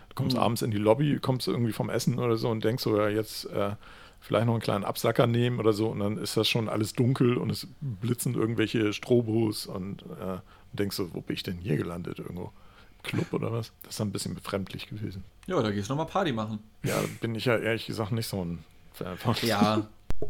du 0.10 0.16
kommst 0.16 0.38
mhm. 0.38 0.42
abends 0.42 0.64
in 0.64 0.72
die 0.72 0.78
Lobby, 0.78 1.20
kommst 1.22 1.48
irgendwie 1.48 1.72
vom 1.72 1.92
Essen 1.92 2.18
oder 2.18 2.38
so 2.38 2.50
und 2.50 2.64
denkst 2.64 2.82
so, 2.82 2.98
ja, 2.98 3.10
jetzt 3.10 3.46
äh, 3.46 3.76
vielleicht 4.26 4.48
noch 4.48 4.54
einen 4.54 4.62
kleinen 4.62 4.84
Absacker 4.84 5.28
nehmen 5.28 5.60
oder 5.60 5.72
so 5.72 5.90
und 5.90 6.00
dann 6.00 6.18
ist 6.18 6.36
das 6.36 6.48
schon 6.48 6.68
alles 6.68 6.94
dunkel 6.94 7.38
und 7.38 7.52
es 7.52 7.68
blitzen 7.80 8.34
irgendwelche 8.34 8.92
Strobos 8.92 9.68
und 9.68 10.02
äh, 10.04 10.40
denkst 10.74 10.98
so, 10.98 11.14
wo 11.14 11.22
bin 11.22 11.36
ich 11.36 11.44
denn 11.44 11.58
hier 11.58 11.78
gelandet 11.78 12.18
irgendwo? 12.20 12.52
Club 13.04 13.34
oder 13.34 13.52
was? 13.52 13.72
Das 13.84 13.94
ist 13.94 14.02
ein 14.02 14.12
bisschen 14.12 14.34
befremdlich 14.34 14.88
gewesen. 14.88 15.24
Ja, 15.46 15.62
da 15.62 15.70
gehst 15.70 15.90
du 15.90 15.94
nochmal 15.94 16.08
Party 16.08 16.32
machen. 16.32 16.58
Ja, 16.84 16.96
bin 17.22 17.36
ich 17.36 17.46
ja 17.46 17.56
ehrlich 17.56 17.86
gesagt 17.86 18.12
nicht 18.14 18.26
so 18.26 18.44
ein 18.44 18.64
Fan 18.94 19.16
von. 19.18 19.36
Ja, 19.44 19.88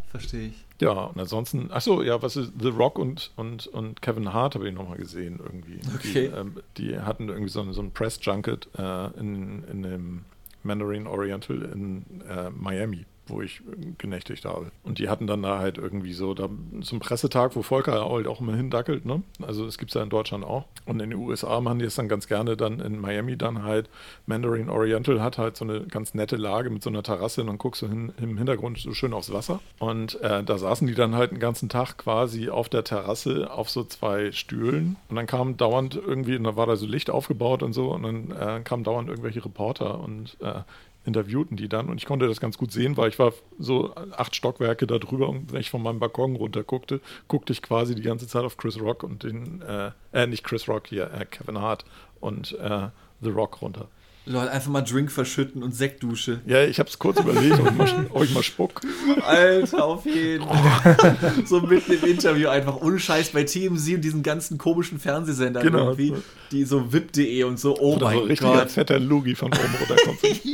verstehe 0.10 0.50
ich. 0.50 0.66
Ja, 0.82 0.92
und 0.92 1.18
ansonsten, 1.18 1.72
achso, 1.72 2.02
ja, 2.02 2.22
was 2.22 2.36
ist 2.36 2.52
The 2.60 2.68
Rock 2.68 3.00
und, 3.00 3.32
und, 3.38 3.68
und 3.68 4.02
Kevin 4.02 4.34
Hart 4.34 4.56
habe 4.56 4.68
ich 4.68 4.76
nochmal 4.76 4.98
gesehen 4.98 5.40
irgendwie. 5.42 5.80
Okay. 5.96 6.28
Die, 6.28 6.36
ähm, 6.36 6.60
die, 6.76 7.00
hatten 7.00 7.30
irgendwie 7.30 7.50
so, 7.50 7.72
so 7.72 7.82
ein 7.82 7.92
Press-Junket 7.92 8.68
äh, 8.78 9.18
in, 9.18 9.64
in 9.72 9.84
dem 9.84 10.26
Mandarin 10.64 11.08
Oriental 11.08 11.62
in 11.62 12.04
äh, 12.28 12.50
Miami 12.50 13.06
wo 13.28 13.42
ich 13.42 13.62
genächtigt 13.98 14.46
habe. 14.46 14.72
Und 14.84 15.00
die 15.00 15.10
hatten 15.10 15.28
dann 15.28 15.42
da 15.42 15.60
halt 15.60 15.78
irgendwie 15.78 16.14
so 16.14 16.34
da, 16.34 16.50
zum 16.82 17.00
Pressetag, 17.00 17.56
wo 17.56 17.62
Volker 17.62 18.10
halt 18.10 18.28
auch 18.28 18.42
immer 18.42 18.56
hindackelt, 18.56 19.06
ne? 19.06 19.24
Also 19.42 19.66
das 19.66 19.78
gibt 19.78 19.92
es 19.92 19.96
ja 19.96 20.04
in 20.04 20.10
Deutschland 20.10 20.44
auch. 20.44 20.66
Und 20.86 21.02
in 21.02 21.10
den 21.10 21.20
USA 21.20 21.60
machen 21.62 21.80
die 21.80 21.86
es 21.86 21.96
dann 21.96 22.08
ganz 22.08 22.28
gerne 22.28 22.58
dann 22.58 22.80
in 22.80 23.00
Miami 23.00 23.38
dann 23.38 23.64
halt. 23.64 23.90
Mandarin 24.26 24.70
Oriental 24.70 25.22
hat 25.22 25.38
halt 25.38 25.58
so 25.58 25.66
eine 25.66 25.82
ganz 25.82 26.14
nette 26.14 26.36
Lage 26.36 26.70
mit 26.70 26.84
so 26.84 26.90
einer 26.90 27.04
Terrasse 27.04 27.42
und 27.42 27.48
dann 27.48 27.58
guckst 27.58 27.82
du 27.82 27.88
hin, 27.88 28.14
im 28.22 28.38
Hintergrund 28.38 28.78
so 28.78 28.94
schön 28.94 29.14
aufs 29.14 29.32
Wasser. 29.32 29.60
Und 29.80 30.20
äh, 30.22 30.44
da 30.44 30.58
saßen 30.58 30.88
die 30.88 30.96
dann 30.96 31.16
halt 31.16 31.32
den 31.32 31.40
ganzen 31.40 31.70
Tag 31.70 31.98
quasi 31.98 32.50
auf 32.50 32.70
der 32.70 32.84
Terrasse 32.84 33.52
auf 33.52 33.70
so 33.70 33.84
zwei 33.84 34.32
Stühlen. 34.32 34.98
Und 35.10 35.16
dann 35.16 35.28
kam 35.28 35.58
dauernd 35.58 35.96
irgendwie, 35.96 36.36
und 36.36 36.44
da 36.44 36.56
war 36.56 36.68
da 36.68 36.76
so 36.76 36.86
Licht 36.86 37.10
aufgebaut 37.10 37.64
und 37.64 37.74
so, 37.74 37.94
und 37.94 38.04
dann 38.04 38.32
äh, 38.32 38.62
kamen 38.62 38.84
dauernd 38.84 39.10
irgendwelche 39.10 39.44
Reporter 39.44 40.00
und 40.00 40.38
äh, 40.42 40.62
interviewten 41.06 41.58
die 41.58 41.70
dann 41.70 41.90
und 41.90 41.98
ich 41.98 42.06
konnte 42.06 42.28
das 42.28 42.40
ganz 42.40 42.58
gut 42.58 42.72
sehen, 42.72 42.98
weil 42.98 43.10
ich 43.10 43.20
war 43.20 43.34
so 43.60 43.94
acht 43.96 44.36
Stockwerke 44.36 44.88
da 44.88 44.98
drüber 44.98 45.30
und 45.30 45.54
wenn 45.54 45.62
ich 45.62 45.70
von 45.70 45.82
meinem 45.82 46.00
Balkon 46.00 46.36
runter 46.36 46.64
guckte, 46.64 47.00
guckte 47.28 47.54
ich 47.54 47.62
quasi 47.62 47.96
die 47.96 48.02
ganze 48.02 48.28
Zeit 48.28 48.44
auf 48.44 48.58
Chris 48.58 48.80
Rock 48.80 49.04
und 49.04 49.24
den, 49.24 49.62
äh, 49.62 49.92
äh 50.12 50.28
nicht 50.28 50.44
Chris 50.44 50.68
Rock 50.68 50.88
hier, 50.88 51.12
äh, 51.14 51.26
Kevin 51.26 51.60
Hart 51.60 51.86
und 52.20 52.54
äh, 52.60 52.90
The 53.22 53.30
Rock 53.30 53.62
runter. 53.62 53.88
Leute, 54.28 54.52
einfach 54.52 54.72
mal 54.72 54.82
Drink 54.82 55.12
verschütten 55.12 55.62
und 55.62 55.76
Sektdusche. 55.76 56.42
Ja, 56.48 56.64
ich 56.64 56.80
habe 56.80 56.90
es 56.90 56.98
kurz 56.98 57.20
überlegt, 57.20 57.60
ob 57.60 57.68
ich, 57.68 57.74
mal, 57.74 58.08
ob 58.10 58.24
ich 58.24 58.34
mal 58.34 58.42
spuck. 58.42 58.82
Alter, 59.24 59.86
auf 59.86 60.06
jeden 60.06 60.44
Fall. 60.44 61.16
so 61.46 61.62
mitten 61.62 61.94
im 61.94 62.04
Interview 62.10 62.50
einfach 62.50 62.82
ohne 62.82 62.98
Scheiß 62.98 63.30
bei 63.30 63.44
TMZ 63.44 63.94
und 63.94 64.02
diesen 64.02 64.24
ganzen 64.24 64.58
komischen 64.58 65.00
Fernsehsendern 65.00 65.62
genau. 65.62 65.90
irgendwie, 65.90 66.16
die 66.52 66.64
so 66.64 66.92
VIP.de 66.92 67.44
und 67.44 67.60
so, 67.60 67.78
oh 67.78 67.98
Oder 67.98 68.06
mein 68.08 68.18
so 68.18 68.24
richtiger 68.24 68.54
Gott. 68.54 68.72
fetter 68.72 69.00
Lugi 69.00 69.36
von 69.36 69.50
oben 69.50 69.76
runterkommt. 69.80 70.20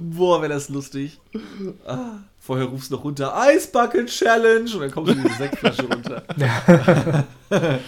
Boah, 0.00 0.40
wäre 0.42 0.52
das 0.52 0.68
lustig. 0.68 1.18
Ah, 1.86 2.18
vorher 2.40 2.66
rufst 2.66 2.90
du 2.90 2.96
noch 2.96 3.04
runter, 3.04 3.34
Ice 3.54 3.68
Bucket 3.70 4.08
Challenge 4.08 4.70
und 4.72 4.80
dann 4.80 4.90
kommst 4.90 5.12
du 5.12 5.16
mit 5.16 5.24
der 5.26 5.36
Sektflasche 5.36 5.82
runter. 5.82 6.22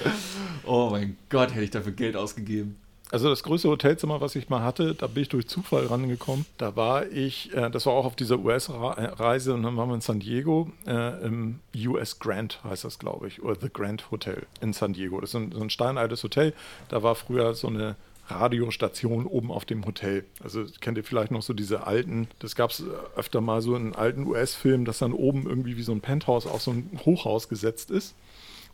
oh 0.66 0.89
mein 0.91 1.16
Gott, 1.29 1.53
hätte 1.53 1.64
ich 1.64 1.70
dafür 1.70 1.93
Geld 1.93 2.16
ausgegeben. 2.16 2.76
Also 3.11 3.31
das 3.31 3.43
größte 3.43 3.68
Hotelzimmer, 3.68 4.20
was 4.20 4.37
ich 4.37 4.51
mal 4.51 4.62
hatte, 4.62 4.95
da 4.95 5.07
bin 5.07 5.22
ich 5.22 5.31
durch 5.31 5.49
Zufall 5.49 5.87
rangekommen. 5.87 6.45
Da 6.59 6.76
war 6.76 7.07
ich, 7.07 7.55
äh, 7.55 7.70
das 7.70 7.87
war 7.87 7.95
auch 7.95 8.05
auf 8.05 8.16
dieser 8.16 8.39
US-Reise 8.39 9.55
und 9.55 9.62
dann 9.62 9.79
waren 9.79 9.89
wir 9.89 9.95
in 9.95 10.03
San 10.03 10.20
Diego 10.20 10.70
äh, 10.87 11.24
im 11.24 11.61
US 11.74 12.18
Grand 12.18 12.62
heißt 12.64 12.85
das, 12.85 12.99
glaube 12.99 13.29
ich, 13.29 13.43
oder 13.43 13.59
The 13.59 13.70
Grand 13.72 14.11
Hotel 14.11 14.47
in 14.61 14.74
San 14.74 14.93
Diego. 14.93 15.20
Das 15.20 15.31
ist 15.31 15.37
ein, 15.37 15.53
so 15.53 15.61
ein 15.62 15.70
steinaltes 15.70 16.22
Hotel. 16.22 16.53
Da 16.91 17.03
war 17.03 17.14
früher 17.14 17.55
so 17.55 17.68
eine 17.68 17.97
Radiostation 18.29 19.26
oben 19.26 19.51
auf 19.51 19.64
dem 19.64 19.85
Hotel. 19.85 20.24
Also 20.43 20.64
kennt 20.81 20.99
ihr 20.99 21.05
vielleicht 21.05 21.31
noch 21.31 21.43
so 21.43 21.53
diese 21.53 21.87
alten, 21.87 22.29
das 22.39 22.55
gab 22.55 22.70
es 22.70 22.85
öfter 23.16 23.41
mal 23.41 23.62
so 23.62 23.76
in 23.76 23.95
alten 23.95 24.26
US-Filmen, 24.26 24.85
dass 24.85 24.99
dann 24.99 25.12
oben 25.12 25.47
irgendwie 25.47 25.76
wie 25.76 25.83
so 25.83 25.93
ein 25.93 26.01
Penthouse 26.01 26.47
auf 26.47 26.62
so 26.62 26.72
ein 26.72 27.01
Hochhaus 27.05 27.49
gesetzt 27.49 27.91
ist. 27.91 28.14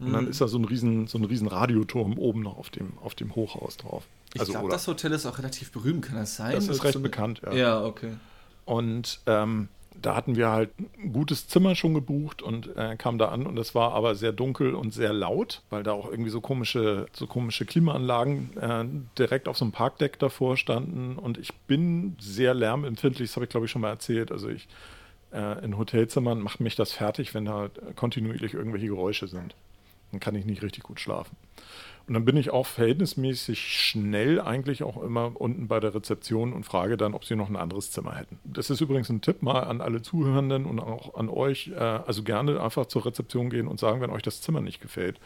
Und 0.00 0.12
dann 0.12 0.24
mhm. 0.24 0.30
ist 0.30 0.40
da 0.40 0.48
so 0.48 0.58
ein 0.58 0.64
riesen, 0.64 1.06
so 1.06 1.18
ein 1.18 1.24
riesen 1.24 1.46
Radioturm 1.46 2.18
oben 2.18 2.42
noch 2.42 2.58
auf 2.58 2.70
dem, 2.70 2.94
auf 3.02 3.14
dem 3.14 3.34
Hochhaus 3.34 3.76
drauf. 3.76 4.04
Ich 4.34 4.40
also, 4.40 4.52
glaube, 4.52 4.70
das 4.70 4.88
Hotel 4.88 5.12
ist 5.12 5.24
auch 5.26 5.38
relativ 5.38 5.70
berühmt, 5.70 6.04
kann 6.04 6.16
das 6.16 6.36
sein? 6.36 6.52
Das 6.52 6.68
ist 6.68 6.82
recht 6.82 6.94
so 6.94 7.00
bekannt, 7.00 7.42
ja. 7.44 7.52
Ja, 7.52 7.84
okay. 7.84 8.14
Und 8.64 9.20
ähm, 9.26 9.68
da 10.04 10.14
hatten 10.14 10.36
wir 10.36 10.50
halt 10.50 10.70
ein 10.98 11.12
gutes 11.12 11.48
Zimmer 11.48 11.74
schon 11.74 11.94
gebucht 11.94 12.42
und 12.42 12.76
äh, 12.76 12.96
kam 12.96 13.18
da 13.18 13.28
an 13.28 13.46
und 13.46 13.58
es 13.58 13.74
war 13.74 13.92
aber 13.92 14.14
sehr 14.14 14.32
dunkel 14.32 14.74
und 14.74 14.92
sehr 14.92 15.12
laut, 15.12 15.62
weil 15.70 15.82
da 15.82 15.92
auch 15.92 16.10
irgendwie 16.10 16.30
so 16.30 16.40
komische, 16.40 17.06
so 17.12 17.26
komische 17.26 17.64
Klimaanlagen 17.64 18.56
äh, 18.58 18.84
direkt 19.18 19.48
auf 19.48 19.56
so 19.56 19.64
einem 19.64 19.72
Parkdeck 19.72 20.18
davor 20.18 20.56
standen 20.56 21.16
und 21.16 21.38
ich 21.38 21.54
bin 21.66 22.16
sehr 22.20 22.52
lärmempfindlich, 22.54 23.30
das 23.30 23.36
habe 23.36 23.44
ich 23.44 23.50
glaube 23.50 23.66
ich 23.66 23.72
schon 23.72 23.82
mal 23.82 23.90
erzählt. 23.90 24.30
Also 24.30 24.48
ich 24.48 24.68
äh, 25.32 25.64
in 25.64 25.76
Hotelzimmern 25.78 26.40
macht 26.40 26.60
mich 26.60 26.76
das 26.76 26.92
fertig, 26.92 27.34
wenn 27.34 27.46
da 27.46 27.70
kontinuierlich 27.96 28.54
irgendwelche 28.54 28.88
Geräusche 28.88 29.26
sind. 29.26 29.54
Dann 30.10 30.20
kann 30.20 30.34
ich 30.34 30.44
nicht 30.44 30.62
richtig 30.62 30.84
gut 30.84 31.00
schlafen. 31.00 31.36
Und 32.06 32.14
dann 32.14 32.24
bin 32.26 32.36
ich 32.36 32.50
auch 32.50 32.66
verhältnismäßig 32.66 33.60
schnell 33.60 34.40
eigentlich 34.40 34.82
auch 34.82 35.02
immer 35.02 35.32
unten 35.40 35.68
bei 35.68 35.80
der 35.80 35.94
Rezeption 35.94 36.52
und 36.52 36.64
frage 36.64 36.98
dann, 36.98 37.14
ob 37.14 37.24
sie 37.24 37.34
noch 37.34 37.48
ein 37.48 37.56
anderes 37.56 37.90
Zimmer 37.92 38.14
hätten. 38.14 38.38
Das 38.44 38.68
ist 38.68 38.82
übrigens 38.82 39.08
ein 39.08 39.22
Tipp 39.22 39.42
mal 39.42 39.60
an 39.60 39.80
alle 39.80 40.02
Zuhörenden 40.02 40.66
und 40.66 40.80
auch 40.80 41.14
an 41.14 41.30
euch. 41.30 41.68
Äh, 41.68 41.78
also 41.78 42.22
gerne 42.22 42.60
einfach 42.60 42.86
zur 42.86 43.06
Rezeption 43.06 43.48
gehen 43.48 43.66
und 43.66 43.80
sagen, 43.80 44.02
wenn 44.02 44.10
euch 44.10 44.22
das 44.22 44.42
Zimmer 44.42 44.60
nicht 44.60 44.82
gefällt. 44.82 45.18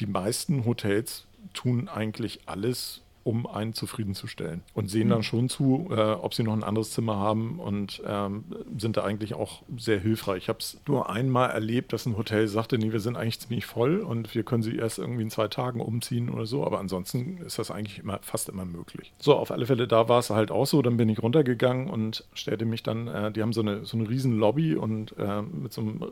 Die 0.00 0.06
meisten 0.06 0.64
Hotels 0.64 1.26
tun 1.52 1.88
eigentlich 1.88 2.40
alles 2.46 3.02
um 3.24 3.46
einen 3.46 3.72
zufriedenzustellen. 3.72 4.62
Und 4.74 4.90
sehen 4.90 5.08
dann 5.08 5.22
schon 5.22 5.48
zu, 5.48 5.88
äh, 5.90 5.94
ob 5.94 6.34
sie 6.34 6.42
noch 6.42 6.52
ein 6.52 6.64
anderes 6.64 6.90
Zimmer 6.92 7.16
haben 7.16 7.58
und 7.58 8.02
ähm, 8.06 8.44
sind 8.76 8.96
da 8.96 9.04
eigentlich 9.04 9.34
auch 9.34 9.62
sehr 9.76 10.00
hilfreich. 10.00 10.44
Ich 10.44 10.48
habe 10.48 10.58
es 10.58 10.80
nur 10.86 11.10
einmal 11.10 11.50
erlebt, 11.50 11.92
dass 11.92 12.06
ein 12.06 12.16
Hotel 12.16 12.48
sagte, 12.48 12.78
nee, 12.78 12.92
wir 12.92 13.00
sind 13.00 13.16
eigentlich 13.16 13.40
ziemlich 13.40 13.66
voll 13.66 14.00
und 14.00 14.34
wir 14.34 14.42
können 14.42 14.62
sie 14.62 14.76
erst 14.76 14.98
irgendwie 14.98 15.22
in 15.22 15.30
zwei 15.30 15.48
Tagen 15.48 15.80
umziehen 15.80 16.28
oder 16.28 16.46
so. 16.46 16.64
Aber 16.64 16.80
ansonsten 16.80 17.38
ist 17.38 17.58
das 17.58 17.70
eigentlich 17.70 18.00
immer, 18.00 18.18
fast 18.22 18.48
immer 18.48 18.64
möglich. 18.64 19.12
So, 19.18 19.36
auf 19.36 19.50
alle 19.50 19.66
Fälle, 19.66 19.86
da 19.86 20.08
war 20.08 20.18
es 20.18 20.30
halt 20.30 20.50
auch 20.50 20.66
so. 20.66 20.82
Dann 20.82 20.96
bin 20.96 21.08
ich 21.08 21.22
runtergegangen 21.22 21.88
und 21.88 22.24
stellte 22.34 22.64
mich 22.64 22.82
dann, 22.82 23.08
äh, 23.08 23.32
die 23.32 23.42
haben 23.42 23.52
so 23.52 23.60
eine, 23.60 23.84
so 23.84 23.96
eine 23.96 24.08
riesen 24.08 24.38
Lobby 24.38 24.74
und 24.74 25.14
äh, 25.18 25.42
mit 25.42 25.72
so 25.72 25.80
einem 25.80 26.04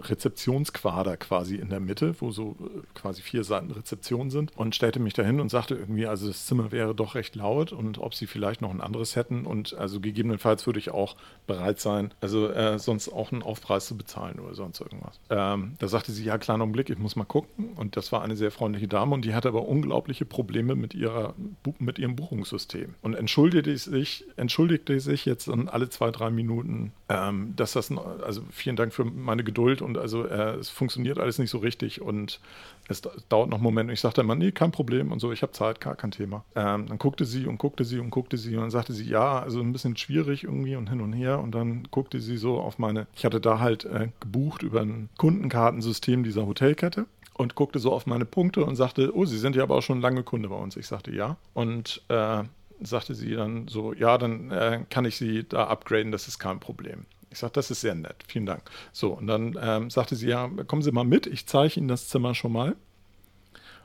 Rezeptionsquader 0.00 1.16
quasi 1.16 1.56
in 1.56 1.68
der 1.68 1.80
Mitte, 1.80 2.14
wo 2.20 2.30
so 2.30 2.56
äh, 2.60 2.80
quasi 2.94 3.22
vier 3.22 3.44
Seiten 3.44 3.70
Rezeption 3.70 4.30
sind 4.30 4.56
und 4.56 4.74
stellte 4.74 5.00
mich 5.00 5.14
dahin 5.14 5.40
und 5.40 5.50
sagte 5.50 5.74
irgendwie, 5.74 6.06
also 6.06 6.26
das 6.26 6.45
Zimmer 6.46 6.72
wäre 6.72 6.94
doch 6.94 7.14
recht 7.14 7.36
laut 7.36 7.72
und 7.72 7.98
ob 7.98 8.14
sie 8.14 8.26
vielleicht 8.26 8.62
noch 8.62 8.70
ein 8.70 8.80
anderes 8.80 9.16
hätten. 9.16 9.46
Und 9.46 9.74
also 9.74 10.00
gegebenenfalls 10.00 10.66
würde 10.66 10.78
ich 10.78 10.90
auch 10.90 11.16
bereit 11.46 11.80
sein, 11.80 12.12
also 12.20 12.48
äh, 12.48 12.78
sonst 12.78 13.08
auch 13.08 13.32
einen 13.32 13.42
Aufpreis 13.42 13.86
zu 13.86 13.96
bezahlen 13.96 14.38
oder 14.40 14.54
sonst 14.54 14.80
irgendwas. 14.80 15.20
Ähm, 15.30 15.74
da 15.78 15.88
sagte 15.88 16.12
sie, 16.12 16.24
ja, 16.24 16.38
kleiner 16.38 16.62
Augenblick, 16.62 16.90
ich 16.90 16.98
muss 16.98 17.16
mal 17.16 17.24
gucken. 17.24 17.70
Und 17.76 17.96
das 17.96 18.12
war 18.12 18.22
eine 18.22 18.36
sehr 18.36 18.50
freundliche 18.50 18.88
Dame 18.88 19.14
und 19.14 19.24
die 19.24 19.34
hatte 19.34 19.48
aber 19.48 19.68
unglaubliche 19.68 20.24
Probleme 20.24 20.74
mit 20.74 20.94
ihrer 20.94 21.34
mit 21.78 21.98
ihrem 21.98 22.16
Buchungssystem. 22.16 22.94
Und 23.02 23.14
entschuldigte 23.14 23.76
sich, 23.76 24.24
entschuldigte 24.36 25.00
sich 25.00 25.24
jetzt 25.24 25.48
dann 25.48 25.68
alle 25.68 25.88
zwei, 25.88 26.10
drei 26.10 26.30
Minuten, 26.30 26.92
ähm, 27.08 27.54
dass 27.56 27.72
das, 27.72 27.90
also 27.90 28.42
vielen 28.50 28.76
Dank 28.76 28.92
für 28.92 29.04
meine 29.04 29.44
Geduld 29.44 29.82
und 29.82 29.98
also 29.98 30.24
äh, 30.26 30.54
es 30.56 30.70
funktioniert 30.70 31.18
alles 31.18 31.38
nicht 31.38 31.50
so 31.50 31.58
richtig. 31.58 32.00
Und 32.00 32.40
es 32.88 33.02
dauert 33.28 33.48
noch 33.48 33.56
einen 33.56 33.62
Moment. 33.62 33.88
Und 33.88 33.94
ich 33.94 34.00
sagte 34.00 34.20
immer, 34.20 34.34
nee, 34.34 34.52
kein 34.52 34.72
Problem 34.72 35.12
und 35.12 35.20
so, 35.20 35.32
ich 35.32 35.42
habe 35.42 35.52
Zeit, 35.52 35.80
gar 35.80 35.96
kein 35.96 36.10
Thema. 36.10 36.44
Ähm, 36.54 36.86
dann 36.86 36.98
guckte 36.98 37.24
sie 37.24 37.46
und 37.46 37.58
guckte 37.58 37.84
sie 37.84 37.98
und 37.98 38.10
guckte 38.10 38.36
sie 38.36 38.54
und 38.56 38.62
dann 38.62 38.70
sagte 38.70 38.92
sie, 38.92 39.08
ja, 39.08 39.40
also 39.40 39.60
ein 39.60 39.72
bisschen 39.72 39.96
schwierig 39.96 40.44
irgendwie 40.44 40.76
und 40.76 40.88
hin 40.88 41.00
und 41.00 41.12
her. 41.12 41.40
Und 41.40 41.54
dann 41.54 41.88
guckte 41.90 42.20
sie 42.20 42.36
so 42.36 42.58
auf 42.58 42.78
meine, 42.78 43.06
ich 43.14 43.24
hatte 43.24 43.40
da 43.40 43.58
halt 43.58 43.84
äh, 43.84 44.08
gebucht 44.20 44.62
über 44.62 44.80
ein 44.80 45.08
Kundenkartensystem 45.18 46.22
dieser 46.22 46.46
Hotelkette 46.46 47.06
und 47.34 47.54
guckte 47.54 47.78
so 47.78 47.92
auf 47.92 48.06
meine 48.06 48.24
Punkte 48.24 48.64
und 48.64 48.76
sagte, 48.76 49.14
oh, 49.14 49.24
Sie 49.24 49.38
sind 49.38 49.56
ja 49.56 49.62
aber 49.62 49.76
auch 49.76 49.82
schon 49.82 50.00
lange 50.00 50.22
Kunde 50.22 50.48
bei 50.48 50.56
uns. 50.56 50.76
Ich 50.76 50.86
sagte 50.86 51.14
ja. 51.14 51.36
Und 51.54 52.02
äh, 52.08 52.44
sagte 52.80 53.14
sie 53.14 53.34
dann 53.34 53.68
so, 53.68 53.92
ja, 53.92 54.18
dann 54.18 54.50
äh, 54.50 54.80
kann 54.90 55.04
ich 55.04 55.16
Sie 55.16 55.44
da 55.48 55.64
upgraden, 55.64 56.12
das 56.12 56.28
ist 56.28 56.38
kein 56.38 56.60
Problem. 56.60 57.06
Ich 57.36 57.40
sagte, 57.40 57.58
das 57.58 57.70
ist 57.70 57.82
sehr 57.82 57.94
nett, 57.94 58.24
vielen 58.26 58.46
Dank. 58.46 58.62
So, 58.92 59.12
und 59.12 59.26
dann 59.26 59.58
ähm, 59.60 59.90
sagte 59.90 60.16
sie, 60.16 60.26
ja, 60.26 60.48
kommen 60.66 60.80
Sie 60.80 60.90
mal 60.90 61.04
mit, 61.04 61.26
ich 61.26 61.46
zeige 61.46 61.78
Ihnen 61.78 61.86
das 61.86 62.08
Zimmer 62.08 62.34
schon 62.34 62.50
mal. 62.50 62.76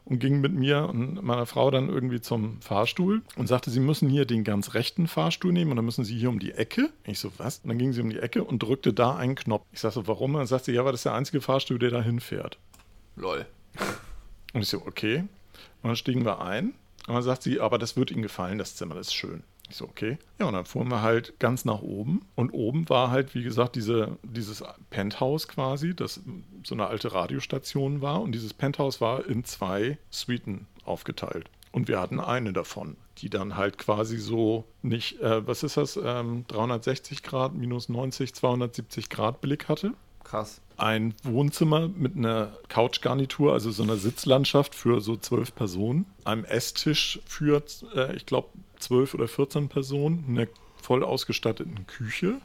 Und 0.06 0.20
ging 0.20 0.40
mit 0.40 0.54
mir 0.54 0.88
und 0.88 1.22
meiner 1.22 1.46
Frau 1.46 1.70
dann 1.70 1.90
irgendwie 1.90 2.22
zum 2.22 2.62
Fahrstuhl 2.62 3.24
und 3.36 3.48
sagte, 3.48 3.70
Sie 3.70 3.82
müssen 3.82 4.08
hier 4.08 4.24
den 4.24 4.46
ganz 4.46 4.74
rechten 4.74 5.06
Fahrstuhl 5.06 5.52
nehmen 5.52 5.72
und 5.72 5.76
dann 5.76 5.84
müssen 5.84 6.06
Sie 6.06 6.18
hier 6.18 6.30
um 6.30 6.40
die 6.40 6.54
Ecke. 6.54 6.92
Ich 7.04 7.20
so, 7.20 7.30
was? 7.40 7.60
Und 7.60 7.68
dann 7.68 7.78
ging 7.78 7.92
sie 7.92 8.00
um 8.00 8.10
die 8.10 8.20
Ecke 8.20 8.46
und 8.46 8.64
drückte 8.64 8.94
da 8.94 9.18
einen 9.18 9.36
Knopf. 9.36 9.66
Ich 9.74 9.82
sagte, 9.82 9.96
so, 9.96 10.08
warum? 10.08 10.36
Und 10.36 10.40
dann 10.40 10.48
sagte 10.48 10.72
sie, 10.72 10.78
ja, 10.78 10.86
weil 10.86 10.94
das 10.94 11.02
ist 11.02 11.06
der 11.06 11.14
einzige 11.14 11.42
Fahrstuhl, 11.42 11.78
der 11.78 11.90
da 11.90 12.02
hinfährt. 12.02 12.58
Lol. 13.18 13.46
Und 14.54 14.62
ich 14.62 14.70
so, 14.70 14.78
okay. 14.78 15.26
Und 15.82 15.90
dann 15.90 15.98
stiegen 15.98 16.24
wir 16.24 16.40
ein 16.40 16.74
und 17.06 17.16
dann 17.16 17.24
sagt 17.24 17.44
sie, 17.44 17.60
aber 17.60 17.78
das 17.78 17.98
wird 17.98 18.12
Ihnen 18.12 18.22
gefallen, 18.22 18.58
das 18.58 18.78
Zimmer, 18.78 18.96
das 18.96 19.08
ist 19.08 19.14
schön. 19.14 19.44
Ich 19.72 19.78
so, 19.78 19.86
okay. 19.86 20.18
Ja, 20.38 20.48
und 20.48 20.54
dann 20.54 20.66
fuhren 20.66 20.90
wir 20.90 21.02
halt 21.02 21.40
ganz 21.40 21.64
nach 21.64 21.82
oben. 21.82 22.26
Und 22.36 22.50
oben 22.50 22.90
war 22.90 23.10
halt, 23.10 23.34
wie 23.36 23.42
gesagt, 23.42 23.78
diese, 23.78 24.18
dieses 24.22 24.62
Penthouse 24.90 25.48
quasi, 25.48 25.96
das 25.96 26.20
so 26.66 26.76
eine 26.76 26.88
alte 26.88 27.14
Radiostation 27.14 28.02
war. 28.02 28.22
Und 28.22 28.34
dieses 28.34 28.54
Penthouse 28.54 29.00
war 29.00 29.26
in 29.26 29.46
zwei 29.46 29.98
Suiten 30.10 30.68
aufgeteilt. 30.84 31.50
Und 31.72 31.88
wir 31.88 32.02
hatten 32.02 32.20
eine 32.20 32.52
davon, 32.52 32.98
die 33.20 33.30
dann 33.30 33.56
halt 33.56 33.78
quasi 33.78 34.18
so 34.18 34.66
nicht, 34.82 35.22
äh, 35.22 35.48
was 35.48 35.64
ist 35.64 35.78
das, 35.78 35.96
ähm, 35.96 36.44
360 36.50 37.24
Grad, 37.24 37.54
minus 37.54 37.88
90, 37.88 38.36
270 38.36 39.10
Grad 39.10 39.40
Blick 39.40 39.70
hatte. 39.70 39.94
Krass. 40.26 40.60
Ein 40.76 41.14
Wohnzimmer 41.24 41.88
mit 41.88 42.18
einer 42.18 42.52
Couchgarnitur, 42.68 43.54
also 43.54 43.72
so 43.72 43.84
einer 43.84 43.96
Sitzlandschaft 43.96 44.76
für 44.76 45.00
so 45.00 45.16
zwölf 45.16 45.56
Personen. 45.56 46.08
Einem 46.26 46.44
Esstisch 46.44 47.22
für, 47.26 47.64
äh, 47.96 48.18
ich 48.18 48.26
glaube, 48.26 48.50
zwölf 48.82 49.14
oder 49.14 49.28
14 49.28 49.70
Personen, 49.70 50.26
eine 50.28 50.48
voll 50.82 51.04
ausgestatteten 51.04 51.88
Küche, 51.88 52.38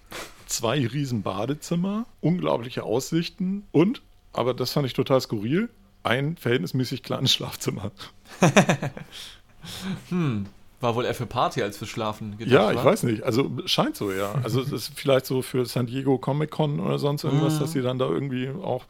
zwei 0.46 0.86
riesen 0.86 1.22
Badezimmer, 1.22 2.06
unglaubliche 2.20 2.84
Aussichten 2.84 3.64
und, 3.72 4.02
aber 4.32 4.54
das 4.54 4.72
fand 4.72 4.86
ich 4.86 4.92
total 4.92 5.20
skurril, 5.20 5.68
ein 6.02 6.36
verhältnismäßig 6.36 7.02
kleines 7.02 7.32
Schlafzimmer. 7.34 7.90
hm. 10.08 10.46
War 10.80 10.94
wohl 10.94 11.06
eher 11.06 11.14
für 11.14 11.26
Party 11.26 11.62
als 11.62 11.78
für 11.78 11.86
Schlafen 11.86 12.36
gedacht, 12.36 12.52
Ja, 12.52 12.70
ich 12.70 12.76
war? 12.76 12.84
weiß 12.84 13.04
nicht. 13.04 13.22
Also 13.22 13.50
scheint 13.64 13.96
so, 13.96 14.12
ja. 14.12 14.34
Also 14.42 14.60
es 14.60 14.72
ist 14.72 14.92
vielleicht 14.94 15.24
so 15.24 15.40
für 15.40 15.64
San 15.64 15.86
Diego 15.86 16.18
Comic 16.18 16.50
Con 16.50 16.80
oder 16.80 16.98
sonst 16.98 17.24
irgendwas, 17.24 17.56
mm. 17.56 17.60
dass 17.60 17.72
sie 17.72 17.80
dann 17.80 17.98
da 17.98 18.06
irgendwie 18.06 18.50
auch, 18.50 18.84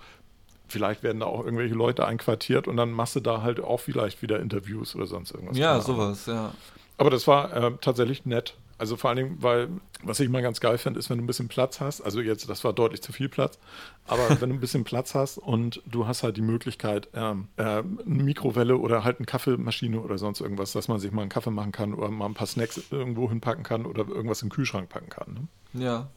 vielleicht 0.67 1.05
werden 1.05 1.21
da 1.21 1.27
auch 1.27 1.45
irgendwelche 1.45 1.77
Leute 1.77 2.05
einquartiert 2.05 2.67
und 2.67 2.77
dann 2.77 2.91
machst 2.91 3.15
du 3.15 3.21
da 3.21 3.43
halt 3.43 3.61
auch 3.61 3.79
vielleicht 3.79 4.21
wieder 4.21 4.41
Interviews 4.41 4.97
oder 4.97 5.07
sonst 5.07 5.31
irgendwas. 5.31 5.57
Ja, 5.57 5.81
sowas, 5.81 6.27
ja. 6.27 6.53
Aber 6.99 7.11
das 7.11 7.27
war 7.27 7.53
äh, 7.55 7.73
tatsächlich 7.81 8.25
nett. 8.25 8.55
Also 8.79 8.97
vor 8.97 9.09
allen 9.09 9.17
Dingen, 9.17 9.37
weil, 9.41 9.69
was 10.03 10.21
ich 10.21 10.29
mal 10.29 10.43
ganz 10.43 10.61
geil 10.61 10.77
finde, 10.77 10.99
ist, 10.99 11.09
wenn 11.09 11.17
du 11.17 11.25
ein 11.25 11.27
bisschen 11.27 11.49
Platz 11.49 11.81
hast, 11.81 12.03
also 12.03 12.21
jetzt, 12.21 12.49
das 12.49 12.63
war 12.63 12.75
deutlich 12.75 13.01
zu 13.01 13.11
viel 13.11 13.31
Platz, 13.31 13.59
aber 14.07 14.29
wenn 14.41 14.51
du 14.51 14.57
ein 14.57 14.61
bisschen 14.61 14.85
Platz 14.85 15.15
hast 15.15 15.39
und 15.39 15.83
du 15.87 16.07
hast 16.07 16.23
halt 16.23 16.37
die 16.37 16.43
Möglichkeit, 16.43 17.09
ähm, 17.15 17.49
äh, 17.57 17.63
eine 17.63 17.85
Mikrowelle 18.05 18.77
oder 18.77 19.03
halt 19.03 19.19
eine 19.19 19.27
Kaffeemaschine 19.27 19.99
oder 20.01 20.19
sonst 20.19 20.41
irgendwas, 20.41 20.73
dass 20.73 20.89
man 20.89 20.99
sich 20.99 21.11
mal 21.11 21.23
einen 21.23 21.31
Kaffee 21.31 21.51
machen 21.51 21.73
kann 21.73 21.95
oder 21.95 22.11
mal 22.11 22.27
ein 22.27 22.35
paar 22.35 22.47
Snacks 22.47 22.81
irgendwo 22.91 23.31
hinpacken 23.31 23.65
kann 23.65 23.87
oder 23.87 24.07
irgendwas 24.07 24.43
im 24.43 24.51
Kühlschrank 24.51 24.91
packen 24.91 25.09
kann. 25.09 25.49
Ne? 25.73 25.83
Ja. 25.85 26.09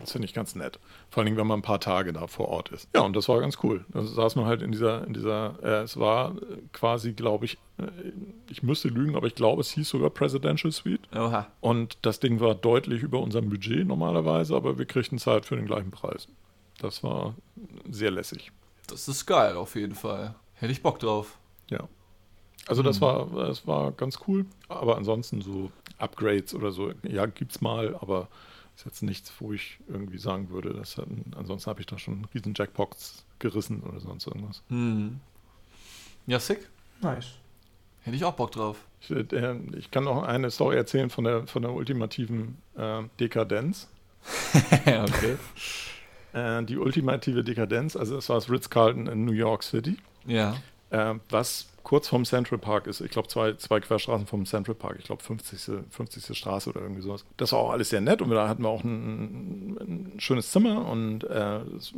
Das 0.00 0.12
finde 0.12 0.26
ich 0.26 0.34
ganz 0.34 0.54
nett. 0.54 0.78
Vor 1.10 1.22
allem, 1.22 1.36
wenn 1.36 1.46
man 1.46 1.60
ein 1.60 1.62
paar 1.62 1.80
Tage 1.80 2.12
da 2.12 2.26
vor 2.26 2.48
Ort 2.48 2.70
ist. 2.70 2.88
Ja, 2.94 3.02
und 3.02 3.16
das 3.16 3.28
war 3.28 3.40
ganz 3.40 3.58
cool. 3.62 3.84
Da 3.88 4.02
saß 4.02 4.36
man 4.36 4.46
halt 4.46 4.62
in 4.62 4.72
dieser, 4.72 5.06
in 5.06 5.14
dieser, 5.14 5.58
äh, 5.62 5.82
es 5.82 5.98
war 5.98 6.34
quasi, 6.72 7.12
glaube 7.12 7.46
ich, 7.46 7.58
äh, 7.78 7.86
ich 8.50 8.62
müsste 8.62 8.88
lügen, 8.88 9.16
aber 9.16 9.26
ich 9.26 9.34
glaube, 9.34 9.60
es 9.60 9.70
hieß 9.70 9.88
sogar 9.88 10.10
Presidential 10.10 10.70
Suite. 10.70 11.00
Oha. 11.14 11.46
Und 11.60 11.98
das 12.02 12.20
Ding 12.20 12.40
war 12.40 12.54
deutlich 12.54 13.02
über 13.02 13.20
unserem 13.20 13.48
Budget 13.48 13.86
normalerweise, 13.86 14.54
aber 14.54 14.78
wir 14.78 14.86
kriegten 14.86 15.16
es 15.16 15.26
halt 15.26 15.46
für 15.46 15.56
den 15.56 15.66
gleichen 15.66 15.90
Preis. 15.90 16.28
Das 16.78 17.02
war 17.02 17.34
sehr 17.90 18.10
lässig. 18.10 18.52
Das 18.86 19.08
ist 19.08 19.26
geil, 19.26 19.56
auf 19.56 19.74
jeden 19.74 19.94
Fall. 19.94 20.34
Hätte 20.54 20.72
ich 20.72 20.82
Bock 20.82 20.98
drauf. 20.98 21.38
Ja. 21.70 21.88
Also 22.68 22.82
das 22.82 22.96
hm. 22.96 23.02
war, 23.02 23.46
das 23.46 23.66
war 23.66 23.92
ganz 23.92 24.18
cool. 24.26 24.46
Aber 24.68 24.96
ansonsten 24.96 25.40
so 25.40 25.70
Upgrades 25.98 26.54
oder 26.54 26.72
so, 26.72 26.92
ja, 27.02 27.26
gibt's 27.26 27.60
mal, 27.60 27.96
aber 27.96 28.28
ist 28.76 28.84
jetzt 28.84 29.02
nichts, 29.02 29.32
wo 29.38 29.52
ich 29.52 29.78
irgendwie 29.88 30.18
sagen 30.18 30.50
würde, 30.50 30.74
dass 30.74 31.00
ansonsten 31.34 31.70
habe 31.70 31.80
ich 31.80 31.86
da 31.86 31.98
schon 31.98 32.26
riesen 32.34 32.52
Jackpots 32.54 33.24
gerissen 33.38 33.82
oder 33.82 34.00
sonst 34.00 34.26
irgendwas. 34.26 34.62
Hm. 34.68 35.20
Ja, 36.26 36.38
sick. 36.38 36.68
Nice. 37.00 37.26
Hätte 38.02 38.16
ich 38.16 38.24
auch 38.24 38.34
Bock 38.34 38.52
drauf. 38.52 38.78
Ich, 39.00 39.10
äh, 39.10 39.56
ich 39.76 39.90
kann 39.90 40.04
noch 40.04 40.22
eine 40.22 40.50
Story 40.50 40.76
erzählen 40.76 41.10
von 41.10 41.24
der, 41.24 41.46
von 41.46 41.62
der 41.62 41.72
ultimativen 41.72 42.58
äh, 42.76 43.02
Dekadenz. 43.18 43.88
okay. 44.84 45.36
äh, 46.32 46.62
die 46.64 46.76
ultimative 46.76 47.44
Dekadenz, 47.44 47.96
also 47.96 48.16
das 48.16 48.28
war 48.28 48.36
das 48.36 48.50
Ritz-Carlton 48.50 49.06
in 49.06 49.24
New 49.24 49.32
York 49.32 49.62
City. 49.62 49.96
Ja. 50.26 50.56
Äh, 50.90 51.14
was 51.30 51.68
kurz 51.86 52.08
vom 52.08 52.24
Central 52.24 52.58
Park 52.58 52.88
ist. 52.88 53.00
Ich 53.00 53.12
glaube, 53.12 53.28
zwei, 53.28 53.52
zwei 53.52 53.78
Querstraßen 53.78 54.26
vom 54.26 54.44
Central 54.44 54.74
Park. 54.74 54.96
Ich 54.98 55.04
glaube, 55.04 55.22
50. 55.22 55.84
50. 55.88 56.36
Straße 56.36 56.68
oder 56.68 56.80
irgendwie 56.80 57.00
sowas. 57.00 57.24
Das 57.36 57.52
war 57.52 57.60
auch 57.60 57.70
alles 57.70 57.90
sehr 57.90 58.00
nett 58.00 58.20
und 58.20 58.30
da 58.30 58.48
hatten 58.48 58.64
wir 58.64 58.70
auch 58.70 58.82
ein, 58.82 59.76
ein 59.80 60.12
schönes 60.18 60.50
Zimmer 60.50 60.84
und 60.84 61.22
äh, 61.22 61.58
es, 61.76 61.92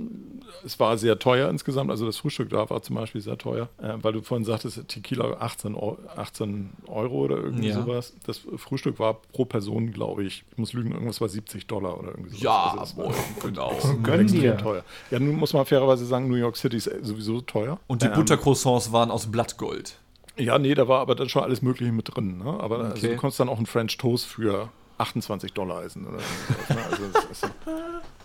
es, 0.63 0.79
war 0.79 0.99
sehr 0.99 1.19
teuer 1.19 1.49
insgesamt. 1.49 1.91
Also 1.91 2.05
das 2.05 2.19
Frühstück 2.19 2.51
da 2.51 2.69
war 2.69 2.83
zum 2.83 2.97
Beispiel 2.97 3.23
sehr 3.23 3.39
teuer, 3.39 3.71
äh, 3.79 3.95
weil 4.03 4.13
du 4.13 4.21
vorhin 4.21 4.45
sagtest, 4.45 4.89
Tequila 4.89 5.39
18, 5.41 5.75
18 6.17 6.71
Euro 6.89 7.25
oder 7.25 7.39
irgendwie 7.39 7.69
ja. 7.69 7.75
sowas. 7.75 8.13
Das 8.27 8.43
Frühstück 8.57 8.99
war 8.99 9.15
pro 9.33 9.47
Person, 9.47 9.93
glaube 9.93 10.23
ich, 10.23 10.45
ich 10.51 10.59
muss 10.59 10.75
lügen, 10.75 10.93
irgendwas 10.93 11.23
war 11.23 11.31
70 11.31 11.67
Dollar 11.67 11.99
oder 11.99 12.11
irgendwie 12.11 12.33
sowas. 12.33 12.43
Ja, 12.43 12.75
also 12.77 12.95
boah, 12.95 13.15
genau. 13.43 13.73
Extrem 13.73 14.59
teuer. 14.59 14.85
Ja, 15.11 15.19
nun 15.19 15.37
muss 15.37 15.55
man 15.55 15.65
fairerweise 15.65 16.05
sagen, 16.05 16.29
New 16.29 16.37
York 16.37 16.59
City 16.59 16.77
ist 16.77 16.91
sowieso 17.01 17.41
teuer. 17.41 17.81
Und 17.87 18.03
die 18.03 18.07
ähm, 18.07 18.13
Buttercroissants 18.13 18.93
waren 18.93 19.11
aus 19.11 19.31
Blattgold. 19.31 19.78
Gold. 19.79 19.99
Ja, 20.37 20.59
nee, 20.59 20.75
da 20.75 20.87
war 20.87 21.01
aber 21.01 21.15
dann 21.15 21.29
schon 21.29 21.43
alles 21.43 21.63
Mögliche 21.63 21.93
mit 21.93 22.15
drin. 22.15 22.39
Ne? 22.39 22.45
Aber 22.45 22.79
okay. 22.79 22.91
also, 22.93 23.07
du 23.09 23.17
konntest 23.17 23.41
dann 23.41 23.49
auch 23.49 23.57
einen 23.57 23.67
French 23.67 23.97
Toast 23.97 24.27
für 24.27 24.71
28 24.99 25.53
Dollar 25.53 25.85
essen. 25.85 26.07
Oder 26.07 26.19
sowas, 26.19 26.69
ne? 26.71 26.85
also, 26.91 27.03
das, 27.13 27.41
das, 27.41 27.51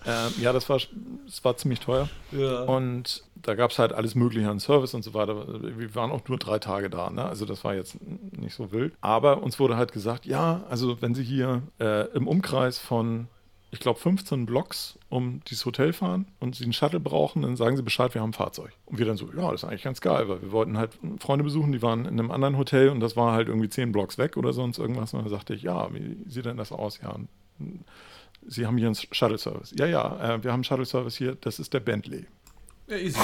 ähm, 0.35 0.43
ja, 0.43 0.53
das 0.53 0.69
war, 0.69 0.79
das 1.25 1.43
war 1.43 1.57
ziemlich 1.57 1.79
teuer. 1.79 2.09
Ja. 2.31 2.63
Und 2.63 3.23
da 3.35 3.55
gab 3.55 3.71
es 3.71 3.79
halt 3.79 3.93
alles 3.93 4.13
Mögliche 4.15 4.47
an 4.49 4.59
Service 4.59 4.93
und 4.93 5.03
so 5.03 5.13
weiter. 5.13 5.47
Wir 5.77 5.95
waren 5.95 6.11
auch 6.11 6.27
nur 6.27 6.37
drei 6.37 6.59
Tage 6.59 6.89
da, 6.89 7.09
ne? 7.09 7.25
also 7.25 7.45
das 7.45 7.63
war 7.63 7.73
jetzt 7.73 7.97
nicht 8.31 8.55
so 8.55 8.71
wild. 8.71 8.93
Aber 9.01 9.41
uns 9.41 9.59
wurde 9.59 9.75
halt 9.75 9.91
gesagt, 9.91 10.25
ja, 10.25 10.63
also 10.69 11.01
wenn 11.01 11.15
Sie 11.15 11.23
hier 11.23 11.63
äh, 11.79 12.07
im 12.15 12.27
Umkreis 12.27 12.77
von 12.77 13.27
ich 13.73 13.79
glaube, 13.79 13.99
15 13.99 14.45
Blocks 14.45 14.99
um 15.09 15.41
dieses 15.49 15.65
Hotel 15.65 15.93
fahren 15.93 16.27
und 16.39 16.55
sie 16.55 16.63
einen 16.63 16.73
Shuttle 16.73 16.99
brauchen, 16.99 17.41
dann 17.41 17.55
sagen 17.55 17.75
sie 17.75 17.81
Bescheid, 17.81 18.13
wir 18.13 18.21
haben 18.21 18.29
ein 18.29 18.33
Fahrzeug. 18.33 18.71
Und 18.85 18.99
wir 18.99 19.07
dann 19.07 19.17
so, 19.17 19.27
ja, 19.35 19.49
das 19.49 19.63
ist 19.63 19.67
eigentlich 19.67 19.81
ganz 19.81 19.99
geil, 19.99 20.29
weil 20.29 20.43
wir 20.43 20.51
wollten 20.51 20.77
halt 20.77 20.91
Freunde 21.19 21.43
besuchen, 21.43 21.71
die 21.71 21.81
waren 21.81 22.05
in 22.05 22.19
einem 22.19 22.29
anderen 22.29 22.55
Hotel 22.55 22.89
und 22.89 22.99
das 22.99 23.17
war 23.17 23.33
halt 23.33 23.47
irgendwie 23.47 23.69
10 23.69 23.91
Blocks 23.91 24.19
weg 24.19 24.37
oder 24.37 24.53
sonst 24.53 24.77
irgendwas. 24.77 25.15
Und 25.15 25.23
dann 25.23 25.29
sagte 25.29 25.55
ich, 25.55 25.63
ja, 25.63 25.91
wie 25.91 26.17
sieht 26.27 26.45
denn 26.45 26.57
das 26.57 26.71
aus? 26.71 26.99
Ja, 27.01 27.15
Sie 28.45 28.67
haben 28.67 28.77
hier 28.77 28.87
einen 28.87 28.95
Shuttle-Service. 28.95 29.73
Ja, 29.75 29.87
ja, 29.87 30.17
äh, 30.17 30.43
wir 30.43 30.51
haben 30.51 30.57
einen 30.57 30.63
Shuttle-Service 30.65 31.17
hier, 31.17 31.35
das 31.41 31.57
ist 31.57 31.73
der 31.73 31.79
Bentley. 31.79 32.27
Ja, 32.87 32.97
easy. 32.97 33.19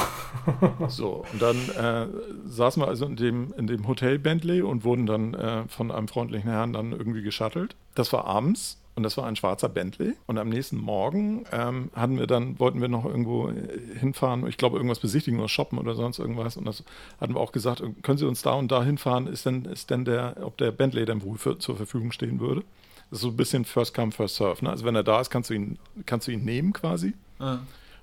So, 0.88 1.26
und 1.32 1.40
dann 1.40 1.58
äh, 1.70 2.08
saßen 2.46 2.82
wir 2.82 2.88
also 2.88 3.06
in 3.06 3.18
dem, 3.18 3.54
in 3.56 3.68
dem 3.68 3.88
Hotel 3.88 4.18
Bentley 4.18 4.64
und 4.64 4.84
wurden 4.84 5.06
dann 5.06 5.36
äh, 5.36 5.68
von 5.68 5.92
einem 5.92 6.08
freundlichen 6.08 6.50
Herrn 6.50 6.74
dann 6.74 6.92
irgendwie 6.92 7.22
geschuttelt. 7.22 7.76
Das 7.94 8.12
war 8.14 8.26
abends 8.26 8.79
und 9.00 9.04
das 9.04 9.16
war 9.16 9.26
ein 9.26 9.38
schwarzer 9.38 9.70
Bentley. 9.70 10.14
Und 10.28 10.38
am 10.38 10.50
nächsten 10.50 10.76
Morgen 10.76 11.46
ähm, 11.54 11.90
hatten 11.96 12.20
wir 12.20 12.28
dann, 12.28 12.60
wollten 12.60 12.82
wir 12.82 12.90
noch 12.90 13.06
irgendwo 13.06 13.48
äh, 13.48 13.98
hinfahren, 13.98 14.46
ich 14.46 14.58
glaube 14.58 14.76
irgendwas 14.76 15.00
besichtigen 15.00 15.40
oder 15.40 15.48
shoppen 15.48 15.80
oder 15.80 15.96
sonst 15.96 16.20
irgendwas. 16.20 16.58
Und 16.58 16.66
das 16.66 16.84
hatten 17.22 17.34
wir 17.34 17.40
auch 17.40 17.54
gesagt, 17.54 17.82
können 18.04 18.18
Sie 18.18 18.28
uns 18.28 18.42
da 18.42 18.52
und 18.56 18.74
da 18.74 18.84
hinfahren, 18.84 19.28
ist 19.28 19.46
denn, 19.46 19.64
ist 19.64 19.90
denn 19.90 20.04
der, 20.04 20.36
ob 20.42 20.58
der 20.58 20.72
Bentley 20.72 21.06
dann 21.06 21.24
wohl 21.24 21.38
für, 21.38 21.58
zur 21.60 21.78
Verfügung 21.78 22.12
stehen 22.12 22.42
würde? 22.42 22.64
Das 23.10 23.20
ist 23.20 23.22
so 23.22 23.30
ein 23.30 23.38
bisschen 23.38 23.64
First 23.64 23.94
Come, 23.94 24.12
First 24.12 24.36
Serve. 24.36 24.66
Ne? 24.66 24.70
Also 24.70 24.84
wenn 24.84 24.96
er 24.96 25.04
da 25.04 25.22
ist, 25.22 25.30
kannst 25.30 25.50
du 25.50 25.54
ihn, 25.54 25.80
kannst 26.06 26.28
du 26.28 26.34
ihn 26.34 26.44
nehmen 26.44 26.74
quasi. 26.74 27.14
Ah. 27.40 27.60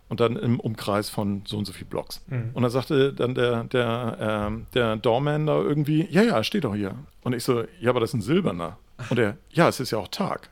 Und 0.09 0.21
dann 0.21 0.37
im 0.37 0.61
Umkreis 0.61 1.11
von 1.11 1.43
so 1.45 1.59
und 1.59 1.67
so 1.67 1.75
viel 1.75 1.87
Blocks. 1.87 2.25
Und 2.55 2.63
dann 2.63 2.71
sagte 2.71 3.13
dann 3.13 3.35
der, 3.35 3.65
der, 3.65 4.17
ähm, 4.19 4.67
der 4.73 4.97
Doorman 4.97 5.47
da 5.47 5.61
irgendwie, 5.61 6.09
ja, 6.11 6.23
ja, 6.23 6.43
steht 6.43 6.65
doch 6.65 6.75
hier. 6.75 6.95
Und 7.23 7.35
ich 7.35 7.45
so, 7.45 7.65
ja, 7.81 7.91
aber 7.91 8.01
das 8.01 8.11
ist 8.11 8.15
ein 8.15 8.23
silberner. 8.23 8.79
Und 9.11 9.19
er, 9.19 9.37
ja, 9.51 9.69
es 9.69 9.79
ist 9.79 9.91
ja 9.91 9.99
auch 9.99 10.09
Tag. 10.09 10.49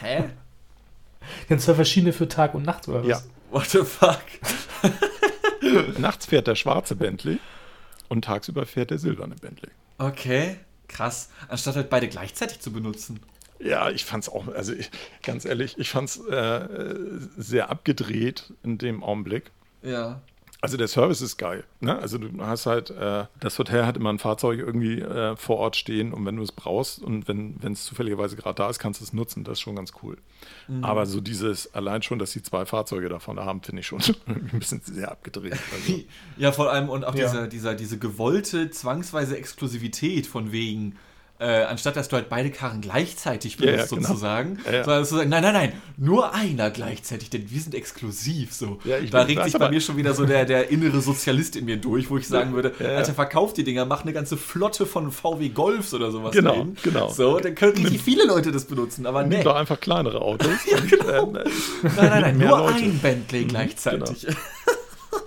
Hä? 0.00 0.24
Dann 1.48 1.58
zwei 1.58 1.74
verschiedene 1.74 2.12
für 2.12 2.28
Tag 2.28 2.54
und 2.54 2.64
Nacht 2.64 2.88
oder 2.88 3.00
was? 3.00 3.08
Ja. 3.08 3.22
What 3.50 3.66
the 3.66 3.84
fuck? 3.84 4.22
Nachts 5.98 6.26
fährt 6.26 6.46
der 6.46 6.54
schwarze 6.54 6.94
Bentley 6.96 7.40
und 8.08 8.24
tagsüber 8.24 8.66
fährt 8.66 8.90
der 8.90 8.98
silberne 8.98 9.36
Bentley. 9.36 9.70
Okay, 9.98 10.56
krass. 10.86 11.30
Anstatt 11.48 11.76
halt 11.76 11.90
beide 11.90 12.08
gleichzeitig 12.08 12.60
zu 12.60 12.72
benutzen. 12.72 13.20
Ja, 13.58 13.90
ich 13.90 14.04
fand's 14.04 14.28
auch, 14.28 14.46
also 14.48 14.72
ich, 14.72 14.90
ganz 15.22 15.44
ehrlich, 15.44 15.76
ich 15.78 15.90
fand's 15.90 16.18
äh, 16.18 16.68
sehr 17.36 17.70
abgedreht 17.70 18.52
in 18.62 18.78
dem 18.78 19.02
Augenblick. 19.02 19.50
Ja. 19.82 20.20
Also 20.60 20.76
der 20.76 20.88
Service 20.88 21.20
ist 21.20 21.36
geil. 21.36 21.62
Ne? 21.80 21.96
Also 21.96 22.18
du 22.18 22.30
hast 22.44 22.66
halt, 22.66 22.90
äh, 22.90 23.26
das 23.38 23.56
Hotel 23.60 23.86
hat 23.86 23.96
immer 23.96 24.10
ein 24.12 24.18
Fahrzeug 24.18 24.58
irgendwie 24.58 25.00
äh, 25.00 25.36
vor 25.36 25.58
Ort 25.58 25.76
stehen 25.76 26.12
und 26.12 26.26
wenn 26.26 26.34
du 26.34 26.42
es 26.42 26.50
brauchst 26.50 27.00
und 27.00 27.28
wenn 27.28 27.56
es 27.62 27.84
zufälligerweise 27.84 28.34
gerade 28.34 28.56
da 28.56 28.68
ist, 28.68 28.80
kannst 28.80 29.00
du 29.00 29.04
es 29.04 29.12
nutzen. 29.12 29.44
Das 29.44 29.52
ist 29.54 29.60
schon 29.60 29.76
ganz 29.76 29.92
cool. 30.02 30.16
Aber 30.82 31.06
so 31.06 31.20
dieses, 31.20 31.72
allein 31.74 32.02
schon, 32.02 32.18
dass 32.18 32.32
sie 32.32 32.42
zwei 32.42 32.66
Fahrzeuge 32.66 33.08
davon 33.08 33.38
haben, 33.38 33.62
finde 33.62 33.80
ich 33.80 33.86
schon 33.86 34.00
ein 34.26 34.58
bisschen 34.58 34.80
sehr 34.84 35.12
abgedreht. 35.12 35.52
Also, 35.72 36.00
Ja, 36.36 36.50
vor 36.50 36.72
allem 36.72 36.88
und 36.88 37.04
auch 37.04 37.14
Ja. 37.14 37.26
dieser, 37.28 37.46
dieser, 37.46 37.74
diese 37.76 37.98
gewollte, 37.98 38.70
zwangsweise 38.70 39.36
Exklusivität 39.38 40.26
von 40.26 40.50
wegen, 40.50 40.96
äh, 41.40 41.62
anstatt 41.64 41.96
dass 41.96 42.08
du 42.08 42.16
halt 42.16 42.28
beide 42.28 42.50
Karren 42.50 42.80
gleichzeitig 42.80 43.58
Ja, 43.60 43.66
ja, 43.66 43.72
benutzt, 43.72 43.90
genau. 43.90 44.08
sozusagen, 44.08 44.58
Ja, 44.66 44.72
ja. 44.72 44.84
sondern 44.84 45.04
sagst, 45.04 45.28
nein, 45.28 45.42
nein, 45.42 45.52
nein, 45.54 45.72
nur 45.96 46.34
einer 46.34 46.70
gleichzeitig, 46.70 47.30
denn 47.30 47.50
wir 47.50 47.60
sind 47.60 47.74
exklusiv. 47.74 48.52
So. 48.52 48.78
Ja, 48.84 48.98
da 49.00 49.22
regt 49.22 49.44
sich 49.44 49.52
bei 49.58 49.70
mir 49.70 49.80
schon 49.80 49.96
wieder 49.96 50.14
so 50.14 50.24
der, 50.26 50.44
der 50.44 50.70
innere 50.70 51.00
Sozialist 51.00 51.54
in 51.56 51.64
mir 51.66 51.76
durch, 51.76 52.10
wo 52.10 52.18
ich 52.18 52.26
sagen 52.26 52.54
würde, 52.54 52.72
Ja, 52.80 52.90
ja. 52.92 52.96
Alter, 52.98 53.14
verkauf 53.14 53.52
die 53.52 53.64
Dinger, 53.64 53.84
mach 53.84 54.02
eine 54.02 54.12
ganze 54.12 54.36
Flotte 54.36 54.84
von 54.86 55.12
VW 55.12 55.48
Golfs 55.50 55.94
oder 55.94 56.10
sowas. 56.10 56.32
Genau, 56.32 56.50
dahin. 56.52 56.76
genau. 56.82 57.08
So, 57.10 57.38
dann 57.38 57.54
können 57.54 57.74
richtig 57.76 58.02
viele 58.02 58.26
Leute 58.26 58.50
das 58.52 58.64
benutzen, 58.64 59.06
aber 59.06 59.22
nee. 59.22 59.36
Nimm 59.36 59.44
doch 59.44 59.56
einfach 59.56 59.78
kleinere 59.80 60.20
Autos. 60.20 60.48
und, 60.72 60.88
genau. 60.90 61.32
äh, 61.36 61.44
Nein, 61.82 61.92
nein, 61.96 62.20
nein, 62.22 62.38
nur 62.48 62.58
Leute. 62.58 62.74
ein 62.84 62.98
Bentley 62.98 63.42
Mhm, 63.44 63.48
gleichzeitig. 63.48 64.26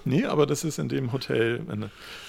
Nee, 0.04 0.26
aber 0.26 0.46
das 0.46 0.64
ist 0.64 0.80
in 0.80 0.90
dem 0.90 1.12
Hotel, 1.12 1.62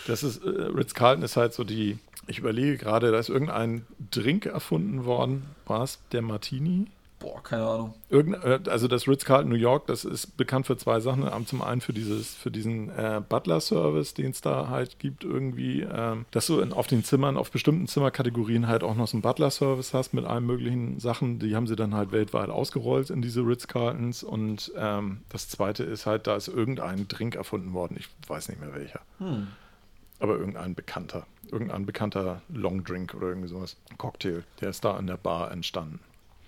das 0.07 0.23
ist, 0.23 0.43
äh, 0.45 0.49
Ritz-Carlton 0.49 1.25
ist 1.25 1.37
halt 1.37 1.55
so 1.55 1.65
die, 1.65 1.99
ich 2.27 2.39
überlege 2.39 2.77
gerade, 2.77 3.11
da 3.11 3.19
ist 3.19 3.29
irgendein 3.29 3.87
Drink 4.11 4.47
erfunden 4.47 5.05
worden, 5.05 5.45
war 5.67 5.83
es 5.83 6.01
der 6.13 6.23
Martini? 6.23 6.87
Boah, 7.23 7.41
keine 7.41 7.65
Ahnung. 7.65 7.95
Irgend, 8.11 8.43
äh, 8.43 8.59
also 8.69 8.89
das 8.89 9.07
Ritz-Carlton 9.07 9.49
New 9.49 9.57
York, 9.57 9.87
das 9.87 10.05
ist 10.05 10.37
bekannt 10.37 10.67
für 10.67 10.77
zwei 10.77 10.99
Sachen. 10.99 11.25
Ähm, 11.33 11.47
Zum 11.47 11.63
einen 11.63 11.81
für 11.81 11.93
dieses, 11.93 12.35
für 12.35 12.51
diesen 12.51 12.89
äh, 12.91 13.23
Butler-Service, 13.27 14.15
den 14.15 14.33
es 14.33 14.41
da 14.41 14.69
halt 14.69 14.99
gibt 14.99 15.23
irgendwie, 15.23 15.83
ähm, 15.83 16.27
dass 16.33 16.49
du 16.49 16.59
in, 16.59 16.73
auf 16.73 16.89
den 16.89 17.05
Zimmern, 17.05 17.37
auf 17.37 17.53
bestimmten 17.53 17.87
Zimmerkategorien 17.87 18.67
halt 18.67 18.83
auch 18.83 18.97
noch 18.97 19.07
so 19.07 19.17
einen 19.17 19.23
Butler-Service 19.23 19.95
hast 19.95 20.15
mit 20.15 20.25
allen 20.25 20.45
möglichen 20.45 20.99
Sachen. 20.99 21.39
Die 21.39 21.55
haben 21.55 21.69
sie 21.69 21.77
dann 21.77 21.95
halt 21.95 22.11
weltweit 22.11 22.51
ausgerollt 22.51 23.11
in 23.11 23.23
diese 23.23 23.43
Ritz-Carltons. 23.43 24.25
Und 24.25 24.73
ähm, 24.77 25.21
das 25.29 25.49
zweite 25.49 25.85
ist 25.85 26.07
halt, 26.07 26.27
da 26.27 26.35
ist 26.35 26.49
irgendein 26.49 27.07
Drink 27.07 27.37
erfunden 27.37 27.73
worden. 27.73 27.97
Ich 28.01 28.09
weiß 28.27 28.49
nicht 28.49 28.61
mehr 28.61 28.75
welcher. 28.75 29.01
Aber 30.23 30.39
irgendein 30.39 30.75
bekannter. 30.75 31.27
Irgendein 31.51 31.85
bekannter 31.85 32.41
Long 32.49 32.85
Drink 32.85 33.13
oder 33.15 33.29
irgendwie 33.29 33.49
sowas. 33.49 33.77
Cocktail. 33.99 34.45
Der 34.61 34.71
ist 34.71 34.85
da 34.85 34.95
an 34.95 35.09
der 35.09 35.17
Bar 35.17 35.51
entstanden. 35.51 35.99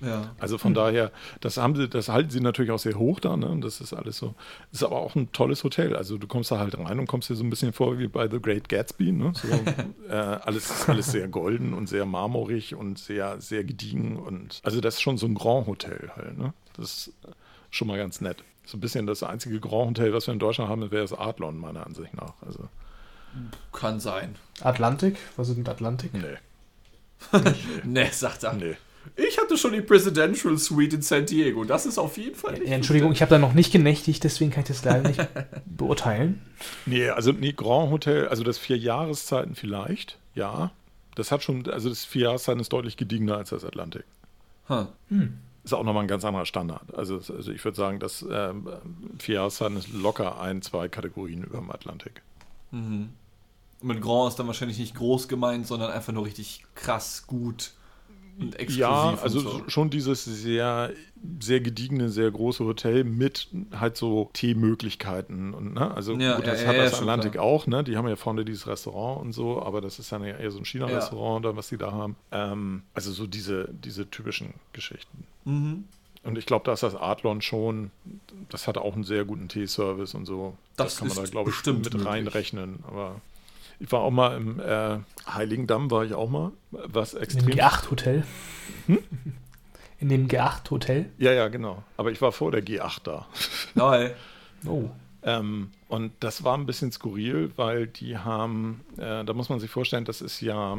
Ja. 0.00 0.34
Also 0.38 0.58
von 0.58 0.74
daher, 0.74 1.10
das 1.40 1.56
haben 1.56 1.76
sie, 1.76 1.88
das 1.88 2.08
halten 2.08 2.30
sie 2.30 2.40
natürlich 2.40 2.70
auch 2.70 2.78
sehr 2.78 2.98
hoch 2.98 3.20
da, 3.20 3.36
ne? 3.36 3.48
Und 3.48 3.62
das 3.62 3.80
ist 3.80 3.92
alles 3.92 4.16
so. 4.16 4.34
Ist 4.70 4.84
aber 4.84 4.98
auch 4.98 5.14
ein 5.14 5.32
tolles 5.32 5.64
Hotel. 5.64 5.96
Also 5.96 6.18
du 6.18 6.26
kommst 6.26 6.50
da 6.50 6.58
halt 6.58 6.78
rein 6.78 6.98
und 6.98 7.06
kommst 7.06 7.30
dir 7.30 7.34
so 7.34 7.42
ein 7.44 7.50
bisschen 7.50 7.72
vor 7.72 7.98
wie 7.98 8.06
bei 8.06 8.28
The 8.28 8.40
Great 8.40 8.68
Gatsby, 8.68 9.12
ne? 9.12 9.32
So, 9.34 9.48
äh, 10.08 10.12
alles, 10.12 10.88
alles 10.88 11.10
sehr 11.10 11.28
golden 11.28 11.74
und 11.74 11.88
sehr 11.88 12.06
marmorig 12.06 12.74
und 12.74 12.98
sehr, 12.98 13.40
sehr 13.40 13.64
gediegen 13.64 14.16
und 14.16 14.60
also 14.62 14.80
das 14.80 14.94
ist 14.94 15.00
schon 15.00 15.18
so 15.18 15.26
ein 15.26 15.34
Grand 15.34 15.66
Hotel 15.66 16.10
halt, 16.16 16.38
ne? 16.38 16.52
Das 16.76 17.08
ist 17.08 17.12
schon 17.70 17.88
mal 17.88 17.98
ganz 17.98 18.20
nett. 18.20 18.44
So 18.66 18.76
ein 18.76 18.80
bisschen 18.80 19.06
das 19.06 19.22
einzige 19.22 19.60
Grand 19.60 19.98
Hotel, 19.98 20.12
was 20.12 20.26
wir 20.26 20.32
in 20.32 20.40
Deutschland 20.40 20.70
haben, 20.70 20.90
wäre 20.90 21.02
das 21.02 21.12
Adlon, 21.12 21.58
meiner 21.58 21.86
Ansicht 21.86 22.14
nach. 22.14 22.34
Also, 22.44 22.68
Kann 23.72 24.00
sein. 24.00 24.36
Atlantik? 24.60 25.16
Was 25.36 25.48
ist 25.48 25.58
mit 25.58 25.68
Atlantik? 25.68 26.12
nee, 26.14 26.20
Ne, 27.84 28.08
sagt 28.12 28.44
er. 28.44 28.52
nee. 28.54 28.76
Ich 29.16 29.38
hatte 29.38 29.58
schon 29.58 29.72
die 29.74 29.82
Presidential 29.82 30.56
Suite 30.56 30.94
in 30.94 31.02
San 31.02 31.26
Diego. 31.26 31.64
Das 31.64 31.84
ist 31.84 31.98
auf 31.98 32.16
jeden 32.16 32.34
Fall 32.34 32.54
nicht. 32.54 32.68
Ja, 32.68 32.74
Entschuldigung, 32.74 33.12
ich 33.12 33.20
habe 33.20 33.28
da 33.30 33.38
noch 33.38 33.52
nicht 33.52 33.70
genächtigt, 33.70 34.24
deswegen 34.24 34.50
kann 34.50 34.62
ich 34.62 34.68
das 34.68 34.82
leider 34.84 35.06
nicht 35.06 35.28
beurteilen. 35.66 36.40
Nee, 36.86 37.10
also 37.10 37.30
nee, 37.32 37.52
Grand 37.52 37.90
Hotel, 37.90 38.28
also 38.28 38.44
das 38.44 38.56
vier 38.56 38.78
Jahreszeiten 38.78 39.54
vielleicht, 39.54 40.18
ja. 40.34 40.70
Das 41.16 41.30
hat 41.30 41.42
schon, 41.42 41.68
also 41.70 41.90
das 41.90 42.04
vier 42.04 42.22
Jahreszeiten 42.22 42.60
ist 42.60 42.72
deutlich 42.72 42.96
gediegener 42.96 43.36
als 43.36 43.50
das 43.50 43.64
Atlantik. 43.64 44.04
Huh. 44.68 44.86
Ist 45.62 45.74
auch 45.74 45.84
nochmal 45.84 46.04
ein 46.04 46.08
ganz 46.08 46.24
anderer 46.24 46.46
Standard. 46.46 46.94
Also, 46.94 47.16
also 47.16 47.52
ich 47.52 47.62
würde 47.64 47.76
sagen, 47.76 48.00
dass 48.00 48.24
ähm, 48.28 48.68
vier 49.18 49.36
Jahreszeiten 49.36 49.76
ist 49.76 49.92
locker 49.92 50.40
ein, 50.40 50.62
zwei 50.62 50.88
Kategorien 50.88 51.44
über 51.44 51.58
dem 51.58 51.70
Atlantik. 51.70 52.22
Mit 53.84 54.00
Grand 54.00 54.30
ist 54.30 54.38
dann 54.38 54.46
wahrscheinlich 54.46 54.78
nicht 54.78 54.94
groß 54.94 55.28
gemeint, 55.28 55.66
sondern 55.66 55.90
einfach 55.90 56.12
nur 56.12 56.24
richtig 56.24 56.64
krass 56.74 57.24
gut 57.26 57.72
und 58.38 58.54
exklusiv. 58.54 58.78
Ja, 58.78 59.10
und 59.10 59.22
also 59.22 59.40
so. 59.40 59.62
schon 59.68 59.90
dieses 59.90 60.24
sehr, 60.24 60.90
sehr 61.40 61.60
gediegene, 61.60 62.08
sehr 62.08 62.30
große 62.30 62.64
Hotel 62.64 63.04
mit 63.04 63.48
halt 63.78 63.96
so 63.96 64.30
Teemöglichkeiten 64.32 65.54
und 65.54 65.74
ne, 65.74 65.94
also 65.94 66.14
Ja, 66.14 66.36
gut, 66.36 66.46
das 66.46 66.62
ja, 66.62 66.68
hat 66.68 66.76
ja, 66.76 66.84
das 66.84 66.94
Atlantik 66.94 67.38
auch, 67.38 67.66
ne? 67.66 67.84
Die 67.84 67.96
haben 67.96 68.08
ja 68.08 68.16
vorne 68.16 68.44
dieses 68.44 68.66
Restaurant 68.66 69.20
und 69.20 69.32
so, 69.32 69.62
aber 69.62 69.80
das 69.80 69.98
ist 69.98 70.10
dann 70.10 70.24
ja 70.24 70.36
eher 70.36 70.50
so 70.50 70.58
ein 70.58 70.64
China-Restaurant 70.64 71.44
oder 71.44 71.56
was 71.56 71.68
die 71.68 71.78
da 71.78 71.92
haben. 71.92 72.16
Ähm, 72.32 72.82
also 72.94 73.12
so 73.12 73.26
diese, 73.26 73.68
diese 73.72 74.10
typischen 74.10 74.54
Geschichten. 74.72 75.24
Mhm. 75.44 75.84
Und 76.24 76.38
ich 76.38 76.46
glaube, 76.46 76.64
da 76.64 76.72
ist 76.72 76.82
das 76.82 76.96
Adlon 76.96 77.42
schon, 77.42 77.90
das 78.48 78.66
hat 78.66 78.78
auch 78.78 78.94
einen 78.94 79.04
sehr 79.04 79.26
guten 79.26 79.48
Teeservice 79.48 80.14
und 80.14 80.24
so. 80.24 80.56
Das 80.76 80.96
kann 80.96 81.08
man 81.08 81.18
da, 81.18 81.24
glaube 81.24 81.50
ich, 81.50 81.66
mit 81.66 81.84
möglich. 81.84 82.04
reinrechnen. 82.06 82.78
Aber 82.86 83.20
ich 83.80 83.90
war 83.92 84.00
auch 84.00 84.10
mal 84.10 84.36
im 84.36 84.60
äh, 84.60 84.98
Heiligendamm, 85.26 85.90
war 85.90 86.04
ich 86.04 86.14
auch 86.14 86.28
mal, 86.30 86.52
was 86.70 87.14
In 87.14 87.20
dem 87.20 87.22
extrem 87.22 87.48
G8-Hotel. 87.48 88.24
In 89.98 90.08
dem 90.08 90.28
G8-Hotel. 90.28 91.10
Ja, 91.18 91.32
ja, 91.32 91.48
genau. 91.48 91.82
Aber 91.96 92.10
ich 92.10 92.20
war 92.20 92.32
vor 92.32 92.50
der 92.50 92.64
G8 92.64 92.98
da. 93.04 93.26
Geil. 93.74 94.14
Oh. 94.66 94.90
Ähm, 95.22 95.70
und 95.88 96.12
das 96.20 96.44
war 96.44 96.56
ein 96.56 96.66
bisschen 96.66 96.92
skurril, 96.92 97.52
weil 97.56 97.86
die 97.86 98.18
haben, 98.18 98.84
äh, 98.98 99.24
da 99.24 99.32
muss 99.32 99.48
man 99.48 99.60
sich 99.60 99.70
vorstellen, 99.70 100.04
das 100.04 100.20
ist 100.20 100.40
ja 100.40 100.76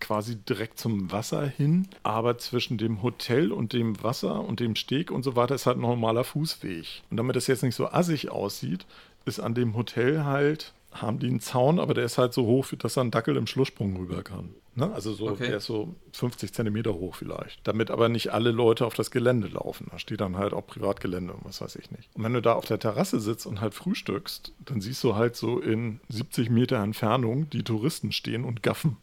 quasi 0.00 0.36
direkt 0.36 0.78
zum 0.78 1.10
Wasser 1.10 1.46
hin, 1.46 1.88
aber 2.02 2.38
zwischen 2.38 2.78
dem 2.78 3.02
Hotel 3.02 3.52
und 3.52 3.72
dem 3.72 4.02
Wasser 4.02 4.40
und 4.40 4.60
dem 4.60 4.76
Steg 4.76 5.10
und 5.10 5.22
so 5.22 5.36
weiter 5.36 5.54
ist 5.54 5.66
halt 5.66 5.78
ein 5.78 5.82
normaler 5.82 6.24
Fußweg. 6.24 7.02
Und 7.10 7.16
damit 7.16 7.36
das 7.36 7.46
jetzt 7.46 7.62
nicht 7.62 7.74
so 7.74 7.88
assig 7.88 8.30
aussieht, 8.30 8.86
ist 9.24 9.40
an 9.40 9.54
dem 9.54 9.74
Hotel 9.74 10.24
halt, 10.24 10.72
haben 11.02 11.18
die 11.18 11.26
einen 11.28 11.40
Zaun, 11.40 11.78
aber 11.78 11.94
der 11.94 12.04
ist 12.04 12.18
halt 12.18 12.32
so 12.32 12.46
hoch, 12.46 12.66
dass 12.78 12.94
da 12.94 13.00
ein 13.00 13.10
Dackel 13.10 13.36
im 13.36 13.46
Schlusssprung 13.46 13.96
rüber 13.96 14.22
kann. 14.22 14.50
Ne? 14.74 14.92
Also 14.92 15.12
so, 15.14 15.28
Okay. 15.30 15.46
der 15.48 15.56
ist 15.56 15.64
so 15.66 15.94
50 16.12 16.52
Zentimeter 16.52 16.92
hoch 16.94 17.14
vielleicht. 17.14 17.66
Damit 17.66 17.90
aber 17.90 18.08
nicht 18.10 18.32
alle 18.34 18.50
Leute 18.50 18.84
auf 18.84 18.94
das 18.94 19.10
Gelände 19.10 19.48
laufen. 19.48 19.86
Da 19.90 19.98
steht 19.98 20.20
dann 20.20 20.36
halt 20.36 20.52
auch 20.52 20.66
Privatgelände 20.66 21.32
und 21.32 21.44
was 21.44 21.60
weiß 21.62 21.76
ich 21.76 21.90
nicht. 21.90 22.10
Und 22.14 22.24
wenn 22.24 22.34
du 22.34 22.42
da 22.42 22.52
auf 22.52 22.66
der 22.66 22.78
Terrasse 22.78 23.18
sitzt 23.20 23.46
und 23.46 23.60
halt 23.62 23.72
frühstückst, 23.72 24.52
dann 24.66 24.80
siehst 24.82 25.02
du 25.02 25.14
halt 25.16 25.34
so 25.36 25.60
in 25.60 26.00
70 26.10 26.50
Meter 26.50 26.76
Entfernung 26.82 27.48
die 27.50 27.62
Touristen 27.62 28.12
stehen 28.12 28.44
und 28.44 28.62
gaffen. 28.62 28.96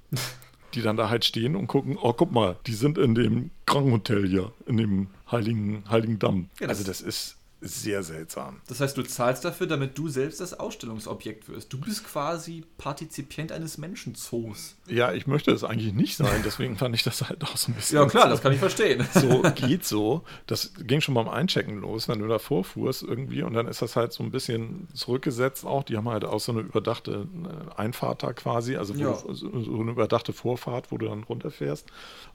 Die 0.76 0.82
dann 0.82 0.98
da 0.98 1.10
halt 1.10 1.24
stehen 1.24 1.56
und 1.56 1.68
gucken, 1.68 1.98
oh, 2.02 2.14
guck 2.14 2.32
mal, 2.32 2.56
die 2.66 2.74
sind 2.74 2.98
in 2.98 3.14
dem 3.16 3.52
Krankenhotel 3.68 4.28
hier 4.28 4.52
in 4.66 4.78
dem 4.78 5.08
Heiligen, 5.32 5.84
Heiligen 5.90 6.18
Damm. 6.20 6.50
Ja, 6.60 6.68
das- 6.68 6.80
also 6.80 6.90
das 6.90 7.02
ist 7.02 7.38
sehr 7.64 8.04
seltsam. 8.04 8.62
Das 8.68 8.80
heißt, 8.80 8.98
du 8.98 9.04
zahlst 9.04 9.46
dafür, 9.46 9.68
damit 9.68 9.98
du 9.98 10.08
selbst 10.10 10.40
das 10.42 10.60
Ausstellungsobjekt 10.60 11.48
wirst. 11.50 11.72
Du 11.74 11.80
bist 11.80 12.04
quasi 12.06 12.64
Partizipient 12.78 13.52
eines 13.52 13.78
Menschenzoos. 13.78 14.76
Ja, 14.88 15.14
ich 15.14 15.28
möchte 15.28 15.52
es 15.52 15.64
eigentlich 15.64 15.94
nicht 15.94 16.18
sein, 16.18 16.42
deswegen 16.46 16.78
fand 16.78 16.96
ich 16.96 17.04
das 17.04 17.28
halt 17.28 17.44
auch 17.44 17.58
so 17.58 17.72
ein 17.72 17.76
bisschen. 17.76 17.98
Ja, 17.98 18.06
klar, 18.06 18.30
das 18.30 18.42
kann 18.42 18.54
ich 18.54 18.60
verstehen. 18.60 19.06
so 19.14 19.42
geht 19.56 19.86
so. 19.86 20.24
Das 20.48 20.74
ging 20.80 21.02
schon 21.02 21.16
beim 21.16 21.30
Einchecken 21.30 21.80
los, 21.80 22.08
wenn 22.08 22.20
du 22.20 22.28
da 22.28 22.40
vorfuhrst 22.40 23.04
irgendwie 23.04 23.44
und 23.44 23.54
dann 23.54 23.68
ist 23.68 23.82
das 23.82 23.96
halt 23.96 24.14
so 24.14 24.24
ein 24.24 24.32
bisschen 24.32 24.88
zurückgesetzt 24.94 25.66
auch. 25.66 25.84
Die 25.84 25.98
haben 25.98 26.10
halt 26.10 26.26
auch 26.26 26.40
so 26.40 26.52
eine 26.52 26.62
überdachte 26.62 27.28
äh, 27.44 27.74
Einfahrt 27.80 28.24
da 28.24 28.34
quasi, 28.34 28.76
also 28.76 28.94
Ja. 28.94 29.14
du, 29.26 29.34
so 29.34 29.50
eine 29.80 29.92
überdachte 29.92 30.34
Vorfahrt, 30.34 30.92
wo 30.92 30.98
du 30.98 31.08
dann 31.08 31.24
runterfährst. 31.24 31.88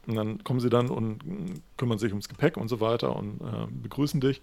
Und 0.06 0.14
dann 0.14 0.42
kommen 0.44 0.60
sie 0.60 0.70
dann 0.70 0.88
und 0.88 1.24
mm, 1.26 1.54
kümmern 1.76 1.98
sich 1.98 2.12
ums 2.12 2.28
Gepäck 2.28 2.56
und 2.56 2.68
so 2.68 2.80
weiter 2.80 3.14
und 3.14 3.40
äh, 3.40 3.66
begrüßen 3.70 4.20
dich. 4.20 4.40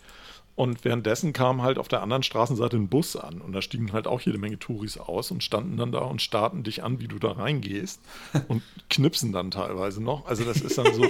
Und 0.55 0.85
währenddessen 0.85 1.33
kam 1.33 1.61
halt 1.61 1.77
auf 1.77 1.89
der 1.89 2.01
anderen 2.01 2.23
Straßenseite 2.23 2.77
ein 2.77 2.87
Bus 2.87 3.17
an 3.17 3.41
und 3.41 3.51
da 3.51 3.61
stiegen 3.61 3.91
halt 3.91 4.07
auch 4.07 4.21
jede 4.21 4.37
Menge 4.37 4.57
Touris 4.57 4.97
aus 4.97 5.29
und 5.31 5.43
standen 5.43 5.75
dann 5.75 5.91
da 5.91 5.99
und 5.99 6.21
starten 6.21 6.63
dich 6.63 6.81
an, 6.81 6.99
wie 6.99 7.09
du 7.09 7.19
da 7.19 7.31
reingehst 7.31 7.99
und 8.47 8.63
knipsen 8.89 9.33
dann 9.33 9.51
teilweise 9.51 10.01
noch. 10.01 10.25
Also 10.25 10.45
das 10.45 10.61
ist 10.61 10.77
dann 10.77 10.93
so, 10.93 11.05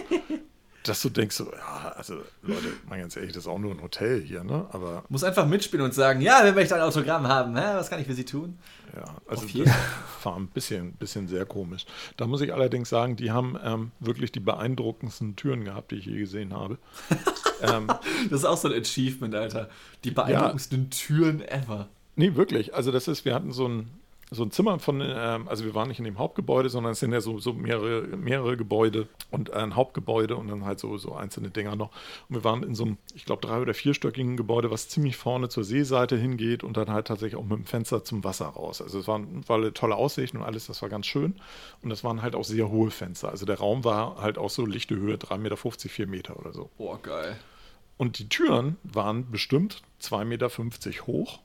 dass 0.87 1.01
du 1.01 1.09
denkst, 1.09 1.35
so, 1.35 1.51
ja, 1.51 1.93
also 1.95 2.15
Leute, 2.41 2.67
mal 2.87 2.99
ganz 2.99 3.15
ehrlich, 3.15 3.33
das 3.33 3.43
ist 3.43 3.47
auch 3.47 3.59
nur 3.59 3.71
ein 3.71 3.81
Hotel 3.81 4.21
hier, 4.21 4.43
ne? 4.43 4.67
Aber 4.71 5.03
Muss 5.09 5.23
einfach 5.23 5.47
mitspielen 5.47 5.83
und 5.85 5.93
sagen, 5.93 6.21
ja, 6.21 6.43
wir 6.43 6.53
möchten 6.53 6.75
ein 6.75 6.81
Autogramm 6.81 7.27
haben. 7.27 7.55
Hä? 7.57 7.75
Was 7.75 7.89
kann 7.89 7.99
ich 7.99 8.07
für 8.07 8.13
Sie 8.13 8.25
tun? 8.25 8.57
ja, 8.95 9.03
also 9.27 9.45
das 9.45 9.75
war 10.23 10.35
ein 10.37 10.47
bisschen, 10.47 10.93
bisschen 10.93 11.27
sehr 11.27 11.45
komisch. 11.45 11.85
Da 12.17 12.27
muss 12.27 12.41
ich 12.41 12.53
allerdings 12.53 12.89
sagen, 12.89 13.15
die 13.15 13.31
haben 13.31 13.57
ähm, 13.63 13.91
wirklich 13.99 14.31
die 14.31 14.39
beeindruckendsten 14.39 15.35
Türen 15.35 15.65
gehabt, 15.65 15.91
die 15.91 15.95
ich 15.95 16.05
je 16.05 16.17
gesehen 16.17 16.53
habe. 16.53 16.77
ähm, 17.61 17.87
Das 17.87 18.39
ist 18.39 18.45
auch 18.45 18.57
so 18.57 18.69
ein 18.69 18.79
Achievement, 18.79 19.35
Alter. 19.35 19.69
Die 20.03 20.11
beeindruckendsten 20.11 20.89
Türen 20.89 21.41
ever. 21.41 21.89
Nee, 22.15 22.35
wirklich. 22.35 22.73
Also 22.73 22.91
das 22.91 23.07
ist, 23.07 23.25
wir 23.25 23.33
hatten 23.33 23.51
so 23.51 23.67
ein, 23.67 23.89
so 24.31 24.43
ein 24.43 24.51
Zimmer 24.51 24.79
von, 24.79 25.01
ähm, 25.01 25.47
also 25.47 25.65
wir 25.65 25.75
waren 25.75 25.87
nicht 25.87 25.99
in 25.99 26.05
dem 26.05 26.17
Hauptgebäude, 26.17 26.69
sondern 26.69 26.93
es 26.93 26.99
sind 26.99 27.11
ja 27.11 27.21
so, 27.21 27.37
so 27.37 27.53
mehrere, 27.53 28.01
mehrere 28.17 28.57
Gebäude 28.57 29.07
und 29.31 29.53
ein 29.53 29.75
Hauptgebäude 29.75 30.35
und 30.35 30.47
dann 30.47 30.65
halt 30.65 30.79
so, 30.79 30.97
so 30.97 31.13
einzelne 31.13 31.51
Dinger 31.51 31.75
noch. 31.75 31.91
Und 32.27 32.35
wir 32.35 32.43
waren 32.43 32.63
in 32.63 32.73
so 32.73 32.85
einem, 32.85 32.97
ich 33.13 33.25
glaube, 33.25 33.45
drei- 33.45 33.59
oder 33.59 33.73
vierstöckigen 33.73 34.35
Gebäude, 34.35 34.71
was 34.71 34.89
ziemlich 34.89 35.15
vorne 35.15 35.49
zur 35.49 35.63
Seeseite 35.63 36.17
hingeht 36.17 36.63
und 36.63 36.75
dann 36.75 36.89
halt 36.89 37.07
tatsächlich 37.07 37.39
auch 37.39 37.45
mit 37.45 37.59
dem 37.59 37.65
Fenster 37.65 38.03
zum 38.03 38.23
Wasser 38.23 38.47
raus. 38.47 38.81
Also 38.81 38.99
es 38.99 39.07
war, 39.07 39.21
war 39.47 39.57
eine 39.57 39.73
tolle 39.73 39.95
Aussicht 39.95 40.33
und 40.33 40.41
alles, 40.41 40.67
das 40.67 40.81
war 40.81 40.89
ganz 40.89 41.05
schön. 41.05 41.35
Und 41.83 41.89
das 41.89 42.03
waren 42.03 42.21
halt 42.21 42.35
auch 42.35 42.43
sehr 42.43 42.69
hohe 42.69 42.91
Fenster. 42.91 43.29
Also 43.29 43.45
der 43.45 43.59
Raum 43.59 43.83
war 43.83 44.21
halt 44.21 44.37
auch 44.37 44.49
so 44.49 44.65
lichte 44.65 44.95
Höhe, 44.95 45.17
3,50 45.17 45.37
Meter, 45.37 45.57
4 45.57 46.07
Meter 46.07 46.39
oder 46.39 46.51
so. 46.51 46.69
Boah, 46.77 46.99
geil. 47.01 47.37
Und 47.97 48.19
die 48.19 48.27
Türen 48.27 48.75
waren 48.83 49.31
bestimmt 49.31 49.81
2,50 50.01 50.25
Meter 50.25 50.49
hoch 51.07 51.39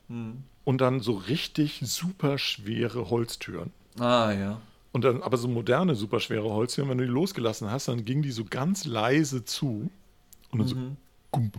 und 0.65 0.81
dann 0.81 0.99
so 0.99 1.13
richtig 1.13 1.81
super 1.83 2.37
schwere 2.37 3.09
Holztüren. 3.09 3.71
Ah, 3.97 4.31
ja. 4.31 4.61
Und 4.91 5.05
dann 5.05 5.23
aber 5.23 5.37
so 5.37 5.47
moderne, 5.47 5.95
super 5.95 6.19
schwere 6.19 6.49
Holztüren, 6.49 6.89
wenn 6.89 6.97
du 6.97 7.05
die 7.05 7.11
losgelassen 7.11 7.71
hast, 7.71 7.87
dann 7.87 8.03
ging 8.03 8.21
die 8.21 8.31
so 8.31 8.43
ganz 8.43 8.83
leise 8.85 9.45
zu 9.45 9.89
und 10.51 10.59
dann 10.59 10.67
so 10.67 10.75
gump. 11.31 11.57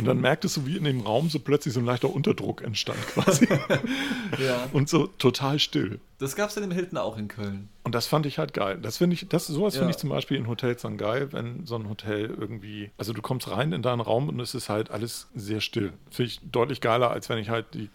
Und 0.00 0.06
dann 0.06 0.20
merktest 0.20 0.56
du, 0.56 0.66
wie 0.66 0.76
in 0.76 0.84
dem 0.84 1.00
Raum 1.00 1.28
so 1.30 1.38
plötzlich 1.38 1.72
so 1.74 1.80
ein 1.80 1.86
leichter 1.86 2.10
Unterdruck 2.12 2.62
entstand 2.62 2.98
quasi. 3.08 3.46
Ja. 4.38 4.68
und 4.72 4.88
so 4.88 5.06
total 5.06 5.58
still. 5.58 6.00
Das 6.18 6.36
gab's 6.36 6.54
dann 6.54 6.64
im 6.64 6.70
Hilton 6.70 6.98
auch 6.98 7.16
in 7.18 7.28
Köln. 7.28 7.68
Und 7.82 7.94
das 7.94 8.06
fand 8.06 8.26
ich 8.26 8.38
halt 8.38 8.52
geil. 8.54 8.78
Das 8.80 8.98
finde 8.98 9.14
ich, 9.14 9.28
das, 9.28 9.46
sowas 9.46 9.74
Ja. 9.74 9.80
finde 9.80 9.90
ich 9.92 9.96
zum 9.96 10.10
Beispiel 10.10 10.36
in 10.36 10.46
Hotels 10.48 10.82
dann 10.82 10.96
geil, 10.98 11.28
wenn 11.32 11.66
so 11.66 11.76
ein 11.76 11.88
Hotel 11.88 12.26
irgendwie, 12.38 12.90
also 12.98 13.12
du 13.12 13.22
kommst 13.22 13.50
rein 13.50 13.72
in 13.72 13.82
deinen 13.82 14.00
Raum 14.00 14.28
und 14.28 14.38
es 14.40 14.54
ist 14.54 14.68
halt 14.68 14.90
alles 14.90 15.28
sehr 15.34 15.60
still. 15.60 15.92
Finde 16.10 16.30
ich 16.30 16.40
deutlich 16.50 16.80
geiler, 16.80 17.10
als 17.10 17.28
wenn 17.28 17.38
ich 17.38 17.48
halt 17.48 17.66
die, 17.74 17.88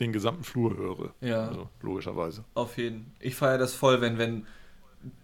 den 0.00 0.12
gesamten 0.12 0.44
Flur 0.44 0.76
höre. 0.76 1.14
Ja. 1.20 1.48
Also, 1.48 1.68
logischerweise. 1.82 2.44
Auf 2.54 2.78
jeden. 2.78 3.12
Ich 3.20 3.34
feiere 3.34 3.58
das 3.58 3.74
voll, 3.74 4.00
wenn, 4.00 4.18
wenn 4.18 4.46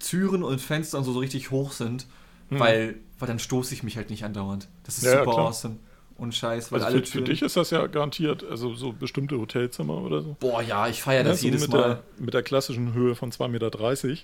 Türen 0.00 0.42
und 0.42 0.60
Fenster 0.60 0.98
und 0.98 1.04
so, 1.04 1.12
so 1.12 1.20
richtig 1.20 1.50
hoch 1.50 1.72
sind, 1.72 2.06
weil, 2.50 2.96
weil 3.18 3.26
dann 3.28 3.38
stoße 3.38 3.74
ich 3.74 3.82
mich 3.82 3.96
halt 3.96 4.10
nicht 4.10 4.24
andauernd. 4.24 4.68
Das 4.84 4.98
ist 4.98 5.04
Hm. 5.04 5.10
Ja, 5.10 5.18
ja, 5.18 5.24
super 5.24 5.34
klar. 5.34 5.46
awesome. 5.48 5.76
Und 6.18 6.34
scheiß, 6.34 6.72
weil 6.72 6.82
Also 6.82 6.96
alle 6.96 7.06
für, 7.06 7.18
für 7.18 7.22
dich 7.24 7.42
ist 7.42 7.56
das 7.56 7.70
ja 7.70 7.86
garantiert, 7.86 8.44
also 8.50 8.74
so 8.74 8.92
bestimmte 8.92 9.38
Hotelzimmer 9.38 9.98
oder 10.02 10.20
so. 10.22 10.36
Boah, 10.40 10.60
ja, 10.60 10.88
ich 10.88 11.00
feiere 11.00 11.22
das 11.22 11.40
so 11.40 11.46
jedes 11.46 11.62
mit, 11.62 11.70
Mal. 11.70 12.02
Der, 12.18 12.24
mit 12.24 12.34
der 12.34 12.42
klassischen 12.42 12.92
Höhe 12.92 13.14
von 13.14 13.30
2,30 13.30 13.48
Meter, 13.48 13.70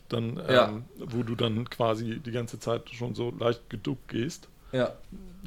dann, 0.08 0.42
Ja. 0.52 0.68
ähm, 0.70 0.84
wo 0.98 1.22
du 1.22 1.36
dann 1.36 1.70
quasi 1.70 2.18
die 2.18 2.32
ganze 2.32 2.58
Zeit 2.58 2.90
schon 2.90 3.14
so 3.14 3.32
leicht 3.38 3.70
geduckt 3.70 4.08
gehst. 4.08 4.48
Ja. 4.72 4.92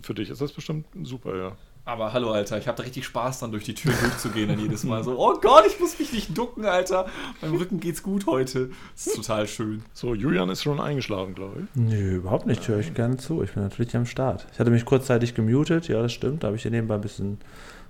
Für 0.02 0.14
dich 0.14 0.30
ist 0.30 0.40
das 0.40 0.54
bestimmt 0.54 0.86
super, 1.04 1.36
ja. 1.36 1.58
Aber 1.88 2.12
hallo, 2.12 2.32
Alter, 2.32 2.58
ich 2.58 2.68
habe 2.68 2.76
da 2.76 2.84
richtig 2.84 3.06
Spaß 3.06 3.40
dran, 3.40 3.54
durch 3.54 3.64
die 3.64 3.74
Tür 3.74 3.94
durchzugehen 4.02 4.50
dann 4.50 4.60
jedes 4.60 4.84
Mal. 4.84 5.06
So, 5.06 5.18
oh 5.18 5.40
Gott, 5.40 5.64
ich 5.66 5.80
muss 5.80 5.98
mich 5.98 6.12
nicht 6.12 6.38
ducken, 6.38 6.66
Alter. 6.66 7.08
Meinem 7.42 7.56
Rücken 7.56 7.80
geht's 7.80 8.04
gut 8.04 8.26
heute. 8.26 8.72
Das 8.94 9.08
ist 9.08 9.16
total 9.16 9.48
schön. 9.48 9.86
So, 9.94 10.14
Julian 10.14 10.50
ist 10.50 10.64
schon 10.64 10.82
eingeschlafen, 10.82 11.34
glaube 11.34 11.62
ich. 11.62 11.82
Nö, 11.82 12.18
überhaupt 12.18 12.46
nicht. 12.46 12.64
Ich 12.64 12.68
höre 12.68 12.80
euch 12.80 12.94
gerne 12.94 13.16
zu. 13.16 13.42
Ich 13.42 13.54
bin 13.54 13.64
natürlich 13.64 13.96
am 13.96 14.06
Start. 14.06 14.48
Ich 14.52 14.60
hatte 14.60 14.70
mich 14.70 14.84
kurzzeitig 14.84 15.34
gemutet, 15.34 15.88
ja, 15.88 16.02
das 16.02 16.12
stimmt. 16.12 16.44
Da 16.44 16.48
habe 16.48 16.58
ich 16.58 16.64
hier 16.64 16.72
nebenbei 16.72 16.96
ein 16.96 17.02
bisschen 17.02 17.38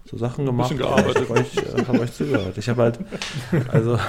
so 0.09 0.17
Sachen 0.17 0.45
gemacht. 0.45 0.69
bisschen 0.69 0.83
Ja, 0.85 0.95
gearbeitet. 0.95 1.23
ich 1.23 1.29
habe 1.29 1.39
euch, 1.39 1.57
äh, 1.57 1.85
hab 1.85 1.99
euch 1.99 2.13
zugehört. 2.13 2.57
Ich 2.57 2.69
habe 2.69 2.81
halt, 2.83 2.99
also, 3.71 3.99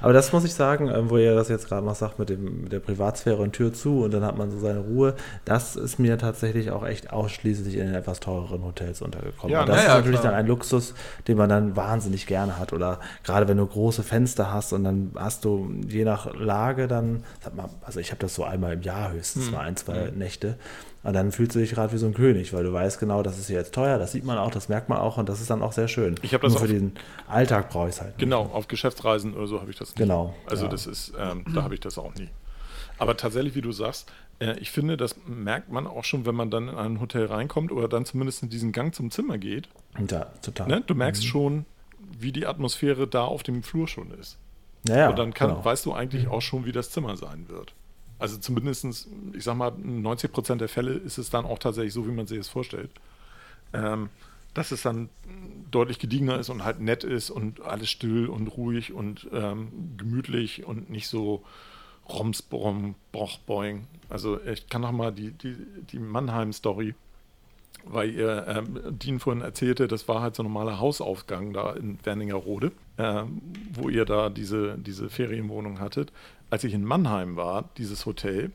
aber 0.00 0.12
das 0.12 0.32
muss 0.32 0.44
ich 0.44 0.54
sagen, 0.54 0.88
ähm, 0.88 1.10
wo 1.10 1.16
ihr 1.18 1.34
das 1.34 1.48
jetzt 1.48 1.68
gerade 1.68 1.84
noch 1.86 1.94
sagt 1.94 2.18
mit, 2.18 2.28
dem, 2.30 2.62
mit 2.62 2.72
der 2.72 2.80
Privatsphäre 2.80 3.36
und 3.40 3.52
Tür 3.52 3.72
zu 3.72 4.02
und 4.04 4.12
dann 4.12 4.24
hat 4.24 4.36
man 4.36 4.50
so 4.50 4.58
seine 4.58 4.80
Ruhe, 4.80 5.14
das 5.44 5.76
ist 5.76 5.98
mir 5.98 6.18
tatsächlich 6.18 6.70
auch 6.70 6.84
echt 6.86 7.12
ausschließlich 7.12 7.74
in 7.76 7.86
den 7.86 7.94
etwas 7.94 8.20
teureren 8.20 8.64
Hotels 8.64 9.02
untergekommen. 9.02 9.52
Ja, 9.52 9.60
und 9.60 9.68
das 9.68 9.76
na 9.76 9.82
ist 9.82 9.88
ja, 9.88 9.94
natürlich 9.96 10.20
klar. 10.20 10.32
dann 10.32 10.40
ein 10.40 10.46
Luxus, 10.46 10.94
den 11.28 11.36
man 11.36 11.48
dann 11.48 11.76
wahnsinnig 11.76 12.26
gerne 12.26 12.58
hat. 12.58 12.72
Oder 12.72 12.98
gerade 13.24 13.46
wenn 13.48 13.56
du 13.56 13.66
große 13.66 14.02
Fenster 14.02 14.52
hast 14.52 14.72
und 14.72 14.84
dann 14.84 15.12
hast 15.16 15.44
du 15.44 15.70
je 15.86 16.04
nach 16.04 16.34
Lage 16.34 16.88
dann, 16.88 17.24
sag 17.42 17.54
mal, 17.54 17.68
also 17.82 18.00
ich 18.00 18.10
habe 18.10 18.20
das 18.20 18.34
so 18.34 18.44
einmal 18.44 18.72
im 18.72 18.82
Jahr 18.82 19.12
höchstens 19.12 19.46
Hm. 19.46 19.52
mal 19.52 19.60
ein, 19.60 19.76
zwei 19.76 20.10
Nächte. 20.16 20.56
Und 21.02 21.14
dann 21.14 21.32
fühlst 21.32 21.54
du 21.54 21.60
dich 21.60 21.70
gerade 21.70 21.92
wie 21.94 21.96
so 21.98 22.06
ein 22.06 22.12
König, 22.12 22.52
weil 22.52 22.62
du 22.62 22.72
weißt 22.72 23.00
genau, 23.00 23.22
das 23.22 23.38
ist 23.38 23.46
hier 23.46 23.56
jetzt 23.56 23.74
teuer, 23.74 23.98
das 23.98 24.12
sieht 24.12 24.24
man 24.24 24.36
auch, 24.36 24.50
das 24.50 24.68
merkt 24.68 24.90
man 24.90 24.98
auch 24.98 25.16
und 25.16 25.28
das 25.30 25.40
ist 25.40 25.48
dann 25.48 25.62
auch 25.62 25.72
sehr 25.72 25.88
schön. 25.88 26.16
Ich 26.20 26.34
hab 26.34 26.42
das 26.42 26.52
Nur 26.52 26.60
für 26.60 26.68
den 26.68 26.92
Alltag 27.26 27.70
brauche 27.70 27.88
ich 27.88 27.94
es 27.94 28.00
halt. 28.02 28.10
nicht. 28.10 28.18
Genau, 28.18 28.42
auf 28.52 28.68
Geschäftsreisen 28.68 29.34
oder 29.34 29.46
so 29.46 29.60
habe 29.60 29.70
ich 29.70 29.78
das 29.78 29.88
nicht. 29.88 29.96
Genau, 29.98 30.34
Also 30.46 30.64
ja. 30.64 30.70
das 30.70 30.86
ist, 30.86 31.14
ähm, 31.18 31.44
da 31.54 31.62
habe 31.62 31.72
ich 31.74 31.80
das 31.80 31.96
auch 31.96 32.14
nie. 32.16 32.28
Aber 32.98 33.16
tatsächlich, 33.16 33.54
wie 33.54 33.62
du 33.62 33.72
sagst, 33.72 34.12
äh, 34.40 34.58
ich 34.58 34.70
finde, 34.70 34.98
das 34.98 35.16
merkt 35.26 35.72
man 35.72 35.86
auch 35.86 36.04
schon, 36.04 36.26
wenn 36.26 36.34
man 36.34 36.50
dann 36.50 36.68
in 36.68 36.74
ein 36.74 37.00
Hotel 37.00 37.24
reinkommt 37.26 37.72
oder 37.72 37.88
dann 37.88 38.04
zumindest 38.04 38.42
in 38.42 38.50
diesen 38.50 38.72
Gang 38.72 38.94
zum 38.94 39.10
Zimmer 39.10 39.38
geht. 39.38 39.70
Ja, 40.10 40.26
total. 40.42 40.68
Ne? 40.68 40.82
Du 40.86 40.94
merkst 40.94 41.24
schon, 41.24 41.64
wie 42.18 42.30
die 42.32 42.46
Atmosphäre 42.46 43.06
da 43.08 43.24
auf 43.24 43.42
dem 43.42 43.62
Flur 43.62 43.88
schon 43.88 44.10
ist. 44.10 44.36
Ja, 44.86 44.96
ja, 44.96 45.08
Und 45.10 45.18
dann 45.18 45.32
kann, 45.32 45.48
genau. 45.48 45.64
weißt 45.64 45.86
du 45.86 45.94
eigentlich 45.94 46.28
auch 46.28 46.42
schon, 46.42 46.66
wie 46.66 46.72
das 46.72 46.90
Zimmer 46.90 47.16
sein 47.16 47.46
wird. 47.48 47.72
Also 48.20 48.36
zumindest, 48.36 49.08
ich 49.32 49.44
sag 49.44 49.56
mal, 49.56 49.72
90 49.72 50.30
Prozent 50.30 50.60
der 50.60 50.68
Fälle 50.68 50.92
ist 50.92 51.18
es 51.18 51.30
dann 51.30 51.44
auch 51.44 51.58
tatsächlich 51.58 51.94
so, 51.94 52.06
wie 52.06 52.12
man 52.12 52.26
sich 52.26 52.38
es 52.38 52.48
vorstellt. 52.48 52.90
Ähm, 53.72 54.10
dass 54.54 54.72
es 54.72 54.82
dann 54.82 55.08
deutlich 55.70 55.98
gediegener 55.98 56.38
ist 56.38 56.48
und 56.48 56.64
halt 56.64 56.80
nett 56.80 57.04
ist 57.04 57.30
und 57.30 57.62
alles 57.62 57.88
still 57.88 58.26
und 58.26 58.48
ruhig 58.48 58.92
und 58.92 59.28
ähm, 59.32 59.94
gemütlich 59.96 60.64
und 60.64 60.90
nicht 60.90 61.08
so 61.08 61.44
romsbrom, 62.08 62.96
brochboing. 63.12 63.86
Also 64.08 64.40
ich 64.42 64.68
kann 64.68 64.82
noch 64.82 64.92
mal 64.92 65.12
die, 65.12 65.30
die, 65.30 65.56
die 65.92 65.98
Mannheim-Story, 65.98 66.94
weil 67.84 68.10
ihr 68.10 68.46
ähm, 68.48 68.80
Dean 68.98 69.18
vorhin 69.18 69.42
erzählte, 69.42 69.88
das 69.88 70.08
war 70.08 70.20
halt 70.20 70.34
so 70.34 70.42
ein 70.42 70.46
normaler 70.46 70.78
Hausaufgang 70.78 71.52
da 71.52 71.72
in 71.72 71.98
Werningerode, 72.04 72.72
ähm, 72.98 73.40
wo 73.72 73.88
ihr 73.88 74.04
da 74.04 74.30
diese, 74.30 74.78
diese 74.78 75.08
Ferienwohnung 75.08 75.80
hattet. 75.80 76.12
Als 76.50 76.64
ich 76.64 76.74
in 76.74 76.84
Mannheim 76.84 77.36
war, 77.36 77.68
dieses 77.76 78.06
Hotel, 78.06 78.52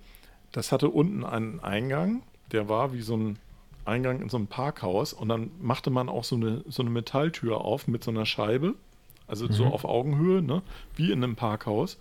das 0.52 0.72
hatte 0.72 0.90
unten 0.90 1.24
einen 1.24 1.60
Eingang, 1.60 2.24
der 2.52 2.70
war 2.70 2.94
wie 2.94 3.02
so 3.02 3.16
ein 3.18 3.40
Eingang 3.86 4.22
in 4.22 4.30
so 4.30 4.38
ein 4.38 4.48
Parkhaus 4.48 5.14
und 5.14 5.30
dann 5.30 5.52
machte 5.62 5.90
man 5.90 6.10
auch 6.10 6.24
so 6.24 6.36
eine, 6.36 6.64
so 6.68 6.82
eine 6.82 6.90
Metalltür 6.90 7.62
auf 7.62 7.88
mit 7.88 8.04
so 8.04 8.12
einer 8.12 8.26
Scheibe, 8.26 8.76
also 9.28 9.52
so 9.52 9.66
auf 9.66 9.86
Augenhöhe, 9.86 10.42
ne? 10.42 10.62
wie 10.96 11.12
in 11.12 11.24
einem 11.24 11.36
Parkhaus 11.36 11.98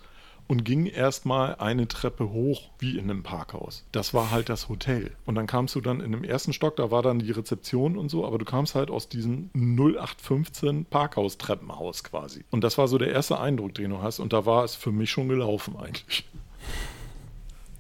und 0.47 0.65
ging 0.65 0.87
erstmal 0.87 1.57
eine 1.57 1.89
Treppe 1.89 2.31
hoch, 2.31 2.71
wie 2.79 2.99
in 2.99 3.11
einem 3.11 3.23
Parkhaus. 3.23 3.85
Das 3.93 4.15
war 4.15 4.31
halt 4.31 4.49
das 4.49 4.69
Hotel. 4.69 5.13
Und 5.25 5.35
dann 5.35 5.47
kamst 5.47 5.75
du 5.75 5.81
dann 5.81 6.01
in 6.01 6.13
dem 6.13 6.25
ersten 6.25 6.53
Stock, 6.53 6.77
da 6.77 6.91
war 6.91 7.03
dann 7.03 7.19
die 7.19 7.31
Rezeption 7.31 7.97
und 7.97 8.11
so, 8.11 8.27
aber 8.27 8.39
du 8.39 8.45
kamst 8.45 8.75
halt 8.75 8.91
aus 8.91 9.09
diesem 9.09 9.51
0815 9.55 10.85
Parkhaus-Treppenhaus 10.87 12.05
quasi. 12.05 12.45
Und 12.51 12.63
das 12.63 12.79
war 12.79 12.89
so 12.89 12.99
der 12.99 13.11
erste 13.11 13.39
Eindruck, 13.41 13.75
den 13.75 13.91
du 13.91 14.03
hast. 14.03 14.21
Und 14.21 14.33
da 14.33 14.47
war 14.47 14.65
es 14.65 14.75
für 14.75 14.93
mich 14.93 15.11
schon 15.11 15.29
gelaufen 15.29 15.77
eigentlich. 15.77 16.25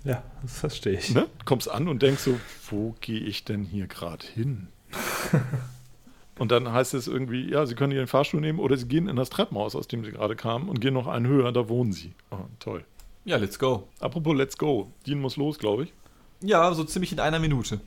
Ja, 0.04 0.22
das 0.42 0.58
verstehe 0.60 0.98
ich. 0.98 1.14
Ne? 1.14 1.26
Kommst 1.44 1.70
an 1.70 1.88
und 1.88 2.02
denkst 2.02 2.22
so, 2.22 2.38
wo 2.70 2.94
gehe 3.00 3.20
ich 3.20 3.44
denn 3.44 3.64
hier 3.64 3.86
gerade 3.86 4.26
hin? 4.26 4.68
und 6.38 6.50
dann 6.50 6.72
heißt 6.72 6.94
es 6.94 7.06
irgendwie, 7.06 7.50
ja, 7.50 7.66
Sie 7.66 7.74
können 7.74 7.92
hier 7.92 8.02
den 8.02 8.08
Fahrstuhl 8.08 8.40
nehmen 8.40 8.58
oder 8.58 8.76
Sie 8.76 8.88
gehen 8.88 9.08
in 9.08 9.16
das 9.16 9.30
Treppenhaus, 9.30 9.76
aus 9.76 9.88
dem 9.88 10.04
Sie 10.04 10.10
gerade 10.12 10.36
kamen 10.36 10.68
und 10.68 10.80
gehen 10.80 10.94
noch 10.94 11.06
einen 11.06 11.26
höher, 11.26 11.52
da 11.52 11.68
wohnen 11.68 11.92
Sie. 11.92 12.12
Oh, 12.30 12.38
toll. 12.58 12.84
Ja, 13.24 13.36
let's 13.38 13.58
go. 13.58 13.88
Apropos 14.00 14.36
Let's 14.36 14.58
Go. 14.58 14.92
Dean 15.06 15.18
muss 15.18 15.36
los, 15.36 15.58
glaube 15.58 15.84
ich. 15.84 15.92
Ja, 16.42 16.72
so 16.74 16.84
ziemlich 16.84 17.10
in 17.12 17.20
einer 17.20 17.38
Minute. 17.38 17.80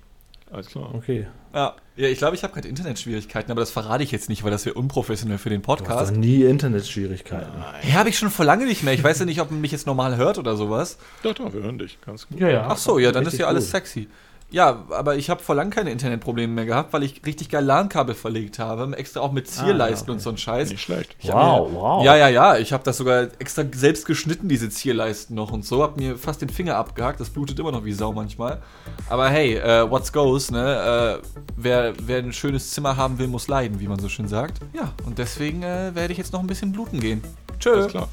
Alles 0.50 0.68
klar. 0.68 0.96
Okay. 0.96 1.28
Ja, 1.54 1.76
ja 1.98 2.08
ich 2.08 2.18
glaube, 2.18 2.36
ich 2.36 2.44
habe 2.44 2.54
gerade 2.54 2.68
Internetschwierigkeiten, 2.68 3.52
aber 3.52 3.60
das 3.60 3.70
verrate 3.70 4.04
ich 4.04 4.12
jetzt 4.12 4.30
nicht, 4.30 4.44
weil 4.44 4.52
das 4.52 4.66
wäre 4.66 4.76
unprofessionell 4.76 5.38
für 5.38 5.50
den 5.50 5.62
Du 5.62 5.68
hast 5.68 5.80
Podcast. 5.80 6.12
doch 6.12 6.18
nie 6.18 6.44
Internetschwierigkeiten. 6.44 7.54
Ja, 7.84 7.94
habe 7.96 8.10
ich 8.10 8.18
schon 8.18 8.30
vor 8.30 8.46
lange 8.46 8.66
nicht 8.66 8.82
mehr. 8.84 8.94
Ich 8.94 9.04
weiß 9.04 9.20
ja 9.20 9.26
nicht, 9.26 9.42
ob 9.42 9.52
man 9.52 9.62
mich 9.62 9.72
jetzt 9.72 9.86
normal 9.86 10.16
hört 10.16 10.38
oder 10.38 10.56
sowas. 10.56 10.98
Doch, 11.22 11.34
doch, 11.34 11.54
wir 11.54 11.62
hören 11.62 11.78
dich. 11.78 12.00
Ganz 12.02 12.28
gut. 12.28 12.40
Ja, 12.40 12.50
ja. 12.50 12.68
Ach 12.70 12.78
so, 12.78 12.98
ja, 12.98 13.12
dann 13.12 13.26
ist 13.26 13.38
ja 13.38 13.48
alles 13.48 13.66
gut. 13.66 13.72
sexy. 13.72 14.08
Ja, 14.50 14.86
aber 14.92 15.18
ich 15.18 15.30
habe 15.30 15.44
vor 15.44 15.56
lang 15.56 15.72
keine 15.72 15.92
Internetprobleme 15.92 16.54
mehr 16.54 16.66
gehabt, 16.66 16.94
weil 16.94 17.04
ich 17.04 17.22
richtig 17.26 17.50
geil 17.50 17.66
LAN-Kabel 17.66 18.16
verlegt 18.16 18.60
habe, 18.60 18.96
extra 18.96 19.20
auch 19.20 19.34
mit 19.34 19.50
Zierleisten 19.50 20.10
okay. 20.10 20.12
und 20.14 20.20
so 20.22 20.30
ein 20.30 20.38
Scheiß. 20.38 20.70
Nicht 20.70 20.82
schlecht. 20.82 21.18
Ich 21.20 21.32
Wow, 21.34 21.70
mir, 21.70 21.76
wow. 21.76 22.06
Ja, 22.06 22.16
ja, 22.16 22.30
ja. 22.30 22.58
Ich 22.58 22.72
habe 22.72 22.82
das 22.86 22.96
sogar 22.96 23.28
extra 23.40 23.66
selbst 23.74 24.06
geschnitten, 24.06 24.48
diese 24.48 24.70
Zierleisten 24.70 25.36
noch 25.36 25.52
und 25.52 25.66
so. 25.66 25.84
Hab 25.84 25.98
mir 25.98 26.18
fast 26.18 26.42
den 26.42 26.48
Finger 26.48 26.78
abgehakt. 26.78 27.20
Das 27.20 27.30
blutet 27.30 27.60
immer 27.60 27.74
noch 27.74 27.84
wie 27.84 27.92
Sau 27.92 28.14
manchmal. 28.14 28.62
Aber 29.10 29.30
hey, 29.30 29.56
äh, 29.56 29.90
what's 29.90 30.14
goes, 30.14 30.50
ne? 30.50 31.20
Äh, 31.22 31.28
wer, 31.58 31.94
wer 32.02 32.20
ein 32.20 32.32
schönes 32.32 32.72
Zimmer 32.72 32.96
haben 32.96 33.20
will, 33.20 33.28
muss 33.28 33.50
leiden, 33.50 33.82
wie 33.82 33.88
man 33.88 34.00
so 34.00 34.08
schön 34.08 34.30
sagt. 34.30 34.60
Ja, 34.72 34.94
und 35.06 35.18
deswegen 35.18 35.62
äh, 35.64 35.94
werde 35.94 36.14
ich 36.14 36.18
jetzt 36.18 36.32
noch 36.32 36.40
ein 36.40 36.48
bisschen 36.48 36.72
bluten 36.72 37.02
gehen. 37.02 37.22
Tschö. 37.60 37.74
Alles 37.74 37.88
klar. 37.88 38.08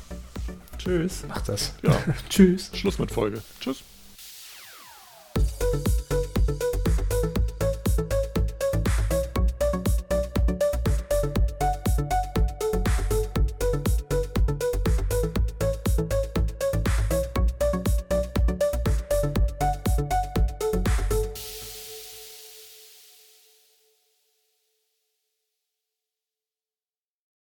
Tschüss. 0.78 1.24
Mach 1.28 1.43
das. 1.43 1.74
Ja, 1.82 1.97
Tschüss. 2.28 2.73
Schluss 2.74 2.98
mit 2.98 3.12
Folge. 3.12 3.40
Tschüss. 3.61 3.85